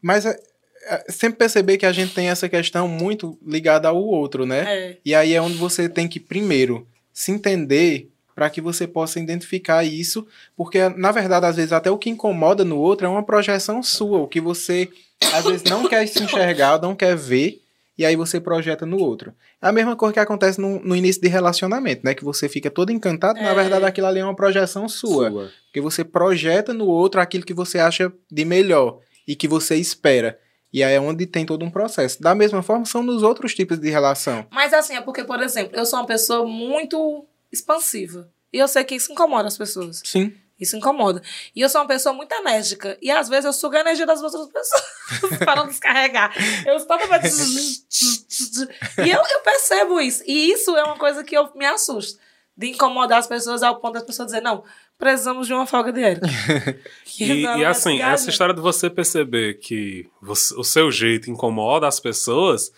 Mas 0.00 0.24
é, 0.24 0.38
é, 0.86 1.04
sempre 1.12 1.38
perceber 1.38 1.76
que 1.76 1.84
a 1.84 1.92
gente 1.92 2.14
tem 2.14 2.28
essa 2.30 2.48
questão 2.48 2.88
muito 2.88 3.38
ligada 3.44 3.88
ao 3.88 3.96
outro, 3.96 4.46
né? 4.46 4.64
É. 4.66 4.96
E 5.04 5.14
aí 5.14 5.34
é 5.34 5.42
onde 5.42 5.56
você 5.56 5.88
tem 5.88 6.08
que, 6.08 6.18
primeiro, 6.20 6.86
se 7.12 7.30
entender 7.32 8.08
para 8.34 8.48
que 8.48 8.60
você 8.60 8.86
possa 8.86 9.18
identificar 9.18 9.82
isso, 9.84 10.24
porque, 10.56 10.88
na 10.90 11.10
verdade, 11.10 11.44
às 11.44 11.56
vezes, 11.56 11.72
até 11.72 11.90
o 11.90 11.98
que 11.98 12.08
incomoda 12.08 12.64
no 12.64 12.78
outro 12.78 13.04
é 13.04 13.10
uma 13.10 13.24
projeção 13.24 13.82
sua, 13.82 14.20
o 14.20 14.28
que 14.28 14.40
você, 14.40 14.88
às 15.34 15.44
vezes, 15.44 15.64
não 15.64 15.88
quer 15.88 16.06
se 16.06 16.22
enxergar, 16.22 16.80
não 16.80 16.94
quer 16.94 17.16
ver, 17.16 17.60
e 17.98 18.06
aí 18.06 18.14
você 18.14 18.40
projeta 18.40 18.86
no 18.86 18.98
outro. 18.98 19.34
É 19.60 19.66
a 19.66 19.72
mesma 19.72 19.96
coisa 19.96 20.12
que 20.14 20.20
acontece 20.20 20.60
no, 20.60 20.78
no 20.80 20.94
início 20.94 21.20
de 21.20 21.26
relacionamento, 21.28 22.02
né? 22.04 22.14
Que 22.14 22.24
você 22.24 22.48
fica 22.48 22.70
todo 22.70 22.92
encantado, 22.92 23.40
na 23.40 23.48
É. 23.50 23.54
verdade, 23.54 23.84
aquilo 23.84 24.06
ali 24.06 24.20
é 24.20 24.24
uma 24.24 24.36
projeção 24.36 24.88
sua. 24.88 25.30
Sua. 25.30 25.50
Porque 25.66 25.80
você 25.80 26.04
projeta 26.04 26.72
no 26.72 26.86
outro 26.86 27.20
aquilo 27.20 27.44
que 27.44 27.52
você 27.52 27.78
acha 27.78 28.12
de 28.30 28.44
melhor 28.44 29.00
e 29.26 29.34
que 29.34 29.48
você 29.48 29.74
espera. 29.74 30.38
E 30.72 30.82
aí 30.84 30.94
é 30.94 31.00
onde 31.00 31.26
tem 31.26 31.44
todo 31.46 31.64
um 31.64 31.70
processo. 31.70 32.22
Da 32.22 32.34
mesma 32.34 32.62
forma, 32.62 32.84
são 32.84 33.02
nos 33.02 33.22
outros 33.22 33.54
tipos 33.54 33.78
de 33.78 33.90
relação. 33.90 34.46
Mas 34.50 34.72
assim, 34.72 34.94
é 34.94 35.00
porque, 35.00 35.24
por 35.24 35.42
exemplo, 35.42 35.76
eu 35.76 35.84
sou 35.86 35.98
uma 35.98 36.06
pessoa 36.06 36.46
muito 36.46 37.26
expansiva. 37.50 38.28
E 38.52 38.58
eu 38.58 38.68
sei 38.68 38.84
que 38.84 38.94
isso 38.94 39.10
incomoda 39.12 39.48
as 39.48 39.58
pessoas. 39.58 40.00
Sim. 40.04 40.32
Isso 40.58 40.76
incomoda. 40.76 41.22
E 41.54 41.60
eu 41.60 41.68
sou 41.68 41.80
uma 41.80 41.86
pessoa 41.86 42.12
muito 42.12 42.32
enérgica. 42.32 42.98
E 43.00 43.10
às 43.10 43.28
vezes 43.28 43.44
eu 43.44 43.52
sugo 43.52 43.76
a 43.76 43.80
energia 43.80 44.04
das 44.04 44.20
outras 44.22 44.48
pessoas 44.48 45.38
para 45.38 45.56
não 45.56 45.68
descarregar. 45.68 46.32
Eu 46.66 46.76
estou 46.76 46.98
totalmente. 46.98 47.28
e 49.04 49.10
eu, 49.10 49.20
eu 49.22 49.40
percebo 49.44 50.00
isso. 50.00 50.22
E 50.26 50.50
isso 50.52 50.76
é 50.76 50.82
uma 50.82 50.96
coisa 50.96 51.22
que 51.22 51.36
eu 51.36 51.48
me 51.54 51.64
assusto. 51.66 52.18
De 52.56 52.70
incomodar 52.70 53.18
as 53.18 53.26
pessoas 53.28 53.62
ao 53.62 53.76
ponto 53.78 53.94
das 53.94 54.02
pessoas 54.02 54.26
dizer, 54.26 54.40
não, 54.42 54.64
precisamos 54.98 55.46
de 55.46 55.54
uma 55.54 55.64
folga 55.64 55.92
de 55.92 56.02
Érica. 56.02 56.26
E, 57.20 57.42
e 57.42 57.44
ela 57.46 57.70
assim, 57.70 58.00
essa 58.00 58.30
história 58.30 58.54
de 58.54 58.60
você 58.60 58.88
perceber 58.88 59.54
que 59.54 60.08
você- 60.22 60.54
o 60.54 60.62
seu 60.62 60.88
jeito 60.90 61.28
incomoda 61.28 61.86
as 61.88 61.98
pessoas 61.98 62.70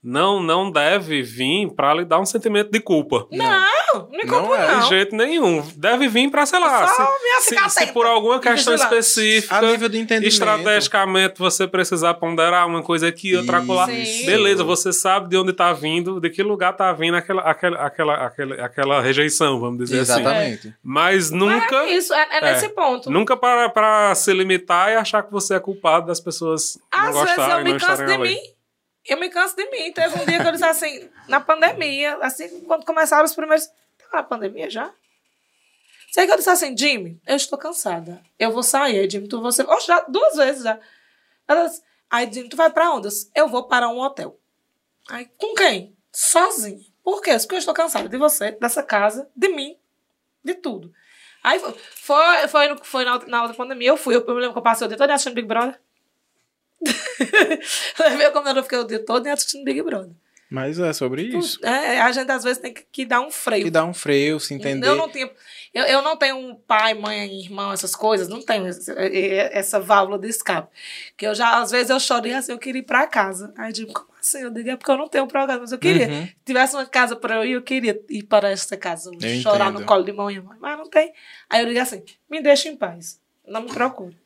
não 0.00 0.40
não 0.40 0.70
deve 0.70 1.20
vir 1.22 1.68
pra 1.74 1.94
lhe 1.94 2.04
dar 2.04 2.20
um 2.20 2.26
sentimento 2.26 2.70
de 2.70 2.78
culpa. 2.80 3.26
Não, 3.32 3.44
não 3.94 4.08
me 4.10 4.24
Não 4.24 4.38
culpo, 4.40 4.54
é, 4.54 4.72
não. 4.72 4.80
De 4.80 4.88
jeito 4.88 5.16
nenhum. 5.16 5.62
Deve 5.76 6.08
vir 6.08 6.30
pra, 6.30 6.44
sei 6.46 6.58
lá, 6.58 6.86
Só 6.88 7.08
se, 7.40 7.56
se, 7.56 7.70
se 7.70 7.86
por 7.92 8.06
alguma 8.06 8.36
e 8.36 8.40
questão 8.40 8.74
específica, 8.74 9.56
A 9.56 9.62
nível 9.62 9.88
de 9.88 9.98
entendimento. 9.98 10.28
estrategicamente 10.32 11.38
você 11.38 11.66
precisar 11.66 12.14
ponderar 12.14 12.66
uma 12.66 12.82
coisa 12.82 13.08
aqui, 13.08 13.36
outra. 13.36 13.60
Sim. 13.86 14.26
Beleza, 14.26 14.64
você 14.64 14.92
sabe 14.92 15.28
de 15.28 15.36
onde 15.36 15.52
tá 15.52 15.72
vindo, 15.72 16.20
de 16.20 16.30
que 16.30 16.42
lugar 16.42 16.72
tá 16.74 16.92
vindo 16.92 17.16
aquela, 17.16 17.42
aquela, 17.42 17.78
aquela, 17.86 18.14
aquela, 18.26 18.54
aquela 18.64 19.00
rejeição, 19.00 19.58
vamos 19.60 19.78
dizer 19.78 20.00
assim. 20.00 20.20
Exatamente. 20.20 20.74
Mas 20.82 21.30
nunca, 21.30 21.76
É 21.84 21.92
isso, 21.92 22.12
é, 22.14 22.26
é 22.38 22.40
nesse 22.40 22.68
ponto. 22.70 23.10
nunca 23.10 23.36
para, 23.36 23.68
para 23.68 24.14
se 24.14 24.32
limitar 24.32 24.90
e 24.90 24.96
achar 24.96 25.22
que 25.22 25.32
você 25.32 25.54
é 25.54 25.60
culpado 25.60 26.06
das 26.06 26.20
pessoas 26.20 26.78
não 26.92 27.00
Às 27.00 27.14
vezes 27.14 27.20
eu 27.30 27.36
gostarem, 27.36 27.64
não 27.64 27.72
me 27.72 27.80
canso 27.80 28.04
de 28.06 28.12
ali. 28.12 28.28
mim. 28.30 28.38
Eu 29.08 29.18
me 29.18 29.28
canso 29.30 29.56
de 29.56 29.68
mim. 29.70 29.92
Teve 29.92 30.20
um 30.20 30.24
dia 30.26 30.38
que 30.40 30.46
eu 30.46 30.52
disse 30.52 30.64
assim, 30.64 31.08
na 31.28 31.40
pandemia, 31.40 32.16
assim, 32.20 32.60
quando 32.64 32.84
começaram 32.84 33.24
os 33.24 33.34
primeiros. 33.34 33.66
Tá 33.66 34.18
na 34.18 34.22
pandemia 34.22 34.68
já? 34.70 34.92
Sei 36.12 36.26
que 36.26 36.32
eu 36.32 36.36
disse 36.36 36.50
assim, 36.50 36.76
Jimmy, 36.76 37.20
eu 37.26 37.36
estou 37.36 37.58
cansada. 37.58 38.22
Eu 38.38 38.50
vou 38.50 38.62
sair, 38.62 39.10
Jimmy, 39.10 39.28
tu 39.28 39.40
você. 39.40 39.62
Oxe, 39.62 39.86
já, 39.86 40.00
duas 40.08 40.36
vezes 40.36 40.62
já. 40.62 40.78
Ela 41.46 41.66
disse, 41.66 41.82
Aí, 42.10 42.30
Jimmy, 42.32 42.48
tu 42.48 42.56
vai 42.56 42.70
pra 42.70 42.90
onde? 42.92 43.08
Eu 43.34 43.48
vou 43.48 43.64
para 43.64 43.88
um 43.88 43.98
hotel. 44.00 44.38
Aí, 45.10 45.26
com 45.36 45.54
quem? 45.54 45.94
Sozinha. 46.12 46.80
Por 47.02 47.20
quê? 47.22 47.36
Porque 47.38 47.54
eu 47.54 47.58
estou 47.58 47.74
cansada 47.74 48.08
de 48.08 48.16
você, 48.16 48.52
dessa 48.52 48.82
casa, 48.82 49.30
de 49.36 49.48
mim, 49.48 49.76
de 50.42 50.54
tudo. 50.54 50.92
Aí 51.42 51.58
foi, 51.58 51.72
foi, 51.94 52.48
foi, 52.48 52.68
no- 52.68 52.84
foi 52.84 53.04
na, 53.04 53.18
na 53.26 53.42
outra 53.42 53.56
pandemia, 53.56 53.88
eu 53.88 53.96
fui. 53.96 54.14
Eu, 54.16 54.20
eu 54.26 54.34
me 54.34 54.40
lembro 54.40 54.52
que 54.54 54.58
eu 54.58 54.62
passei 54.62 54.86
o 54.86 54.88
dia 54.88 54.96
todo 54.98 55.10
assistindo 55.10 55.34
Big 55.34 55.46
Brother. 55.46 55.78
Levei 57.98 58.30
como 58.30 58.48
eu 58.48 58.62
fiquei 58.62 58.78
o 58.78 58.84
dia 58.84 58.98
todo 59.04 59.26
assistindo 59.26 59.64
Big 59.64 59.82
Brother. 59.82 60.10
Mas 60.50 60.78
é 60.78 60.94
sobre 60.94 61.22
isso. 61.24 61.58
É, 61.62 62.00
a 62.00 62.10
gente 62.10 62.30
às 62.30 62.42
vezes 62.42 62.56
tem 62.58 62.72
que, 62.72 62.82
que 62.90 63.04
dar 63.04 63.20
um 63.20 63.30
freio. 63.30 63.64
Que 63.64 63.70
dá 63.70 63.84
um 63.84 63.92
freio, 63.92 64.40
se 64.40 64.54
entender. 64.54 64.86
Eu 64.88 64.96
não 64.96 65.06
tenho, 65.06 65.30
eu, 65.74 65.84
eu 65.84 66.00
não 66.00 66.16
tenho 66.16 66.38
um 66.38 66.54
pai, 66.54 66.94
mãe, 66.94 67.38
irmão, 67.42 67.70
essas 67.70 67.94
coisas, 67.94 68.28
não 68.28 68.40
tenho 68.40 68.66
esse- 68.66 68.90
eh, 68.92 69.50
essa 69.52 69.78
válvula 69.78 70.18
de 70.18 70.26
escape. 70.26 70.68
Que 71.18 71.26
eu 71.26 71.34
já, 71.34 71.58
às 71.60 71.70
vezes, 71.70 71.90
eu 71.90 72.00
chorei 72.00 72.32
assim, 72.32 72.52
eu 72.52 72.58
queria 72.58 72.80
ir 72.80 72.84
pra 72.84 73.06
casa. 73.06 73.52
Aí 73.58 73.68
eu 73.68 73.72
digo, 73.74 73.92
como 73.92 74.08
assim? 74.18 74.38
Eu 74.40 74.50
digo, 74.50 74.70
é 74.70 74.76
porque 74.78 74.90
eu 74.90 74.96
não 74.96 75.06
tenho 75.06 75.26
programa, 75.26 75.60
mas 75.60 75.72
eu 75.72 75.78
queria. 75.78 76.08
Uhum. 76.08 76.24
Se 76.26 76.34
tivesse 76.46 76.74
uma 76.74 76.86
casa 76.86 77.14
pra 77.14 77.36
eu 77.36 77.44
ir, 77.44 77.52
eu 77.52 77.62
queria 77.62 78.00
ir 78.08 78.22
para 78.22 78.48
essa 78.48 78.74
casa, 78.74 79.10
Eu 79.20 79.42
chorar 79.42 79.66
entendo. 79.66 79.80
no 79.80 79.86
colo 79.86 80.02
de 80.02 80.12
mãe 80.12 80.36
e 80.36 80.40
mãe. 80.40 80.56
Mas 80.58 80.78
não 80.78 80.88
tem. 80.88 81.12
Aí 81.50 81.60
eu 81.60 81.66
digo 81.68 81.78
assim, 81.80 82.02
me 82.30 82.40
deixa 82.40 82.70
em 82.70 82.76
paz. 82.76 83.20
Não 83.46 83.60
me 83.62 83.68
procure. 83.68 84.16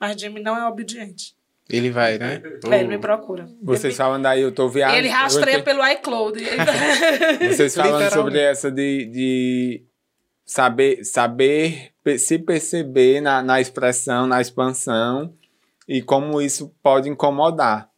Mas 0.00 0.18
Jimmy 0.18 0.40
não 0.40 0.56
é 0.56 0.66
obediente. 0.66 1.36
Ele 1.68 1.90
vai, 1.90 2.18
né? 2.18 2.42
É, 2.68 2.80
ele 2.80 2.88
me 2.88 2.98
procura. 2.98 3.48
Vocês 3.62 3.96
falam 3.96 4.20
daí, 4.20 4.40
eu 4.40 4.50
tô 4.50 4.68
viajando. 4.68 4.98
Ele 4.98 5.08
rastreia 5.08 5.62
pelo 5.62 5.86
iCloud. 5.86 6.42
Vocês 7.46 7.74
falam 7.74 8.00
Literalmente. 8.00 8.14
sobre 8.14 8.40
essa 8.40 8.72
de, 8.72 9.04
de 9.06 9.84
saber, 10.44 11.04
saber 11.04 11.92
se 12.18 12.38
perceber 12.40 13.20
na, 13.20 13.40
na 13.40 13.60
expressão, 13.60 14.26
na 14.26 14.40
expansão 14.40 15.32
e 15.86 16.02
como 16.02 16.42
isso 16.42 16.74
pode 16.82 17.08
incomodar. 17.08 17.88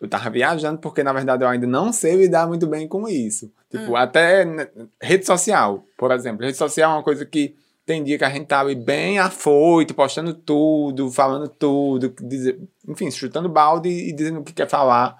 Eu 0.00 0.08
tava 0.08 0.30
viajando 0.30 0.78
porque, 0.78 1.02
na 1.02 1.12
verdade, 1.12 1.44
eu 1.44 1.48
ainda 1.48 1.66
não 1.66 1.92
sei 1.92 2.16
lidar 2.16 2.48
muito 2.48 2.66
bem 2.66 2.88
com 2.88 3.08
isso. 3.08 3.52
Tipo, 3.70 3.96
até 3.96 4.44
né, 4.44 4.68
rede 5.00 5.26
social, 5.26 5.84
por 5.96 6.10
exemplo. 6.10 6.44
Rede 6.44 6.56
social 6.56 6.92
é 6.92 6.94
uma 6.94 7.02
coisa 7.02 7.24
que 7.26 7.54
tem 7.88 8.04
dia 8.04 8.18
que 8.18 8.24
a 8.24 8.28
gente 8.28 8.44
tá 8.46 8.62
bem 8.74 9.18
afoito, 9.18 9.94
postando 9.94 10.34
tudo, 10.34 11.10
falando 11.10 11.48
tudo, 11.48 12.14
dizer, 12.20 12.60
enfim, 12.86 13.10
chutando 13.10 13.48
balde 13.48 13.88
e 13.88 14.12
dizendo 14.12 14.40
o 14.40 14.44
que 14.44 14.52
quer 14.52 14.68
falar. 14.68 15.16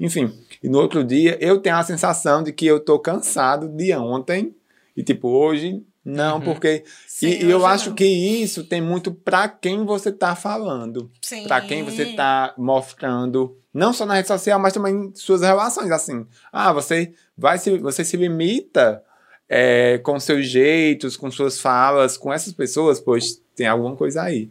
Enfim, 0.00 0.32
e 0.60 0.68
no 0.68 0.78
outro 0.80 1.04
dia 1.04 1.38
eu 1.40 1.60
tenho 1.60 1.76
a 1.76 1.82
sensação 1.84 2.42
de 2.42 2.52
que 2.52 2.66
eu 2.66 2.80
tô 2.80 2.98
cansado 2.98 3.68
de 3.68 3.94
ontem 3.94 4.52
e 4.96 5.02
tipo, 5.04 5.28
hoje 5.28 5.80
não, 6.04 6.36
Uhum. 6.38 6.40
porque 6.44 6.84
Sim, 7.06 7.28
e, 7.28 7.50
eu 7.50 7.64
acho 7.64 7.90
não. 7.90 7.96
que 7.96 8.04
isso 8.04 8.64
tem 8.64 8.80
muito 8.80 9.12
pra 9.12 9.46
quem 9.48 9.84
você 9.84 10.10
tá 10.10 10.34
falando, 10.34 11.10
Sim. 11.22 11.44
pra 11.46 11.60
quem 11.60 11.84
você 11.84 12.14
tá 12.14 12.52
mostrando, 12.58 13.56
não 13.72 13.92
só 13.92 14.04
na 14.06 14.14
rede 14.14 14.26
social, 14.28 14.58
mas 14.58 14.72
também 14.72 14.94
em 14.94 15.14
suas 15.14 15.42
relações, 15.42 15.90
assim. 15.92 16.26
Ah, 16.52 16.72
você 16.72 17.12
vai 17.36 17.58
se 17.58 17.78
você 17.78 18.04
se 18.04 18.16
limita 18.16 19.02
é, 19.48 19.98
com 19.98 20.18
seus 20.20 20.46
jeitos, 20.46 21.16
com 21.16 21.30
suas 21.30 21.60
falas, 21.60 22.16
com 22.16 22.32
essas 22.32 22.52
pessoas, 22.52 23.00
pois 23.00 23.40
tem 23.56 23.66
alguma 23.66 23.96
coisa 23.96 24.22
aí. 24.22 24.50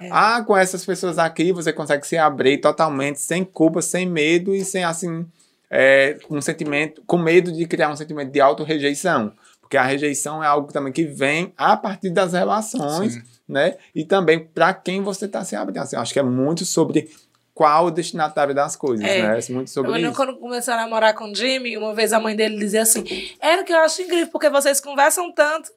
É. 0.00 0.08
Ah, 0.10 0.42
com 0.44 0.56
essas 0.56 0.84
pessoas 0.84 1.18
aqui 1.18 1.52
você 1.52 1.72
consegue 1.72 2.06
se 2.06 2.16
abrir 2.16 2.58
totalmente, 2.58 3.20
sem 3.20 3.44
culpa, 3.44 3.80
sem 3.80 4.04
medo 4.04 4.54
e 4.54 4.64
sem 4.64 4.82
assim, 4.82 5.24
é, 5.70 6.18
um 6.28 6.40
sentimento, 6.40 7.02
com 7.06 7.16
medo 7.16 7.52
de 7.52 7.66
criar 7.66 7.90
um 7.90 7.96
sentimento 7.96 8.32
de 8.32 8.40
auto-rejeição. 8.40 9.32
Porque 9.60 9.76
a 9.76 9.84
rejeição 9.84 10.44
é 10.44 10.46
algo 10.46 10.70
também 10.70 10.92
que 10.92 11.04
vem 11.04 11.52
a 11.56 11.76
partir 11.76 12.10
das 12.10 12.34
relações, 12.34 13.14
Sim. 13.14 13.22
né? 13.48 13.76
E 13.94 14.04
também 14.04 14.38
para 14.38 14.74
quem 14.74 15.00
você 15.00 15.24
está 15.24 15.42
se 15.44 15.56
abrindo. 15.56 15.78
Assim, 15.78 15.96
acho 15.96 16.12
que 16.12 16.18
é 16.18 16.22
muito 16.22 16.66
sobre 16.66 17.08
qual 17.54 17.86
o 17.86 17.90
destinatário 17.90 18.54
das 18.54 18.74
coisas, 18.76 19.04
É. 19.06 19.22
né? 19.22 19.38
É 19.38 19.52
muito 19.52 19.70
sobre 19.70 19.90
Eu 19.92 19.96
isso. 19.96 20.16
quando 20.16 20.36
comecei 20.38 20.72
a 20.72 20.76
namorar 20.76 21.14
com 21.14 21.30
o 21.30 21.34
Jimmy, 21.34 21.76
uma 21.76 21.94
vez 21.94 22.12
a 22.12 22.20
mãe 22.20 22.34
dele 22.34 22.58
dizia 22.58 22.82
assim: 22.82 23.04
Era 23.40 23.62
que 23.64 23.72
eu 23.72 23.78
acho 23.78 24.02
incrível, 24.02 24.28
porque 24.28 24.48
vocês 24.48 24.80
conversam 24.80 25.30
tanto. 25.32 25.70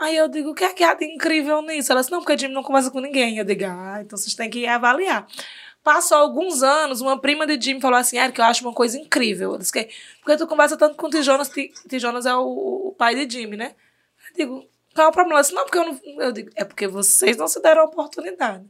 Aí 0.00 0.14
eu 0.16 0.28
digo: 0.28 0.50
O 0.50 0.54
que 0.54 0.64
é 0.64 0.72
que 0.74 0.84
há 0.84 0.92
de 0.94 1.06
incrível 1.06 1.62
nisso? 1.62 1.90
Ela 1.90 2.00
disse: 2.02 2.12
Não, 2.12 2.18
porque 2.20 2.34
o 2.34 2.38
Jimmy 2.38 2.52
não 2.54 2.62
conversa 2.62 2.90
com 2.90 3.00
ninguém. 3.00 3.38
Eu 3.38 3.44
digo: 3.44 3.64
Ah, 3.64 3.98
então 4.02 4.18
vocês 4.18 4.34
têm 4.34 4.50
que 4.50 4.66
avaliar. 4.66 5.26
Passou 5.82 6.18
alguns 6.18 6.62
anos, 6.64 7.00
uma 7.00 7.18
prima 7.18 7.46
de 7.46 7.58
Jimmy 7.64 7.80
falou 7.80 7.96
assim: 7.98 8.18
Eric, 8.18 8.38
eu 8.38 8.44
acho 8.44 8.62
uma 8.66 8.74
coisa 8.74 8.98
incrível. 8.98 9.52
Eu 9.52 9.58
disse: 9.58 9.72
"Que- 9.72 9.88
Porque 10.20 10.36
tu 10.36 10.46
conversa 10.46 10.76
tanto 10.76 10.96
com 10.96 11.06
o 11.06 11.10
Tijonas, 11.10 11.48
Ti- 11.48 11.72
Tijonas 11.88 12.26
é 12.26 12.34
o, 12.34 12.88
o 12.88 12.94
pai 12.98 13.14
de 13.14 13.38
Jimmy, 13.38 13.56
né? 13.56 13.72
Eu 14.30 14.36
digo: 14.36 14.68
Qual 14.94 15.06
é 15.06 15.08
o 15.10 15.12
problema? 15.12 15.36
Ela 15.36 15.42
disse: 15.42 15.54
Não, 15.54 15.64
porque 15.64 15.78
eu 15.78 15.84
não. 15.86 16.00
Eu 16.22 16.32
digo: 16.32 16.50
É 16.56 16.64
porque 16.64 16.86
vocês 16.88 17.36
não 17.36 17.46
se 17.48 17.62
deram 17.62 17.82
a 17.82 17.84
oportunidade. 17.84 18.64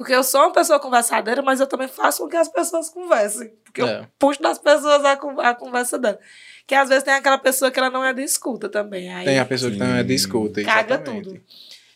Porque 0.00 0.14
eu 0.14 0.24
sou 0.24 0.40
uma 0.40 0.52
pessoa 0.52 0.80
conversadeira, 0.80 1.42
mas 1.42 1.60
eu 1.60 1.66
também 1.66 1.86
faço 1.86 2.22
com 2.22 2.28
que 2.30 2.36
as 2.38 2.48
pessoas 2.48 2.88
conversem. 2.88 3.52
Porque 3.62 3.82
eu 3.82 3.86
É. 3.86 4.08
puxo 4.18 4.40
das 4.40 4.58
pessoas 4.58 5.04
a, 5.04 5.12
a 5.12 5.54
conversa 5.54 5.98
dela. 5.98 6.18
Que 6.66 6.74
às 6.74 6.88
vezes 6.88 7.04
tem 7.04 7.12
aquela 7.12 7.36
pessoa 7.36 7.70
que 7.70 7.78
ela 7.78 7.90
não 7.90 8.02
é 8.02 8.14
de 8.14 8.22
escuta 8.22 8.66
também. 8.70 9.12
Aí 9.12 9.26
Tem 9.26 9.38
a 9.38 9.44
pessoa 9.44 9.70
que 9.70 9.76
não 9.76 9.94
é 9.96 10.02
de 10.02 10.14
escuta. 10.14 10.64
caga 10.64 10.94
exatamente. 10.94 11.24
tudo. 11.28 11.40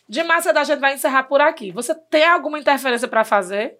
De 0.07 0.21
massa 0.21 0.53
da 0.53 0.63
gente 0.63 0.77
vai 0.79 0.93
encerrar 0.93 1.23
por 1.23 1.41
aqui. 1.41 1.71
Você 1.71 1.95
tem 1.95 2.23
alguma 2.25 2.59
interferência 2.59 3.07
pra 3.07 3.23
fazer? 3.23 3.79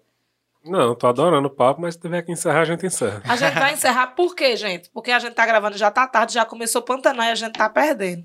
Não, 0.64 0.96
tô 0.96 1.06
adorando 1.06 1.46
o 1.46 1.50
papo, 1.50 1.80
mas 1.80 1.94
se 1.94 2.00
tiver 2.00 2.20
que 2.22 2.32
encerrar, 2.32 2.62
a 2.62 2.64
gente 2.64 2.84
encerra. 2.84 3.22
A 3.28 3.36
gente 3.36 3.54
vai 3.54 3.74
encerrar 3.74 4.08
por 4.08 4.34
quê, 4.34 4.56
gente? 4.56 4.90
Porque 4.90 5.12
a 5.12 5.20
gente 5.20 5.34
tá 5.34 5.46
gravando, 5.46 5.78
já 5.78 5.88
tá 5.88 6.04
tarde, 6.08 6.34
já 6.34 6.44
começou 6.44 6.80
a 6.80 6.84
pantanar 6.84 7.28
e 7.28 7.30
a 7.30 7.34
gente 7.36 7.52
tá 7.52 7.68
perdendo. 7.70 8.24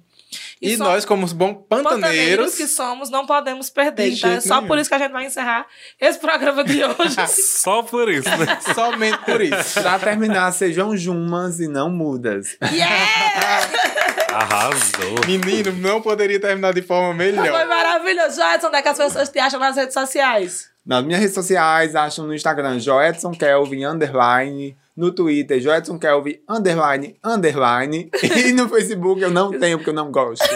E, 0.61 0.77
só- 0.77 0.83
nós, 0.85 1.03
como 1.05 1.25
os 1.25 1.33
bons 1.33 1.53
pantaneiros 1.67 2.01
pantaneiros, 2.01 2.55
que 2.55 2.67
somos, 2.67 3.09
não 3.09 3.25
podemos 3.25 3.69
perder. 3.69 4.11
De 4.11 4.17
Então 4.17 4.31
é 4.31 4.39
só 4.39 4.55
nenhum. 4.57 4.67
por 4.67 4.77
isso 4.79 4.89
que 4.89 4.95
a 4.95 4.99
gente 4.99 5.11
vai 5.11 5.25
encerrar 5.25 5.65
esse 5.99 6.19
programa 6.19 6.63
de 6.63 6.83
hoje. 6.83 7.15
Só 7.27 7.83
por 7.83 8.09
isso, 8.09 8.29
né? 8.37 8.59
somente 8.73 9.17
por 9.25 9.41
isso. 9.41 9.81
Pra 9.81 9.99
terminar, 9.99 10.51
sejam 10.53 10.95
jumas 10.95 11.59
e 11.59 11.67
não 11.67 11.89
mudas. 11.89 12.57
yeah! 12.71 13.67
Arrasou. 14.31 15.15
Menino, 15.27 15.73
não 15.73 16.01
poderia 16.01 16.39
terminar 16.39 16.73
de 16.73 16.81
forma 16.81 17.07
Foi 17.15 17.31
melhor. 17.31 17.67
maravilhoso. 17.67 18.37
Joedson, 18.39 18.67
onde 18.67 18.77
é 18.77 18.81
que 18.81 18.87
as 18.87 18.97
pessoas 18.97 19.29
te 19.29 19.39
acham 19.39 19.59
nas 19.59 19.75
redes 19.75 19.93
sociais? 19.93 20.69
Nas 20.85 21.03
minhas 21.03 21.19
redes 21.21 21.35
sociais, 21.35 21.95
acham 21.95 22.25
no 22.25 22.33
Instagram 22.33 22.79
Joedson 22.79 23.31
Kelvin, 23.31 23.85
underline. 23.85 24.75
No 25.01 25.11
Twitter, 25.11 25.59
Joedson 25.59 25.97
Kelvin, 25.97 26.39
underline, 26.47 27.17
underline. 27.25 28.11
E 28.21 28.51
no 28.51 28.69
Facebook 28.69 29.19
eu 29.19 29.31
não 29.31 29.49
tenho, 29.49 29.79
porque 29.79 29.89
eu 29.89 29.95
não 29.95 30.11
gosto. 30.11 30.47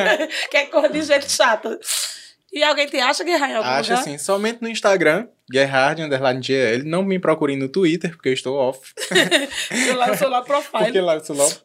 que 0.50 0.56
é 0.56 0.64
cor 0.64 0.88
de 0.88 1.02
gente 1.02 1.30
chata. 1.30 1.78
E 2.50 2.64
alguém 2.64 2.86
te 2.86 2.98
acha, 2.98 3.22
Guerra, 3.22 3.50
em 3.50 3.54
algum 3.54 3.68
Acho 3.68 3.90
lugar? 3.90 4.00
assim, 4.00 4.16
somente 4.16 4.62
no 4.62 4.68
Instagram, 4.68 5.28
Gerhard, 5.52 6.00
underline 6.00 6.42
GL. 6.42 6.84
Não 6.84 7.02
me 7.02 7.18
procurem 7.18 7.58
no 7.58 7.68
Twitter, 7.68 8.12
porque 8.12 8.30
eu 8.30 8.32
estou 8.32 8.56
off. 8.56 8.80
Eu 9.88 9.96
lá 9.96 10.06
no 10.06 10.16
celular 10.16 10.42
profile. 10.42 10.84
Porque 10.84 11.00
lá 11.02 11.16
eu 11.16 11.24
sou 11.24 11.38
off. 11.38 11.60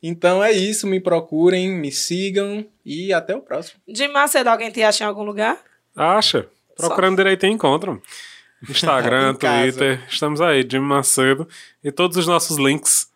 Então 0.00 0.44
é 0.44 0.52
isso, 0.52 0.86
me 0.86 1.00
procurem, 1.00 1.72
me 1.72 1.90
sigam 1.90 2.64
e 2.86 3.12
até 3.12 3.34
o 3.34 3.40
próximo. 3.40 3.80
De 3.88 4.06
Macedo, 4.06 4.48
alguém 4.48 4.70
te 4.70 4.80
acha 4.80 5.02
em 5.02 5.08
algum 5.08 5.24
lugar? 5.24 5.58
Acha. 5.96 6.46
Procurando 6.76 7.16
direito 7.16 7.46
encontram. 7.46 8.00
Instagram. 8.68 9.34
Twitter. 9.40 10.00
Estamos 10.08 10.40
aí, 10.40 10.66
Jimmy 10.68 10.86
Macedo. 10.86 11.48
E 11.82 11.90
todos 11.92 12.16
os 12.16 12.26
nossos 12.26 12.56
links, 12.56 13.08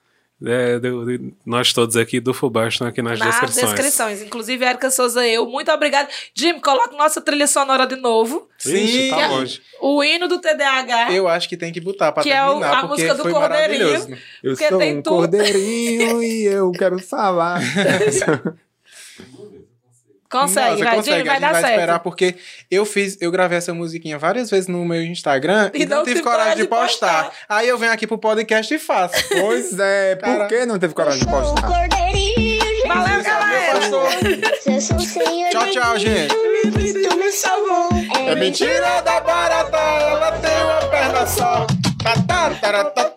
é, 0.44 0.78
de- 0.78 1.18
de- 1.18 1.34
nós 1.44 1.72
todos 1.72 1.96
aqui 1.96 2.20
do 2.20 2.32
Fubá 2.32 2.68
estão 2.68 2.86
aqui 2.86 3.02
nas 3.02 3.18
Nas 3.18 3.28
descrições. 3.30 3.72
descrições. 3.72 4.22
Inclusive, 4.22 4.64
Erika 4.64 4.88
Souza 4.90 5.26
eu. 5.26 5.46
Muito 5.46 5.70
obrigada. 5.72 6.08
Jim, 6.34 6.60
coloca 6.60 6.96
nossa 6.96 7.20
trilha 7.20 7.46
sonora 7.48 7.86
de 7.86 7.96
novo. 7.96 8.48
Ixi, 8.64 8.86
Sim. 8.88 9.10
tá 9.10 9.26
longe. 9.26 9.60
O 9.80 10.04
hino 10.04 10.28
do 10.28 10.40
TDAH. 10.40 11.12
Eu 11.12 11.26
acho 11.26 11.48
que 11.48 11.56
tem 11.56 11.72
que 11.72 11.80
botar 11.80 12.12
pra 12.12 12.22
Que 12.22 12.30
é 12.30 12.44
o- 12.44 12.50
terminar, 12.60 12.70
a 12.70 12.80
porque 12.86 12.88
música 13.02 13.14
do 13.14 13.22
foi 13.22 13.32
Cordeirinho. 13.32 13.84
maravilhoso. 13.86 14.22
Eu 14.42 14.56
sou 14.56 14.78
tem 14.78 14.98
um 14.98 15.02
tudo. 15.02 15.16
cordeirinho 15.16 16.22
e 16.22 16.44
eu 16.44 16.70
quero 16.72 16.98
falar. 17.02 17.60
Consegue, 20.30 20.70
Nossa, 20.72 20.84
vai, 20.84 20.96
consegue. 20.96 21.22
Vai 21.22 21.28
a 21.28 21.32
gente 21.32 21.40
dar 21.40 21.52
vai 21.52 21.62
certo. 21.62 21.74
esperar, 21.74 21.98
porque 22.00 22.34
eu 22.70 22.84
fiz, 22.84 23.16
eu 23.20 23.30
gravei 23.30 23.56
essa 23.56 23.72
musiquinha 23.72 24.18
várias 24.18 24.50
vezes 24.50 24.68
no 24.68 24.84
meu 24.84 25.02
Instagram 25.02 25.70
E 25.72 25.82
e, 25.82 25.86
não 25.86 25.98
não 25.98 26.04
tive 26.04 26.22
coragem 26.22 26.56
de 26.56 26.68
postar. 26.68 27.24
postar. 27.24 27.46
Aí 27.48 27.68
eu 27.68 27.78
venho 27.78 27.92
aqui 27.92 28.06
pro 28.06 28.18
podcast 28.18 28.72
e 28.72 28.78
faço. 28.78 29.14
pois 29.40 29.78
é, 29.78 30.16
por 30.16 30.46
que 30.48 30.66
não 30.66 30.78
teve 30.78 30.92
coragem 30.92 31.20
de 31.20 31.26
postar? 31.26 31.66
Valeu, 32.86 33.22
galera. 33.22 33.80
Tchau, 35.50 35.70
tchau, 35.70 35.98
gente. 35.98 36.34
Tu 36.34 37.16
me 37.16 37.32
salvou. 37.32 37.88
É 38.26 38.34
mentira 38.34 39.00
da 39.02 39.20
barata, 39.20 39.76
ela 39.78 40.32
tem 40.32 40.62
uma 40.62 40.90
perna 40.90 41.26
só. 41.26 41.66
Tá, 42.02 42.14
tá, 42.26 42.50
tará, 42.60 42.84
tá, 42.84 43.07